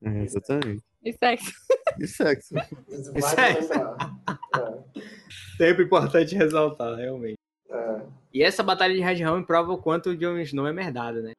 É, 0.03 0.23
exatamente. 0.23 0.83
E 1.03 1.13
sexo. 1.13 1.53
E 1.99 2.07
sexo. 2.07 2.55
E 3.15 3.21
sexo. 3.21 3.73
É. 3.73 5.57
Sempre 5.57 5.85
importante 5.85 6.35
ressaltar, 6.35 6.95
realmente. 6.95 7.37
É. 7.69 8.01
E 8.33 8.43
essa 8.43 8.63
batalha 8.63 8.93
de 8.93 9.01
Red 9.01 9.21
Helm 9.21 9.43
prova 9.43 9.71
o 9.71 9.77
quanto 9.77 10.09
o 10.09 10.17
Jon 10.17 10.37
Snow 10.39 10.67
é 10.67 10.73
merdado, 10.73 11.21
né? 11.21 11.33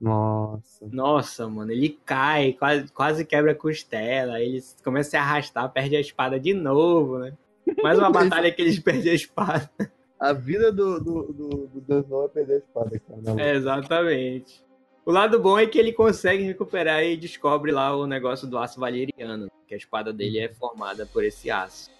Nossa. 0.00 0.88
Nossa, 0.90 1.48
mano, 1.48 1.72
ele 1.72 1.98
cai, 2.06 2.54
quase, 2.54 2.90
quase 2.92 3.24
quebra 3.24 3.52
a 3.52 3.54
costela, 3.54 4.40
ele 4.40 4.62
começa 4.82 5.08
a 5.08 5.10
se 5.10 5.16
arrastar, 5.16 5.70
perde 5.70 5.94
a 5.96 6.00
espada 6.00 6.40
de 6.40 6.54
novo, 6.54 7.18
né? 7.18 7.36
Mais 7.82 7.98
uma 7.98 8.10
batalha 8.12 8.50
que 8.52 8.62
eles 8.62 8.78
perdem 8.78 9.12
a 9.12 9.14
espada. 9.14 9.70
A 10.18 10.32
vida 10.32 10.70
do, 10.70 11.00
do, 11.00 11.32
do, 11.32 12.02
do 12.02 12.24
é 12.24 12.28
perder 12.28 12.54
a 12.54 12.58
espada, 12.58 13.00
cara. 13.00 13.42
É, 13.42 13.54
exatamente. 13.54 14.62
O 15.04 15.10
lado 15.10 15.40
bom 15.40 15.58
é 15.58 15.66
que 15.66 15.78
ele 15.78 15.92
consegue 15.92 16.42
recuperar 16.42 17.02
e 17.02 17.16
descobre 17.16 17.72
lá 17.72 17.96
o 17.96 18.06
negócio 18.06 18.46
do 18.46 18.58
aço 18.58 18.78
valeriano, 18.78 19.50
que 19.66 19.74
a 19.74 19.76
espada 19.76 20.12
dele 20.12 20.38
é 20.38 20.48
formada 20.52 21.06
por 21.06 21.24
esse 21.24 21.50
aço. 21.50 21.90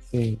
Sim. 0.00 0.40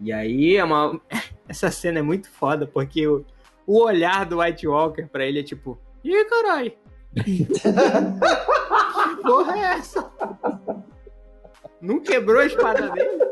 E 0.00 0.12
aí 0.12 0.56
é 0.56 0.64
uma. 0.64 1.00
Essa 1.48 1.70
cena 1.70 2.00
é 2.00 2.02
muito 2.02 2.28
foda, 2.28 2.66
porque 2.66 3.06
o, 3.06 3.24
o 3.66 3.80
olhar 3.84 4.26
do 4.26 4.40
White 4.40 4.66
Walker 4.66 5.06
pra 5.06 5.24
ele 5.24 5.40
é 5.40 5.42
tipo. 5.44 5.78
Ih, 6.04 6.24
caralho! 6.24 6.72
que 7.24 7.46
porra 9.22 9.56
é 9.56 9.78
essa? 9.78 10.12
Não 11.80 12.00
quebrou 12.00 12.40
a 12.40 12.46
espada 12.46 12.90
dele? 12.90 13.24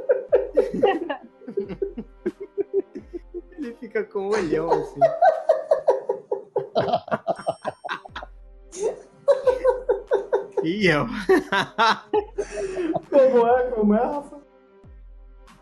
Ele 3.58 3.74
fica 3.80 4.04
com 4.04 4.28
o 4.28 4.32
olhão 4.34 4.70
assim. 4.70 5.00
E 10.62 10.86
eu? 10.86 11.06
Como 13.10 13.46
é? 13.46 13.70
Como 13.70 13.94
é, 13.94 13.98
Rafa? 13.98 14.40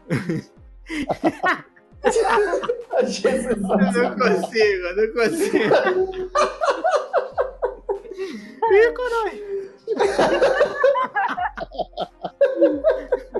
Eu 2.05 3.03
não 3.93 4.17
consigo, 4.19 4.87
eu 4.87 4.97
não 4.97 5.07
consigo. 5.15 5.57
Ih, 8.73 8.93
caralho. 8.93 9.43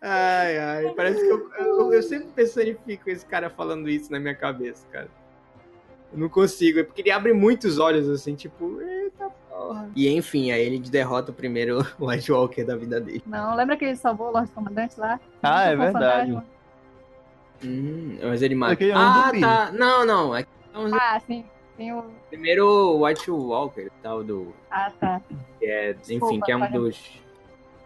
Ai, 0.00 0.58
ai, 0.58 0.94
parece 0.94 1.20
que 1.20 1.30
eu, 1.30 1.50
eu, 1.58 1.92
eu 1.92 2.02
sempre 2.02 2.28
personifico 2.28 3.08
esse 3.08 3.24
cara 3.24 3.48
falando 3.48 3.88
isso 3.88 4.10
na 4.10 4.18
minha 4.18 4.34
cabeça, 4.34 4.86
cara. 4.90 5.08
Eu 6.12 6.18
não 6.18 6.28
consigo, 6.28 6.80
é 6.80 6.84
porque 6.84 7.02
ele 7.02 7.10
abre 7.10 7.32
muitos 7.32 7.78
olhos 7.78 8.08
assim, 8.08 8.34
tipo, 8.34 8.80
eita 8.80 9.30
porra. 9.50 9.90
E 9.94 10.08
enfim, 10.08 10.50
aí 10.50 10.64
ele 10.64 10.78
derrota 10.78 11.30
o 11.30 11.34
primeiro 11.34 11.84
White 11.98 12.30
Walker 12.30 12.64
da 12.64 12.76
vida 12.76 13.00
dele. 13.00 13.22
Não, 13.26 13.54
lembra 13.54 13.76
que 13.76 13.84
ele 13.84 13.96
salvou 13.96 14.28
o 14.28 14.32
Lorde 14.32 14.50
Comandante 14.50 14.98
lá? 14.98 15.18
Ah, 15.42 15.64
é 15.64 15.76
verdade. 15.76 16.42
Hum, 17.64 18.18
mas 18.22 18.42
ele 18.42 18.54
mata. 18.54 18.84
É 18.84 18.92
ah, 18.92 19.32
tá. 19.40 19.72
Não, 19.72 20.04
não. 20.04 20.36
É 20.36 20.44
zumbi. 20.74 20.98
Ah, 21.00 21.20
sim. 21.20 21.44
Tem 21.76 21.92
o. 21.92 22.04
Primeiro 22.28 22.66
o 22.66 23.04
White 23.04 23.30
Walker, 23.30 23.90
tal, 24.02 24.22
do. 24.22 24.54
Ah, 24.70 24.92
tá. 25.00 25.20
Que 25.58 25.66
é, 25.66 25.90
enfim, 25.90 26.18
Desculpa, 26.18 26.46
que 26.46 26.52
é 26.52 26.56
um 26.56 26.70
dos. 26.70 27.20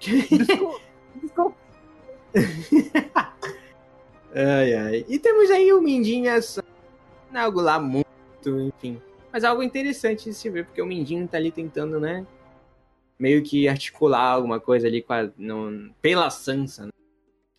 Desculpa. 0.00 0.87
Desculpa. 1.22 1.56
Ai, 4.34 4.74
ai. 4.74 5.04
E 5.08 5.18
temos 5.18 5.50
aí 5.50 5.72
o 5.72 5.80
é 7.40 7.42
algo 7.42 7.60
lá 7.60 7.80
muito, 7.80 8.06
enfim. 8.46 9.00
Mas 9.32 9.42
algo 9.42 9.62
interessante 9.62 10.24
de 10.24 10.34
se 10.34 10.48
ver, 10.50 10.66
porque 10.66 10.82
o 10.82 10.86
Mindinho 10.86 11.26
tá 11.26 11.38
ali 11.38 11.50
tentando, 11.50 11.98
né? 11.98 12.26
Meio 13.18 13.42
que 13.42 13.66
articular 13.68 14.32
alguma 14.32 14.60
coisa 14.60 14.86
ali 14.86 15.02
com 15.02 15.12
a, 15.12 15.28
no- 15.36 15.90
pela 16.00 16.30
Sansa, 16.30 16.86
né? 16.86 16.92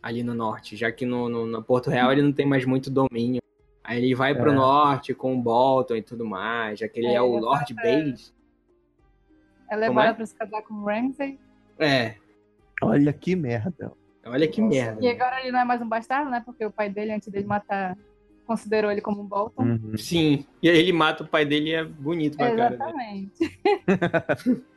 ali 0.02 0.23
no 0.23 0.34
norte. 0.34 0.77
Já 0.77 0.91
que 0.91 1.06
no, 1.06 1.27
no, 1.27 1.45
no 1.45 1.61
Porto 1.64 1.90
Real 1.90 2.11
ele 2.11 2.22
não 2.22 2.31
tem 2.31 2.45
mais 2.45 2.64
muito 2.65 2.90
domínio. 2.90 3.41
Aí 3.84 3.98
ele 3.98 4.15
vai 4.15 4.34
pro 4.34 4.52
É. 4.52 4.56
norte 4.56 5.14
com 5.14 5.36
o 5.36 5.41
Bolton 5.41 5.95
e 5.95 6.02
tudo 6.02 6.23
mais, 6.26 6.80
já 6.80 6.88
que 6.88 6.99
ele 6.99 7.07
é, 7.07 7.15
É, 7.15 7.22
o 7.22 7.34
ele 7.34 7.41
Lord 7.41 7.73
pra- 7.73 7.84
Baelish. 7.84 8.31
É 9.68 9.73
Como 9.73 9.84
é? 9.84 9.88
levada 9.90 10.14
pra 10.15 10.26
se 10.26 10.36
casar 10.36 10.61
com 10.61 10.76
o 10.76 10.86
Ramsay. 10.86 11.38
É, 11.77 12.15
Olha 12.81 13.11
que 13.14 13.35
merda. 13.35 13.91
olha 14.26 14.47
que 14.47 14.61
Nossa, 14.61 14.73
merda. 14.76 15.06
E 15.06 15.10
agora 15.10 15.41
ele 15.41 15.51
não 15.51 15.60
é 15.60 15.65
mais 15.65 15.81
um 15.81 15.88
bastardo, 15.89 16.30
né? 16.30 16.41
Porque 16.45 16.65
o 16.65 16.72
pai 16.72 16.89
dele, 16.89 17.11
antes 17.14 17.27
dele 17.30 17.45
matar, 17.45 17.97
considerou 18.45 18.91
ele 18.91 19.01
como 19.01 19.22
um 19.22 19.26
Bolton. 19.26 19.64
Uhum. 19.64 19.97
Sim, 19.97 20.45
e 20.61 20.69
aí 20.69 20.77
ele 20.77 20.93
mata 20.93 21.23
o 21.23 21.27
pai 21.27 21.45
dele 21.45 21.69
e 21.72 21.73
é 21.76 21.84
bonito 21.84 22.38
pra 22.38 22.56
cara. 22.56 22.77
dele. 22.77 23.31
Exatamente. 23.39 24.65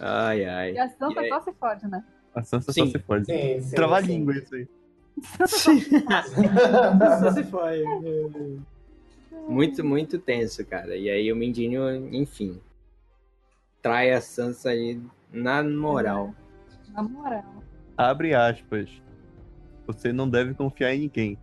Ai, 0.00 0.44
ai. 0.44 0.72
E 0.74 0.78
a 0.78 0.88
Sansa 0.88 1.20
E 1.20 1.24
aí? 1.24 1.28
só 1.28 1.40
se 1.40 1.52
fode, 1.54 1.88
né? 1.88 2.04
A 2.32 2.42
Sansa 2.44 2.72
Sim. 2.72 2.84
só 2.86 2.92
se 2.92 2.98
pode. 3.00 3.26
Sim, 3.26 3.60
sim, 3.60 3.74
Trava 3.74 3.98
a 3.98 4.00
sim. 4.02 4.06
língua 4.08 4.36
isso 4.38 4.54
aí. 4.54 4.68
Só 5.48 7.32
se 7.32 7.42
foi. 7.44 7.82
Muito, 9.48 9.84
muito 9.84 10.18
tenso, 10.18 10.64
cara. 10.64 10.94
E 10.96 11.08
aí 11.10 11.32
o 11.32 11.36
Mindinho, 11.36 12.14
enfim, 12.14 12.60
trai 13.82 14.12
a 14.12 14.20
Sansa 14.20 14.70
aí 14.70 15.00
na 15.32 15.62
moral. 15.64 16.34
Na 16.92 17.02
moral. 17.02 17.44
Abre 17.96 18.34
aspas. 18.34 18.88
Você 19.86 20.12
não 20.12 20.28
deve 20.28 20.54
confiar 20.54 20.94
em 20.94 21.00
ninguém. 21.00 21.38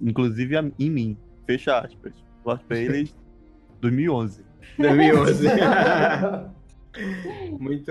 Inclusive 0.00 0.54
em 0.78 0.90
mim. 0.90 1.16
Fecha 1.46 1.78
aspas. 1.78 2.12
Lord 2.44 2.64
Bailey 2.68 3.12
2011. 3.80 4.44
2011. 4.78 5.46
muito. 7.58 7.90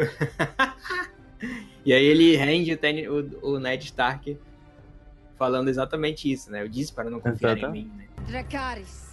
e 1.86 1.94
aí 1.94 2.04
ele 2.06 2.36
rende 2.36 2.74
o, 3.08 3.20
o- 3.48 3.54
o 3.56 3.60
Ned 3.60 3.86
Stark 3.86 4.38
falando 5.38 5.70
exatamente 5.70 6.32
isso, 6.32 6.52
né? 6.52 6.62
Eu 6.64 6.68
disse 6.68 6.92
para 6.94 7.10
não 7.10 7.20
confiar 7.20 7.52
em 7.56 7.60
Exatamente. 7.60 7.86
mim, 7.88 7.94
né? 7.98 8.08
Dracarys. 8.28 9.10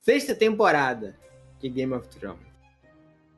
Sexta 0.00 0.34
temporada 0.34 1.16
de 1.60 1.68
Game 1.68 1.92
of 1.92 2.06
Thrones. 2.08 2.45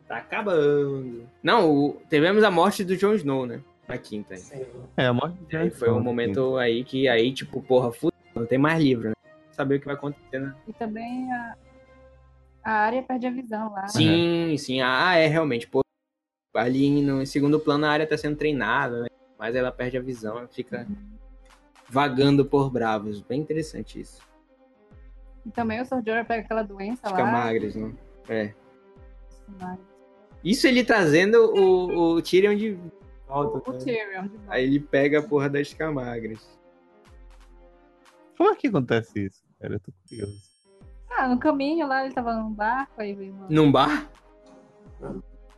Tá 0.09 0.16
acabando. 0.18 1.28
Não, 1.43 1.70
o- 1.70 2.02
tivemos 2.09 2.43
a 2.43 2.51
morte 2.51 2.82
do 2.82 2.97
Jon 2.97 3.12
Snow, 3.14 3.44
né? 3.47 3.60
Na 3.86 3.98
quinta. 3.98 4.35
aí. 4.35 4.40
Sim. 4.40 4.64
É, 4.97 5.06
a 5.06 5.12
morte 5.12 5.36
E 5.52 5.56
aí 5.56 5.70
foi 5.70 5.90
um 5.90 6.01
momento 6.01 6.56
aí 6.56 6.82
que 6.82 7.06
aí, 7.09 7.32
tipo, 7.32 7.62
porra, 7.62 7.93
fudeu, 7.93 8.18
não 8.35 8.47
tem 8.47 8.59
mais 8.59 8.82
livro, 8.82 9.10
né? 9.10 9.14
Saber 9.52 9.76
o 9.76 9.80
que 9.80 9.86
vai 9.86 9.94
acontecer, 9.94 10.39
né? 10.39 10.55
E 10.66 10.72
também 10.72 11.30
a, 11.32 11.56
a 12.64 12.72
área 12.72 13.02
perde 13.02 13.26
a 13.26 13.30
visão 13.30 13.70
lá. 13.72 13.86
Sim, 13.89 14.56
sim. 14.56 14.80
Ah, 14.80 15.14
é, 15.16 15.26
realmente. 15.26 15.66
Pô, 15.66 15.82
ali 16.55 17.02
no 17.02 17.24
segundo 17.26 17.60
plano 17.60 17.85
a 17.86 17.90
área 17.90 18.06
tá 18.06 18.16
sendo 18.16 18.36
treinada, 18.36 19.02
né? 19.02 19.09
Mas 19.39 19.55
ela 19.55 19.70
perde 19.70 19.97
a 19.98 20.01
visão, 20.02 20.39
ela 20.39 20.48
fica 20.48 20.86
vagando 21.89 22.44
por 22.44 22.70
bravos. 22.70 23.20
Bem 23.20 23.40
interessante 23.40 24.01
isso. 24.01 24.20
E 25.47 25.51
também 25.51 25.80
o 25.80 25.85
Sr. 25.85 26.02
Jorah 26.05 26.24
pega 26.24 26.43
aquela 26.44 26.62
doença 26.62 27.09
Fica 27.09 27.22
lá. 27.22 27.30
magras, 27.30 27.74
né? 27.74 27.93
É. 28.28 28.52
Mas- 29.60 29.78
Isso 30.44 30.66
ele 30.66 30.85
trazendo 30.85 31.52
o, 31.55 32.15
o 32.15 32.23
Tyrion 32.23 32.55
de 32.55 32.78
volta. 33.27 33.70
O 33.70 33.73
né? 33.73 33.78
Tyrion 33.78 34.23
de 34.23 34.36
volta. 34.36 34.52
Aí 34.52 34.65
ele 34.65 34.81
pega 34.81 35.19
a 35.20 35.23
porra 35.23 35.48
das 35.48 35.73
camagras. 35.74 36.59
Como 38.36 38.51
é 38.51 38.55
que 38.55 38.69
acontece 38.69 39.27
isso? 39.27 39.43
Cara, 39.60 39.74
eu 39.74 39.81
tô 39.81 39.93
curioso. 40.09 40.48
Ah, 41.10 41.27
no 41.27 41.39
caminho 41.39 41.86
lá, 41.86 42.05
ele 42.05 42.15
tava 42.15 42.35
num 42.35 42.52
barco, 42.52 43.01
aí 43.01 43.12
veio 43.15 43.35
uma... 43.35 43.47
Num 43.48 43.73
bar? 43.73 44.09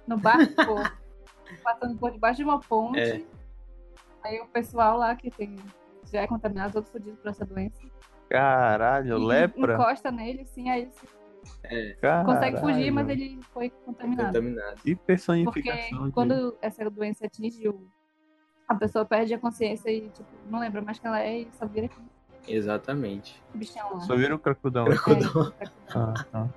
no 0.07 0.16
barco, 0.16 0.55
passando 1.62 1.98
por 1.98 2.11
debaixo 2.11 2.39
de 2.39 2.44
uma 2.44 2.59
ponte. 2.61 2.98
É. 2.98 3.23
Aí 4.24 4.40
o 4.40 4.47
pessoal 4.48 4.98
lá 4.98 5.15
que 5.15 5.31
tem, 5.31 5.57
já 6.11 6.23
é 6.23 6.27
contaminado, 6.27 6.73
todo 6.73 6.86
fodido 6.86 7.16
por 7.19 7.31
essa 7.31 7.44
doença. 7.44 7.81
Caralho, 8.28 9.16
e 9.16 9.27
lepra? 9.27 9.74
encosta 9.74 10.11
nele, 10.11 10.44
sim, 10.47 10.70
aí 10.70 10.82
ele 10.82 10.93
Caralho. 12.01 12.27
consegue 12.27 12.61
fugir, 12.61 12.91
mas 12.91 13.09
ele 13.09 13.39
foi 13.53 13.71
contaminado. 13.71 14.27
Contaminado. 14.29 14.75
E 14.85 14.95
Porque 14.95 15.07
personificação 15.07 16.07
de- 16.07 16.12
quando 16.12 16.57
essa 16.61 16.89
doença 16.91 17.27
atinge 17.27 17.69
o... 17.69 17.87
a 18.69 18.75
pessoa 18.75 19.05
perde 19.05 19.33
a 19.35 19.39
consciência 19.39 19.91
e, 19.91 20.09
tipo, 20.09 20.29
não 20.51 20.59
lembra 20.61 20.81
mais 20.83 20.99
quem 20.99 21.09
ela 21.09 21.21
é 21.21 21.41
e 21.41 21.49
só 21.53 21.67
vira 21.67 21.87
aquele 21.87 22.07
Exatamente. 22.49 23.41
bichão 23.55 23.95
lá. 23.95 24.01
Só 24.01 24.17
vira 24.17 24.35
o 24.35 24.39
crocodão. 24.39 24.85
Crocodão. 24.87 25.53
É, 25.61 25.65
Ah, 25.95 26.15
tá. 26.33 26.49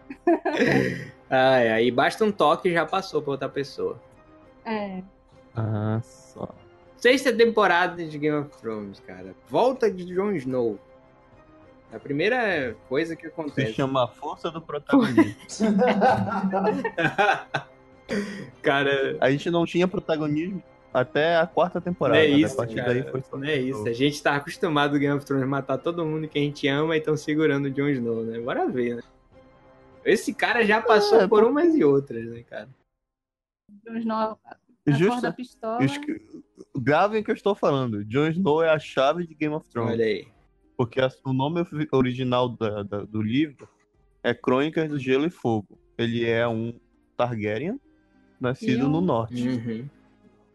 Ai, 1.29 1.69
aí 1.73 1.91
basta 1.91 2.23
um 2.23 2.31
toque 2.31 2.69
e 2.69 2.73
já 2.73 2.85
passou 2.85 3.21
pra 3.21 3.31
outra 3.31 3.49
pessoa. 3.49 3.99
é, 4.65 5.03
Ah, 5.55 5.99
só. 6.03 6.49
Sexta 6.97 7.35
temporada 7.35 8.03
de 8.07 8.17
Game 8.17 8.37
of 8.37 8.49
Thrones, 8.61 8.99
cara. 9.01 9.35
Volta 9.49 9.91
de 9.91 10.05
Jon 10.05 10.31
Snow. 10.31 10.79
A 11.93 11.99
primeira 11.99 12.75
coisa 12.89 13.15
que 13.15 13.23
Se 13.23 13.27
acontece. 13.27 13.73
chama 13.73 14.05
a 14.05 14.07
força 14.07 14.49
do 14.49 14.59
protagonismo. 14.61 15.35
cara, 18.61 19.17
A 19.19 19.31
gente 19.31 19.49
não 19.49 19.65
tinha 19.65 19.87
protagonismo 19.87 20.61
até 20.93 21.37
a 21.37 21.47
quarta 21.47 21.79
não 21.79 21.83
temporada. 21.83 22.23
é 22.23 22.27
né? 22.29 22.37
isso, 22.37 22.53
a 22.53 22.57
partir 22.57 22.75
cara. 22.75 22.93
daí 22.93 23.03
foi 23.11 23.21
só. 23.21 23.37
Não 23.37 23.47
é 23.47 23.57
isso. 23.57 23.87
A 23.87 23.93
gente 23.93 24.21
tá 24.21 24.35
acostumado 24.35 24.95
o 24.95 24.99
Game 24.99 25.15
of 25.15 25.25
Thrones 25.25 25.47
matar 25.47 25.77
todo 25.77 26.05
mundo 26.05 26.27
que 26.27 26.37
a 26.37 26.41
gente 26.41 26.67
ama 26.67 26.95
e 26.95 26.99
estão 26.99 27.17
segurando 27.17 27.65
o 27.65 27.71
Jon 27.71 27.87
Snow, 27.89 28.23
né? 28.23 28.39
Bora 28.39 28.67
ver, 28.67 28.97
né? 28.97 29.01
Esse 30.05 30.33
cara 30.33 30.65
já 30.65 30.81
passou 30.81 31.21
É, 31.21 31.27
por 31.27 31.43
umas 31.43 31.73
e 31.75 31.83
outras, 31.83 32.25
né, 32.25 32.43
cara? 32.43 32.69
os 33.87 34.05
no... 34.05 34.13
a 34.13 34.37
Justo. 34.87 35.21
da 35.21 35.31
pistola. 35.31 35.79
Gravem 36.77 37.21
o 37.21 37.23
que 37.23 37.31
eu 37.31 37.35
estou 37.35 37.55
falando. 37.55 38.03
Jon 38.05 38.27
Snow 38.27 38.61
é 38.61 38.69
a 38.69 38.77
chave 38.79 39.25
de 39.25 39.33
Game 39.33 39.55
of 39.55 39.67
Thrones. 39.69 39.93
Olha 39.93 40.05
aí. 40.05 40.27
Porque 40.75 40.99
o 41.25 41.33
nome 41.33 41.65
original 41.91 42.49
da- 42.49 42.83
da- 42.83 43.03
do 43.03 43.21
livro 43.21 43.67
é 44.23 44.33
Crônicas 44.33 44.89
do 44.89 44.97
Gelo 44.99 45.25
e 45.25 45.29
Fogo. 45.29 45.77
Ele 45.97 46.25
é 46.25 46.47
um 46.47 46.73
Targaryen 47.15 47.79
nascido 48.39 48.87
um- 48.87 48.89
no 48.89 49.01
norte. 49.01 49.47
Uhum. 49.47 49.87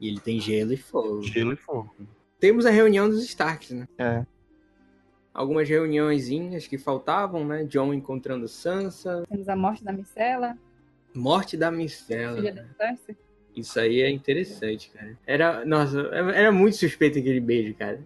E 0.01 0.09
ele 0.09 0.21
tem 0.21 0.41
gelo 0.41 0.73
e 0.73 0.77
fogo. 0.77 1.23
Gelo 1.23 1.53
e 1.53 1.57
fogo. 1.57 1.95
Temos 2.39 2.67
a 2.67 2.71
reunião 2.71 3.09
dos 3.09 3.25
Starks, 3.25 3.71
né? 3.73 3.89
É. 3.99 4.25
Algumas 5.35 5.69
reuniõezinhas 5.69 6.67
que 6.67 6.79
faltavam, 6.79 7.45
né? 7.45 7.65
John 7.65 7.93
encontrando 7.95 8.49
Sansa. 8.49 9.23
Temos 9.29 9.49
a 9.49 9.55
morte 9.57 9.85
da 9.85 9.93
Micela, 9.93 10.57
Morte 11.15 11.57
da 11.57 11.71
Micela. 11.71 12.37
filha 12.37 12.53
da 12.53 12.65
Cersei. 12.77 13.17
Isso 13.57 13.79
aí 13.81 14.01
é 14.03 14.11
interessante, 14.11 14.91
cara. 14.91 15.19
Era, 15.27 15.65
nossa, 15.65 15.99
era 16.35 16.53
muito 16.53 16.77
suspeito 16.77 17.19
aquele 17.19 17.41
beijo, 17.41 17.75
cara. 17.75 18.01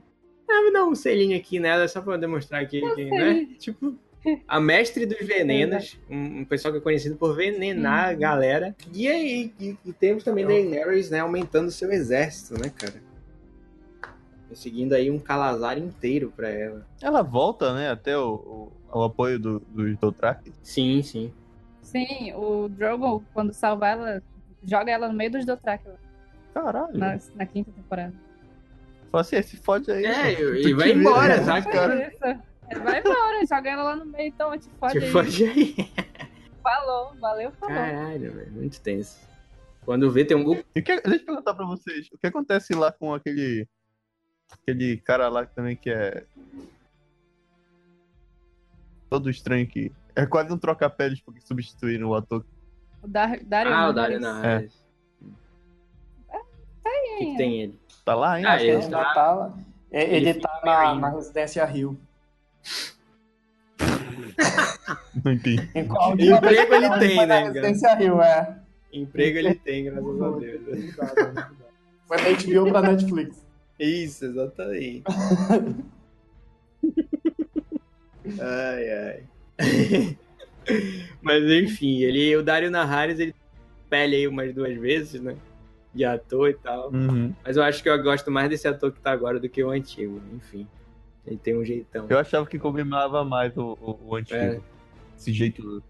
Ah, 0.54 0.62
vou 0.62 0.72
dar 0.72 0.84
um 0.84 0.94
selinho 0.94 1.36
aqui 1.36 1.58
nela 1.58 1.88
só 1.88 2.00
pra 2.02 2.16
demonstrar 2.16 2.66
que, 2.66 2.80
que 2.94 3.04
né? 3.10 3.46
Tipo, 3.58 3.94
a 4.46 4.60
mestre 4.60 5.06
dos 5.06 5.18
venenos, 5.26 5.98
um, 6.10 6.40
um 6.40 6.44
pessoal 6.44 6.72
que 6.72 6.78
é 6.78 6.82
conhecido 6.82 7.16
por 7.16 7.34
venenar 7.34 8.08
a 8.08 8.12
Uhum. 8.12 8.18
galera. 8.18 8.76
E 8.92 9.08
aí, 9.08 9.52
e, 9.58 9.76
e 9.84 9.92
temos 9.92 10.22
também 10.22 10.46
Daenerys, 10.46 11.10
né, 11.10 11.20
aumentando 11.20 11.70
seu 11.70 11.90
exército, 11.90 12.54
né, 12.60 12.70
cara? 12.78 12.94
Conseguindo 14.48 14.94
aí 14.94 15.10
um 15.10 15.18
calazar 15.18 15.78
inteiro 15.78 16.32
pra 16.36 16.48
ela. 16.50 16.86
Ela 17.00 17.22
volta, 17.22 17.72
né, 17.74 17.90
até 17.90 18.16
o, 18.18 18.70
o, 18.92 18.98
o 18.98 19.02
apoio 19.04 19.38
do, 19.38 19.60
dos 19.60 19.96
Dothraki. 19.98 20.52
Sim, 20.62 21.02
sim. 21.02 21.32
Sim, 21.80 22.32
o 22.34 22.68
Drogo, 22.68 23.24
quando 23.32 23.52
salva 23.52 23.88
ela, 23.88 24.22
joga 24.62 24.90
ela 24.92 25.08
no 25.08 25.14
meio 25.14 25.30
dos 25.30 25.46
Dothraki. 25.46 25.88
lá. 25.88 25.94
Caralho. 26.52 26.96
Na, 26.98 27.18
na 27.34 27.46
quinta 27.46 27.70
temporada. 27.72 28.12
Fala 29.12 29.20
assim, 29.20 29.36
esse 29.36 29.56
fode 29.58 29.90
aí. 29.92 30.04
É, 30.06 30.32
e 30.40 30.72
vai 30.74 30.88
vira, 30.88 30.98
embora, 30.98 31.36
né? 31.36 31.44
saca? 31.44 31.70
Cara. 31.70 32.12
Ele 32.70 32.80
vai 32.80 32.98
embora, 33.00 33.46
joga 33.46 33.70
ela 33.70 33.82
lá 33.82 33.96
no 33.96 34.06
meio, 34.06 34.28
então 34.28 34.58
te 34.58 34.68
fode 34.80 34.92
Te 34.98 35.04
aí. 35.04 35.10
fode 35.10 35.44
aí. 35.44 35.76
Falou, 36.62 37.14
valeu, 37.20 37.52
falou. 37.52 37.74
Caralho, 37.76 38.32
velho. 38.32 38.52
Muito 38.52 38.80
tenso. 38.80 39.20
Quando 39.84 40.10
vê, 40.10 40.24
tem 40.24 40.36
um 40.36 40.42
Goku. 40.44 40.60
O 40.60 40.82
que- 40.82 40.82
deixa 40.82 41.22
eu 41.22 41.26
perguntar 41.26 41.52
pra 41.54 41.66
vocês, 41.66 42.08
o 42.12 42.16
que 42.16 42.26
acontece 42.26 42.72
lá 42.74 42.90
com 42.90 43.12
aquele. 43.12 43.68
Aquele 44.62 44.96
cara 44.98 45.28
lá 45.28 45.44
que 45.44 45.54
também 45.54 45.76
que 45.76 45.90
é. 45.90 46.24
Todo 49.10 49.28
estranho 49.28 49.66
que. 49.66 49.92
É 50.14 50.24
quase 50.26 50.52
um 50.52 50.58
troca-peles 50.58 51.20
porque 51.20 51.40
substituíram 51.40 52.08
o 52.08 52.14
ator. 52.14 52.44
O 53.02 53.08
Dar 53.08 53.38
Dario 53.44 53.72
Ah, 53.74 53.88
o. 53.88 53.92
Dario 53.92 54.20
Naharis. 54.20 54.82
O 56.30 57.18
que, 57.18 57.26
que 57.26 57.36
tem 57.36 57.60
ele? 57.62 57.78
Tá 58.04 58.14
lá 58.14 58.32
ainda? 58.32 58.50
Ah, 58.50 58.62
ele 58.62 58.70
Ele 58.72 58.88
tá- 58.90 59.14
tá, 59.14 59.32
lá- 59.32 59.52
ele, 59.90 60.16
ele 60.16 60.34
tá 60.34 60.48
fica 60.56 60.66
na, 60.66 60.92
indo. 60.92 61.00
na 61.00 61.08
residência 61.10 61.64
Rio. 61.64 61.98
Não 65.24 65.32
entendi. 65.32 65.68
Em 65.74 65.86
qual 65.86 66.12
Emprego 66.18 66.74
ele 66.74 66.98
tem, 66.98 67.16
na 67.16 67.26
né, 67.26 67.44
residência 67.44 67.94
Rio, 67.94 68.20
é. 68.22 68.56
Emprego 68.92 69.38
ele 69.38 69.54
tem, 69.54 69.84
graças 69.84 70.22
a 70.22 70.30
Deus. 70.30 70.62
Foi 72.08 72.16
da 72.16 72.30
HBO 72.42 72.70
pra 72.70 72.82
Netflix. 72.82 73.46
Isso, 73.78 74.24
exatamente. 74.26 75.04
ai, 78.40 78.90
ai. 78.90 79.22
Mas 81.22 81.42
enfim, 81.44 82.00
ele, 82.02 82.36
o 82.36 82.42
Dario 82.42 82.70
Naharis, 82.70 83.18
ele 83.18 83.34
pele 83.88 84.16
aí 84.16 84.26
umas 84.28 84.54
duas 84.54 84.76
vezes, 84.78 85.20
né? 85.20 85.36
De 85.94 86.04
ator 86.04 86.48
e 86.50 86.54
tal. 86.54 86.90
Uhum. 86.92 87.34
Mas 87.44 87.56
eu 87.56 87.62
acho 87.62 87.82
que 87.82 87.88
eu 87.88 88.02
gosto 88.02 88.30
mais 88.30 88.48
desse 88.48 88.66
ator 88.66 88.90
que 88.92 89.00
tá 89.00 89.12
agora 89.12 89.38
do 89.38 89.48
que 89.48 89.62
o 89.62 89.70
antigo, 89.70 90.20
enfim. 90.34 90.66
Ele 91.26 91.36
tem 91.36 91.56
um 91.56 91.64
jeitão. 91.64 92.06
Eu 92.08 92.18
achava 92.18 92.46
que 92.46 92.58
combinava 92.58 93.24
mais 93.24 93.56
o, 93.56 93.76
o, 93.80 93.98
o 94.08 94.16
antigo. 94.16 94.38
É. 94.40 94.60
Esse 95.16 95.32
jeito 95.32 95.82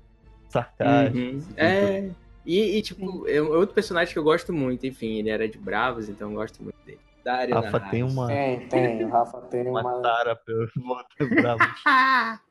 sarcástico. 0.48 1.16
Uhum. 1.18 1.28
esse 1.38 1.46
jeito- 1.46 1.58
É. 1.58 2.10
E, 2.44 2.78
e, 2.78 2.82
tipo, 2.82 3.28
é 3.28 3.40
outro 3.40 3.72
personagem 3.72 4.12
que 4.12 4.18
eu 4.18 4.24
gosto 4.24 4.52
muito, 4.52 4.84
enfim, 4.84 5.18
ele 5.20 5.30
era 5.30 5.48
de 5.48 5.56
Bravos, 5.56 6.08
então 6.08 6.28
eu 6.30 6.34
gosto 6.36 6.60
muito 6.60 6.74
dele. 6.84 6.98
Dario 7.24 7.54
Rafa 7.54 7.78
tem 7.78 8.02
uma, 8.02 8.26
Tem, 8.26 8.66
tem. 8.66 9.04
O 9.04 9.08
Rafa 9.14 9.40
tem 9.42 9.68
uma 9.68 9.80
uma. 9.80 10.02
tara 10.02 10.34
pelo 10.34 10.68
voto 10.76 11.28
bravo. 11.30 11.60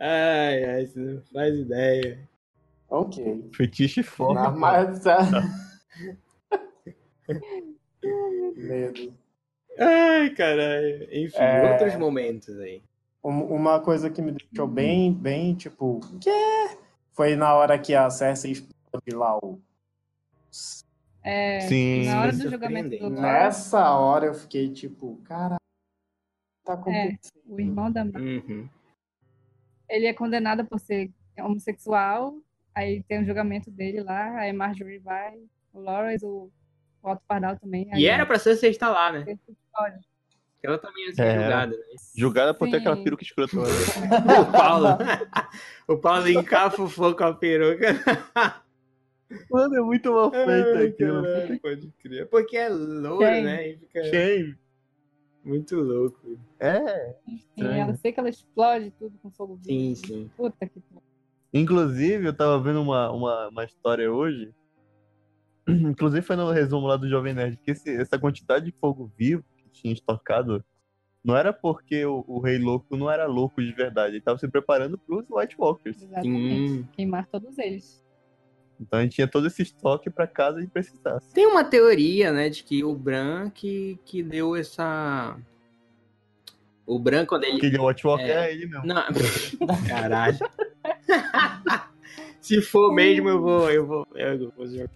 Ai, 0.00 0.64
ai, 0.64 0.86
você 0.86 1.00
não 1.00 1.22
faz 1.32 1.54
ideia. 1.54 2.18
Ok. 2.90 3.48
Fetiche 3.54 4.02
forte. 4.02 4.34
Na, 4.34 4.50
mas. 4.50 5.02
Medo. 8.56 9.14
Ai, 9.78 10.30
caralho. 10.30 11.04
Enfim, 11.12 11.36
É. 11.38 11.72
outros 11.72 11.94
momentos 11.96 12.58
aí. 12.60 12.82
Um- 13.22 13.44
Uma 13.54 13.80
coisa 13.80 14.10
que 14.10 14.22
me 14.22 14.32
deixou 14.32 14.66
bem, 14.66 15.12
bem, 15.12 15.54
tipo, 15.54 16.00
que 16.20 16.30
foi 17.12 17.36
na 17.36 17.54
hora 17.54 17.78
que 17.78 17.94
a 17.94 18.08
Cersei 18.10 18.52
explode 18.52 19.10
lá 19.14 19.36
o. 19.38 19.60
É, 21.22 21.60
Sim. 21.60 22.06
na 22.06 22.22
hora 22.22 22.32
do 22.32 22.48
julgamento 22.50 22.96
do 22.98 23.10
Nessa 23.10 23.90
hora 23.98 24.26
eu 24.26 24.34
fiquei 24.34 24.70
tipo, 24.72 25.16
cara, 25.24 25.56
tá 26.64 26.72
acontecendo. 26.74 27.18
o 27.46 27.60
irmão 27.60 27.90
da 27.92 28.02
Uhum. 28.04 28.68
ele 29.88 30.06
é 30.06 30.14
condenado 30.14 30.64
por 30.64 30.78
ser 30.80 31.10
homossexual, 31.38 32.34
aí 32.74 33.02
tem 33.02 33.20
o 33.22 33.26
julgamento 33.26 33.70
dele 33.70 34.00
lá, 34.02 34.38
aí 34.38 34.52
Marjorie 34.52 34.98
vai, 34.98 35.38
o 35.72 35.80
Loras, 35.80 36.22
o, 36.22 36.50
o 37.02 37.10
Otto 37.10 37.22
Pardal 37.26 37.58
também. 37.58 37.88
E 37.94 38.06
era 38.06 38.24
pra 38.26 38.38
Cersei 38.38 38.70
estar 38.70 38.90
lá, 38.90 39.12
né? 39.12 39.24
Ela 40.62 40.76
também 40.78 41.06
ia 41.06 41.14
ser 41.14 41.22
É. 41.22 41.34
julgada, 41.40 41.76
né? 41.76 41.84
Julgada 42.16 42.54
por 42.54 42.64
ter 42.68 42.76
Sim. 42.76 42.80
aquela 42.80 43.04
peruca 43.04 43.22
escrota. 43.22 43.52
O 44.40 44.52
Paulo. 44.52 44.88
o 45.86 45.96
Paulo 45.98 46.28
encafufou 46.28 47.14
com 47.14 47.24
a 47.24 47.32
peruca. 47.34 47.86
Mano, 49.50 49.76
é 49.76 49.80
muito 49.80 50.12
mal 50.12 50.30
feito 50.30 50.48
Ai, 50.50 50.86
aquilo. 50.86 51.22
caralho, 51.22 51.60
pode 51.60 51.92
crer. 52.02 52.28
Porque 52.28 52.56
é 52.56 52.68
louro, 52.70 53.18
Quem? 53.18 53.44
né? 53.44 53.68
E 53.68 53.76
fica 53.78 54.04
Shame. 54.04 54.56
muito 55.44 55.76
louco. 55.76 56.38
É. 56.58 57.14
Estranho. 57.28 57.80
ela 57.82 57.94
sei 57.94 58.10
que 58.12 58.18
ela 58.20 58.28
explode 58.30 58.90
tudo 58.98 59.16
com 59.22 59.30
fogo 59.30 59.54
vivo. 59.56 59.66
Sim, 59.68 59.94
sim. 59.94 60.30
Puta 60.36 60.66
que. 60.66 60.82
Inclusive, 61.52 62.26
eu 62.26 62.34
tava 62.36 62.58
vendo 62.60 62.82
uma, 62.82 63.10
uma, 63.12 63.48
uma 63.48 63.64
história 63.64 64.10
hoje. 64.12 64.52
Inclusive 65.90 66.22
foi 66.22 66.36
no 66.36 66.50
resumo 66.50 66.86
lá 66.86 66.96
do 66.96 67.08
Jovem 67.08 67.34
Nerd, 67.34 67.56
que 67.58 67.72
esse- 67.72 67.94
essa 67.96 68.18
quantidade 68.18 68.64
de 68.64 68.72
fogo 68.72 69.10
vivo 69.16 69.44
que 69.56 69.68
tinha 69.70 69.92
estocado 69.92 70.64
não 71.24 71.36
era 71.36 71.52
porque 71.52 72.04
o, 72.06 72.24
o 72.26 72.40
Rei 72.40 72.58
Louco 72.58 72.96
não 72.96 73.10
era 73.10 73.26
louco 73.26 73.60
de 73.62 73.72
verdade, 73.72 74.14
ele 74.14 74.20
tava 74.22 74.38
se 74.38 74.48
preparando 74.48 74.96
pros 74.96 75.26
White 75.28 75.56
Walkers. 75.58 76.02
Exatamente. 76.02 76.68
Sim. 76.68 76.88
Queimar 76.92 77.26
todos 77.26 77.58
eles. 77.58 78.02
Então 78.80 79.00
a 79.00 79.02
gente 79.02 79.16
tinha 79.16 79.26
todo 79.26 79.48
esse 79.48 79.60
estoque 79.62 80.08
pra 80.08 80.26
caso 80.26 80.58
ele 80.58 80.68
precisasse. 80.68 81.34
Tem 81.34 81.46
uma 81.46 81.64
teoria, 81.64 82.32
né, 82.32 82.48
de 82.48 82.62
que 82.62 82.84
o 82.84 82.94
Bran 82.94 83.50
que, 83.50 83.98
que 84.04 84.22
deu 84.22 84.54
essa. 84.54 85.36
O 86.86 86.98
Bran, 86.98 87.26
quando 87.26 87.44
ele. 87.44 87.58
Ele 87.66 87.76
é 87.76 87.80
White 87.80 88.06
Walker, 88.06 88.22
É. 88.24 88.46
é, 88.48 88.52
ele 88.52 88.66
mesmo. 88.66 88.86
Não. 88.86 89.02
Caralho. 89.88 90.38
Se 92.40 92.62
for 92.62 92.94
mesmo, 92.94 93.28
eu 93.28 93.40
vou. 93.42 93.70
Eu 93.70 93.86
vou. 93.86 94.06
Eu 94.14 94.52
vou 94.56 94.66
jogar. 94.66 94.88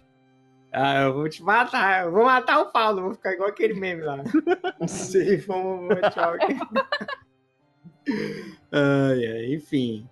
Ah, 0.73 1.03
eu 1.03 1.13
vou 1.13 1.29
te 1.29 1.43
matar. 1.43 2.05
Eu 2.05 2.11
vou 2.11 2.25
matar 2.25 2.59
o 2.59 2.71
Paulo. 2.71 3.03
Vou 3.03 3.13
ficar 3.13 3.33
igual 3.33 3.49
aquele 3.49 3.75
meme 3.75 4.01
lá. 4.01 4.23
For 5.45 5.55
um 5.55 5.87
choque. 6.11 6.57
ai, 8.71 9.25
ai, 9.25 9.53
enfim. 9.53 10.09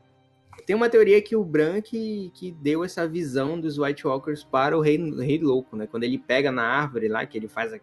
Tem 0.68 0.76
uma 0.76 0.88
teoria 0.88 1.20
que 1.20 1.36
o 1.36 1.44
Bran 1.44 1.82
que, 1.82 2.32
que 2.36 2.52
deu 2.52 2.84
essa 2.84 3.08
visão 3.08 3.60
dos 3.60 3.80
White 3.80 4.06
Walkers 4.06 4.44
para 4.44 4.78
o 4.78 4.82
Rei, 4.82 4.98
Rei 5.20 5.40
Louco, 5.40 5.76
né? 5.76 5.88
Quando 5.88 6.04
ele 6.04 6.20
pega 6.20 6.52
na 6.52 6.64
árvore 6.64 7.08
lá, 7.08 7.26
que 7.26 7.38
ele 7.38 7.48
faz 7.48 7.74
a. 7.74 7.80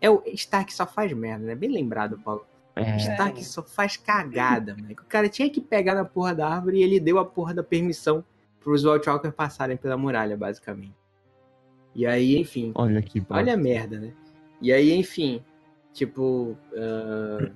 É 0.00 0.08
o 0.08 0.22
Stark 0.26 0.72
só 0.72 0.86
faz 0.86 1.12
merda, 1.12 1.44
né? 1.44 1.54
Bem 1.54 1.70
lembrado, 1.70 2.18
Paulo. 2.18 2.46
É. 2.74 2.96
Stark 2.96 3.44
só 3.44 3.62
faz 3.62 3.98
cagada, 3.98 4.74
moleque. 4.74 5.02
O 5.02 5.06
cara 5.06 5.28
tinha 5.28 5.50
que 5.50 5.60
pegar 5.60 5.94
na 5.94 6.04
porra 6.04 6.34
da 6.34 6.48
árvore 6.48 6.78
e 6.78 6.82
ele 6.82 6.98
deu 6.98 7.18
a 7.18 7.24
porra 7.24 7.52
da 7.52 7.62
permissão 7.62 8.24
pros 8.60 8.84
White 8.84 9.08
Walkers 9.08 9.34
passarem 9.34 9.76
pela 9.76 9.98
muralha, 9.98 10.36
basicamente. 10.36 11.05
E 11.96 12.06
aí, 12.06 12.36
enfim. 12.36 12.72
Olha 12.74 12.98
aqui, 12.98 13.22
pô. 13.22 13.34
Olha 13.34 13.54
a 13.54 13.56
merda, 13.56 13.98
né? 13.98 14.12
E 14.60 14.70
aí, 14.70 14.92
enfim. 14.92 15.42
Tipo. 15.94 16.54
ah, 16.76 17.50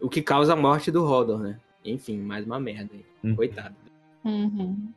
o 0.00 0.08
que 0.08 0.20
causa 0.20 0.54
a 0.54 0.56
morte 0.56 0.90
do 0.90 1.04
Hodor, 1.04 1.38
né? 1.38 1.60
Enfim, 1.84 2.18
mais 2.18 2.44
uma 2.44 2.58
merda 2.58 2.90
aí. 2.92 3.04
Hum. 3.22 3.36
Coitado. 3.36 3.76
Uhum. 4.24 4.92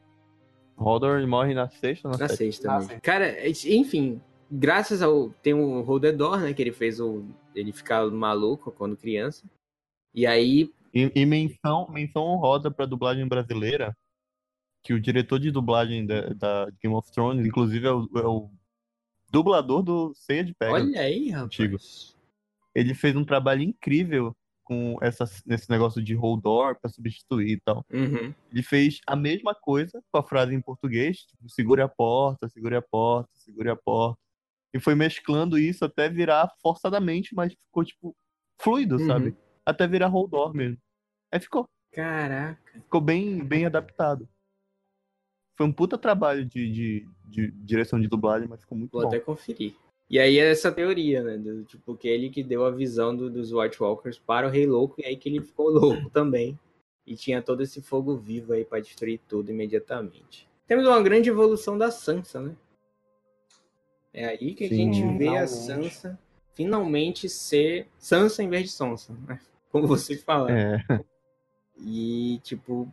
Hodor 0.75 1.25
morre 1.27 1.53
na 1.53 1.69
sexta 1.69 2.07
ou 2.07 2.13
na, 2.13 2.19
Na 2.19 2.27
sexta 2.27 2.67
Na 2.67 2.81
sexta. 2.81 3.01
Cara, 3.01 3.47
enfim. 3.47 4.19
Graças 4.51 5.03
ao. 5.03 5.29
Tem 5.43 5.53
o 5.53 5.81
Holdedor, 5.81 6.39
né? 6.39 6.51
Que 6.51 6.63
ele 6.63 6.71
fez 6.71 6.99
o. 6.99 7.23
Ele 7.53 7.71
ficar 7.71 8.09
maluco 8.09 8.71
quando 8.71 8.97
criança. 8.97 9.45
E 10.15 10.25
aí. 10.25 10.73
E, 10.91 11.11
e 11.13 11.25
menção, 11.27 11.87
menção 11.91 12.23
honrosa 12.23 12.71
pra 12.71 12.87
dublagem 12.87 13.27
brasileira, 13.27 13.95
que 14.83 14.93
o 14.93 14.99
diretor 14.99 15.39
de 15.39 15.51
dublagem 15.51 16.07
da, 16.07 16.29
da 16.29 16.71
Game 16.81 16.95
of 16.95 17.11
Thrones, 17.11 17.45
inclusive, 17.45 17.85
é 17.85 17.91
o, 17.91 18.09
é 18.15 18.25
o 18.25 18.49
dublador 19.29 19.81
do 19.83 20.13
Ceia 20.15 20.43
de 20.43 20.53
Pega. 20.53 20.73
Olha 20.73 21.01
aí, 21.01 21.29
rapaz. 21.29 21.45
Antigo. 21.45 21.77
Ele 22.75 22.93
fez 22.93 23.15
um 23.15 23.25
trabalho 23.25 23.61
incrível 23.61 24.35
com 24.63 24.97
essa, 25.01 25.23
esse 25.47 25.69
negócio 25.69 26.01
de 26.01 26.13
Holdor 26.13 26.79
pra 26.79 26.89
substituir 26.89 27.53
e 27.53 27.59
tal. 27.61 27.83
Uhum. 27.91 28.33
Ele 28.51 28.61
fez 28.63 28.99
a 29.07 29.15
mesma 29.15 29.55
coisa 29.55 29.99
com 30.11 30.19
a 30.19 30.23
frase 30.23 30.53
em 30.53 30.61
português, 30.61 31.21
tipo, 31.21 31.49
segure 31.49 31.81
a 31.81 31.87
porta, 31.87 32.47
segure 32.47 32.75
a 32.75 32.81
porta, 32.81 33.29
segure 33.33 33.69
a 33.69 33.75
porta. 33.75 34.19
E 34.71 34.79
foi 34.79 34.93
mesclando 34.93 35.57
isso 35.57 35.83
até 35.83 36.07
virar 36.07 36.47
forçadamente, 36.61 37.33
mas 37.33 37.51
ficou, 37.53 37.83
tipo, 37.83 38.15
fluido, 38.61 38.97
Uhum. 38.97 39.07
sabe? 39.07 39.35
Até 39.65 39.87
virar 39.87 40.07
Holdor 40.07 40.53
mesmo. 40.53 40.77
Aí 41.31 41.39
ficou. 41.39 41.67
Caraca. 41.91 42.59
Ficou 42.73 43.01
bem, 43.01 43.43
bem 43.43 43.65
adaptado. 43.65 44.29
Foi 45.59 45.65
um 45.67 45.73
puta 45.73 45.97
trabalho 45.97 46.45
de, 46.45 46.71
de, 46.71 47.07
de 47.25 47.51
direção 47.51 47.99
de 47.99 48.07
dublagem, 48.07 48.47
mas 48.47 48.61
ficou 48.61 48.77
muito 48.77 48.93
Vou 48.93 49.01
bom. 49.01 49.07
até 49.09 49.19
conferir. 49.19 49.75
E 50.09 50.17
aí 50.17 50.39
é 50.39 50.49
essa 50.49 50.71
teoria, 50.71 51.21
né? 51.21 51.37
Do, 51.37 51.65
tipo, 51.65 51.97
que 51.97 52.07
ele 52.07 52.29
que 52.29 52.41
deu 52.41 52.63
a 52.63 52.71
visão 52.71 53.13
do- 53.13 53.29
dos 53.29 53.51
White 53.51 53.83
Walkers 53.83 54.17
para 54.17 54.47
o 54.47 54.49
Rei 54.49 54.65
Louco, 54.65 54.95
e 55.01 55.05
aí 55.05 55.17
que 55.17 55.27
ele 55.27 55.41
ficou 55.41 55.67
louco 55.69 56.09
também. 56.15 56.57
E 57.05 57.13
tinha 57.13 57.41
todo 57.41 57.61
esse 57.61 57.81
fogo 57.81 58.15
vivo 58.15 58.53
aí 58.53 58.63
pra 58.63 58.79
destruir 58.79 59.19
tudo 59.27 59.51
imediatamente. 59.51 60.47
Temos 60.65 60.87
uma 60.87 61.01
grande 61.01 61.29
evolução 61.29 61.77
da 61.77 61.91
Sansa, 61.91 62.39
né? 62.39 62.55
É 64.13 64.27
aí 64.27 64.53
que 64.55 64.63
a 64.63 64.69
Sim. 64.69 64.75
gente 64.93 65.17
vê 65.17 65.27
a 65.27 65.45
Finalmente. 65.45 65.49
Sansa 65.93 66.19
finalmente 66.53 67.27
ser 67.27 67.85
Sansa 67.97 68.41
em 68.41 68.47
vez 68.49 68.63
de 68.63 68.69
Sonsa, 68.69 69.13
né? 69.27 69.41
Como 69.69 69.85
vocês 69.85 70.23
falaram. 70.23 70.55
É, 70.55 71.03
E, 71.77 72.39
tipo, 72.43 72.87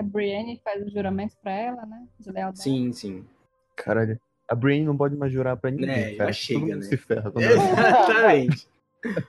A 0.00 0.02
Brienne 0.02 0.58
faz 0.64 0.82
o 0.86 0.90
juramento 0.90 1.36
pra 1.42 1.52
ela, 1.52 1.84
né? 1.84 2.06
De 2.18 2.30
lealdade. 2.32 2.62
sim, 2.62 2.90
sim. 2.92 3.24
caralho. 3.76 4.18
A 4.48 4.54
Brienne 4.54 4.86
não 4.86 4.96
pode 4.96 5.14
mais 5.14 5.30
jurar 5.30 5.56
pra 5.58 5.70
ninguém, 5.70 5.90
É, 5.90 6.14
cara. 6.16 6.32
já 6.32 6.32
chega, 6.32 6.60
Todo 6.60 6.68
mundo 6.70 6.76
né? 6.80 6.86
se 6.88 6.96
ferra. 6.96 7.30
quando 7.30 7.44
ela- 7.44 7.62
Exatamente. 7.62 8.68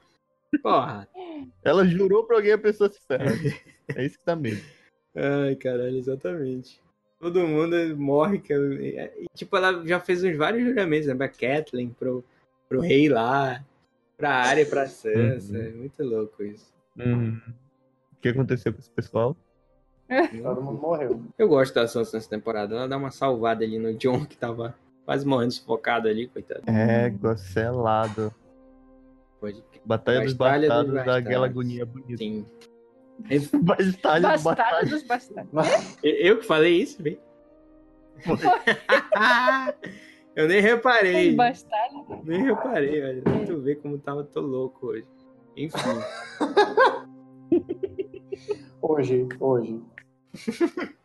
Porra. 0.63 1.07
Ela 1.63 1.85
jurou 1.85 2.23
pra 2.25 2.37
alguém, 2.37 2.53
a 2.53 2.57
pessoa 2.57 2.89
se 2.89 2.99
ferra. 3.05 3.25
É 3.95 4.05
isso 4.05 4.17
que 4.17 4.25
dá 4.25 4.35
medo. 4.35 4.61
Ai, 5.15 5.55
caralho, 5.55 5.97
exatamente. 5.97 6.79
Todo 7.19 7.45
mundo 7.47 7.75
morre. 7.97 8.39
que 8.39 8.53
e, 8.53 9.25
tipo, 9.35 9.55
ela 9.57 9.85
já 9.85 9.99
fez 9.99 10.23
uns 10.23 10.35
vários 10.37 10.63
juramentos, 10.67 11.07
né? 11.07 11.15
Pra 11.15 11.27
Kathleen, 11.29 11.89
pro, 11.89 12.23
pro 12.67 12.79
rei 12.81 13.07
lá, 13.09 13.63
pra 14.17 14.29
Arya 14.37 14.63
e 14.63 14.65
pra 14.65 14.87
Sansa. 14.87 15.53
Uhum. 15.57 15.63
É 15.65 15.69
muito 15.69 16.03
louco 16.03 16.43
isso. 16.43 16.73
Uhum. 16.97 17.39
O 18.13 18.15
que 18.21 18.29
aconteceu 18.29 18.73
com 18.73 18.79
esse 18.79 18.89
pessoal? 18.89 19.35
Todo 20.43 20.61
mundo 20.61 20.81
morreu. 20.81 21.21
Eu 21.37 21.47
gosto 21.47 21.73
da 21.73 21.87
Sansa 21.87 22.17
nessa 22.17 22.29
temporada. 22.29 22.75
Ela 22.75 22.87
dá 22.87 22.97
uma 22.97 23.11
salvada 23.11 23.63
ali 23.63 23.79
no 23.79 23.93
John, 23.93 24.25
que 24.25 24.35
tava 24.37 24.75
quase 25.05 25.25
morrendo 25.25 25.53
sufocado 25.53 26.07
ali, 26.07 26.27
coitado. 26.27 26.63
É. 26.67 27.09
Pode... 29.39 29.63
Batalha 29.83 30.21
dos 30.21 30.33
Batalha 30.33 30.67
dos 30.67 30.77
Bastardos, 30.77 30.93
dá 30.93 30.99
Bastardos. 30.99 31.27
aquela 31.27 31.45
agonia 31.45 31.85
bonita. 31.85 32.17
Sim. 32.17 32.45
Batalha 33.63 34.33
dos 34.33 34.43
Bastardo 34.43 34.43
Bastardos. 34.43 34.89
dos 34.91 35.03
bastardos. 35.03 35.97
Eu 36.03 36.11
eu 36.11 36.37
que 36.39 36.45
falei 36.45 36.81
isso, 36.81 37.01
bem. 37.01 37.17
Eu 40.33 40.47
nem 40.47 40.61
reparei. 40.61 41.35
Bastardo. 41.35 42.21
Nem 42.23 42.43
reparei, 42.43 43.03
olha. 43.03 43.21
Pra 43.21 43.45
tu 43.45 43.59
ver 43.61 43.81
como 43.81 43.97
tava 43.97 44.23
tô 44.23 44.39
louco 44.39 44.87
hoje. 44.87 45.05
Enfim. 45.57 45.77
Hoje, 48.81 49.27
hoje. 49.39 49.81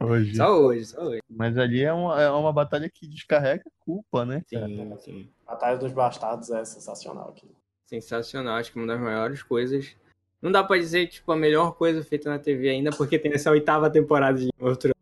Hoje. 0.00 0.36
Só 0.36 0.58
hoje, 0.60 0.84
só 0.86 1.00
hoje. 1.02 1.20
Mas 1.28 1.56
ali 1.58 1.82
é 1.82 1.92
uma, 1.92 2.22
é 2.22 2.30
uma 2.30 2.52
batalha 2.52 2.88
que 2.88 3.06
descarrega 3.06 3.64
culpa, 3.80 4.24
né? 4.24 4.42
cara? 4.50 4.66
Sim, 4.66 4.96
sim. 5.00 5.28
Batalha 5.46 5.76
dos 5.78 5.92
Bastardos 5.92 6.50
é 6.50 6.64
sensacional 6.64 7.30
aqui. 7.30 7.50
Sensacional. 7.86 8.56
Acho 8.56 8.72
que 8.72 8.78
uma 8.78 8.86
das 8.86 9.00
maiores 9.00 9.42
coisas. 9.42 9.96
Não 10.40 10.52
dá 10.52 10.62
pra 10.62 10.76
dizer, 10.78 11.06
tipo, 11.08 11.32
a 11.32 11.36
melhor 11.36 11.72
coisa 11.76 12.04
feita 12.04 12.28
na 12.30 12.38
TV 12.38 12.68
ainda, 12.68 12.90
porque 12.90 13.18
tem 13.18 13.32
essa 13.32 13.50
oitava 13.50 13.88
temporada 13.90 14.38
de 14.38 14.50
outro. 14.60 14.92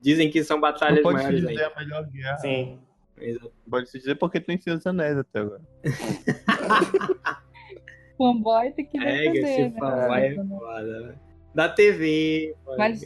Dizem 0.00 0.30
que 0.30 0.42
são 0.44 0.56
Não 0.56 0.60
batalhas 0.62 1.02
pode 1.02 1.18
se 1.18 1.24
maiores 1.24 1.40
dizer 1.48 1.62
ainda. 1.62 1.72
a 1.74 1.78
melhor 1.80 2.04
guerra. 2.08 2.38
Sim. 2.38 2.78
Exato. 3.18 3.52
Pode 3.70 3.88
se 3.88 3.98
dizer 3.98 4.14
porque 4.16 4.40
tem 4.40 4.58
Senhor 4.60 4.76
dos 4.76 4.86
Anéis 4.86 5.16
até 5.16 5.38
agora. 5.40 5.62
Fanboy 8.18 8.70
tem 8.72 8.86
que 8.86 8.98
É, 8.98 9.02
que 9.24 9.32
defender, 9.32 9.40
esse 9.50 9.62
né? 9.74 9.80
fanboy 9.80 10.20
é 10.20 10.34
foda, 10.58 11.00
né? 11.00 11.14
Da 11.56 11.70
TV. 11.70 12.54
Mas-. 12.76 13.02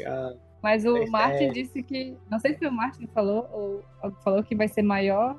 Mas 0.60 0.84
o 0.84 0.96
É 0.96 1.06
Martin 1.06 1.52
disse 1.52 1.82
que. 1.82 2.16
Não 2.28 2.38
sei 2.38 2.52
se 2.52 2.58
foi 2.58 2.68
o 2.68 2.72
Martin 2.72 3.06
que 3.06 3.12
falou, 3.14 3.48
ou 4.02 4.12
falou 4.22 4.42
que 4.42 4.54
vai 4.54 4.68
ser 4.68 4.82
maior 4.82 5.36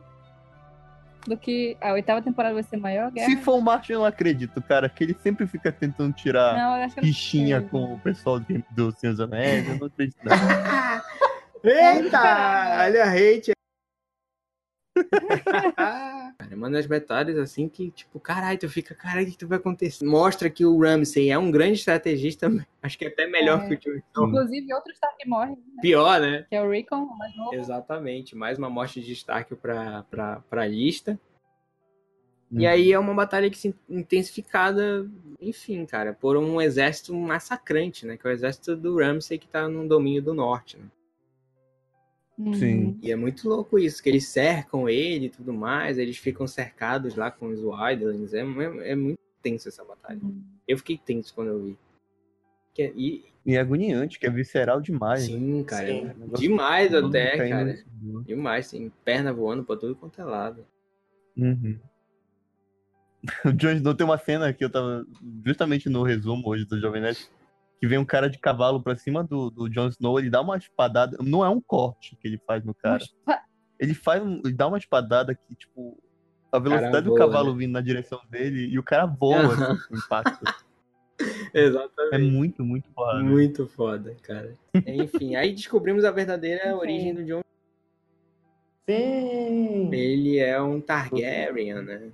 do 1.27 1.38
que. 1.38 1.77
A 1.81 1.91
oitava 1.91 2.21
temporada 2.21 2.53
vai 2.53 2.63
ser 2.63 2.77
maior, 2.77 3.11
guerra. 3.11 3.29
Se 3.29 3.35
for 3.38 3.55
o 3.55 3.61
Martin, 3.61 3.93
eu 3.93 3.99
não 3.99 4.05
acredito, 4.05 4.61
cara, 4.61 4.89
que 4.89 5.03
ele 5.03 5.15
sempre 5.21 5.45
fica 5.45 5.71
tentando 5.71 6.13
tirar 6.13 6.55
Não, 6.55 6.88
rixinha 7.03 7.59
sei. 7.59 7.69
com 7.69 7.93
o 7.93 7.99
pessoal 7.99 8.39
do, 8.39 8.63
do 8.71 8.91
Senhor 8.97 9.11
dos 9.11 9.19
Anéis. 9.19 9.67
Eu 9.67 9.77
não 9.77 9.88
acredito, 9.88 10.17
não. 10.23 10.33
Eita! 11.63 12.83
Olha 12.85 13.03
a 13.03 13.09
hate. 13.11 13.51
Cara, 15.75 16.55
uma 16.55 16.69
das 16.69 16.85
batalhas 16.85 17.37
assim 17.37 17.67
que, 17.67 17.91
tipo, 17.91 18.19
caralho, 18.19 18.59
tu 18.59 18.69
fica, 18.69 18.95
caralho, 18.95 19.27
o 19.27 19.31
que, 19.31 19.37
que 19.37 19.45
vai 19.45 19.57
acontecer? 19.57 20.05
Mostra 20.05 20.49
que 20.49 20.65
o 20.65 20.79
Ramsey 20.79 21.29
é 21.29 21.37
um 21.37 21.51
grande 21.51 21.73
estrategista, 21.79 22.51
acho 22.81 22.97
que 22.97 23.05
é 23.05 23.07
até 23.07 23.27
melhor 23.27 23.63
É. 23.63 23.75
que 23.75 23.89
o 23.89 23.93
Jon 23.93 24.01
Snow. 24.13 24.27
Inclusive, 24.29 24.73
outro 24.73 24.91
Stark 24.93 25.27
morre, 25.27 25.51
né? 25.51 25.81
Pior, 25.81 26.19
né? 26.19 26.45
que 26.49 26.55
é 26.55 26.61
o 26.61 26.69
Rickon, 26.69 27.03
o 27.03 27.17
mais 27.17 27.35
novo. 27.35 27.55
Exatamente, 27.55 28.35
mais 28.35 28.57
uma 28.57 28.69
morte 28.69 29.01
de 29.01 29.11
Stark 29.13 29.55
pra, 29.55 30.03
pra, 30.09 30.41
pra 30.49 30.67
lista. 30.67 31.19
Uhum. 32.51 32.59
E 32.59 32.67
aí 32.67 32.91
é 32.91 32.99
uma 32.99 33.13
batalha 33.13 33.49
que 33.49 33.57
se 33.57 33.73
intensificada, 33.89 35.09
enfim, 35.39 35.85
cara, 35.85 36.13
por 36.13 36.35
um 36.35 36.61
exército 36.61 37.15
massacrante, 37.15 38.05
né? 38.05 38.17
Que 38.17 38.27
é 38.27 38.29
o 38.29 38.33
exército 38.33 38.75
do 38.75 38.97
Ramsey 38.99 39.37
que 39.37 39.47
tá 39.47 39.67
no 39.69 39.87
domínio 39.87 40.21
do 40.21 40.33
norte, 40.33 40.77
né? 40.77 40.83
Uhum. 42.37 42.53
Sim. 42.53 42.99
E 43.01 43.11
é 43.11 43.15
muito 43.15 43.47
louco 43.47 43.77
isso, 43.77 44.01
que 44.01 44.09
eles 44.09 44.27
cercam 44.27 44.89
ele 44.89 45.25
e 45.25 45.29
tudo 45.29 45.53
mais, 45.53 45.97
eles 45.97 46.17
ficam 46.17 46.47
cercados 46.47 47.15
lá 47.15 47.29
com 47.29 47.47
os 47.47 47.59
Wildlings. 47.61 48.33
É, 48.33 48.39
é, 48.41 48.91
é 48.91 48.95
muito 48.95 49.19
tenso 49.41 49.67
essa 49.69 49.83
batalha. 49.83 50.19
Uhum. 50.23 50.41
Eu 50.67 50.77
fiquei 50.77 50.97
tenso 50.97 51.33
quando 51.33 51.49
eu 51.49 51.63
vi. 51.63 51.77
Que 52.73 52.83
é- 52.83 52.93
e, 52.95 53.25
E 53.45 53.55
é 53.55 53.59
agoniante, 53.59 54.17
que 54.19 54.25
é 54.25 54.29
visceral 54.29 54.79
demais. 54.81 55.27
né? 55.27 55.37
sim, 55.37 55.63
cara. 55.63 55.87
Sim. 55.87 56.07
é 56.07 56.37
demais 56.37 56.91
Todo 56.91 57.07
até, 57.07 57.37
caindo 57.37 57.49
cara. 57.51 57.83
mundo. 58.01 58.23
Demais, 58.23 58.69
tem 58.71 58.91
perna 59.03 59.33
voando 59.33 59.63
pra 59.63 59.75
tudo 59.75 59.95
quanto 59.95 60.19
é 60.21 60.23
lado. 60.23 60.65
Uhum. 61.37 61.77
O 63.45 63.51
Jon 63.53 63.71
Snow 63.73 63.93
tem 63.93 64.05
uma 64.05 64.17
cena 64.17 64.51
que 64.51 64.63
eu 64.65 64.69
tava 64.69 65.05
justamente 65.45 65.87
no 65.89 66.01
resumo 66.01 66.47
hoje 66.49 66.65
do 66.65 66.79
Jovem 66.79 67.01
Nerd, 67.01 67.27
que 67.81 67.87
vem 67.87 67.97
um 67.97 68.05
cara 68.05 68.29
de 68.29 68.37
cavalo 68.37 68.79
pra 68.79 68.95
cima 68.95 69.23
do, 69.23 69.49
do 69.49 69.67
Jon 69.67 69.87
Snow, 69.87 70.19
ele 70.19 70.29
dá 70.29 70.39
uma 70.39 70.55
espadada, 70.55 71.17
não 71.19 71.43
é 71.43 71.49
um 71.49 71.59
corte 71.59 72.15
que 72.15 72.27
ele 72.27 72.39
faz 72.45 72.63
no 72.63 72.75
cara, 72.75 73.03
ele 73.79 73.95
faz 73.95 74.21
um, 74.21 74.39
ele 74.45 74.53
dá 74.53 74.67
uma 74.67 74.77
espadada 74.77 75.33
que, 75.33 75.55
tipo, 75.55 75.97
a 76.51 76.59
velocidade 76.59 77.05
do 77.05 77.09
voa, 77.09 77.17
cavalo 77.17 77.53
né? 77.53 77.57
vindo 77.57 77.71
na 77.71 77.81
direção 77.81 78.21
dele 78.29 78.67
e 78.67 78.77
o 78.77 78.83
cara 78.83 79.07
voa 79.07 79.47
assim, 79.47 79.87
com 79.87 79.95
o 79.95 79.97
impacto. 79.97 80.45
É 81.53 81.65
Exatamente. 81.65 82.31
muito, 82.31 82.63
muito 82.63 82.89
foda. 82.95 83.19
Muito 83.19 83.67
foda, 83.67 84.17
cara. 84.23 84.57
Enfim, 84.87 85.35
aí 85.35 85.53
descobrimos 85.53 86.03
a 86.03 86.09
verdadeira 86.09 86.75
origem 86.75 87.13
do 87.13 87.23
Jon. 87.23 87.41
Sim. 88.89 89.93
Ele 89.93 90.39
é 90.39 90.59
um 90.59 90.81
Targaryen, 90.81 91.83
né? 91.83 92.11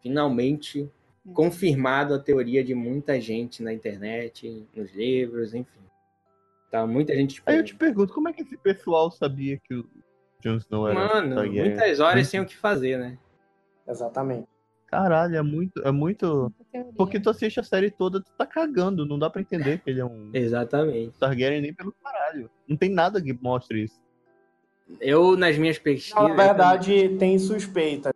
Finalmente 0.00 0.90
confirmado 1.32 2.14
a 2.14 2.18
teoria 2.18 2.62
de 2.62 2.74
muita 2.74 3.20
gente 3.20 3.62
na 3.62 3.72
internet, 3.72 4.66
nos 4.74 4.92
livros, 4.94 5.54
enfim. 5.54 5.80
Tá 6.70 6.86
muita 6.86 7.14
gente 7.14 7.42
Aí 7.46 7.56
eu 7.56 7.64
te 7.64 7.74
pergunto, 7.74 8.12
como 8.12 8.28
é 8.28 8.32
que 8.32 8.42
esse 8.42 8.56
pessoal 8.56 9.10
sabia 9.10 9.58
que 9.58 9.74
o 9.74 9.86
Jon 10.40 10.56
Snow 10.56 10.88
era 10.88 10.94
Mano, 10.94 11.36
Targaryen? 11.36 11.64
muitas 11.70 12.00
horas 12.00 12.28
sem 12.28 12.40
o 12.40 12.46
que 12.46 12.56
fazer, 12.56 12.98
né? 12.98 13.18
Exatamente. 13.86 14.48
Caralho, 14.86 15.36
é 15.36 15.42
muito, 15.42 15.80
é 15.82 15.90
muito... 15.90 16.52
Porque 16.96 17.18
tu 17.18 17.30
assiste 17.30 17.58
a 17.58 17.62
série 17.62 17.90
toda, 17.90 18.20
tu 18.20 18.30
tá 18.36 18.46
cagando, 18.46 19.04
não 19.06 19.18
dá 19.18 19.28
pra 19.28 19.40
entender 19.40 19.80
que 19.80 19.90
ele 19.90 20.00
é 20.00 20.04
um 20.04 20.30
Exatamente. 20.32 21.18
Targaryen 21.18 21.60
nem 21.60 21.74
pelo 21.74 21.92
caralho. 21.92 22.50
Não 22.68 22.76
tem 22.76 22.90
nada 22.90 23.20
que 23.20 23.32
mostre 23.32 23.84
isso. 23.84 24.00
Eu, 25.00 25.36
nas 25.36 25.58
minhas 25.58 25.78
pesquisas. 25.78 26.28
Na 26.28 26.34
verdade, 26.34 27.16
tem 27.18 27.38
suspeita. 27.38 28.14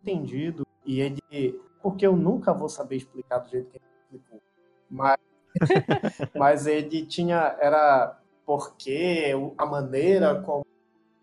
Entendido. 0.00 0.66
E 0.86 1.00
ele. 1.00 1.60
Porque 1.82 2.06
eu 2.06 2.16
nunca 2.16 2.52
vou 2.52 2.68
saber 2.68 2.96
explicar 2.96 3.38
do 3.38 3.48
jeito 3.50 3.70
que 3.70 3.76
ele 3.78 3.84
explicou. 4.04 4.40
Mas, 4.88 5.16
mas 6.34 6.66
ele 6.66 7.04
tinha. 7.06 7.56
Era 7.60 8.18
porque 8.44 9.32
a 9.56 9.66
maneira 9.66 10.40
como 10.42 10.64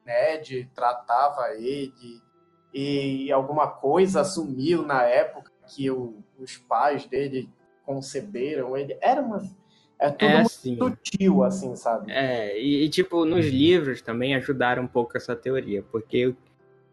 Ned 0.06 0.70
tratava 0.74 1.50
ele 1.56 2.22
e 2.74 3.32
alguma 3.32 3.68
coisa 3.68 4.24
sumiu 4.24 4.84
na 4.84 5.04
época 5.04 5.52
que 5.68 5.90
o- 5.92 6.24
os 6.38 6.58
pais 6.58 7.06
dele 7.06 7.50
conceberam 7.86 8.76
ele. 8.78 8.98
Era 9.02 9.22
uma. 9.22 9.42
É 10.00 10.10
tudo 10.10 10.26
É 10.26 10.36
muito 10.36 10.48
assim. 10.48 10.78
sutil, 10.78 11.44
assim, 11.44 11.76
sabe? 11.76 12.12
É, 12.12 12.58
e, 12.60 12.86
e, 12.86 12.90
tipo, 12.90 13.26
nos 13.26 13.46
livros 13.48 14.02
também 14.02 14.34
ajudaram 14.36 14.84
um 14.84 14.88
pouco 14.88 15.18
essa 15.18 15.36
teoria, 15.36 15.84
porque 15.92 16.34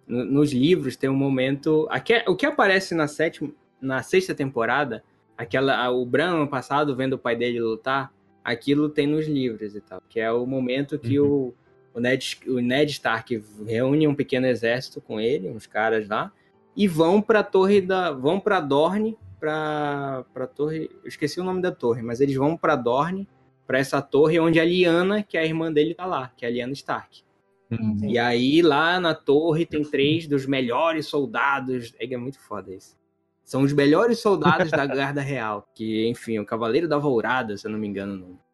no- 0.07 0.25
nos 0.25 0.53
livros 0.53 0.97
tem 0.97 1.09
um 1.11 1.15
momento. 1.17 1.87
aque- 1.91 2.25
o 2.29 2.35
que 2.37 2.47
aparece 2.47 2.95
na 2.95 3.07
sétima, 3.09 3.51
na 3.81 4.03
sexta 4.03 4.35
temporada, 4.35 5.03
aquela, 5.37 5.91
o 5.91 6.05
Bran 6.07 6.39
no 6.39 6.49
passado 6.49 6.95
vendo 6.97 7.15
o 7.15 7.19
pai 7.19 7.37
dele 7.37 7.61
lutar, 7.61 8.13
aquilo 8.43 8.89
tem 8.89 9.07
nos 9.07 9.27
livros 9.27 9.75
e 9.75 9.81
tal, 9.81 10.03
que 10.09 10.19
é 10.21 10.31
o 10.33 10.47
momento 10.47 10.99
que 10.99 11.19
o, 11.21 11.53
o, 11.93 12.01
Ned, 12.01 12.39
o 12.47 12.61
Ned 12.61 12.91
Stark 12.93 13.43
reúne 13.67 14.07
um 14.09 14.15
pequeno 14.15 14.47
exército 14.47 15.01
com 15.01 15.21
ele, 15.21 15.49
uns 15.51 15.67
caras 15.67 16.09
lá, 16.09 16.33
e 16.77 16.87
vão 16.87 17.21
pra 17.23 17.43
torre 17.43 17.81
da. 17.81 18.11
vão 18.13 18.39
pra 18.39 18.61
Dorne, 18.61 19.17
pra, 19.41 20.25
pra 20.33 20.47
torre. 20.47 20.91
Eu 21.03 21.09
esqueci 21.09 21.41
o 21.41 21.45
nome 21.45 21.61
da 21.63 21.73
torre, 21.73 22.03
mas 22.03 22.21
eles 22.21 22.37
vão 22.37 22.57
pra 22.57 22.77
Dorne 22.77 23.27
pra 23.67 23.79
essa 23.79 24.01
torre 24.01 24.39
onde 24.39 24.61
a 24.61 24.65
Lyanna, 24.65 25.23
que 25.23 25.37
é 25.37 25.41
a 25.41 25.45
irmã 25.45 25.73
dele, 25.73 25.95
tá 25.95 26.07
lá, 26.07 26.31
que 26.37 26.45
é 26.45 26.49
a 26.49 26.51
Lyanna 26.53 26.73
Stark. 26.75 27.23
Uhum. 27.71 27.99
E 28.05 28.19
aí, 28.19 28.63
lá 28.63 29.01
na 29.01 29.15
torre, 29.15 29.67
tem 29.67 29.83
três 29.83 30.27
dos 30.27 30.47
melhores 30.47 31.07
soldados. 31.07 31.95
É 31.99 32.17
muito 32.17 32.39
foda 32.39 32.73
isso. 32.75 32.97
São 33.45 33.63
os 33.63 33.73
melhores 33.73 34.19
soldados 34.19 34.71
da 34.71 34.87
Guarda 34.87 35.21
Real. 35.21 35.69
Que, 35.75 36.09
enfim, 36.09 36.39
o 36.39 36.47
Cavaleiro 36.47 36.89
da 36.89 36.99
Volrada, 36.99 37.57
se 37.57 37.67
eu 37.67 37.71
não 37.71 37.79
me 37.79 37.87
engano. 37.87 38.17
Não. 38.17 38.47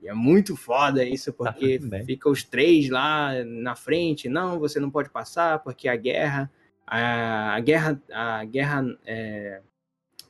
E 0.00 0.08
é 0.08 0.14
muito 0.14 0.56
foda 0.56 1.04
isso, 1.04 1.32
porque 1.32 1.78
tudo 1.78 1.90
bem. 1.90 2.04
fica 2.04 2.30
os 2.30 2.44
três 2.44 2.88
lá 2.88 3.32
na 3.44 3.74
frente. 3.74 4.28
Não, 4.28 4.58
você 4.58 4.78
não 4.78 4.90
pode 4.90 5.10
passar, 5.10 5.58
porque 5.58 5.88
a 5.88 5.96
guerra. 5.96 6.50
A, 6.86 7.54
a 7.54 7.60
guerra. 7.60 8.00
A 8.12 8.44
guerra. 8.44 8.98
é, 9.04 9.60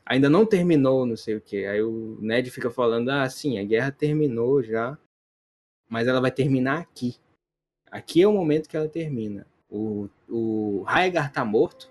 ainda 0.07 0.31
não 0.31 0.47
terminou, 0.47 1.05
não 1.05 1.17
sei 1.17 1.37
o 1.37 1.41
que. 1.41 1.67
Aí 1.67 1.83
o 1.83 2.17
Ned 2.21 2.51
fica 2.51 2.71
falando: 2.71 3.11
ah, 3.11 3.29
sim, 3.29 3.59
a 3.59 3.65
guerra 3.65 3.93
terminou 3.93 4.63
já. 4.63 4.97
Mas 5.89 6.09
ela 6.09 6.21
vai 6.21 6.31
terminar 6.31 6.81
aqui. 6.81 7.17
Aqui 7.91 8.23
é 8.23 8.29
o 8.29 8.33
momento 8.33 8.69
que 8.69 8.77
ela 8.77 8.89
termina. 8.89 9.47
o, 9.71 10.09
o 10.29 10.83
Raegar 10.87 11.33
tá 11.33 11.45
morto, 11.45 11.91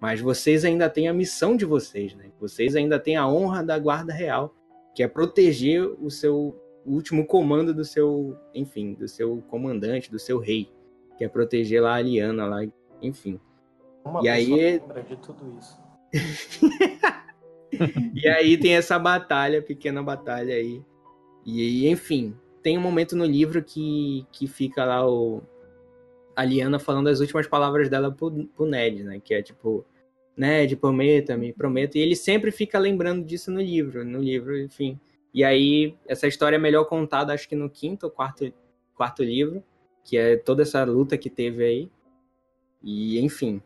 mas 0.00 0.20
vocês 0.20 0.64
ainda 0.64 0.88
têm 0.88 1.08
a 1.08 1.14
missão 1.14 1.56
de 1.56 1.64
vocês, 1.64 2.14
né? 2.14 2.26
Vocês 2.40 2.74
ainda 2.76 2.98
têm 2.98 3.16
a 3.16 3.28
honra 3.28 3.62
da 3.62 3.78
guarda 3.78 4.12
real, 4.12 4.54
que 4.94 5.02
é 5.02 5.08
proteger 5.08 5.82
o 6.00 6.10
seu 6.10 6.56
o 6.84 6.94
último 6.94 7.26
comando 7.26 7.74
do 7.74 7.84
seu, 7.84 8.36
enfim, 8.54 8.94
do 8.94 9.06
seu 9.06 9.42
comandante, 9.48 10.10
do 10.10 10.18
seu 10.18 10.38
rei, 10.38 10.70
que 11.18 11.24
é 11.24 11.28
proteger 11.28 11.82
lá 11.82 11.94
a 11.96 12.00
Liana 12.00 12.46
lá, 12.46 12.60
enfim. 13.02 13.38
Uma 14.02 14.22
E 14.24 14.28
aí- 14.30 14.46
lembra 14.78 15.02
de 15.02 15.16
tudo 15.18 15.58
isso. 15.58 15.78
e 18.14 18.26
aí 18.26 18.56
tem 18.56 18.74
essa 18.76 18.98
batalha, 18.98 19.60
pequena 19.62 20.02
batalha 20.02 20.54
aí. 20.54 20.82
E 21.44 21.86
enfim, 21.88 22.34
tem 22.62 22.78
um 22.78 22.80
momento 22.80 23.16
no 23.16 23.24
livro 23.24 23.62
que, 23.62 24.26
que 24.32 24.46
fica 24.46 24.84
lá 24.84 25.06
o 25.08 25.42
a 26.34 26.44
Liana 26.44 26.78
falando 26.78 27.08
as 27.08 27.20
últimas 27.20 27.46
palavras 27.46 27.88
dela 27.88 28.10
pro, 28.10 28.46
pro 28.46 28.66
Ned, 28.66 29.02
né? 29.04 29.20
Que 29.20 29.34
é 29.34 29.42
tipo, 29.42 29.84
Ned, 30.36 30.74
prometa-me, 30.76 31.52
prometa. 31.52 31.98
E 31.98 32.00
ele 32.00 32.16
sempre 32.16 32.50
fica 32.50 32.78
lembrando 32.78 33.24
disso 33.24 33.50
no 33.50 33.60
livro, 33.60 34.04
no 34.04 34.20
livro, 34.20 34.58
enfim. 34.58 34.98
E 35.34 35.44
aí, 35.44 35.94
essa 36.08 36.26
história 36.26 36.56
é 36.56 36.58
melhor 36.58 36.84
contada, 36.84 37.32
acho 37.32 37.48
que 37.48 37.54
no 37.54 37.68
quinto 37.68 38.06
ou 38.06 38.12
quarto, 38.12 38.52
quarto 38.94 39.22
livro, 39.22 39.62
que 40.02 40.16
é 40.16 40.36
toda 40.36 40.62
essa 40.62 40.82
luta 40.84 41.18
que 41.18 41.28
teve 41.28 41.64
aí. 41.64 41.90
E, 42.82 43.20
enfim. 43.20 43.62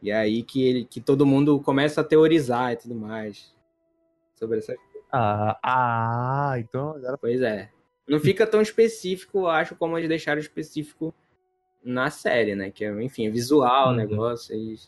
E 0.00 0.10
é 0.10 0.16
aí 0.16 0.42
que, 0.42 0.62
ele, 0.62 0.84
que 0.84 1.00
todo 1.00 1.26
mundo 1.26 1.60
começa 1.60 2.00
a 2.00 2.04
teorizar 2.04 2.72
e 2.72 2.76
tudo 2.76 2.94
mais. 2.94 3.52
Sobre 4.34 4.58
essa. 4.58 4.76
Ah, 5.10 5.58
ah, 5.62 6.54
então 6.58 6.90
agora. 6.90 7.18
Pois 7.18 7.40
é. 7.40 7.70
Não 8.08 8.18
fica 8.18 8.46
tão 8.46 8.60
específico, 8.62 9.40
eu 9.40 9.48
acho, 9.48 9.76
como 9.76 9.96
eles 9.98 10.08
deixaram 10.08 10.40
específico 10.40 11.14
na 11.84 12.10
série, 12.10 12.54
né? 12.54 12.70
Que 12.70 12.84
é, 12.84 13.02
enfim, 13.02 13.26
é 13.26 13.30
visual 13.30 13.88
o 13.88 13.90
Uhum. 13.90 13.96
negócio. 13.96 14.54
E 14.56 14.78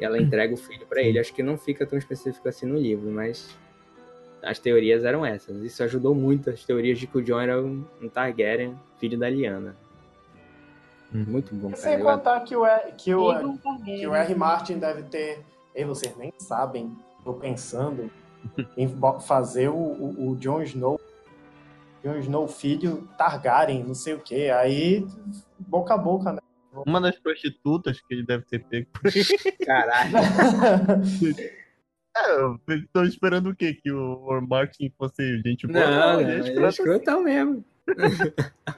ela 0.00 0.18
entrega 0.20 0.52
o 0.54 0.56
filho 0.58 0.86
pra 0.86 1.02
ele. 1.02 1.18
Acho 1.18 1.32
que 1.34 1.42
não 1.42 1.56
fica 1.56 1.86
tão 1.86 1.98
específico 1.98 2.48
assim 2.48 2.66
no 2.66 2.76
livro, 2.78 3.10
mas 3.10 3.56
as 4.42 4.58
teorias 4.58 5.04
eram 5.04 5.24
essas. 5.24 5.62
Isso 5.62 5.82
ajudou 5.82 6.14
muito 6.14 6.50
as 6.50 6.64
teorias 6.64 6.98
de 6.98 7.06
que 7.06 7.18
o 7.18 7.22
John 7.22 7.40
era 7.40 7.60
um 7.62 7.84
um 8.00 8.08
Targaryen, 8.08 8.78
filho 8.98 9.18
da 9.18 9.28
Liana. 9.28 9.74
Uhum. 11.12 11.24
Muito 11.26 11.54
bom, 11.54 11.70
cara. 11.70 11.82
Sem 11.82 11.94
Eu 11.98 12.04
contar 12.04 12.40
que 12.40 12.54
o, 12.54 12.66
E- 12.66 12.92
que 12.92 13.14
o, 13.14 13.32
Egon 13.32 13.58
que 13.84 14.06
o 14.06 14.14
R. 14.14 14.34
Martin 14.34 14.78
deve 14.78 15.02
ter. 15.04 15.44
E 15.74 15.84
vocês 15.84 16.16
nem 16.16 16.32
sabem, 16.38 16.94
tô 17.24 17.34
pensando 17.34 18.10
em 18.76 18.88
fazer 19.26 19.68
o, 19.68 19.74
o, 19.74 20.30
o 20.30 20.36
Jon 20.36 20.62
Snow. 20.62 21.00
Jon 22.02 22.16
Snow, 22.18 22.48
filho 22.48 23.08
Targaryen, 23.18 23.84
não 23.84 23.94
sei 23.94 24.14
o 24.14 24.20
que. 24.20 24.50
Aí, 24.50 25.06
boca 25.58 25.94
a 25.94 25.98
boca, 25.98 26.32
né? 26.32 26.40
Uma 26.86 27.00
das 27.00 27.18
prostitutas 27.18 28.00
que 28.00 28.14
ele 28.14 28.24
deve 28.24 28.44
ter 28.44 28.64
pego. 28.64 28.88
Caralho. 29.66 30.16
É, 32.16 32.40
eu 32.40 32.60
tô 32.92 33.02
esperando 33.04 33.50
o 33.50 33.56
quê? 33.56 33.74
Que 33.74 33.90
o 33.90 34.40
Martin 34.48 34.92
fosse 34.96 35.40
gente 35.42 35.66
boa? 35.66 35.78
Não, 35.84 36.22
não, 36.22 36.30
gente, 36.30 36.50
ele 36.50 36.64
é 36.64 36.68
escrotão 36.68 37.22
mesmo. 37.22 37.64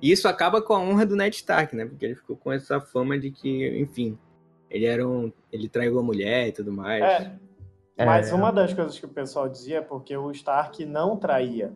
Isso 0.00 0.28
acaba 0.28 0.62
com 0.62 0.74
a 0.74 0.78
honra 0.80 1.04
do 1.04 1.16
Ned 1.16 1.34
Stark, 1.34 1.74
né? 1.74 1.84
Porque 1.84 2.04
ele 2.04 2.14
ficou 2.14 2.36
com 2.36 2.52
essa 2.52 2.80
fama 2.80 3.18
de 3.18 3.30
que, 3.32 3.78
enfim, 3.80 4.16
ele 4.70 4.86
era 4.86 5.06
um. 5.06 5.32
Ele 5.52 5.68
traiu 5.68 5.98
a 5.98 6.02
mulher 6.02 6.48
e 6.48 6.52
tudo 6.52 6.72
mais. 6.72 7.02
É, 7.02 7.32
É. 7.96 8.04
mas 8.04 8.30
uma 8.32 8.52
das 8.52 8.72
coisas 8.72 8.98
que 8.98 9.06
o 9.06 9.08
pessoal 9.08 9.48
dizia 9.48 9.78
é 9.78 9.80
porque 9.82 10.16
o 10.16 10.30
Stark 10.30 10.84
não 10.84 11.16
traía. 11.16 11.72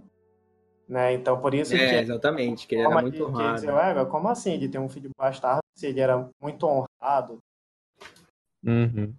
Né? 0.92 1.14
Então, 1.14 1.40
por 1.40 1.54
isso 1.54 1.74
É, 1.74 1.88
que 1.88 1.94
exatamente, 1.94 2.66
que 2.66 2.74
ele 2.74 2.82
era 2.82 3.00
muito 3.00 3.12
que, 3.12 3.18
que 3.18 3.24
honrado. 3.24 3.54
diziam, 3.54 3.76
"Ué, 3.76 4.04
como 4.04 4.28
assim 4.28 4.52
ele 4.52 4.68
tem 4.68 4.78
um 4.78 4.90
filho 4.90 5.08
bastardo 5.18 5.62
se 5.74 5.86
ele 5.86 6.00
era 6.00 6.28
muito 6.38 6.66
honrado? 6.66 7.38
Uhum. 8.62 9.14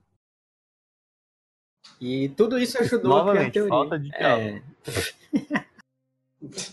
E 1.99 2.29
tudo 2.29 2.59
isso 2.59 2.77
ajudou 2.79 3.11
a 3.17 3.21
criar 3.21 3.23
a 3.23 3.25
Novamente, 3.25 3.53
teoria. 3.53 3.69
falta 3.69 3.97
de 3.97 4.11
É. 4.13 4.61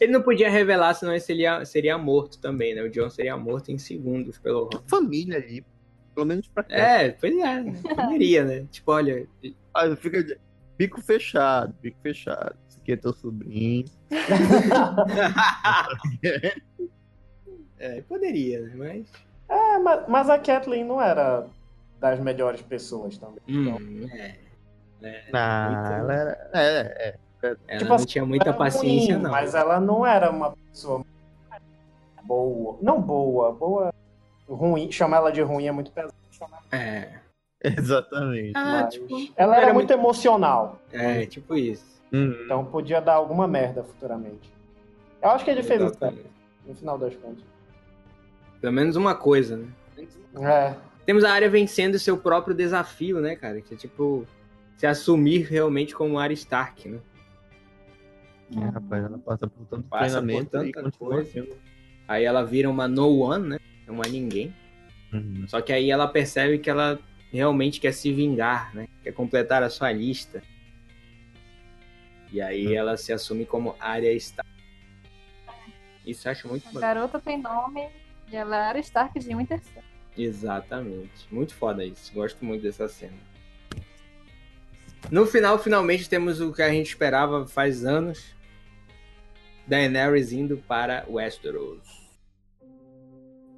ele 0.01 0.13
não 0.13 0.23
podia 0.23 0.51
revelar, 0.51 0.93
senão 0.93 1.13
ele 1.13 1.21
seria, 1.21 1.65
seria 1.65 1.97
morto 1.97 2.39
também, 2.39 2.75
né? 2.75 2.83
O 2.83 2.91
John 2.91 3.09
seria 3.09 3.39
morto 3.39 3.71
em 3.73 3.79
segundos 3.79 4.39
pelo 4.39 4.65
Ron. 4.65 4.83
Família 4.87 5.39
ali. 5.39 5.65
Pelo 6.15 6.27
menos 6.27 6.47
pra 6.49 6.63
cá. 6.63 6.77
É, 6.77 7.09
pois 7.13 7.33
é, 7.39 7.63
né? 7.63 7.81
poderia, 7.97 8.45
né? 8.45 8.67
Tipo, 8.71 8.93
olha, 8.93 9.27
Ah, 9.73 9.97
fica 9.97 10.23
de- 10.23 10.39
bico 10.77 11.01
fechado, 11.01 11.73
bico 11.81 11.99
fechado. 12.03 12.55
Aqui 12.91 12.93
é 12.93 12.97
teu 12.97 13.13
sobrinho. 13.13 13.85
é, 17.79 18.01
poderia, 18.03 18.61
né? 18.61 18.73
Mas. 18.75 19.07
É, 19.49 19.79
mas, 19.79 20.09
mas 20.09 20.31
a 20.31 20.39
Kathleen 20.39 20.85
não 20.85 21.01
era 21.01 21.47
das 22.01 22.19
melhores 22.21 22.61
pessoas 22.63 23.17
também. 23.19 23.39
Então, 23.47 23.77
Hum, 23.77 24.09
é. 24.13 24.37
Ah, 25.33 25.69
muito- 25.71 25.93
ela 25.93 26.15
era. 26.15 26.51
É, 26.53 27.09
é. 27.09 27.15
Ela 27.43 27.57
Tipo 27.79 27.89
não 27.89 27.97
assim, 27.97 28.05
tinha 28.07 28.25
muita 28.27 28.53
paciência, 28.53 29.15
ruim, 29.15 29.23
não. 29.23 29.31
Mas 29.31 29.55
ela 29.55 29.81
não 29.81 30.07
era 30.07 30.31
uma 30.31 30.53
pessoa 30.53 31.03
boa. 32.25 32.77
Não 32.83 33.01
boa, 33.01 33.51
boa. 33.53 33.95
Ruim. 34.47 34.93
Chamar 34.93 35.19
ela 35.19 35.33
de 35.33 35.41
ruim 35.41 35.67
é 35.67 35.73
muito 35.73 35.91
pesado. 35.91 36.13
É. 36.71 37.19
Exatamente. 37.63 38.53
Ah, 38.57 38.87
tipo, 38.91 39.07
ela 39.37 39.57
era, 39.57 39.67
era 39.67 39.75
muito 39.75 39.91
emocional. 39.93 40.81
é, 40.93 41.25
tipo 41.27 41.55
isso. 41.57 42.00
Uhum. 42.13 42.37
Então 42.45 42.65
podia 42.65 43.01
dar 43.01 43.15
alguma 43.15 43.47
merda 43.47 43.83
futuramente. 43.85 44.53
Eu 45.23 45.31
acho 45.31 45.45
que 45.45 45.51
ele 45.51 45.63
fez 45.63 45.81
o 45.81 45.89
certo, 45.89 45.97
Exatamente. 46.03 46.31
no 46.67 46.75
final 46.75 46.99
das 46.99 47.15
contas. 47.17 47.45
Pelo 48.61 48.73
menos 48.73 48.97
uma 48.97 49.15
coisa, 49.15 49.57
né? 49.57 49.69
É. 50.43 50.75
Temos 51.05 51.25
a 51.25 51.33
área 51.33 51.49
vencendo 51.49 51.99
seu 51.99 52.17
próprio 52.17 52.55
desafio, 52.55 53.21
né, 53.21 53.35
cara? 53.37 53.61
Que 53.61 53.75
é 53.75 53.77
tipo 53.77 54.27
se 54.77 54.87
assumir 54.87 55.43
realmente 55.43 55.95
como 55.95 56.19
Arya 56.19 56.35
Stark, 56.35 56.89
né? 56.89 56.99
É, 58.57 58.65
rapaz, 58.67 59.05
ela 59.05 59.19
passa 59.19 59.47
por 59.47 59.67
tanto 59.67 59.85
Passa 59.89 60.21
por 60.21 60.27
treinamento 60.27 60.57
e 60.57 60.73
tanta 60.73 60.83
continua 60.83 61.11
coisa. 61.15 61.31
sendo. 61.31 61.57
Aí 62.09 62.25
ela 62.25 62.45
vira 62.45 62.69
uma 62.69 62.89
no 62.89 63.21
one, 63.21 63.49
né? 63.51 63.59
Uma 63.89 64.05
ninguém. 64.05 64.55
Uhum. 65.13 65.45
Só 65.47 65.61
que 65.61 65.73
aí 65.73 65.91
ela 65.91 66.09
percebe 66.09 66.59
que 66.59 66.71
ela 66.71 66.99
realmente 67.33 67.81
quer 67.81 67.93
se 67.93 68.13
vingar, 68.13 68.75
né? 68.75 68.89
Quer 69.03 69.13
completar 69.13 69.63
a 69.63 69.71
sua 69.71 69.93
lista. 69.93 70.43
E 72.33 72.41
aí 72.41 72.69
Hum. 72.69 72.75
ela 72.75 72.97
se 72.97 73.13
assume 73.13 73.45
como 73.45 73.75
Arya 73.81 74.13
Stark. 74.15 74.49
Isso 76.07 76.27
eu 76.29 76.33
acho 76.33 76.49
muito 76.49 76.65
A 76.69 76.73
bacana. 76.73 76.95
garota 76.95 77.21
tem 77.21 77.39
nome 77.39 77.89
e 78.31 78.37
ela 78.37 78.69
era 78.71 78.79
Stark 78.79 79.19
de 79.19 79.35
Winterfell. 79.35 79.83
Exatamente. 80.17 81.27
Muito 81.33 81.55
foda 81.55 81.85
isso. 81.85 82.13
Gosto 82.13 82.45
muito 82.45 82.63
dessa 82.63 82.89
cena. 82.89 83.17
No 85.11 85.27
final, 85.27 85.59
finalmente 85.59 86.09
temos 86.09 86.41
o 86.41 86.53
que 86.53 86.63
a 86.63 86.71
gente 86.71 86.89
esperava 86.89 87.47
faz 87.47 87.85
anos. 87.85 88.35
Daenerys 89.67 90.33
indo 90.33 90.57
para 90.59 91.05
Westeros. 91.09 92.11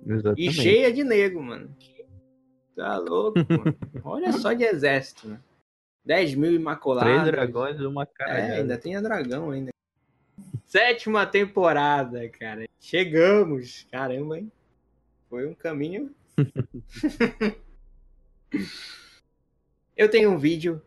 Exatamente. 0.06 0.48
E 0.48 0.52
cheia 0.52 0.92
de 0.92 1.04
nego, 1.04 1.42
mano. 1.42 1.74
Tá 2.76 2.96
louco, 2.98 3.38
mano. 3.48 3.76
Olha 4.04 4.32
só 4.32 4.52
de 4.52 4.64
exército, 4.64 5.28
né? 5.28 5.40
10 6.04 6.34
mil 6.34 6.52
imaculados. 6.52 7.12
Três 7.12 7.24
dragões 7.24 7.78
e 7.80 7.86
uma 7.86 8.04
cara. 8.06 8.38
É, 8.38 8.60
ainda 8.60 8.76
tem 8.76 8.96
a 8.96 9.00
dragão 9.00 9.50
ainda. 9.50 9.70
Sétima 10.66 11.26
temporada, 11.26 12.28
cara. 12.28 12.66
Chegamos. 12.80 13.86
Caramba, 13.90 14.38
hein? 14.38 14.50
Foi 15.28 15.46
um 15.46 15.54
caminho. 15.54 16.14
eu 19.96 20.10
tenho 20.10 20.30
um 20.30 20.38
vídeo 20.38 20.82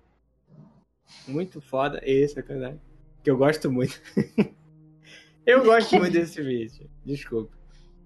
muito 1.28 1.62
foda. 1.62 2.02
Esse 2.04 2.40
é 2.40 2.42
verdade. 2.42 2.80
Que 3.24 3.30
eu 3.30 3.38
gosto 3.38 3.72
muito. 3.72 4.02
eu 5.46 5.64
gosto 5.64 5.96
muito 5.98 6.14
desse 6.14 6.42
vídeo. 6.42 6.90
Desculpa. 7.06 7.56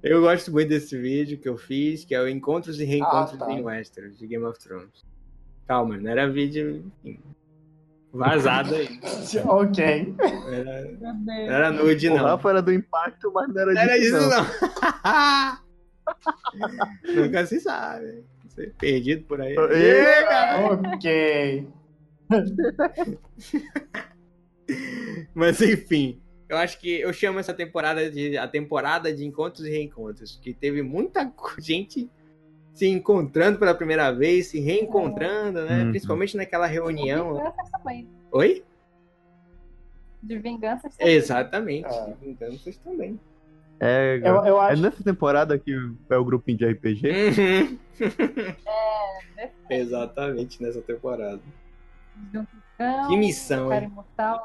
Eu 0.02 0.22
gosto 0.22 0.52
muito 0.52 0.70
desse 0.70 0.98
vídeo 0.98 1.38
que 1.38 1.50
eu 1.50 1.58
fiz, 1.58 2.06
que 2.06 2.16
é 2.16 2.22
o 2.22 2.28
Encontros 2.28 2.80
e 2.80 2.86
Reencontros 2.86 3.42
Ah, 3.42 3.46
tá. 3.46 3.52
em 3.52 3.62
Westeros, 3.62 4.18
de 4.18 4.28
Game 4.28 4.46
of 4.46 4.58
Thrones. 4.60 5.04
Calma, 5.70 5.98
não 5.98 6.10
era 6.10 6.28
vídeo 6.28 6.84
enfim, 7.06 7.20
vazado 8.12 8.74
aí. 8.74 8.90
ok. 9.46 10.16
Era, 10.52 10.98
não 11.14 11.32
era 11.32 11.72
nude, 11.72 12.10
O 12.10 12.16
não. 12.16 12.24
Rafa 12.24 12.50
era 12.50 12.62
do 12.64 12.74
impacto, 12.74 13.32
mas 13.32 13.48
não 13.54 13.62
era 13.62 13.74
Não 13.74 13.82
era 13.82 14.00
disso, 14.00 14.18
isso, 14.18 14.30
não. 14.30 14.46
não. 15.06 15.60
Nunca 17.24 17.46
se 17.46 17.60
sabe. 17.60 18.24
Você 18.48 18.74
perdido 18.80 19.26
por 19.26 19.40
aí. 19.42 19.56
Ok. 20.96 21.68
Mas 25.36 25.62
enfim, 25.62 26.20
eu 26.48 26.58
acho 26.58 26.80
que 26.80 27.00
eu 27.00 27.14
chamo 27.14 27.38
essa 27.40 27.54
temporada 27.54 28.10
de 28.10 28.38
a 28.38 28.48
temporada 28.48 29.14
de 29.14 29.24
encontros 29.24 29.68
e 29.68 29.70
reencontros, 29.70 30.40
que 30.42 30.52
teve 30.54 30.82
muita 30.82 31.32
gente 31.60 32.10
se 32.80 32.88
encontrando 32.88 33.60
pela 33.60 33.76
primeira 33.76 34.10
vez, 34.10 34.48
se 34.48 34.60
reencontrando, 34.62 35.66
né? 35.66 35.84
Uhum. 35.84 35.90
Principalmente 35.90 36.38
naquela 36.38 36.66
reunião. 36.66 37.36
Vinganças 37.36 37.72
também. 37.72 38.08
Oi? 38.32 38.64
De 40.24 40.40
vinganças 40.40 40.96
também. 40.96 41.14
Exatamente. 41.14 41.88
Ah. 41.90 42.14
Vinganças 42.22 42.78
também. 42.78 43.20
É, 43.82 44.22
Eu, 44.24 44.46
eu 44.46 44.62
é 44.62 44.72
acho 44.72 44.82
nessa 44.82 45.04
temporada 45.04 45.60
que 45.60 45.76
é 46.10 46.16
o 46.16 46.24
grupinho 46.24 46.58
de 46.58 46.72
RPG? 46.72 47.10
Uhum. 47.10 47.78
né? 49.36 49.52
Exatamente, 49.70 50.64
nessa 50.64 50.82
temporada. 50.82 51.42
Então, 52.30 52.48
Que 53.10 53.18
missão, 53.18 53.74
hein? 53.74 53.84
imortal. 53.84 54.42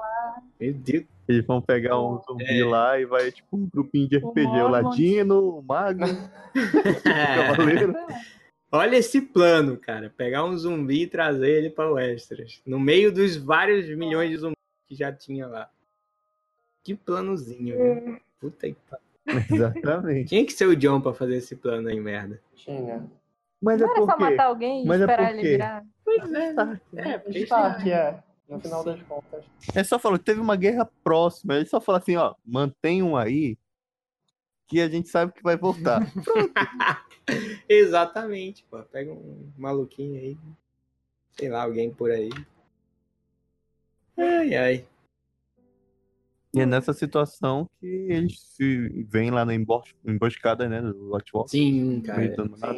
Meu 0.61 0.74
Deus. 0.74 1.05
Eles 1.29 1.47
vão 1.47 1.61
pegar 1.61 1.99
um 2.01 2.21
zumbi 2.23 2.61
É. 2.61 2.65
lá 2.65 2.99
e 3.01 3.05
vai, 3.07 3.31
tipo, 3.33 3.57
um 3.57 3.69
grupinho 3.73 4.09
de 4.09 4.17
O 4.19 4.29
RPG. 4.31 4.41
O 4.47 4.49
Mormont. 4.51 4.71
Ladino, 4.85 5.59
o 5.59 5.63
Mago, 5.63 6.05
o 6.55 7.03
Cavaleiro. 7.03 7.95
Olha 8.71 8.97
esse 8.97 9.21
plano, 9.21 9.77
cara. 9.77 10.13
Pegar 10.17 10.45
um 10.45 10.57
zumbi 10.57 11.03
e 11.03 11.07
trazer 11.07 11.49
ele 11.51 11.71
pra 11.71 11.91
Westeros. 11.91 12.61
No 12.67 12.79
meio 12.79 13.13
dos 13.13 13.37
vários 13.37 13.89
milhões 13.97 14.31
de 14.31 14.37
zumbis 14.37 14.57
que 14.89 14.95
já 14.95 15.13
tinha 15.13 15.47
lá. 15.47 15.71
Que 16.83 16.95
planozinho, 16.95 17.77
viu? 17.77 18.21
Puta 18.41 18.69
que 18.69 18.77
pariu. 18.91 19.45
Exatamente. 19.51 20.29
Tinha 20.29 20.45
que 20.45 20.53
ser 20.53 20.67
o 20.67 20.77
John 20.77 21.01
pra 21.01 21.15
fazer 21.15 21.37
esse 21.37 21.57
plano 21.57 21.89
aí, 21.89 21.99
merda. 21.99 22.41
tinha. 22.57 23.07
Mas 23.63 23.81
é 23.81 23.87
Não 23.87 23.93
era 23.93 24.01
só 24.01 24.07
porque... 24.09 24.25
matar 24.31 24.45
alguém 24.47 24.83
e 24.85 24.87
Mas 24.87 25.01
é 25.01 25.05
esperar 25.05 25.27
por 25.27 25.33
ele 25.33 25.41
quê? 25.43 25.49
virar? 25.49 25.85
É, 26.97 27.19
porque 27.19 27.39
Está 27.39 27.75
que 27.77 27.91
é, 27.91 28.23
no 28.49 28.61
final 28.61 28.85
das 28.85 29.03
contas. 29.03 29.45
É 29.75 29.83
só 29.83 29.99
falar 29.99 30.19
que 30.19 30.25
teve 30.25 30.41
uma 30.41 30.57
guerra 30.57 30.89
próxima. 31.03 31.55
Ele 31.55 31.66
só 31.66 31.81
fala 31.81 31.99
assim, 31.99 32.16
ó, 32.16 32.35
mantenham 32.45 33.16
aí 33.16 33.57
que 34.66 34.81
a 34.81 34.89
gente 34.89 35.09
sabe 35.09 35.33
que 35.33 35.43
vai 35.43 35.57
voltar. 35.57 36.01
Exatamente, 37.69 38.65
pô. 38.71 38.83
Pega 38.83 39.12
um 39.12 39.53
maluquinho 39.57 40.21
aí. 40.21 40.39
Sei 41.33 41.49
lá, 41.49 41.62
alguém 41.62 41.91
por 41.91 42.11
aí. 42.11 42.31
Ai, 44.16 44.55
ai. 44.55 44.89
E 46.55 46.60
é 46.60 46.66
nessa 46.66 46.93
situação 46.93 47.68
que 47.81 47.86
eles 47.86 48.39
se 48.40 49.05
vêm 49.09 49.31
lá 49.31 49.44
na 49.44 49.55
embos- 49.55 49.94
emboscada, 50.05 50.68
né, 50.68 50.81
do 50.81 51.10
Watchwalk. 51.10 51.51
Sim, 51.51 52.01
cara. 52.01 52.32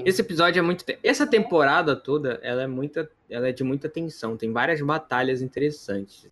Esse 0.04 0.22
episódio 0.22 0.58
é 0.58 0.62
muito. 0.62 0.84
Essa 1.02 1.26
temporada 1.26 1.94
toda, 1.94 2.40
ela 2.42 2.62
é 2.62 2.66
muita. 2.66 3.10
Ela 3.28 3.48
é 3.48 3.52
de 3.52 3.62
muita 3.62 3.88
tensão. 3.88 4.36
Tem 4.36 4.50
várias 4.50 4.80
batalhas 4.80 5.42
interessantes. 5.42 6.26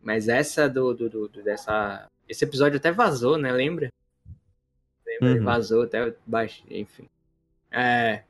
Mas 0.00 0.28
essa 0.28 0.68
do, 0.68 0.94
do, 0.94 1.10
do- 1.10 1.28
do- 1.28 1.42
dessa. 1.42 2.08
Esse 2.28 2.44
episódio 2.44 2.76
até 2.76 2.92
vazou, 2.92 3.36
né? 3.36 3.50
Lembra? 3.50 3.92
Lembra? 5.04 5.38
Uhum. 5.38 5.44
vazou 5.44 5.82
até 5.82 6.14
baixo. 6.24 6.62
Enfim. 6.70 7.08
É. 7.72 8.22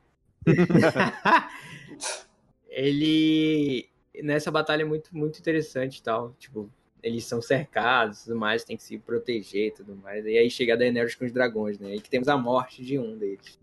Ele. 2.69 3.87
Nessa 4.23 4.49
batalha 4.49 4.81
é 4.81 4.85
muito, 4.85 5.15
muito 5.15 5.37
interessante 5.39 5.97
e 5.97 6.01
tal. 6.03 6.33
Tipo, 6.39 6.67
eles 7.03 7.23
são 7.25 7.41
cercados 7.41 8.21
e 8.21 8.23
tudo 8.25 8.37
mais, 8.39 8.63
tem 8.63 8.75
que 8.77 8.83
se 8.83 8.97
proteger 8.97 9.67
e 9.67 9.71
tudo 9.71 9.95
mais. 9.95 10.25
E 10.25 10.37
aí 10.37 10.49
chega 10.49 10.73
a 10.73 10.77
Daenerys 10.77 11.15
com 11.15 11.25
os 11.25 11.31
dragões, 11.31 11.77
né? 11.79 11.95
E 11.95 12.01
que 12.01 12.09
temos 12.09 12.27
a 12.27 12.37
morte 12.37 12.83
de 12.83 12.97
um 12.99 13.17
deles. 13.17 13.59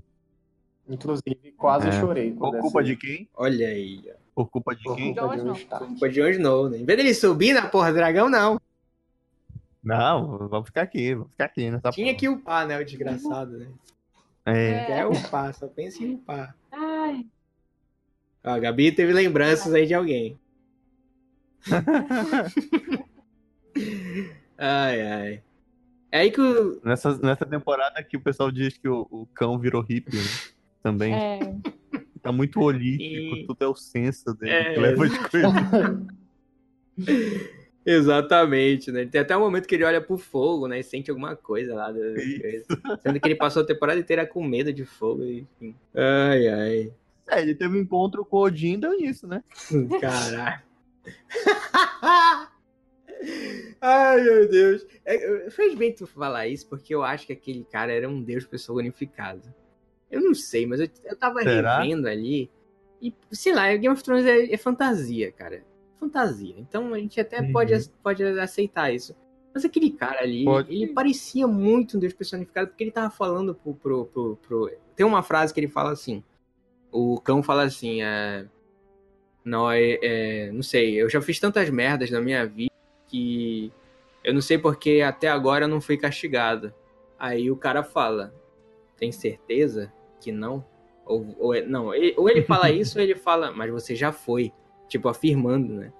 Inclusive, 0.88 1.52
quase 1.56 1.88
É. 1.88 1.92
chorei. 2.00 2.32
Por 2.32 2.50
culpa 2.58 2.80
essa- 2.80 2.88
de 2.90 2.96
quem? 2.96 3.28
Olha 3.34 3.68
aí. 3.68 4.04
Por 4.34 4.48
culpa 4.50 4.74
de 4.74 4.82
Por 4.82 4.96
quem? 4.96 5.14
culpa 5.14 5.36
de 5.36 5.42
um. 5.42 5.52
Stark. 5.54 5.86
Culpa 5.86 6.08
de 6.08 6.14
Jon 6.16 6.28
Snow, 6.28 6.68
né? 6.68 6.78
Em 6.78 6.84
vez 6.84 6.96
dele 6.98 7.14
subir 7.14 7.52
na 7.54 7.68
porra 7.68 7.90
do 7.90 7.96
dragão, 7.96 8.28
não. 8.28 8.60
Não, 9.82 10.48
vamos 10.48 10.66
ficar 10.68 10.82
aqui, 10.82 11.14
vamos 11.14 11.30
ficar 11.32 11.44
aqui 11.44 11.70
nessa 11.70 11.90
Tinha 11.90 12.06
porra. 12.08 12.18
que 12.18 12.28
upar, 12.28 12.66
né? 12.66 12.78
O 12.80 12.84
desgraçado, 12.84 13.58
né? 13.58 13.68
É. 14.46 14.84
Quer 14.86 15.06
upar, 15.06 15.54
só 15.54 15.66
pensa 15.68 16.02
em 16.02 16.14
upar. 16.14 16.54
Ai, 16.72 17.26
Ó, 18.44 18.50
a 18.50 18.58
Gabi 18.58 18.92
teve 18.92 19.12
lembranças 19.12 19.72
aí 19.72 19.86
de 19.86 19.94
alguém. 19.94 20.38
ai, 24.58 25.00
ai. 25.02 25.42
É 26.12 26.18
aí 26.20 26.30
que 26.30 26.40
o. 26.40 26.80
Nessa, 26.84 27.16
nessa 27.18 27.44
temporada 27.44 28.02
que 28.02 28.16
o 28.16 28.20
pessoal 28.20 28.50
diz 28.50 28.76
que 28.78 28.88
o, 28.88 29.06
o 29.10 29.26
cão 29.34 29.58
virou 29.58 29.82
hippie, 29.82 30.16
né? 30.16 30.22
Também. 30.82 31.14
é. 31.14 31.38
Tá 32.22 32.32
muito 32.32 32.58
holístico, 32.60 33.36
E- 33.36 33.46
tudo 33.46 33.62
é 33.62 33.66
o 33.66 33.74
senso 33.74 34.32
dele 34.34 34.52
É. 34.52 34.74
que 34.74 34.80
leva 34.80 35.04
as 35.04 35.18
coisas. 35.28 35.50
Exatamente, 37.86 38.90
né? 38.90 39.04
Tem 39.04 39.20
até 39.20 39.36
um 39.36 39.40
momento 39.40 39.66
que 39.66 39.74
ele 39.74 39.84
olha 39.84 40.00
pro 40.00 40.16
fogo, 40.16 40.66
né? 40.66 40.80
E 40.80 40.82
sente 40.82 41.10
alguma 41.10 41.36
coisa 41.36 41.74
lá. 41.74 41.92
Do... 41.92 41.98
Sendo 43.02 43.20
que 43.20 43.28
ele 43.28 43.34
passou 43.34 43.62
a 43.62 43.66
temporada 43.66 44.00
inteira 44.00 44.26
com 44.26 44.42
medo 44.42 44.72
de 44.72 44.86
fogo. 44.86 45.22
Enfim. 45.22 45.74
Ai, 45.94 46.48
ai. 46.48 46.92
É, 47.28 47.42
ele 47.42 47.54
teve 47.54 47.76
um 47.76 47.80
encontro 47.82 48.24
com 48.24 48.38
o 48.38 48.44
Odin 48.44 48.72
e 48.74 48.76
deu 48.78 48.94
isso, 48.94 49.26
né? 49.26 49.42
Caralho. 50.00 50.62
Ai, 53.86 54.22
meu 54.22 54.48
Deus. 54.48 54.86
É, 55.04 55.50
fez 55.50 55.74
bem 55.74 55.92
tu 55.92 56.06
falar 56.06 56.48
isso, 56.48 56.66
porque 56.66 56.94
eu 56.94 57.02
acho 57.02 57.26
que 57.26 57.34
aquele 57.34 57.64
cara 57.64 57.92
era 57.92 58.08
um 58.08 58.22
deus 58.22 58.46
personificado. 58.46 59.42
Eu 60.10 60.22
não 60.22 60.32
sei, 60.34 60.64
mas 60.66 60.80
eu, 60.80 60.88
eu 61.04 61.14
tava 61.16 61.42
Será? 61.42 61.78
revendo 61.80 62.08
ali. 62.08 62.50
E, 63.02 63.12
sei 63.30 63.52
lá, 63.52 63.66
Game 63.76 63.88
of 63.90 64.02
Thrones 64.02 64.24
é, 64.24 64.50
é 64.52 64.56
fantasia, 64.56 65.30
cara. 65.32 65.62
Fantasia. 66.00 66.54
Então 66.56 66.94
a 66.94 66.98
gente 66.98 67.20
até 67.20 67.40
Uhum. 67.42 67.52
pode, 67.52 67.88
pode 68.02 68.24
aceitar 68.24 68.90
isso. 68.90 69.14
Mas 69.54 69.64
aquele 69.66 69.90
cara 69.90 70.22
ali, 70.22 70.44
Pode. 70.44 70.74
ele 70.74 70.92
parecia 70.94 71.46
muito 71.46 71.96
um 71.96 72.00
deus 72.00 72.12
personificado, 72.14 72.68
porque 72.68 72.82
ele 72.84 72.90
tava 72.90 73.10
falando 73.10 73.54
pro, 73.54 73.74
pro, 73.74 74.06
pro, 74.06 74.36
pro- 74.36 74.70
Tem 74.96 75.04
uma 75.04 75.22
frase 75.22 75.52
que 75.52 75.60
ele 75.60 75.68
fala 75.68 75.92
assim. 75.92 76.24
O 76.90 77.20
cão 77.20 77.42
fala 77.42 77.64
assim, 77.64 78.02
é. 78.02 78.46
Não, 79.44 79.70
é, 79.70 79.98
é, 80.02 80.50
não 80.52 80.62
sei, 80.62 80.94
eu 81.00 81.08
já 81.10 81.20
fiz 81.20 81.38
tantas 81.38 81.68
merdas 81.68 82.10
na 82.10 82.20
minha 82.20 82.46
vida 82.46 82.72
que 83.14 83.72
eu 84.24 84.34
não 84.34 84.40
sei 84.40 84.58
porque 84.58 85.00
até 85.02 85.28
agora 85.28 85.66
eu 85.66 85.68
não 85.68 85.80
fui 85.80 85.96
castigado. 85.96 86.72
Aí 87.18 87.50
o 87.50 87.56
cara 87.56 87.82
fala, 87.84 88.34
tem 88.96 89.12
certeza 89.12 89.92
que 90.20 90.32
não? 90.32 90.64
Ou, 91.06 91.36
ou 91.38 91.54
é- 91.54 91.62
não, 91.62 91.94
ele- 91.94 92.14
ou 92.16 92.28
ele 92.28 92.42
fala 92.42 92.70
isso 92.72 92.98
ou 92.98 93.04
ele 93.04 93.14
fala, 93.14 93.52
mas 93.52 93.70
você 93.70 93.94
já 93.94 94.10
foi. 94.10 94.52
Tipo, 94.88 95.08
afirmando, 95.08 95.72
né? 95.74 95.92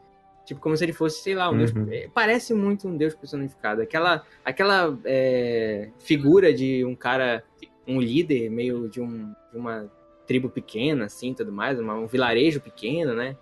Tipo, 0.45 0.61
como 0.61 0.77
se 0.77 0.85
ele 0.85 0.93
fosse, 0.93 1.23
sei 1.23 1.35
lá, 1.35 1.49
um 1.51 1.57
deus. 1.57 1.73
Uhum. 1.73 1.86
é, 1.91 2.09
Parece 2.12 2.53
muito 2.53 2.86
um 2.89 2.97
deus 2.97 3.15
personificado. 3.15 3.81
Aquela, 3.81 4.24
aquela 4.45 4.99
é, 5.05 5.91
figura 5.99 6.53
de 6.53 6.85
um 6.85 6.95
cara, 6.95 7.43
um 7.86 8.01
líder 8.01 8.51
meio 8.51 8.89
de, 8.89 9.01
um, 9.01 9.32
de 9.53 9.59
uma 9.59 9.91
tribo 10.27 10.49
pequena, 10.51 11.05
assim, 11.07 11.32
tudo 11.32 11.53
mais, 11.53 11.78
uma- 11.78 11.95
um 11.95 12.07
vilarejo 12.07 12.61
pequeno, 12.61 13.15
né? 13.15 13.36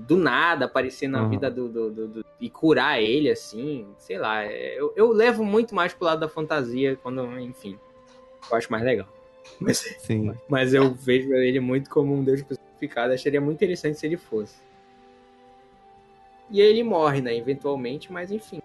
Do 0.00 0.16
nada 0.16 0.66
aparecer 0.66 1.08
na 1.08 1.22
Uhum. 1.22 1.28
vida 1.30 1.50
do, 1.50 1.68
do, 1.68 1.90
do- 1.90 2.08
do- 2.08 2.24
e 2.40 2.48
curar 2.48 3.02
ele, 3.02 3.28
assim, 3.30 3.84
sei 3.98 4.16
lá. 4.16 4.44
é, 4.44 4.78
Eu, 4.78 4.92
eu 4.94 5.10
levo 5.12 5.44
muito 5.44 5.74
mais 5.74 5.92
pro 5.92 6.04
lado 6.04 6.20
da 6.20 6.28
fantasia 6.28 6.96
quando, 7.02 7.20
enfim, 7.40 7.76
eu 8.50 8.56
acho 8.56 8.70
mais 8.70 8.84
legal. 8.84 9.08
Mas, 9.60 9.78
Sim. 9.98 10.32
mas 10.48 10.72
eu 10.72 10.94
vejo 10.94 11.32
ele 11.34 11.58
muito 11.58 11.90
como 11.90 12.14
um 12.14 12.22
deus 12.22 12.42
personificado. 12.42 13.12
Acharia 13.12 13.40
muito 13.40 13.56
interessante 13.56 13.98
se 13.98 14.06
ele 14.06 14.16
fosse. 14.16 14.56
E 16.50 16.62
aí 16.62 16.68
ele 16.68 16.84
morre, 16.84 17.20
né? 17.20 17.36
Eventualmente, 17.36 18.12
mas 18.12 18.30
enfim. 18.30 18.60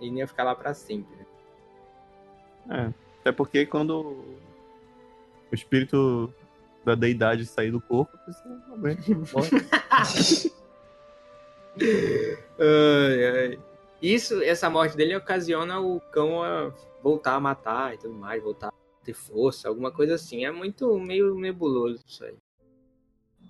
Ele 0.00 0.10
não 0.10 0.18
ia 0.18 0.26
ficar 0.28 0.44
lá 0.44 0.54
pra 0.54 0.74
sempre. 0.74 1.16
né? 1.16 2.90
É. 2.90 3.04
Até 3.20 3.32
porque 3.32 3.64
quando 3.64 4.00
o 5.50 5.54
espírito 5.54 6.32
da 6.84 6.94
deidade 6.94 7.46
sair 7.46 7.70
do 7.70 7.80
corpo, 7.80 8.14
a 8.14 8.18
pessoa 8.18 8.60
morre. 9.32 9.48
Ai, 11.80 13.26
ai. 13.26 13.58
Isso, 14.00 14.42
essa 14.42 14.68
morte 14.68 14.96
dele 14.96 15.16
ocasiona 15.16 15.80
o 15.80 16.00
cão 16.00 16.42
a 16.42 16.72
voltar 17.02 17.34
a 17.34 17.40
matar 17.40 17.94
e 17.94 17.98
tudo 17.98 18.14
mais, 18.14 18.42
voltar 18.42 18.68
a 18.68 19.04
ter 19.04 19.14
força, 19.14 19.68
alguma 19.68 19.90
coisa 19.90 20.14
assim. 20.14 20.44
É 20.44 20.50
muito 20.50 20.98
meio 20.98 21.34
nebuloso 21.38 22.04
isso 22.06 22.24
aí. 22.24 22.36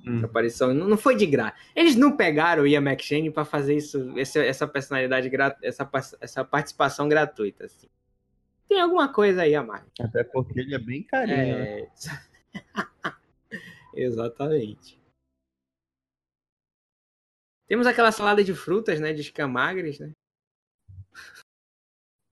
Hum. 0.06 0.24
Aparição 0.24 0.74
não, 0.74 0.86
não 0.86 0.96
foi 0.96 1.16
de 1.16 1.26
graça. 1.26 1.56
Eles 1.74 1.96
não 1.96 2.16
pegaram 2.16 2.62
o 2.62 2.66
Ian 2.66 2.82
McShane 2.82 3.30
pra 3.30 3.44
fazer 3.44 3.74
isso, 3.76 4.12
essa, 4.18 4.40
essa 4.40 4.66
personalidade, 4.66 5.30
essa, 5.62 5.90
essa 6.20 6.44
participação 6.44 7.08
gratuita, 7.08 7.64
assim. 7.64 7.88
Tem 8.68 8.80
alguma 8.80 9.12
coisa 9.12 9.42
aí 9.42 9.54
a 9.54 9.62
mais. 9.62 9.84
Até 10.00 10.24
porque 10.24 10.60
ele 10.60 10.74
é 10.74 10.78
bem 10.78 11.02
carinho, 11.02 11.58
né? 11.58 11.80
É... 11.80 11.88
Exatamente. 13.94 14.98
Temos 17.66 17.86
aquela 17.86 18.12
salada 18.12 18.44
de 18.44 18.54
frutas, 18.54 19.00
né? 19.00 19.12
De 19.12 19.20
escamagres, 19.22 19.98
né? 19.98 20.12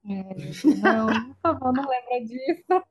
É, 0.05 0.35
Não, 0.83 1.07
por 1.07 1.37
favor, 1.41 1.73
não 1.73 1.89
lembra 1.89 2.27
disso. 2.27 2.85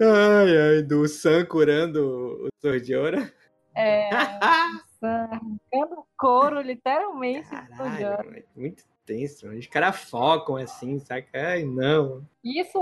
Ai, 0.00 0.56
ai, 0.56 0.82
do 0.82 1.06
Sam 1.08 1.46
curando 1.46 2.44
o 2.44 2.48
Sordiora. 2.60 3.32
É, 3.74 4.08
arrancando 5.02 6.04
couro, 6.16 6.60
literalmente. 6.60 7.48
Caralho, 7.48 8.44
muito 8.54 8.84
tenso. 9.06 9.46
mano. 9.46 9.58
Os 9.58 9.66
caras 9.66 9.96
focam 9.96 10.56
assim, 10.56 10.98
saca? 10.98 11.28
Ai, 11.32 11.64
não. 11.64 12.26
Isso 12.44 12.78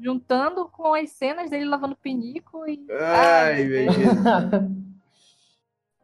juntando 0.00 0.68
com 0.68 0.92
as 0.94 1.10
cenas 1.10 1.50
dele 1.50 1.64
lavando 1.64 1.96
pinico 1.96 2.66
e, 2.68 2.84
Ai, 2.90 3.64
meu 3.64 3.86
Deus. 3.92 3.96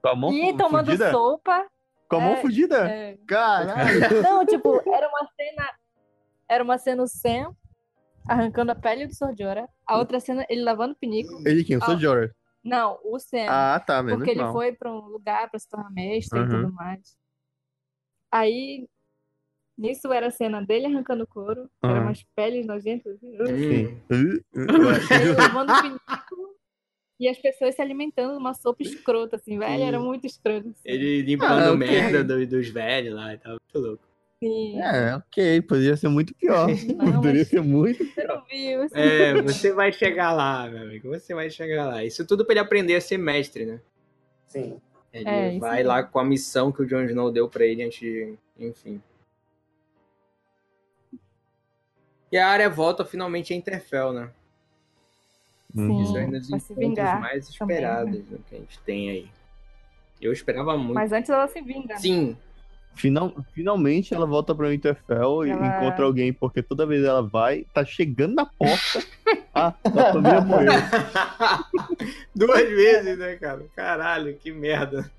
Com 0.03 0.09
a 0.09 0.15
mão 0.17 0.33
e 0.33 0.57
tomando 0.57 0.87
fudida? 0.87 1.11
sopa. 1.11 1.67
Com 2.09 2.17
a 2.17 2.21
mão 2.21 2.33
É, 2.33 2.37
fudida? 2.41 2.89
É. 2.91 3.19
Caralho! 3.27 4.01
Não, 4.23 4.45
tipo, 4.47 4.83
era 4.93 5.09
uma 5.09 5.29
cena. 5.37 5.71
era 6.49 6.65
uma 6.65 6.79
cena 6.79 7.03
o 7.03 7.07
Sam 7.09 7.55
arrancando 8.29 8.73
a 8.73 8.75
pele 8.75 9.07
do 9.07 9.15
Sordiora. 9.15 9.69
A 9.87 9.99
outra 9.99 10.21
cena, 10.21 10.45
ele 10.49 10.63
lavando 10.63 10.93
o 10.93 10.97
pinico. 10.97 11.33
Ele 11.47 11.63
quem? 11.65 11.77
O 11.77 11.83
Ah. 11.83 11.87
Sordiora. 11.87 12.35
Não, 12.63 12.99
o 13.05 13.19
Sam. 13.19 13.47
Ah, 13.49 13.81
tá, 13.81 14.03
menos 14.03 14.19
porque 14.19 14.31
ele 14.33 14.43
mal. 14.43 14.53
foi 14.53 14.73
pra 14.73 14.91
um 14.93 15.01
lugar 15.07 15.49
pra 15.51 15.59
se 15.59 15.69
tornar 15.69 15.91
mestre 15.91 16.39
e 16.39 16.43
Uhum. 16.43 16.49
tudo 16.49 16.73
mais. 16.75 17.17
Aí, 18.31 18.87
nisso 19.79 20.13
era 20.13 20.27
a 20.29 20.31
cena 20.31 20.61
dele 20.65 20.87
arrancando 20.87 21.27
couro. 21.27 21.69
Eram 21.83 21.95
Uhum. 21.97 22.03
umas 22.03 22.23
peles 22.37 22.67
nojentas. 22.67 23.17
assim. 23.23 24.01
Sim. 24.11 24.45
Ele 24.53 25.33
lavando 25.37 25.73
o 25.73 25.83
pinico. 25.83 26.40
E 27.21 27.29
as 27.29 27.37
pessoas 27.39 27.75
se 27.75 27.83
alimentando 27.83 28.33
de 28.33 28.39
uma 28.39 28.55
sopa 28.55 28.83
escrota, 28.83 29.37
assim, 29.37 29.59
velho. 29.59 29.83
Era 29.85 30.01
muito 30.01 30.27
estranho. 30.27 30.61
assim. 30.71 30.81
Ele 30.87 31.21
limpando 31.21 31.53
Ah, 31.53 31.73
ok. 31.75 31.77
merda 31.77 32.25
do- 32.25 32.47
dos 32.47 32.69
velhos 32.71 33.15
lá 33.15 33.35
e 33.35 33.39
tal. 33.39 33.53
Muito 33.75 33.87
louco. 33.87 34.05
Sim. 34.43 34.81
É, 34.81 35.17
ok, 35.17 35.61
poderia 35.61 35.97
ser 35.99 36.09
muito 36.09 36.35
pior. 36.35 36.67
Não, 36.97 37.21
poderia 37.37 37.45
ser 37.45 37.61
muito 37.61 38.03
Você 38.03 38.25
não 38.25 38.43
viu? 38.47 38.83
assim. 38.85 38.95
É, 38.97 39.43
você 39.43 39.71
vai 39.71 39.93
chegar 39.93 40.33
lá, 40.33 40.67
meu 40.67 40.83
amigo. 40.83 41.09
Você 41.11 41.35
vai 41.35 41.51
chegar 41.51 41.87
lá. 41.89 42.03
Isso 42.03 42.27
tudo 42.27 42.43
pra 42.43 42.55
ele 42.55 42.61
aprender 42.61 42.95
a 42.95 43.01
ser 43.03 43.19
mestre, 43.19 43.67
né? 43.67 43.81
Sim. 44.49 44.81
Ele 45.13 45.29
É, 45.29 45.59
vai 45.59 45.83
lá 45.83 46.03
com 46.03 46.19
a 46.21 46.25
missão 46.25 46.73
que 46.73 46.81
o 46.81 46.87
Jon 46.87 47.03
Snow 47.05 47.31
deu 47.31 47.49
pra 47.51 47.67
ele 47.67 47.83
antes 47.83 48.01
de. 48.01 48.35
Enfim. 48.59 49.03
E 52.33 52.39
a 52.39 52.47
área 52.49 52.71
volta 52.71 53.05
finalmente 53.05 53.53
a 53.53 53.57
Interfell, 53.57 54.13
né? 54.15 54.31
Uhum. 55.75 56.03
Isso 56.03 56.13
Sim, 56.13 56.19
é 56.19 56.27
um 56.27 56.31
dos 56.31 56.49
encontros 56.51 56.79
vingar. 56.79 57.21
mais 57.21 57.49
também, 57.49 57.77
né? 57.77 57.83
esperados 57.83 58.29
né, 58.31 58.39
que 58.49 58.55
a 58.55 58.59
gente 58.59 58.79
tem 58.81 59.11
aí. 59.11 59.27
Eu 60.21 60.33
esperava 60.33 60.77
muito. 60.77 60.95
Mas 60.95 61.13
antes 61.13 61.31
ela 61.31 61.47
se 61.49 61.61
vinga. 61.63 61.95
né? 61.95 61.97
Sim, 61.99 62.37
Final, 62.93 63.33
finalmente 63.53 64.13
ela 64.13 64.27
volta 64.27 64.53
pra 64.55 64.69
Winterfell 64.69 65.47
e 65.47 65.51
Ela- 65.51 65.67
encontra 65.79 66.05
alguém, 66.05 66.33
porque 66.33 66.61
toda 66.61 66.85
vez 66.85 67.05
ela 67.05 67.23
vai, 67.23 67.65
tá 67.73 67.85
chegando 67.85 68.35
na 68.35 68.45
porta. 68.45 69.05
ah, 69.55 69.73
a 69.85 70.13
família 70.13 70.41
morreu. 70.41 70.73
duas 72.35 72.69
vezes, 72.69 73.17
né, 73.19 73.37
cara? 73.37 73.65
Caralho, 73.77 74.35
que 74.35 74.51
merda. 74.53 75.11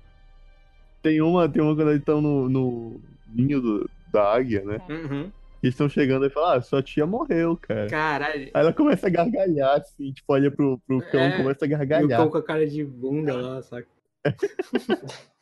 Tem 1.02 1.20
uma, 1.20 1.48
tem 1.48 1.62
uma 1.62 1.74
quando 1.74 1.88
eles 1.88 2.00
estão 2.00 2.20
no, 2.20 2.48
no 2.48 3.00
ninho 3.34 3.60
do- 3.60 3.90
da 4.12 4.34
águia, 4.34 4.62
né? 4.64 4.80
Uhum. 4.88 5.32
Eles 5.62 5.74
estão 5.74 5.88
chegando 5.88 6.26
e 6.26 6.30
falam, 6.30 6.58
ah, 6.58 6.60
sua 6.60 6.82
tia 6.82 7.06
morreu, 7.06 7.56
cara. 7.56 7.88
Caralho. 7.88 8.50
Aí 8.52 8.60
ela 8.62 8.72
começa 8.72 9.06
a 9.06 9.10
gargalhar, 9.10 9.76
assim, 9.80 10.12
tipo, 10.12 10.32
olha 10.32 10.50
pro, 10.50 10.78
pro 10.86 10.98
cão, 11.10 11.20
É, 11.22 11.36
começa 11.36 11.64
a 11.64 11.68
E 11.68 11.74
o 11.74 11.78
gargalhar. 11.78 12.18
cão 12.20 12.30
com 12.30 12.38
a 12.38 12.42
cara 12.42 12.66
de 12.66 12.84
bunda 12.84 13.34
lá, 13.36 13.62
saca? 13.62 13.88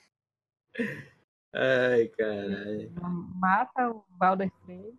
Ai, 1.54 2.06
caralho. 2.08 2.92
Mata 3.34 3.90
o 3.90 4.04
Valder 4.18 4.50
Frey. 4.64 4.94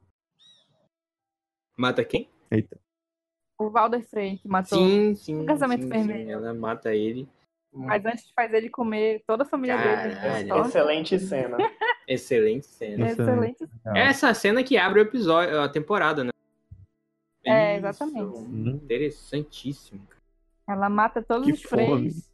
Mata 1.77 2.03
quem? 2.03 2.29
Eita. 2.51 2.77
O 3.59 3.69
Valder 3.69 4.03
Frey, 4.03 4.37
que 4.37 4.47
matou. 4.47 4.77
Sim, 4.79 5.15
sim. 5.15 5.35
Um 5.41 5.45
casamento 5.45 5.83
sim, 5.83 5.89
vermelho. 5.89 6.25
sim. 6.25 6.31
Ela 6.31 6.53
mata 6.53 6.93
ele. 6.93 7.29
Mas 7.73 8.05
antes 8.05 8.29
faz 8.35 8.53
ele 8.53 8.69
comer 8.69 9.23
toda 9.25 9.43
a 9.43 9.45
família 9.45 9.77
dele. 9.77 10.15
Caralho. 10.15 10.47
Só- 10.47 10.61
Excelente 10.65 11.19
cena. 11.19 11.57
Excelente 12.13 12.65
cena. 12.67 13.07
É- 13.07 13.11
Excelente. 13.11 13.67
É 13.95 13.99
essa 14.07 14.33
cena 14.33 14.63
que 14.63 14.77
abre 14.77 14.99
o 14.99 15.03
episódio, 15.03 15.59
a 15.59 15.69
temporada, 15.69 16.23
né? 16.23 16.31
É, 17.45 17.77
exatamente. 17.77 18.19
Uhum. 18.37 18.79
Interessantíssimo. 18.83 20.01
Ela 20.67 20.89
mata 20.89 21.21
todos 21.21 21.45
Que 21.47 21.53
os 21.53 21.63
freis, 21.63 22.29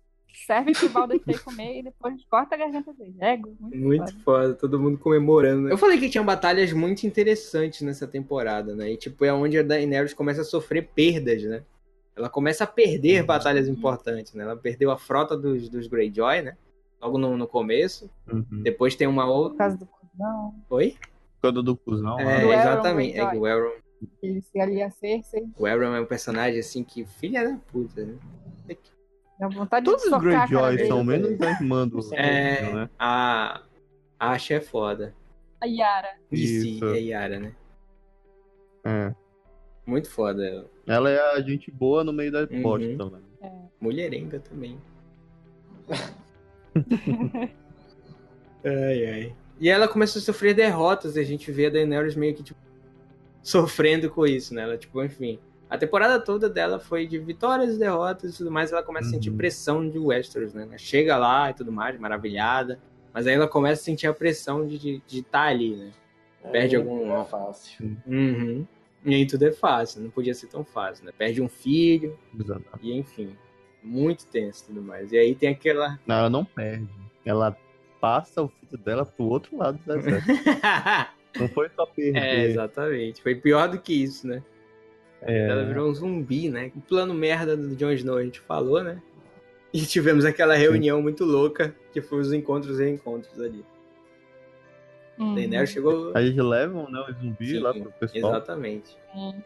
serve 0.45 0.73
pro 0.73 0.89
Valder 0.89 1.19
Frey 1.21 1.39
comer 1.39 1.79
e 1.79 1.83
depois 1.83 2.23
corta 2.25 2.55
a 2.55 2.57
garganta 2.57 2.93
dele. 2.93 3.15
Ego. 3.19 3.55
Muito, 3.59 3.77
Muito 3.77 4.11
foda. 4.19 4.23
foda, 4.47 4.53
todo 4.53 4.79
mundo 4.79 4.97
comemorando. 4.97 5.63
né? 5.63 5.71
Eu 5.71 5.77
falei 5.77 5.97
que 5.97 6.09
tinha 6.09 6.23
batalhas 6.23 6.71
muito 6.73 7.05
interessantes 7.07 7.81
nessa 7.81 8.05
temporada, 8.07 8.75
né? 8.75 8.91
E 8.91 8.97
tipo, 8.97 9.23
é 9.25 9.33
onde 9.33 9.57
a 9.57 9.63
Daenerys 9.63 10.13
começa 10.13 10.41
a 10.41 10.45
sofrer 10.45 10.89
perdas, 10.93 11.41
né? 11.43 11.63
Ela 12.15 12.29
começa 12.29 12.63
a 12.63 12.67
perder 12.67 13.23
batalhas 13.23 13.67
importantes, 13.67 14.33
né? 14.33 14.43
Ela 14.43 14.57
perdeu 14.57 14.91
a 14.91 14.97
frota 14.97 15.37
dos, 15.37 15.69
dos 15.69 15.87
Greyjoy, 15.87 16.41
né? 16.41 16.57
Logo 17.01 17.17
no, 17.17 17.37
no 17.37 17.47
começo. 17.47 18.09
Uhum. 18.31 18.61
Depois 18.63 18.95
tem 18.95 19.07
uma 19.07 19.25
Por 19.25 19.31
outra. 19.31 19.57
causa 19.59 19.77
do 19.77 19.85
cuzão. 19.85 20.55
Oi? 20.69 20.95
Por 21.35 21.41
causa 21.41 21.61
do 21.63 21.75
cuzão. 21.77 22.19
É. 22.19 22.41
Do 22.41 22.51
exatamente. 22.53 23.11
É 23.19 23.25
Greyjoy. 23.25 23.31
que 23.31 23.37
o 23.37 23.47
Elrond, 23.47 23.81
Ele 24.23 24.41
se 24.41 24.59
alia 24.59 24.87
a 24.87 24.89
Cersei. 24.89 25.47
o 25.57 25.67
Elrond 25.67 25.95
é 25.97 26.01
um 26.01 26.05
personagem 26.05 26.59
assim 26.59 26.83
que. 26.83 27.05
Filha 27.05 27.47
da 27.47 27.57
puta, 27.71 28.03
né? 28.05 28.15
Dá 29.39 29.47
vontade 29.47 29.85
Todos 29.85 30.01
de 30.03 30.09
os 30.09 30.19
Greyjoy 30.19 30.87
são 30.87 31.03
menos 31.03 31.39
a 31.39 31.51
irmã 31.51 31.87
do 31.87 31.99
É. 32.15 32.73
né? 32.73 32.89
A. 32.97 33.61
A 34.19 34.31
Asha 34.31 34.55
é 34.55 34.61
foda. 34.61 35.13
A 35.61 35.67
Yara. 35.67 36.07
Isso, 36.31 36.67
Isso. 36.67 36.85
é 36.85 36.99
Yara, 36.99 37.39
né? 37.39 37.55
É. 38.83 39.13
Muito 39.85 40.09
foda 40.09 40.43
ela. 40.43 40.65
Ela 40.87 41.09
é 41.11 41.19
a 41.35 41.41
gente 41.41 41.69
boa 41.69 42.03
no 42.03 42.11
meio 42.11 42.31
da 42.31 42.47
Uhum. 42.51 42.61
bosta 42.63 42.97
também. 42.97 43.21
Mulherenga 43.79 44.39
também. 44.39 44.77
ai, 48.63 49.05
ai. 49.05 49.35
E 49.59 49.69
ela 49.69 49.87
começa 49.87 50.19
a 50.19 50.21
sofrer 50.21 50.53
derrotas 50.53 51.15
e 51.15 51.19
a 51.19 51.23
gente 51.23 51.51
vê 51.51 51.65
a 51.65 51.69
Daenerys 51.69 52.15
meio 52.15 52.35
que, 52.35 52.43
tipo, 52.43 52.59
sofrendo 53.41 54.09
com 54.09 54.25
isso, 54.25 54.53
né? 54.53 54.63
Ela, 54.63 54.77
tipo, 54.77 55.03
enfim. 55.03 55.39
A 55.69 55.77
temporada 55.77 56.19
toda 56.19 56.49
dela 56.49 56.79
foi 56.79 57.07
de 57.07 57.17
vitórias 57.17 57.75
e 57.75 57.79
derrotas 57.79 58.33
e 58.33 58.37
tudo 58.37 58.51
mais. 58.51 58.71
Ela 58.71 58.83
começa 58.83 59.07
a 59.07 59.11
sentir 59.11 59.29
Uhum. 59.31 59.37
pressão 59.37 59.89
de 59.89 59.97
Westeros, 59.97 60.53
né? 60.53 60.63
Ela 60.63 60.77
chega 60.77 61.17
lá 61.17 61.49
e 61.49 61.53
tudo 61.53 61.71
mais, 61.71 61.99
maravilhada. 61.99 62.79
Mas 63.13 63.25
aí 63.25 63.33
ela 63.33 63.47
começa 63.47 63.81
a 63.81 63.85
sentir 63.85 64.07
a 64.07 64.13
pressão 64.13 64.65
de 64.67 64.75
estar 64.75 65.03
de, 65.07 65.21
tá 65.23 65.41
ali, 65.43 65.75
né? 65.75 65.91
Perde 66.51 66.75
É, 66.75 66.77
algum- 66.77 67.19
é 67.19 67.25
fácil. 67.25 67.97
Uhum. 68.05 68.65
E 69.03 69.15
aí 69.15 69.25
tudo 69.25 69.43
é 69.43 69.51
fácil, 69.51 70.01
não 70.03 70.09
podia 70.09 70.33
ser 70.33 70.47
tão 70.47 70.63
fácil, 70.63 71.03
né? 71.05 71.11
Perde 71.17 71.41
um 71.41 71.49
filho, 71.49 72.17
Exato. 72.39 72.63
e 72.81 72.93
enfim. 72.95 73.35
Muito 73.87 74.25
tenso 74.25 74.63
e 74.63 74.67
tudo 74.67 74.81
mais. 74.81 75.11
E 75.11 75.17
aí 75.17 75.33
tem 75.33 75.49
aquela. 75.49 75.99
Não, 76.05 76.15
ela 76.15 76.29
não 76.29 76.43
perde. 76.43 76.87
Ela 77.25 77.57
passa 77.99 78.43
o 78.43 78.49
filho 78.49 78.77
dela 78.83 79.05
pro 79.05 79.25
outro 79.25 79.57
lado 79.57 79.77
do 79.77 79.93
deserto. 79.93 80.27
não 81.39 81.47
foi 81.49 81.69
só 81.75 81.85
perder. 81.85 82.19
é, 82.21 82.43
exatamente. 82.45 83.21
Foi 83.21 83.35
pior 83.35 83.69
do 83.69 83.79
que 83.79 83.93
isso, 83.93 84.27
né? 84.27 84.43
É. 85.21 85.47
Ela 85.47 85.65
virou 85.65 85.89
um 85.89 85.93
zumbi, 85.93 86.49
né? 86.49 86.71
O 86.75 86.81
plano 86.81 87.13
merda 87.13 87.55
do 87.57 87.75
Jon 87.75 87.91
Snow 87.91 88.17
a 88.17 88.23
gente 88.23 88.39
falou, 88.41 88.83
né? 88.83 89.01
E 89.73 89.81
tivemos 89.85 90.25
aquela 90.25 90.55
reunião 90.55 91.01
muito 91.01 91.25
louca, 91.25 91.75
que 91.91 92.01
foi 92.01 92.19
os 92.19 92.31
encontros 92.31 92.79
e 92.79 92.83
reencontros 92.83 93.39
ali. 93.39 93.65
Hum, 95.19 95.33
Daenerys 95.33 95.71
chegou. 95.71 96.11
Aí 96.15 96.27
eles 96.27 96.37
levam 96.37 96.89
né, 96.89 97.03
os 97.09 97.15
zumbis 97.17 97.49
Sim, 97.49 97.59
lá 97.59 97.73
pro 97.73 97.91
pessoal. 97.91 98.31
Exatamente. 98.31 98.89
sim. 99.13 99.43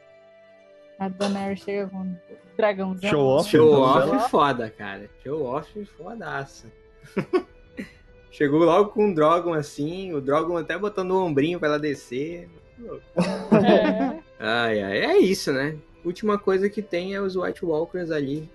A 1.01 1.09
Daenerys 1.09 1.61
chega 1.61 1.89
com 1.89 1.97
um 1.97 2.15
dragãozão. 2.55 3.09
Show 3.09 3.25
off. 3.25 3.49
Show 3.49 3.67
Então, 3.69 4.17
off 4.17 4.29
foda, 4.29 4.69
cara. 4.69 5.09
Show 5.23 5.45
off 5.45 5.85
fodaça. 5.97 6.71
Chegou 8.29 8.59
logo 8.63 8.91
com 8.91 9.09
o 9.09 9.15
Drogon 9.15 9.53
assim, 9.53 10.13
o 10.13 10.21
Drogon 10.21 10.57
até 10.57 10.77
botando 10.77 11.09
o 11.09 11.25
ombrinho 11.25 11.57
pra 11.57 11.69
ela 11.69 11.79
descer. 11.79 12.47
É. 12.79 14.21
Ai, 14.39 14.81
ai, 14.81 14.97
é 15.05 15.17
isso, 15.19 15.51
né? 15.51 15.77
Última 16.03 16.37
coisa 16.37 16.67
que 16.69 16.81
tem 16.81 17.13
é 17.13 17.21
os 17.21 17.35
White 17.35 17.63
Walkers 17.63 18.09
ali, 18.09 18.49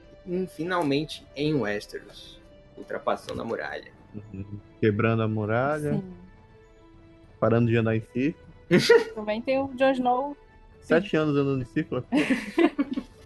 finalmente 0.48 1.24
em 1.36 1.54
Westeros, 1.54 2.40
ultrapassando 2.76 3.42
a 3.42 3.44
muralha. 3.44 3.92
Uhum. 4.14 4.58
Quebrando 4.80 5.22
a 5.22 5.28
muralha, 5.28 5.92
Sim. 5.94 6.12
parando 7.38 7.68
de 7.68 7.76
andar 7.76 7.94
em 7.94 8.02
círculo. 8.12 8.46
Também 9.14 9.40
tem 9.40 9.60
o 9.60 9.68
Jon 9.76 9.92
Snow. 9.92 10.36
Sete 10.86 11.16
anos 11.16 11.36
andando 11.36 11.64
círculo. 11.66 12.04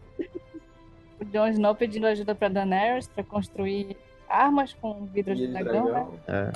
O 1.21 1.25
Jon 1.27 1.49
Snow 1.49 1.75
pedindo 1.75 2.07
ajuda 2.07 2.35
pra 2.35 2.49
Daenerys 2.49 3.07
pra 3.07 3.23
construir 3.23 3.95
armas 4.27 4.73
com 4.73 5.05
vidro 5.13 5.35
de 5.37 5.45
E 5.45 5.49
dragão, 5.49 5.85
né? 5.85 5.91
dragão. 5.91 6.19
É. 6.29 6.53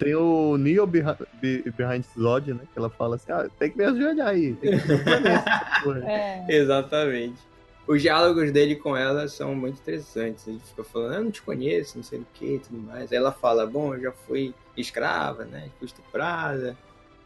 Tem 0.00 0.14
o 0.16 0.56
Neo 0.58 0.84
Behind, 0.84 1.16
Be- 1.34 1.62
Behind 1.76 2.02
Slod, 2.16 2.48
né? 2.54 2.60
Que 2.72 2.76
ela 2.78 2.90
fala 2.90 3.14
assim, 3.14 3.30
ah, 3.30 3.48
tem 3.58 3.70
que 3.70 3.78
me 3.78 3.84
ajoelhar 3.84 4.26
aí. 4.28 4.54
Tem 4.54 4.78
que 4.80 4.86
me. 4.88 6.02
É. 6.04 6.44
Exatamente. 6.48 7.38
Os 7.86 8.02
diálogos 8.02 8.50
dele 8.50 8.74
com 8.74 8.96
ela 8.96 9.28
são 9.28 9.54
muito 9.54 9.78
interessantes. 9.80 10.44
Ele 10.48 10.58
fica 10.58 10.82
falando, 10.82 11.14
eu 11.14 11.24
não 11.24 11.30
te 11.30 11.40
conheço, 11.40 11.96
não 11.98 12.02
sei 12.04 12.18
o 12.18 12.26
que 12.34 12.56
e 12.56 12.58
tudo 12.58 12.80
mais. 12.80 13.12
Aí 13.12 13.16
ela 13.18 13.30
fala, 13.30 13.64
bom, 13.64 13.94
eu 13.94 14.00
já 14.02 14.12
fui 14.12 14.52
escrava, 14.76 15.44
né? 15.44 15.70
Fui 15.78 15.86
estuprada, 15.86 16.76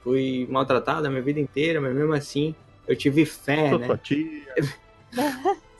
fui 0.02 0.46
maltratada 0.50 1.08
a 1.08 1.10
minha 1.10 1.22
vida 1.22 1.40
inteira, 1.40 1.80
mas 1.80 1.94
mesmo 1.94 2.12
assim 2.12 2.54
eu 2.86 2.96
tive 2.96 3.24
fé, 3.24 3.70
Sou 3.70 3.78
né? 3.78 4.00
tia. 4.02 4.42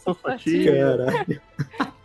Sou 0.05 0.15
sua 0.15 0.37
tia. 0.37 0.63
tia. 0.63 0.97
Caralho. 0.97 1.43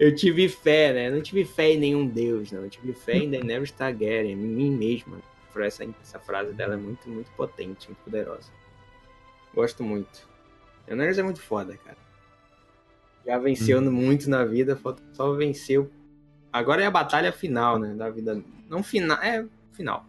Eu 0.00 0.14
tive 0.14 0.48
fé, 0.48 0.94
né? 0.94 1.08
Eu 1.08 1.12
não 1.12 1.20
tive 1.20 1.44
fé 1.44 1.72
em 1.72 1.78
nenhum 1.78 2.06
deus, 2.06 2.50
não. 2.50 2.62
Eu 2.62 2.70
tive 2.70 2.94
fé 2.94 3.18
em 3.18 3.30
Daenerys 3.30 3.70
Targaryen, 3.70 4.32
em 4.32 4.36
mim 4.36 4.70
mesma. 4.70 5.18
Por 5.52 5.62
essa, 5.62 5.84
essa 6.02 6.18
frase 6.18 6.54
dela 6.54 6.72
é 6.72 6.76
muito, 6.78 7.06
muito 7.06 7.30
potente, 7.32 7.88
muito 7.88 7.98
poderosa. 8.02 8.50
Gosto 9.54 9.84
muito. 9.84 10.26
Daenerys 10.86 11.18
é 11.18 11.22
muito 11.22 11.42
foda, 11.42 11.76
cara. 11.76 11.98
Já 13.26 13.38
venceu 13.38 13.82
muito 13.82 14.30
na 14.30 14.42
vida, 14.42 14.74
falta 14.74 15.02
só 15.12 15.34
venceu. 15.34 15.90
Agora 16.50 16.82
é 16.82 16.86
a 16.86 16.90
batalha 16.90 17.30
final, 17.30 17.78
né? 17.78 17.94
Da 17.94 18.08
vida. 18.08 18.42
Não 18.70 18.82
final, 18.82 19.18
é 19.18 19.44
final. 19.72 20.06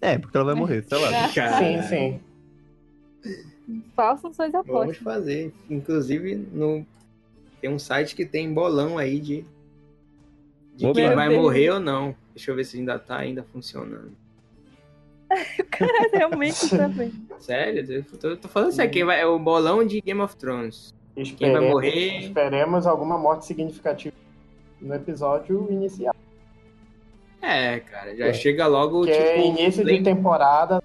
É, 0.00 0.18
porque 0.18 0.36
ela 0.36 0.46
vai 0.46 0.54
morrer, 0.54 0.84
sei 0.84 0.98
lá. 0.98 1.28
Cara, 1.34 1.58
Sim, 1.58 2.20
sim. 3.22 3.82
Façam 3.94 4.32
suas 4.32 4.50
Vamos 4.52 4.68
apostas. 4.68 4.96
fazer. 4.98 5.52
Inclusive, 5.68 6.36
no... 6.36 6.86
tem 7.60 7.70
um 7.70 7.78
site 7.78 8.14
que 8.14 8.24
tem 8.24 8.52
bolão 8.52 8.96
aí 8.96 9.20
de, 9.20 9.44
de 10.74 10.86
Opa. 10.86 10.94
quem 10.94 11.06
Meu 11.08 11.16
vai 11.16 11.28
Deus. 11.28 11.42
morrer 11.42 11.70
ou 11.70 11.80
não. 11.80 12.14
Deixa 12.34 12.50
eu 12.50 12.54
ver 12.56 12.64
se 12.64 12.78
ainda 12.78 12.98
tá 12.98 13.16
ainda 13.18 13.42
funcionando. 13.42 14.12
Cara, 15.70 16.08
realmente 16.12 16.70
também. 16.70 17.12
Sério? 17.40 17.84
Eu 17.92 18.04
tô, 18.18 18.36
tô 18.36 18.48
falando 18.48 18.72
sério. 18.72 18.90
Quem 18.90 19.04
vai... 19.04 19.20
É 19.20 19.26
o 19.26 19.38
bolão 19.38 19.84
de 19.84 20.00
Game 20.00 20.20
of 20.20 20.34
Thrones. 20.36 20.94
Quem 21.14 21.24
vai 21.24 21.32
Esperemos, 21.32 21.68
morrer? 21.70 22.18
esperemos 22.20 22.86
alguma 22.86 23.18
morte 23.18 23.44
significativa 23.44 24.14
no 24.80 24.94
episódio 24.94 25.66
inicial. 25.70 26.14
É, 27.40 27.80
cara. 27.80 28.16
Já 28.16 28.26
É. 28.26 28.32
chega 28.34 28.66
logo, 28.66 29.04
que 29.04 29.12
tipo... 29.12 29.22
é 29.22 29.46
início 29.46 29.84
de 29.84 30.02
temporada 30.02 30.82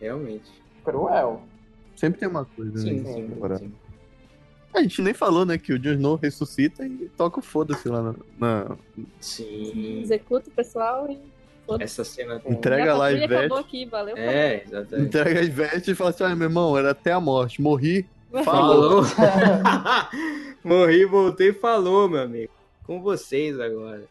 Realmente. 0.00 0.50
cruel. 0.84 1.42
Sempre 1.96 2.20
tem 2.20 2.28
uma 2.28 2.44
coisa, 2.44 2.78
Sim, 2.78 3.00
né? 3.00 3.12
sim, 3.12 3.28
temporada. 3.28 3.60
sim. 3.60 3.72
A 4.72 4.80
gente 4.82 5.02
nem 5.02 5.12
falou, 5.12 5.44
né, 5.44 5.58
que 5.58 5.72
o 5.72 5.78
Jon 5.78 5.92
Snow 5.94 6.14
ressuscita 6.16 6.86
e 6.86 7.08
toca 7.16 7.40
o 7.40 7.42
foda-se 7.42 7.88
lá 7.88 8.02
na, 8.02 8.14
na- 8.38 8.76
Sim. 9.20 10.00
Executa 10.00 10.48
o 10.48 10.52
pessoal 10.52 11.10
e. 11.10 11.18
Essa 11.78 12.02
cena... 12.02 12.42
Entrega 12.46 12.96
lá 12.96 13.06
a 13.06 13.12
Ivete, 13.12 13.54
aqui, 13.54 13.84
valeu. 13.86 14.16
É, 14.16 14.64
exatamente. 14.66 15.06
entrega 15.06 15.38
a 15.38 15.42
Ivete 15.44 15.92
e 15.92 15.94
fala 15.94 16.10
assim, 16.10 16.24
olha, 16.24 16.34
meu 16.34 16.48
irmão, 16.48 16.76
era 16.76 16.90
até 16.90 17.12
a 17.12 17.20
morte, 17.20 17.62
morri, 17.62 18.04
Falou. 18.44 19.02
Morri, 20.64 21.04
voltei 21.04 21.50
e 21.50 21.52
falou, 21.52 22.08
meu 22.08 22.22
amigo. 22.22 22.52
Com 22.84 23.00
vocês 23.00 23.58
agora. 23.60 24.02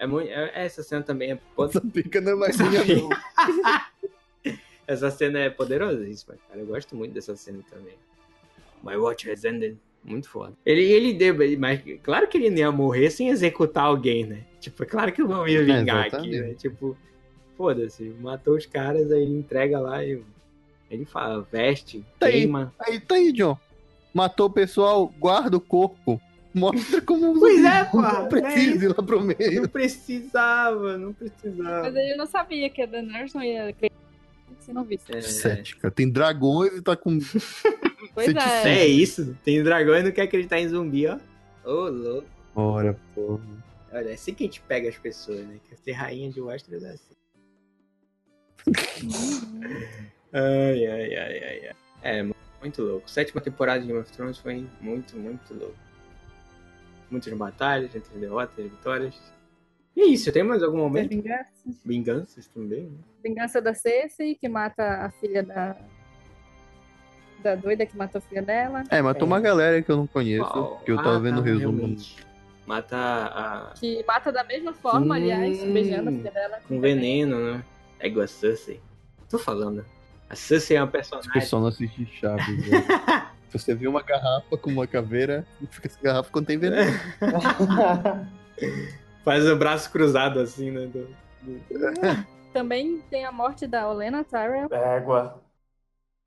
É 0.00 0.06
muito, 0.06 0.28
é- 0.30 0.52
essa 0.64 0.82
cena 0.82 1.02
também 1.02 1.32
é 1.32 1.38
pod- 1.56 1.70
essa 1.70 1.80
pica 1.80 2.20
não 2.22 2.32
é 2.32 2.34
mais 2.36 2.56
minha 2.58 2.84
não. 2.84 3.08
essa 4.86 5.10
cena 5.10 5.38
é 5.40 5.50
poderosíssima, 5.50 6.36
cara. 6.48 6.60
Eu 6.60 6.66
gosto 6.66 6.96
muito 6.96 7.12
dessa 7.12 7.36
cena 7.36 7.60
também. 7.70 7.94
My 8.82 8.96
watch 8.96 9.28
has 9.30 9.44
ended. 9.44 9.76
Muito 10.04 10.28
foda. 10.28 10.54
Ele, 10.64 10.82
ele 10.84 11.12
deu, 11.12 11.34
mas 11.58 11.80
claro 12.02 12.28
que 12.28 12.38
ele 12.38 12.50
não 12.50 12.56
ia 12.58 12.72
morrer 12.72 13.10
sem 13.10 13.28
executar 13.28 13.84
alguém, 13.84 14.24
né? 14.24 14.44
Tipo, 14.60 14.84
é 14.84 14.86
claro 14.86 15.12
que 15.12 15.22
vão 15.22 15.44
me 15.44 15.58
vingar 15.58 16.06
aqui, 16.06 16.08
exatamente. 16.16 16.40
né? 16.40 16.54
Tipo, 16.54 16.96
foda-se, 17.56 18.04
matou 18.20 18.56
os 18.56 18.64
caras, 18.64 19.10
aí 19.10 19.22
ele 19.22 19.36
entrega 19.36 19.78
lá 19.80 20.02
e 20.04 20.22
ele 20.90 21.04
fala, 21.04 21.46
veste, 21.52 22.04
Tá 22.18 22.26
aí. 22.26 22.32
queima. 22.32 22.72
Aí 22.78 23.00
tá 23.00 23.16
aí, 23.16 23.32
John. 23.32 23.58
Matou 24.14 24.46
o 24.46 24.50
pessoal, 24.50 25.12
guarda 25.18 25.56
o 25.56 25.60
corpo. 25.60 26.20
Mostra 26.54 27.00
como 27.02 27.38
Pois 27.38 27.62
é, 27.64 27.84
pô. 27.84 28.00
não 28.00 28.26
precisa 28.28 28.84
ir 28.86 28.88
lá 28.88 28.94
pro 29.02 29.20
meio. 29.22 29.62
Não 29.62 29.68
precisava, 29.68 30.96
não 30.96 31.12
precisava. 31.12 31.90
Mas 31.90 32.10
eu 32.10 32.16
não 32.16 32.26
sabia 32.26 32.70
que 32.70 32.82
a 32.82 32.86
Daenerys 32.86 33.34
não 33.34 33.42
ia 33.42 33.68
acreditar 33.68 33.98
se 34.60 34.72
não 34.72 34.82
visse. 34.84 35.04
É, 35.14 35.20
Cética. 35.20 35.90
Tem 35.90 36.10
dragões 36.10 36.72
e 36.74 36.82
tá 36.82 36.96
com. 36.96 37.18
Pois 38.14 38.34
é. 38.34 38.80
é 38.80 38.86
isso. 38.86 39.36
Tem 39.44 39.62
dragão 39.62 39.94
e 39.94 40.02
não 40.02 40.10
quer 40.10 40.22
acreditar 40.22 40.58
em 40.58 40.68
zumbi, 40.68 41.06
ó. 41.06 41.18
Ô, 41.64 41.88
louco. 41.88 42.26
Ora, 42.56 42.98
porra. 43.14 43.40
Olha, 43.92 44.08
é 44.10 44.14
assim 44.14 44.34
que 44.34 44.42
a 44.44 44.46
gente 44.46 44.60
pega 44.62 44.88
as 44.88 44.98
pessoas, 44.98 45.46
né? 45.46 45.58
Quer 45.68 45.76
ser 45.76 45.92
rainha 45.92 46.30
de 46.30 46.40
Westeros 46.40 46.82
é 46.82 46.90
assim. 46.90 47.14
ai, 50.32 50.86
ai, 50.86 51.14
ai, 51.14 51.38
ai, 51.44 51.68
ai. 51.68 51.76
É, 52.02 52.22
mu- 52.22 52.34
muito 52.60 52.82
louco. 52.82 53.08
Sétima 53.08 53.40
temporada 53.40 53.80
de 53.80 53.86
Game 53.86 53.98
of 54.00 54.10
Thrones 54.12 54.38
foi 54.38 54.66
muito, 54.80 55.16
muito 55.16 55.54
louco. 55.54 55.76
Muitas 57.10 57.32
batalhas, 57.34 57.94
entre 57.94 58.18
derrotas 58.18 58.58
e 58.58 58.62
vitórias. 58.68 59.14
E 59.96 60.00
é 60.02 60.06
isso, 60.06 60.30
tem 60.32 60.42
mais 60.44 60.62
algum 60.62 60.78
momento? 60.78 61.08
vingança. 61.10 61.50
Vinganças 61.84 62.46
também, 62.48 62.84
né? 62.84 62.98
Vingança 63.24 63.60
da 63.60 63.74
Cersei, 63.74 64.34
que 64.34 64.48
mata 64.48 64.82
a 65.06 65.10
filha 65.10 65.42
da. 65.42 65.76
Da 67.42 67.54
doida 67.54 67.86
que 67.86 67.96
matou 67.96 68.18
a 68.18 68.22
filha 68.22 68.42
dela. 68.42 68.82
É, 68.90 69.00
matou 69.00 69.26
uma 69.26 69.40
galera 69.40 69.80
que 69.80 69.90
eu 69.90 69.96
não 69.96 70.06
conheço. 70.06 70.42
Uau. 70.42 70.82
que 70.84 70.90
eu 70.90 70.96
tava 70.96 71.16
Ah, 71.16 71.18
vendo 71.20 71.38
o 71.40 71.42
tá, 71.44 71.48
resumo. 71.48 71.76
realmente. 71.78 72.16
Mata 72.66 72.96
a, 72.96 73.74
Que 73.78 74.04
mata 74.06 74.30
da 74.32 74.44
mesma 74.44 74.72
forma, 74.74 75.06
Hum. 75.06 75.12
aliás, 75.12 75.62
beijando 75.64 76.10
a 76.10 76.12
filha 76.12 76.30
dela. 76.30 76.60
com 76.68 76.80
veneno, 76.80 77.40
né? 77.54 77.64
É 78.00 78.08
igual 78.08 78.24
a 78.24 78.28
Cersei. 78.28 78.80
Tô 79.30 79.38
falando. 79.38 79.84
A 80.28 80.34
Cersei 80.36 80.76
é 80.76 80.80
uma 80.80 80.86
As 80.86 80.92
personagem. 80.92 81.32
pessoas 81.32 81.62
não 81.62 81.68
assistem 81.68 82.06
Chaves. 82.06 82.64
velho. 82.66 82.84
Se 83.48 83.58
você 83.58 83.74
viu 83.74 83.90
uma 83.90 84.02
garrafa 84.02 84.56
com 84.58 84.70
uma 84.70 84.86
caveira, 84.86 85.46
fica 85.70 85.86
essa 85.88 85.98
garrafa 86.02 86.30
quando 86.30 86.46
tem 86.46 86.58
veneno. 86.58 86.92
Faz 89.24 89.46
o 89.46 89.56
braço 89.56 89.90
cruzado 89.90 90.40
assim, 90.40 90.70
né? 90.70 90.86
do- 90.86 91.08
Também 92.52 93.00
tem 93.10 93.24
a 93.24 93.32
morte 93.32 93.66
da 93.66 93.88
Olena 93.88 94.24
Tyrell. 94.24 94.68
Égua. 94.72 95.42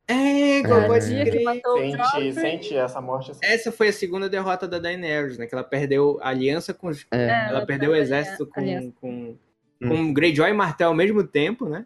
É, 0.07 0.59
É. 0.59 0.87
pode 0.87 1.05
dia 1.07 1.23
que 1.23 1.31
crer. 1.31 1.43
matou 1.43 1.89
Joffrey. 1.91 2.33
senti 2.33 2.75
essa 2.75 2.99
morte 2.99 3.31
assim. 3.31 3.39
Essa 3.43 3.71
foi 3.71 3.87
a 3.89 3.93
segunda 3.93 4.27
derrota 4.29 4.67
da 4.67 4.77
Daenerys, 4.79 5.37
né? 5.37 5.45
Que 5.47 5.55
ela 5.55 5.63
perdeu 5.63 6.19
a 6.21 6.29
aliança 6.29 6.73
com 6.73 6.87
os. 6.87 7.05
É. 7.11 7.17
É, 7.27 7.47
ela 7.49 7.65
perdeu 7.65 7.91
o 7.91 7.95
exército 7.95 8.45
com, 8.47 8.59
aliança. 8.59 8.91
com, 8.99 9.37
Hum. 9.81 9.87
com 9.89 10.13
Greyjoy 10.13 10.49
e 10.49 10.53
Martel 10.53 10.89
ao 10.89 10.95
mesmo 10.95 11.23
tempo, 11.23 11.67
né? 11.67 11.85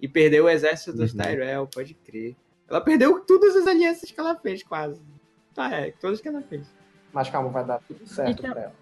E 0.00 0.06
perdeu 0.08 0.44
o 0.44 0.48
exército 0.50 0.92
dos 0.96 1.12
Uhum. 1.14 1.20
Tyrell, 1.20 1.66
pode 1.66 1.94
crer. 1.94 2.36
Ela 2.72 2.80
perdeu 2.80 3.20
todas 3.20 3.54
as 3.54 3.66
alianças 3.66 4.10
que 4.10 4.18
ela 4.18 4.34
fez, 4.34 4.62
quase. 4.62 4.98
Tá, 5.54 5.70
é, 5.74 5.90
todas 6.00 6.20
que 6.22 6.28
ela 6.28 6.40
fez. 6.40 6.66
Mas 7.12 7.28
calma, 7.28 7.50
vai 7.50 7.64
dar 7.66 7.78
tudo 7.86 8.06
certo 8.06 8.30
Então- 8.30 8.50
pra 8.50 8.62
ela. 8.62 8.74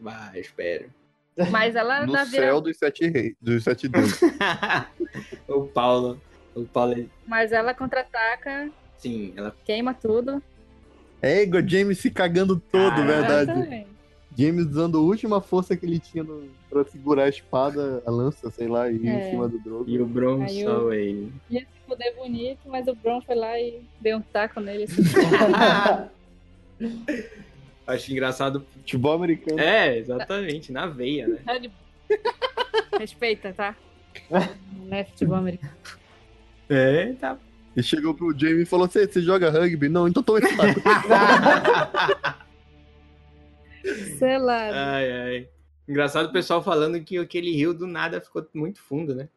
Vai, 0.00 0.40
espero. 0.40 0.90
Mas 1.50 1.76
ela 1.76 2.04
No 2.04 2.12
dá 2.12 2.24
céu 2.26 2.40
vira... 2.56 2.60
dos 2.60 2.76
sete 2.78 3.06
reis, 3.08 3.34
dos 3.40 3.62
sete 3.62 3.86
deuses. 3.88 4.18
o 5.48 5.66
Paulo. 5.66 6.20
O 6.54 6.64
Paulo, 6.64 7.08
Mas 7.26 7.52
ela 7.52 7.74
contra-ataca, 7.74 8.70
sim, 8.96 9.32
ela. 9.36 9.54
queima 9.64 9.92
tudo. 9.94 10.42
É, 11.20 11.42
igual 11.42 11.62
James 11.68 11.98
se 11.98 12.10
cagando 12.10 12.58
todo, 12.58 12.88
Caralho. 12.90 13.06
verdade. 13.06 13.50
Exatamente. 13.52 13.88
James 14.38 14.66
usando 14.66 14.98
a 14.98 15.00
última 15.00 15.40
força 15.40 15.76
que 15.76 15.86
ele 15.86 15.98
tinha 15.98 16.22
no, 16.22 16.44
pra 16.68 16.84
segurar 16.84 17.24
a 17.24 17.28
espada, 17.28 18.02
a 18.06 18.10
lança, 18.10 18.50
sei 18.50 18.68
lá, 18.68 18.90
e 18.90 18.96
ir 18.96 19.08
É. 19.08 19.28
em 19.28 19.30
cima 19.30 19.48
do 19.48 19.58
Drogo. 19.58 19.84
E 19.88 19.98
o 20.00 20.06
Bron 20.06 20.42
Aí 20.42 20.62
só 20.62 20.92
ele. 20.92 21.32
Ia 21.50 21.60
se 21.60 21.66
poder 21.86 22.14
bonito, 22.16 22.60
mas 22.66 22.86
o 22.86 22.94
Bron 22.94 23.20
foi 23.22 23.34
lá 23.34 23.58
e 23.58 23.80
deu 24.00 24.18
um 24.18 24.22
taco 24.22 24.60
nele. 24.60 24.84
Assim. 24.84 25.02
Acho 27.86 28.12
engraçado. 28.12 28.66
Futebol 28.74 29.12
americano. 29.14 29.58
É, 29.60 29.96
exatamente, 29.96 30.72
na 30.72 30.86
veia, 30.86 31.28
né? 31.28 31.38
Ele- 31.48 31.70
Respeita, 32.98 33.52
tá? 33.52 33.76
Não 34.30 34.96
é 34.96 35.04
futebol 35.04 35.36
americano. 35.36 35.72
É, 36.68 37.12
tá. 37.14 37.38
E 37.76 37.82
chegou 37.82 38.14
pro 38.14 38.36
James 38.38 38.62
e 38.62 38.66
falou: 38.66 38.88
Você 38.88 39.06
você 39.06 39.20
joga 39.22 39.50
rugby? 39.50 39.88
Não, 39.88 40.08
então 40.08 40.22
toma 40.22 40.38
esse 40.40 40.56
taco. 40.56 40.80
Sei 44.18 44.38
lá. 44.38 44.94
ai, 44.94 45.12
ai. 45.12 45.48
Engraçado 45.88 46.26
o 46.28 46.32
pessoal 46.32 46.62
falando 46.62 47.02
que 47.04 47.16
aquele 47.18 47.52
rio 47.52 47.72
do 47.72 47.86
nada 47.86 48.20
ficou 48.20 48.44
muito 48.54 48.80
fundo, 48.80 49.14
né? 49.14 49.28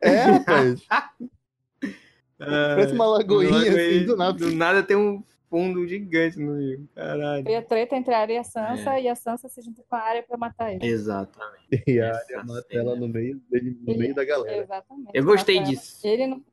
é, 0.00 0.16
rapaz. 0.16 0.86
Parece 2.38 2.92
uma 2.92 3.06
lagoinha, 3.06 3.56
assim, 3.70 4.04
do 4.06 4.16
nada. 4.16 4.32
Do 4.38 4.50
nada 4.54 4.82
tem 4.82 4.96
um 4.96 5.22
fundo 5.48 5.86
gigante 5.86 6.38
no 6.38 6.58
rio. 6.58 6.88
Caralho. 6.94 7.44
Foi 7.44 7.54
a 7.56 7.62
treta 7.62 7.96
entre 7.96 8.12
a 8.12 8.18
Arya 8.20 8.34
e 8.34 8.36
a 8.38 8.40
É. 8.40 8.44
Sansa, 8.44 9.00
e 9.00 9.08
a 9.08 9.14
Sansa 9.14 9.48
se 9.48 9.62
juntou 9.62 9.84
com 9.88 9.96
a 9.96 10.00
Arya 10.00 10.22
pra 10.22 10.36
matar 10.36 10.72
ele. 10.74 10.84
Exatamente. 10.86 11.82
E 11.86 12.00
a 12.00 12.06
Essa 12.08 12.18
área 12.34 12.44
mata 12.44 12.66
cena. 12.68 12.80
ela 12.82 12.96
no 12.96 13.08
meio, 13.08 13.40
dele, 13.50 13.78
no 13.80 13.90
Ele- 13.92 13.98
meio 13.98 14.14
da 14.14 14.24
galera. 14.24 14.62
Exatamente. 14.62 15.10
Eu 15.14 15.24
gostei 15.24 15.56
Mata 15.56 15.68
ela. 15.70 15.80
disso. 15.80 16.06
Ele 16.06 16.26
não. 16.26 16.44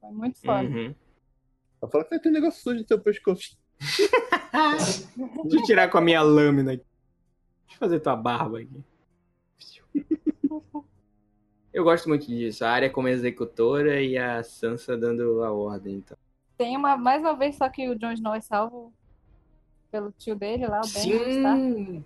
Foi 0.00 0.10
muito 0.10 0.40
foda. 0.40 0.62
Uhum. 0.68 0.94
Ela 1.82 1.90
fala 1.92 2.04
que 2.04 2.18
tem 2.18 2.32
um 2.32 2.34
negócio 2.34 2.62
sujo 2.62 2.80
no 2.80 2.86
seu 2.88 2.98
pescoço. 3.00 3.56
Deixa 3.80 5.56
eu 5.56 5.62
tirar 5.64 5.88
com 5.88 5.98
a 5.98 6.00
minha 6.00 6.20
lâmina 6.22 6.72
aqui. 6.72 6.84
Deixa 7.66 7.76
eu 7.76 7.78
fazer 7.78 8.00
tua 8.00 8.16
barba 8.16 8.58
aqui. 8.60 8.82
Eu 11.72 11.84
gosto 11.84 12.08
muito 12.08 12.26
disso. 12.26 12.64
A 12.64 12.70
área 12.70 12.90
como 12.90 13.08
executora 13.08 14.00
e 14.02 14.16
a 14.18 14.42
Sansa 14.42 14.96
dando 14.96 15.42
a 15.44 15.52
ordem. 15.52 15.96
Então. 15.96 16.16
Tem 16.56 16.76
uma, 16.76 16.96
mais 16.96 17.20
uma 17.22 17.36
vez, 17.36 17.56
só 17.56 17.68
que 17.68 17.88
o 17.88 17.94
Jon 17.96 18.12
Snow 18.12 18.34
é 18.34 18.40
salvo 18.40 18.92
pelo 19.90 20.10
tio 20.12 20.34
dele 20.34 20.66
lá, 20.66 20.80
o 20.80 20.88
Ben, 20.88 21.42
tá? 21.42 21.56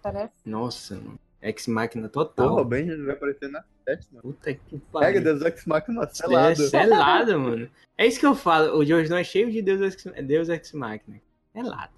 Parece. 0.02 0.34
Nossa, 0.44 0.94
mano. 0.96 1.18
Ex-máquina 1.40 2.08
Porra, 2.08 2.26
total. 2.26 2.58
o 2.58 2.64
Ben 2.64 2.86
vai 3.04 3.14
aparecer 3.14 3.48
na 3.50 3.64
sétima. 3.84 4.20
Puta 4.20 4.54
que 4.54 4.78
Pega 4.78 4.82
pariu. 4.92 5.24
Deus 5.24 5.42
Ex 5.42 5.64
Machina 5.66 6.02
É 6.04 6.06
selado. 6.14 6.56
selado, 6.68 7.40
mano. 7.40 7.70
É 7.98 8.06
isso 8.06 8.20
que 8.20 8.26
eu 8.26 8.34
falo. 8.34 8.76
O 8.78 8.84
Jon 8.84 9.00
Snow 9.00 9.18
é 9.18 9.24
cheio 9.24 9.50
de 9.50 9.60
Deus 9.62 9.80
Ex, 9.80 10.04
Deus 10.24 10.48
Ex 10.48 10.72
Machina. 10.72 11.20
Selado. 11.52 11.92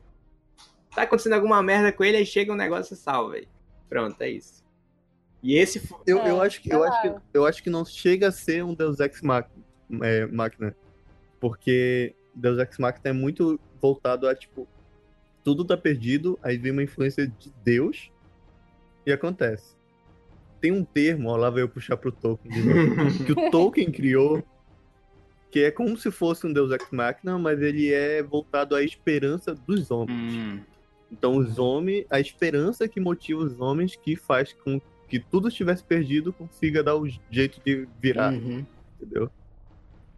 Tá 0.94 1.02
acontecendo 1.02 1.34
alguma 1.34 1.62
merda 1.62 1.92
com 1.92 2.04
ele, 2.04 2.18
aí 2.18 2.26
chega 2.26 2.52
um 2.52 2.56
negócio 2.56 2.94
e 2.94 2.96
salva 2.96 3.34
aí. 3.34 3.48
Pronto, 3.88 4.20
é 4.20 4.30
isso. 4.30 4.64
E 5.42 5.56
esse 5.56 5.78
foi. 5.78 5.98
Eu, 6.06 6.18
É, 6.18 6.30
eu, 6.30 6.40
acho 6.40 6.60
que, 6.60 6.72
eu, 6.72 6.84
acho 6.84 7.02
que, 7.02 7.20
eu 7.34 7.46
acho 7.46 7.62
que 7.62 7.70
não 7.70 7.84
chega 7.84 8.28
a 8.28 8.32
ser 8.32 8.64
um 8.64 8.74
Deus 8.74 8.98
Ex 9.00 9.20
Machina, 9.20 9.64
é, 10.02 10.26
Machina. 10.26 10.74
Porque 11.38 12.14
Deus 12.34 12.58
Ex 12.58 12.78
Machina 12.78 13.10
é 13.10 13.12
muito 13.12 13.60
voltado 13.80 14.28
a, 14.28 14.34
tipo, 14.34 14.66
tudo 15.44 15.64
tá 15.64 15.76
perdido, 15.76 16.38
aí 16.42 16.56
vem 16.56 16.72
uma 16.72 16.82
influência 16.82 17.26
de 17.26 17.52
Deus 17.62 18.10
e 19.04 19.12
acontece. 19.12 19.76
tem 20.60 20.72
um 20.72 20.82
termo, 20.82 21.28
ó, 21.28 21.36
lá 21.36 21.50
veio 21.50 21.64
eu 21.64 21.68
puxar 21.68 21.98
pro 21.98 22.10
Tolkien 22.10 22.54
de 22.54 22.62
novo, 22.62 23.24
que 23.26 23.32
o 23.32 23.50
Tolkien 23.50 23.92
criou, 23.92 24.42
que 25.54 25.62
é 25.62 25.70
como 25.70 25.96
se 25.96 26.10
fosse 26.10 26.44
um 26.48 26.52
Deus 26.52 26.72
Ex 26.72 26.84
Machina, 26.90 27.38
mas 27.38 27.62
ele 27.62 27.92
é 27.92 28.20
voltado 28.24 28.74
à 28.74 28.82
esperança 28.82 29.54
dos 29.54 29.88
homens. 29.88 30.34
Hum. 30.34 30.58
Então 31.12 31.36
os 31.36 31.60
homens, 31.60 32.04
a 32.10 32.18
esperança 32.18 32.88
que 32.88 32.98
motiva 32.98 33.40
os 33.40 33.60
homens 33.60 33.94
que 33.94 34.16
faz 34.16 34.52
com 34.52 34.80
que 35.08 35.20
tudo 35.20 35.46
estivesse 35.46 35.84
perdido 35.84 36.32
consiga 36.32 36.82
dar 36.82 36.96
o 36.96 37.08
jeito 37.30 37.60
de 37.64 37.86
virar, 38.02 38.32
Uhum. 38.32 38.66
entendeu? 39.00 39.30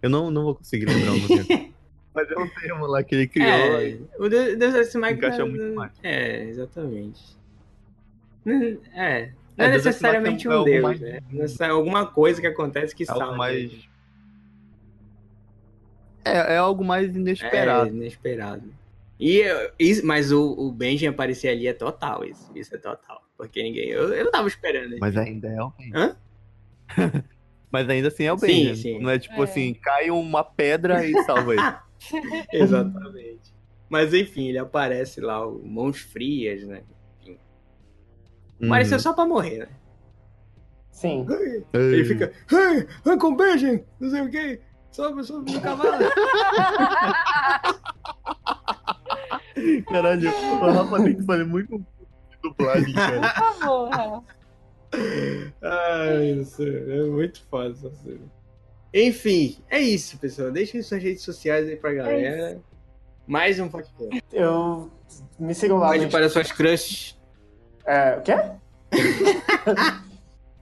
Eu 0.01 0.09
não, 0.09 0.31
não 0.31 0.43
vou 0.45 0.55
conseguir 0.55 0.87
lembrar 0.87 1.13
o 1.13 1.19
nome. 1.19 1.75
mas 2.15 2.31
é 2.31 2.39
um 2.39 2.49
termo 2.49 2.87
lá 2.87 3.03
que 3.03 3.15
ele 3.15 3.27
criou. 3.29 3.47
É, 3.51 3.89
e- 3.91 4.01
o 4.19 4.29
Deus, 4.31 4.75
Ex 4.75 4.95
Machina... 4.95 5.11
Encaixa 5.11 5.45
muito 5.45 5.75
mais. 5.75 5.93
É, 6.03 6.45
exatamente. 6.45 7.37
Não- 8.43 8.55
É, 8.95 9.33
não 9.55 9.65
É, 9.67 9.69
é, 9.69 9.69
necessariamente 9.69 10.47
é 10.49 10.59
um 10.59 10.65
Deus, 10.65 10.83
mais- 10.83 10.99
né? 11.01 11.21
Necessari- 11.31 11.73
Alguma 11.73 12.07
coisa 12.07 12.41
que 12.41 12.47
acontece 12.47 12.97
que 12.97 13.05
salva. 13.05 13.37
mais 13.37 13.87
É, 16.27 16.55
é 16.55 16.57
algo 16.57 16.85
mais 16.85 17.15
É, 17.15 17.19
inesperado. 17.19 17.89
inesperado. 17.89 18.75
E, 19.19 19.43
isso- 19.79 20.05
mas 20.07 20.31
o, 20.33 20.53
o 20.53 20.71
Benjamin 20.73 21.15
aparecer 21.15 21.49
ali 21.49 21.67
é 21.67 21.73
total, 21.73 22.25
isso. 22.25 22.51
Isso 22.55 22.75
é 22.75 22.79
total. 22.79 23.23
Porque 23.37 23.63
ninguém. 23.63 23.89
Eu, 23.91 24.13
eu 24.13 24.25
não 24.25 24.31
tava 24.33 24.49
esperando 24.49 24.89
isso. 24.91 25.01
Mas 25.01 25.17
ainda 25.17 25.49
é 25.49 25.63
o. 25.63 25.73
Hã? 25.95 26.17
Mas 27.71 27.89
ainda 27.91 28.09
assim 28.09 28.25
é 28.25 28.33
o 28.33 28.39
Sim, 28.39 28.47
bem. 28.47 28.75
sim. 28.77 28.99
Não 29.01 29.11
é 29.11 29.19
tipo 29.19 29.41
É. 29.41 29.45
assim, 29.45 29.75
cai 29.75 30.11
uma 30.11 30.43
pedra 30.45 31.05
e 31.05 31.13
salva 31.25 31.53
ele. 31.53 31.63
Exatamente. 32.53 33.55
Mas 33.89 34.15
enfim, 34.15 34.49
ele 34.49 34.59
aparece 34.59 35.21
lá, 35.21 35.47
o 35.47 35.63
mãos 35.67 35.99
frias, 36.01 36.63
né? 36.67 36.83
Uhum. 38.61 38.69
Pareceu 38.69 38.99
só 38.99 39.13
pra 39.13 39.27
morrer, 39.27 39.59
né? 39.59 39.69
Sim. 40.91 41.27
Ele 41.75 42.05
fica. 42.05 42.33
Hey, 42.51 42.87
Uncle 43.05 43.37
Benjamin! 43.37 43.85
Não 44.01 44.11
sei 44.11 44.21
o 44.23 44.31
quê! 44.31 44.61
Sobe, 44.97 45.23
sobe 45.25 45.53
no 45.53 45.61
cavalo! 45.61 46.11
Caralho, 49.91 50.31
o 50.31 50.71
Rafa 50.73 51.03
tem 51.03 51.17
que 51.17 51.23
fazer 51.23 51.45
muito 51.45 51.85
dublagem, 52.43 52.95
cara. 52.95 53.21
Por 53.21 53.59
favor, 53.59 53.91
Rafa. 53.91 54.25
Ai, 55.63 56.31
isso 56.41 56.63
é 56.63 57.03
muito 57.11 57.43
essa 57.71 57.91
cena. 57.91 58.33
Enfim, 58.95 59.59
é 59.69 59.79
isso, 59.81 60.17
pessoal. 60.17 60.51
Deixem 60.51 60.81
suas 60.81 61.03
redes 61.03 61.23
sociais 61.23 61.69
aí 61.69 61.77
pra 61.77 61.93
galera. 61.93 62.59
Mais 63.27 63.61
um 63.61 63.69
podcast. 63.69 64.25
Eu 64.33 64.91
me 65.39 65.55
sigam 65.55 65.77
lá 65.77 65.89
no 65.89 65.93
Pode 65.93 66.09
para 66.09 66.31
suas 66.31 66.51
crushes. 66.51 67.21
É, 67.85 68.17
o 68.17 68.23
quê? 68.23 68.33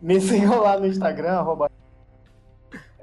Me 0.02 0.20
sigam 0.20 0.60
lá 0.60 0.76
no 0.78 0.86
Instagram, 0.86 1.34
arroba. 1.34 1.70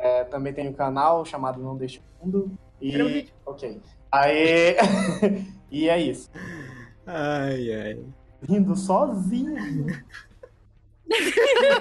É, 0.02 0.24
também 0.24 0.52
tem 0.54 0.68
um 0.68 0.74
canal 0.74 1.24
chamado 1.26 1.62
Não 1.62 1.78
Deixe 1.78 2.00
o 2.00 2.26
Mundo. 2.26 2.52
Era 2.82 3.06
um 3.06 3.10
E. 3.10 3.14
vídeo. 3.14 3.34
Ok. 3.46 3.80
Aí. 4.12 4.76
e 5.72 5.88
é 5.88 6.00
isso. 6.02 6.30
Ai, 7.06 7.72
ai. 7.74 8.00
Rindo 8.48 8.76
sozinho. 8.76 9.56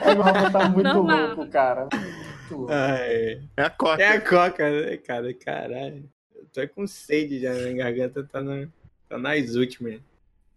É, 0.02 0.12
o 0.12 0.20
Rafa 0.20 0.50
tá 0.50 0.68
muito 0.68 0.92
Normal. 0.92 1.26
louco, 1.28 1.46
cara. 1.48 1.88
Muito 1.92 2.56
louco. 2.56 2.72
ai. 2.72 3.40
É 3.56 3.62
a 3.62 3.70
coca. 3.70 4.02
É 4.02 4.08
a 4.08 4.20
coca, 4.20 4.70
né, 4.70 4.96
cara? 4.98 5.32
Caralho. 5.34 6.08
Eu 6.34 6.44
tô 6.52 6.68
com 6.74 6.86
sede 6.86 7.40
já, 7.40 7.52
minha 7.54 7.72
garganta 7.74 8.22
tá, 8.24 8.42
na, 8.42 8.66
tá 9.08 9.16
nas 9.18 9.54
últimas. 9.54 10.00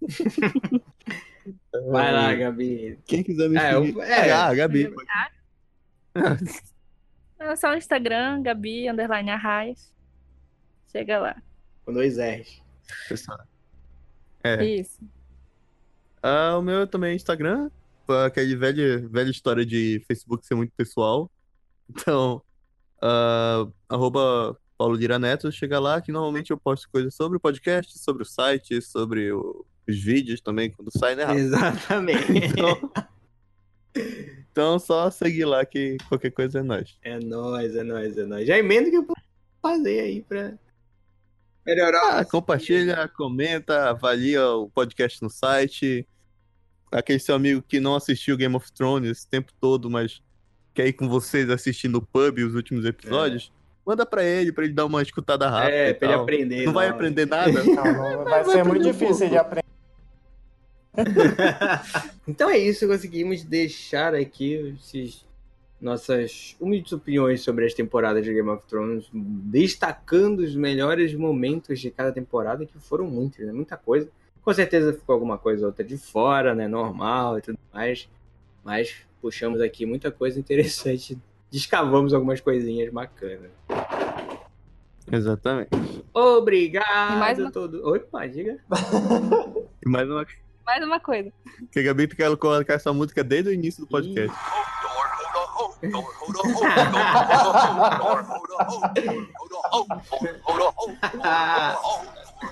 Vai 1.89 2.11
lá, 2.11 2.33
Gabi. 2.33 2.99
Quem 3.05 3.23
quiser 3.23 3.49
me 3.49 3.57
É, 3.57 3.73
seguir. 3.73 3.95
eu- 3.95 4.01
é. 4.03 4.31
Ah, 4.31 4.53
Gabi. 4.53 4.93
É 7.51 7.55
só 7.55 7.69
no 7.71 7.77
Instagram, 7.77 8.41
Gabi, 8.41 8.89
underline 8.89 9.29
Arraes. 9.29 9.93
Chega 10.91 11.19
lá. 11.19 11.41
Com 11.85 11.93
dois 11.93 12.17
R's. 12.17 12.61
Pessoal. 13.09 13.39
É. 14.43 14.63
Isso. 14.63 14.99
Ah, 16.21 16.57
o 16.57 16.61
meu 16.61 16.87
também 16.87 17.11
é 17.11 17.15
Instagram. 17.15 17.69
Foi 18.05 18.25
Aquele 18.25 18.55
velha, 18.55 19.07
velha 19.09 19.29
história 19.29 19.65
de 19.65 20.03
Facebook 20.07 20.45
ser 20.45 20.55
muito 20.55 20.71
pessoal. 20.75 21.29
Então, 21.89 22.41
ah, 23.01 23.67
arroba 23.89 24.57
Paulo 24.77 24.95
Lira 24.95 25.19
Neto, 25.19 25.51
chega 25.51 25.79
lá 25.79 26.01
que 26.01 26.11
normalmente 26.11 26.51
eu 26.51 26.57
posto 26.57 26.89
coisas 26.89 27.13
sobre 27.13 27.37
o 27.37 27.41
podcast, 27.41 27.97
sobre 27.99 28.23
o 28.23 28.25
site, 28.25 28.81
sobre 28.81 29.31
o- 29.31 29.65
os 29.87 30.01
vídeos 30.01 30.39
também, 30.41 30.71
quando 30.71 30.89
sai, 30.97 31.15
né? 31.15 31.25
Exatamente. 31.35 32.31
Então, 32.31 32.91
então 34.53 34.77
só 34.77 35.09
seguir 35.09 35.45
lá 35.45 35.65
que 35.65 35.97
qualquer 36.07 36.29
coisa 36.31 36.59
é 36.59 36.63
nóis. 36.63 36.95
É 37.01 37.19
nóis, 37.19 37.75
é 37.75 37.83
nóis, 37.83 38.15
é 38.17 38.25
nóis. 38.25 38.47
Já 38.47 38.57
emenda 38.57 38.89
que 38.91 38.95
eu 38.97 39.03
posso 39.03 39.21
fazer 39.61 39.99
aí 39.99 40.21
pra 40.21 40.53
melhorar. 41.65 42.19
Ah, 42.19 42.25
compartilha, 42.25 43.07
comenta, 43.07 43.89
avalia 43.89 44.45
o 44.47 44.69
podcast 44.69 45.21
no 45.23 45.29
site. 45.29 46.07
Aquele 46.91 47.17
seu 47.17 47.33
amigo 47.33 47.63
que 47.67 47.79
não 47.79 47.95
assistiu 47.95 48.37
Game 48.37 48.55
of 48.55 48.71
Thrones 48.71 49.09
esse 49.09 49.27
tempo 49.27 49.51
todo, 49.59 49.89
mas 49.89 50.21
quer 50.73 50.85
ir 50.87 50.93
com 50.93 51.09
vocês 51.09 51.49
assistindo 51.49 51.95
o 51.95 52.01
pub 52.01 52.37
os 52.39 52.53
últimos 52.53 52.85
episódios, 52.85 53.51
manda 53.83 54.05
pra 54.05 54.23
ele, 54.23 54.51
pra 54.51 54.63
ele 54.65 54.73
dar 54.73 54.85
uma 54.85 55.01
escutada 55.01 55.49
rápida 55.49 55.71
É, 55.75 55.89
e 55.89 55.93
pra 55.95 56.07
ele 56.07 56.13
tal. 56.15 56.23
aprender. 56.23 56.65
Não 56.65 56.73
vai 56.73 56.85
na 56.87 56.93
hora. 56.93 56.95
aprender 56.95 57.25
nada? 57.27 57.63
Não, 57.63 57.73
não, 57.73 58.23
vai 58.25 58.45
ser 58.45 58.63
muito 58.63 58.87
um 58.87 58.91
difícil 58.91 59.29
de 59.29 59.37
aprender. 59.37 59.63
então 62.27 62.49
é 62.49 62.57
isso, 62.57 62.87
conseguimos 62.87 63.43
deixar 63.43 64.13
aqui 64.15 64.75
esses 64.79 65.25
nossas 65.81 66.55
humildes 66.61 66.93
opiniões 66.93 67.41
sobre 67.41 67.65
as 67.65 67.73
temporadas 67.73 68.23
de 68.23 68.33
Game 68.33 68.49
of 68.49 68.65
Thrones, 68.67 69.09
destacando 69.11 70.39
os 70.39 70.55
melhores 70.55 71.13
momentos 71.13 71.79
de 71.79 71.91
cada 71.91 72.11
temporada, 72.11 72.65
que 72.65 72.77
foram 72.79 73.05
muitos, 73.05 73.45
né? 73.45 73.51
Muita 73.51 73.75
coisa. 73.75 74.07
Com 74.43 74.53
certeza 74.53 74.93
ficou 74.93 75.13
alguma 75.13 75.37
coisa 75.37 75.63
ou 75.63 75.67
outra 75.67 75.83
de 75.83 75.97
fora, 75.97 76.55
né? 76.55 76.67
Normal 76.67 77.37
e 77.37 77.41
tudo 77.41 77.59
mais. 77.73 78.07
Mas 78.63 78.95
puxamos 79.21 79.59
aqui 79.59 79.85
muita 79.85 80.09
coisa 80.11 80.39
interessante. 80.39 81.17
Descavamos 81.51 82.13
algumas 82.13 82.39
coisinhas 82.39 82.91
bacanas. 82.91 83.51
Exatamente. 85.11 85.69
Obrigado 86.13 87.15
E 87.15 87.19
mais 87.19 87.37
uma- 87.39 87.49
a 87.49 87.51
todos. 87.51 87.83
Opa, 87.83 88.25
diga. 88.27 88.57
E 89.85 89.89
mais 89.89 90.09
uma 90.09 90.25
Mais 90.65 90.83
uma 90.83 90.99
coisa. 90.99 91.31
que 91.71 91.79
a 91.79 91.83
Gabi 91.83 92.07
quer 92.07 92.35
colocar 92.37 92.73
essa 92.75 92.93
música 92.93 93.23
desde 93.23 93.49
o 93.49 93.53
início 93.53 93.81
do 93.81 93.87
podcast. 93.87 94.35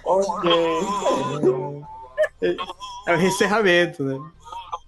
ok. 0.05 0.51
É 3.07 3.15
o 3.15 3.21
encerramento, 3.21 4.03
né? 4.03 4.19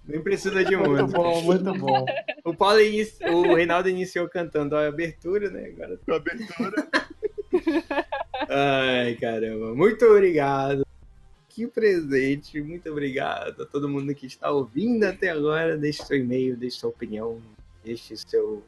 Nem 0.08 0.22
precisa 0.22 0.64
de 0.66 0.76
Muito 0.76 1.02
música. 1.04 1.18
bom, 1.20 1.42
muito 1.42 1.74
bom. 1.76 2.06
O 2.44 2.54
Paulo 2.54 2.82
inici... 2.82 3.24
o 3.26 3.56
Reinaldo 3.56 3.90
iniciou 3.90 4.28
cantando 4.28 4.76
a 4.76 4.88
abertura, 4.88 5.50
né? 5.50 5.72
Agora 5.74 6.00
a 6.10 6.16
abertura. 6.16 6.88
Ai, 8.50 9.16
caramba. 9.16 9.74
Muito 9.76 10.04
obrigado. 10.06 10.86
Que 11.54 11.68
presente. 11.68 12.60
Muito 12.62 12.90
obrigado 12.90 13.62
a 13.62 13.66
todo 13.66 13.88
mundo 13.88 14.14
que 14.16 14.26
está 14.26 14.50
ouvindo 14.50 15.04
até 15.04 15.30
agora. 15.30 15.78
Deixe 15.78 16.04
seu 16.04 16.18
e-mail, 16.18 16.58
deixe 16.58 16.80
sua 16.80 16.90
opinião, 16.90 17.40
deixe 17.86 18.18
seu, 18.18 18.64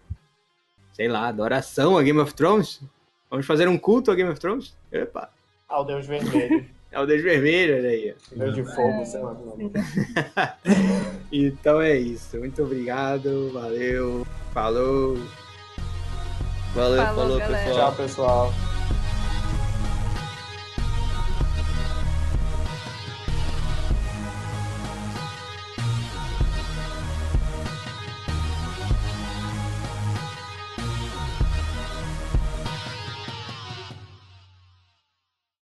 sei 0.94 1.08
lá, 1.08 1.28
adoração 1.28 1.98
a 1.98 2.04
Game 2.04 2.20
of 2.20 2.34
Thrones. 2.36 2.80
Vamos 3.28 3.48
fazer 3.48 3.68
um 3.68 3.78
culto 3.78 4.12
a 4.12 4.16
Game 4.16 4.30
of 4.30 4.40
Thrones? 4.40 4.78
Epa. 4.92 5.32
Ao 5.68 5.84
Deus 5.84 6.06
Vermelho. 6.06 6.66
É 6.92 7.00
o 7.02 7.06
Deus 7.06 7.22
Vermelho, 7.22 7.76
olha 7.76 7.90
aí. 7.90 8.16
Deus 8.34 8.56
de 8.56 8.64
fogo, 8.64 9.06
sei 9.06 9.20
lá. 9.20 9.36
Então 11.30 11.82
é 11.82 11.98
isso. 11.98 12.38
Muito 12.38 12.64
obrigado. 12.64 13.52
Valeu. 13.52 14.26
Falou. 14.54 15.18
Valeu, 16.74 17.06
Falou, 17.06 17.16
falou, 17.16 17.40
pessoal. 17.42 17.76
Tchau, 17.76 17.96
pessoal. 17.96 18.75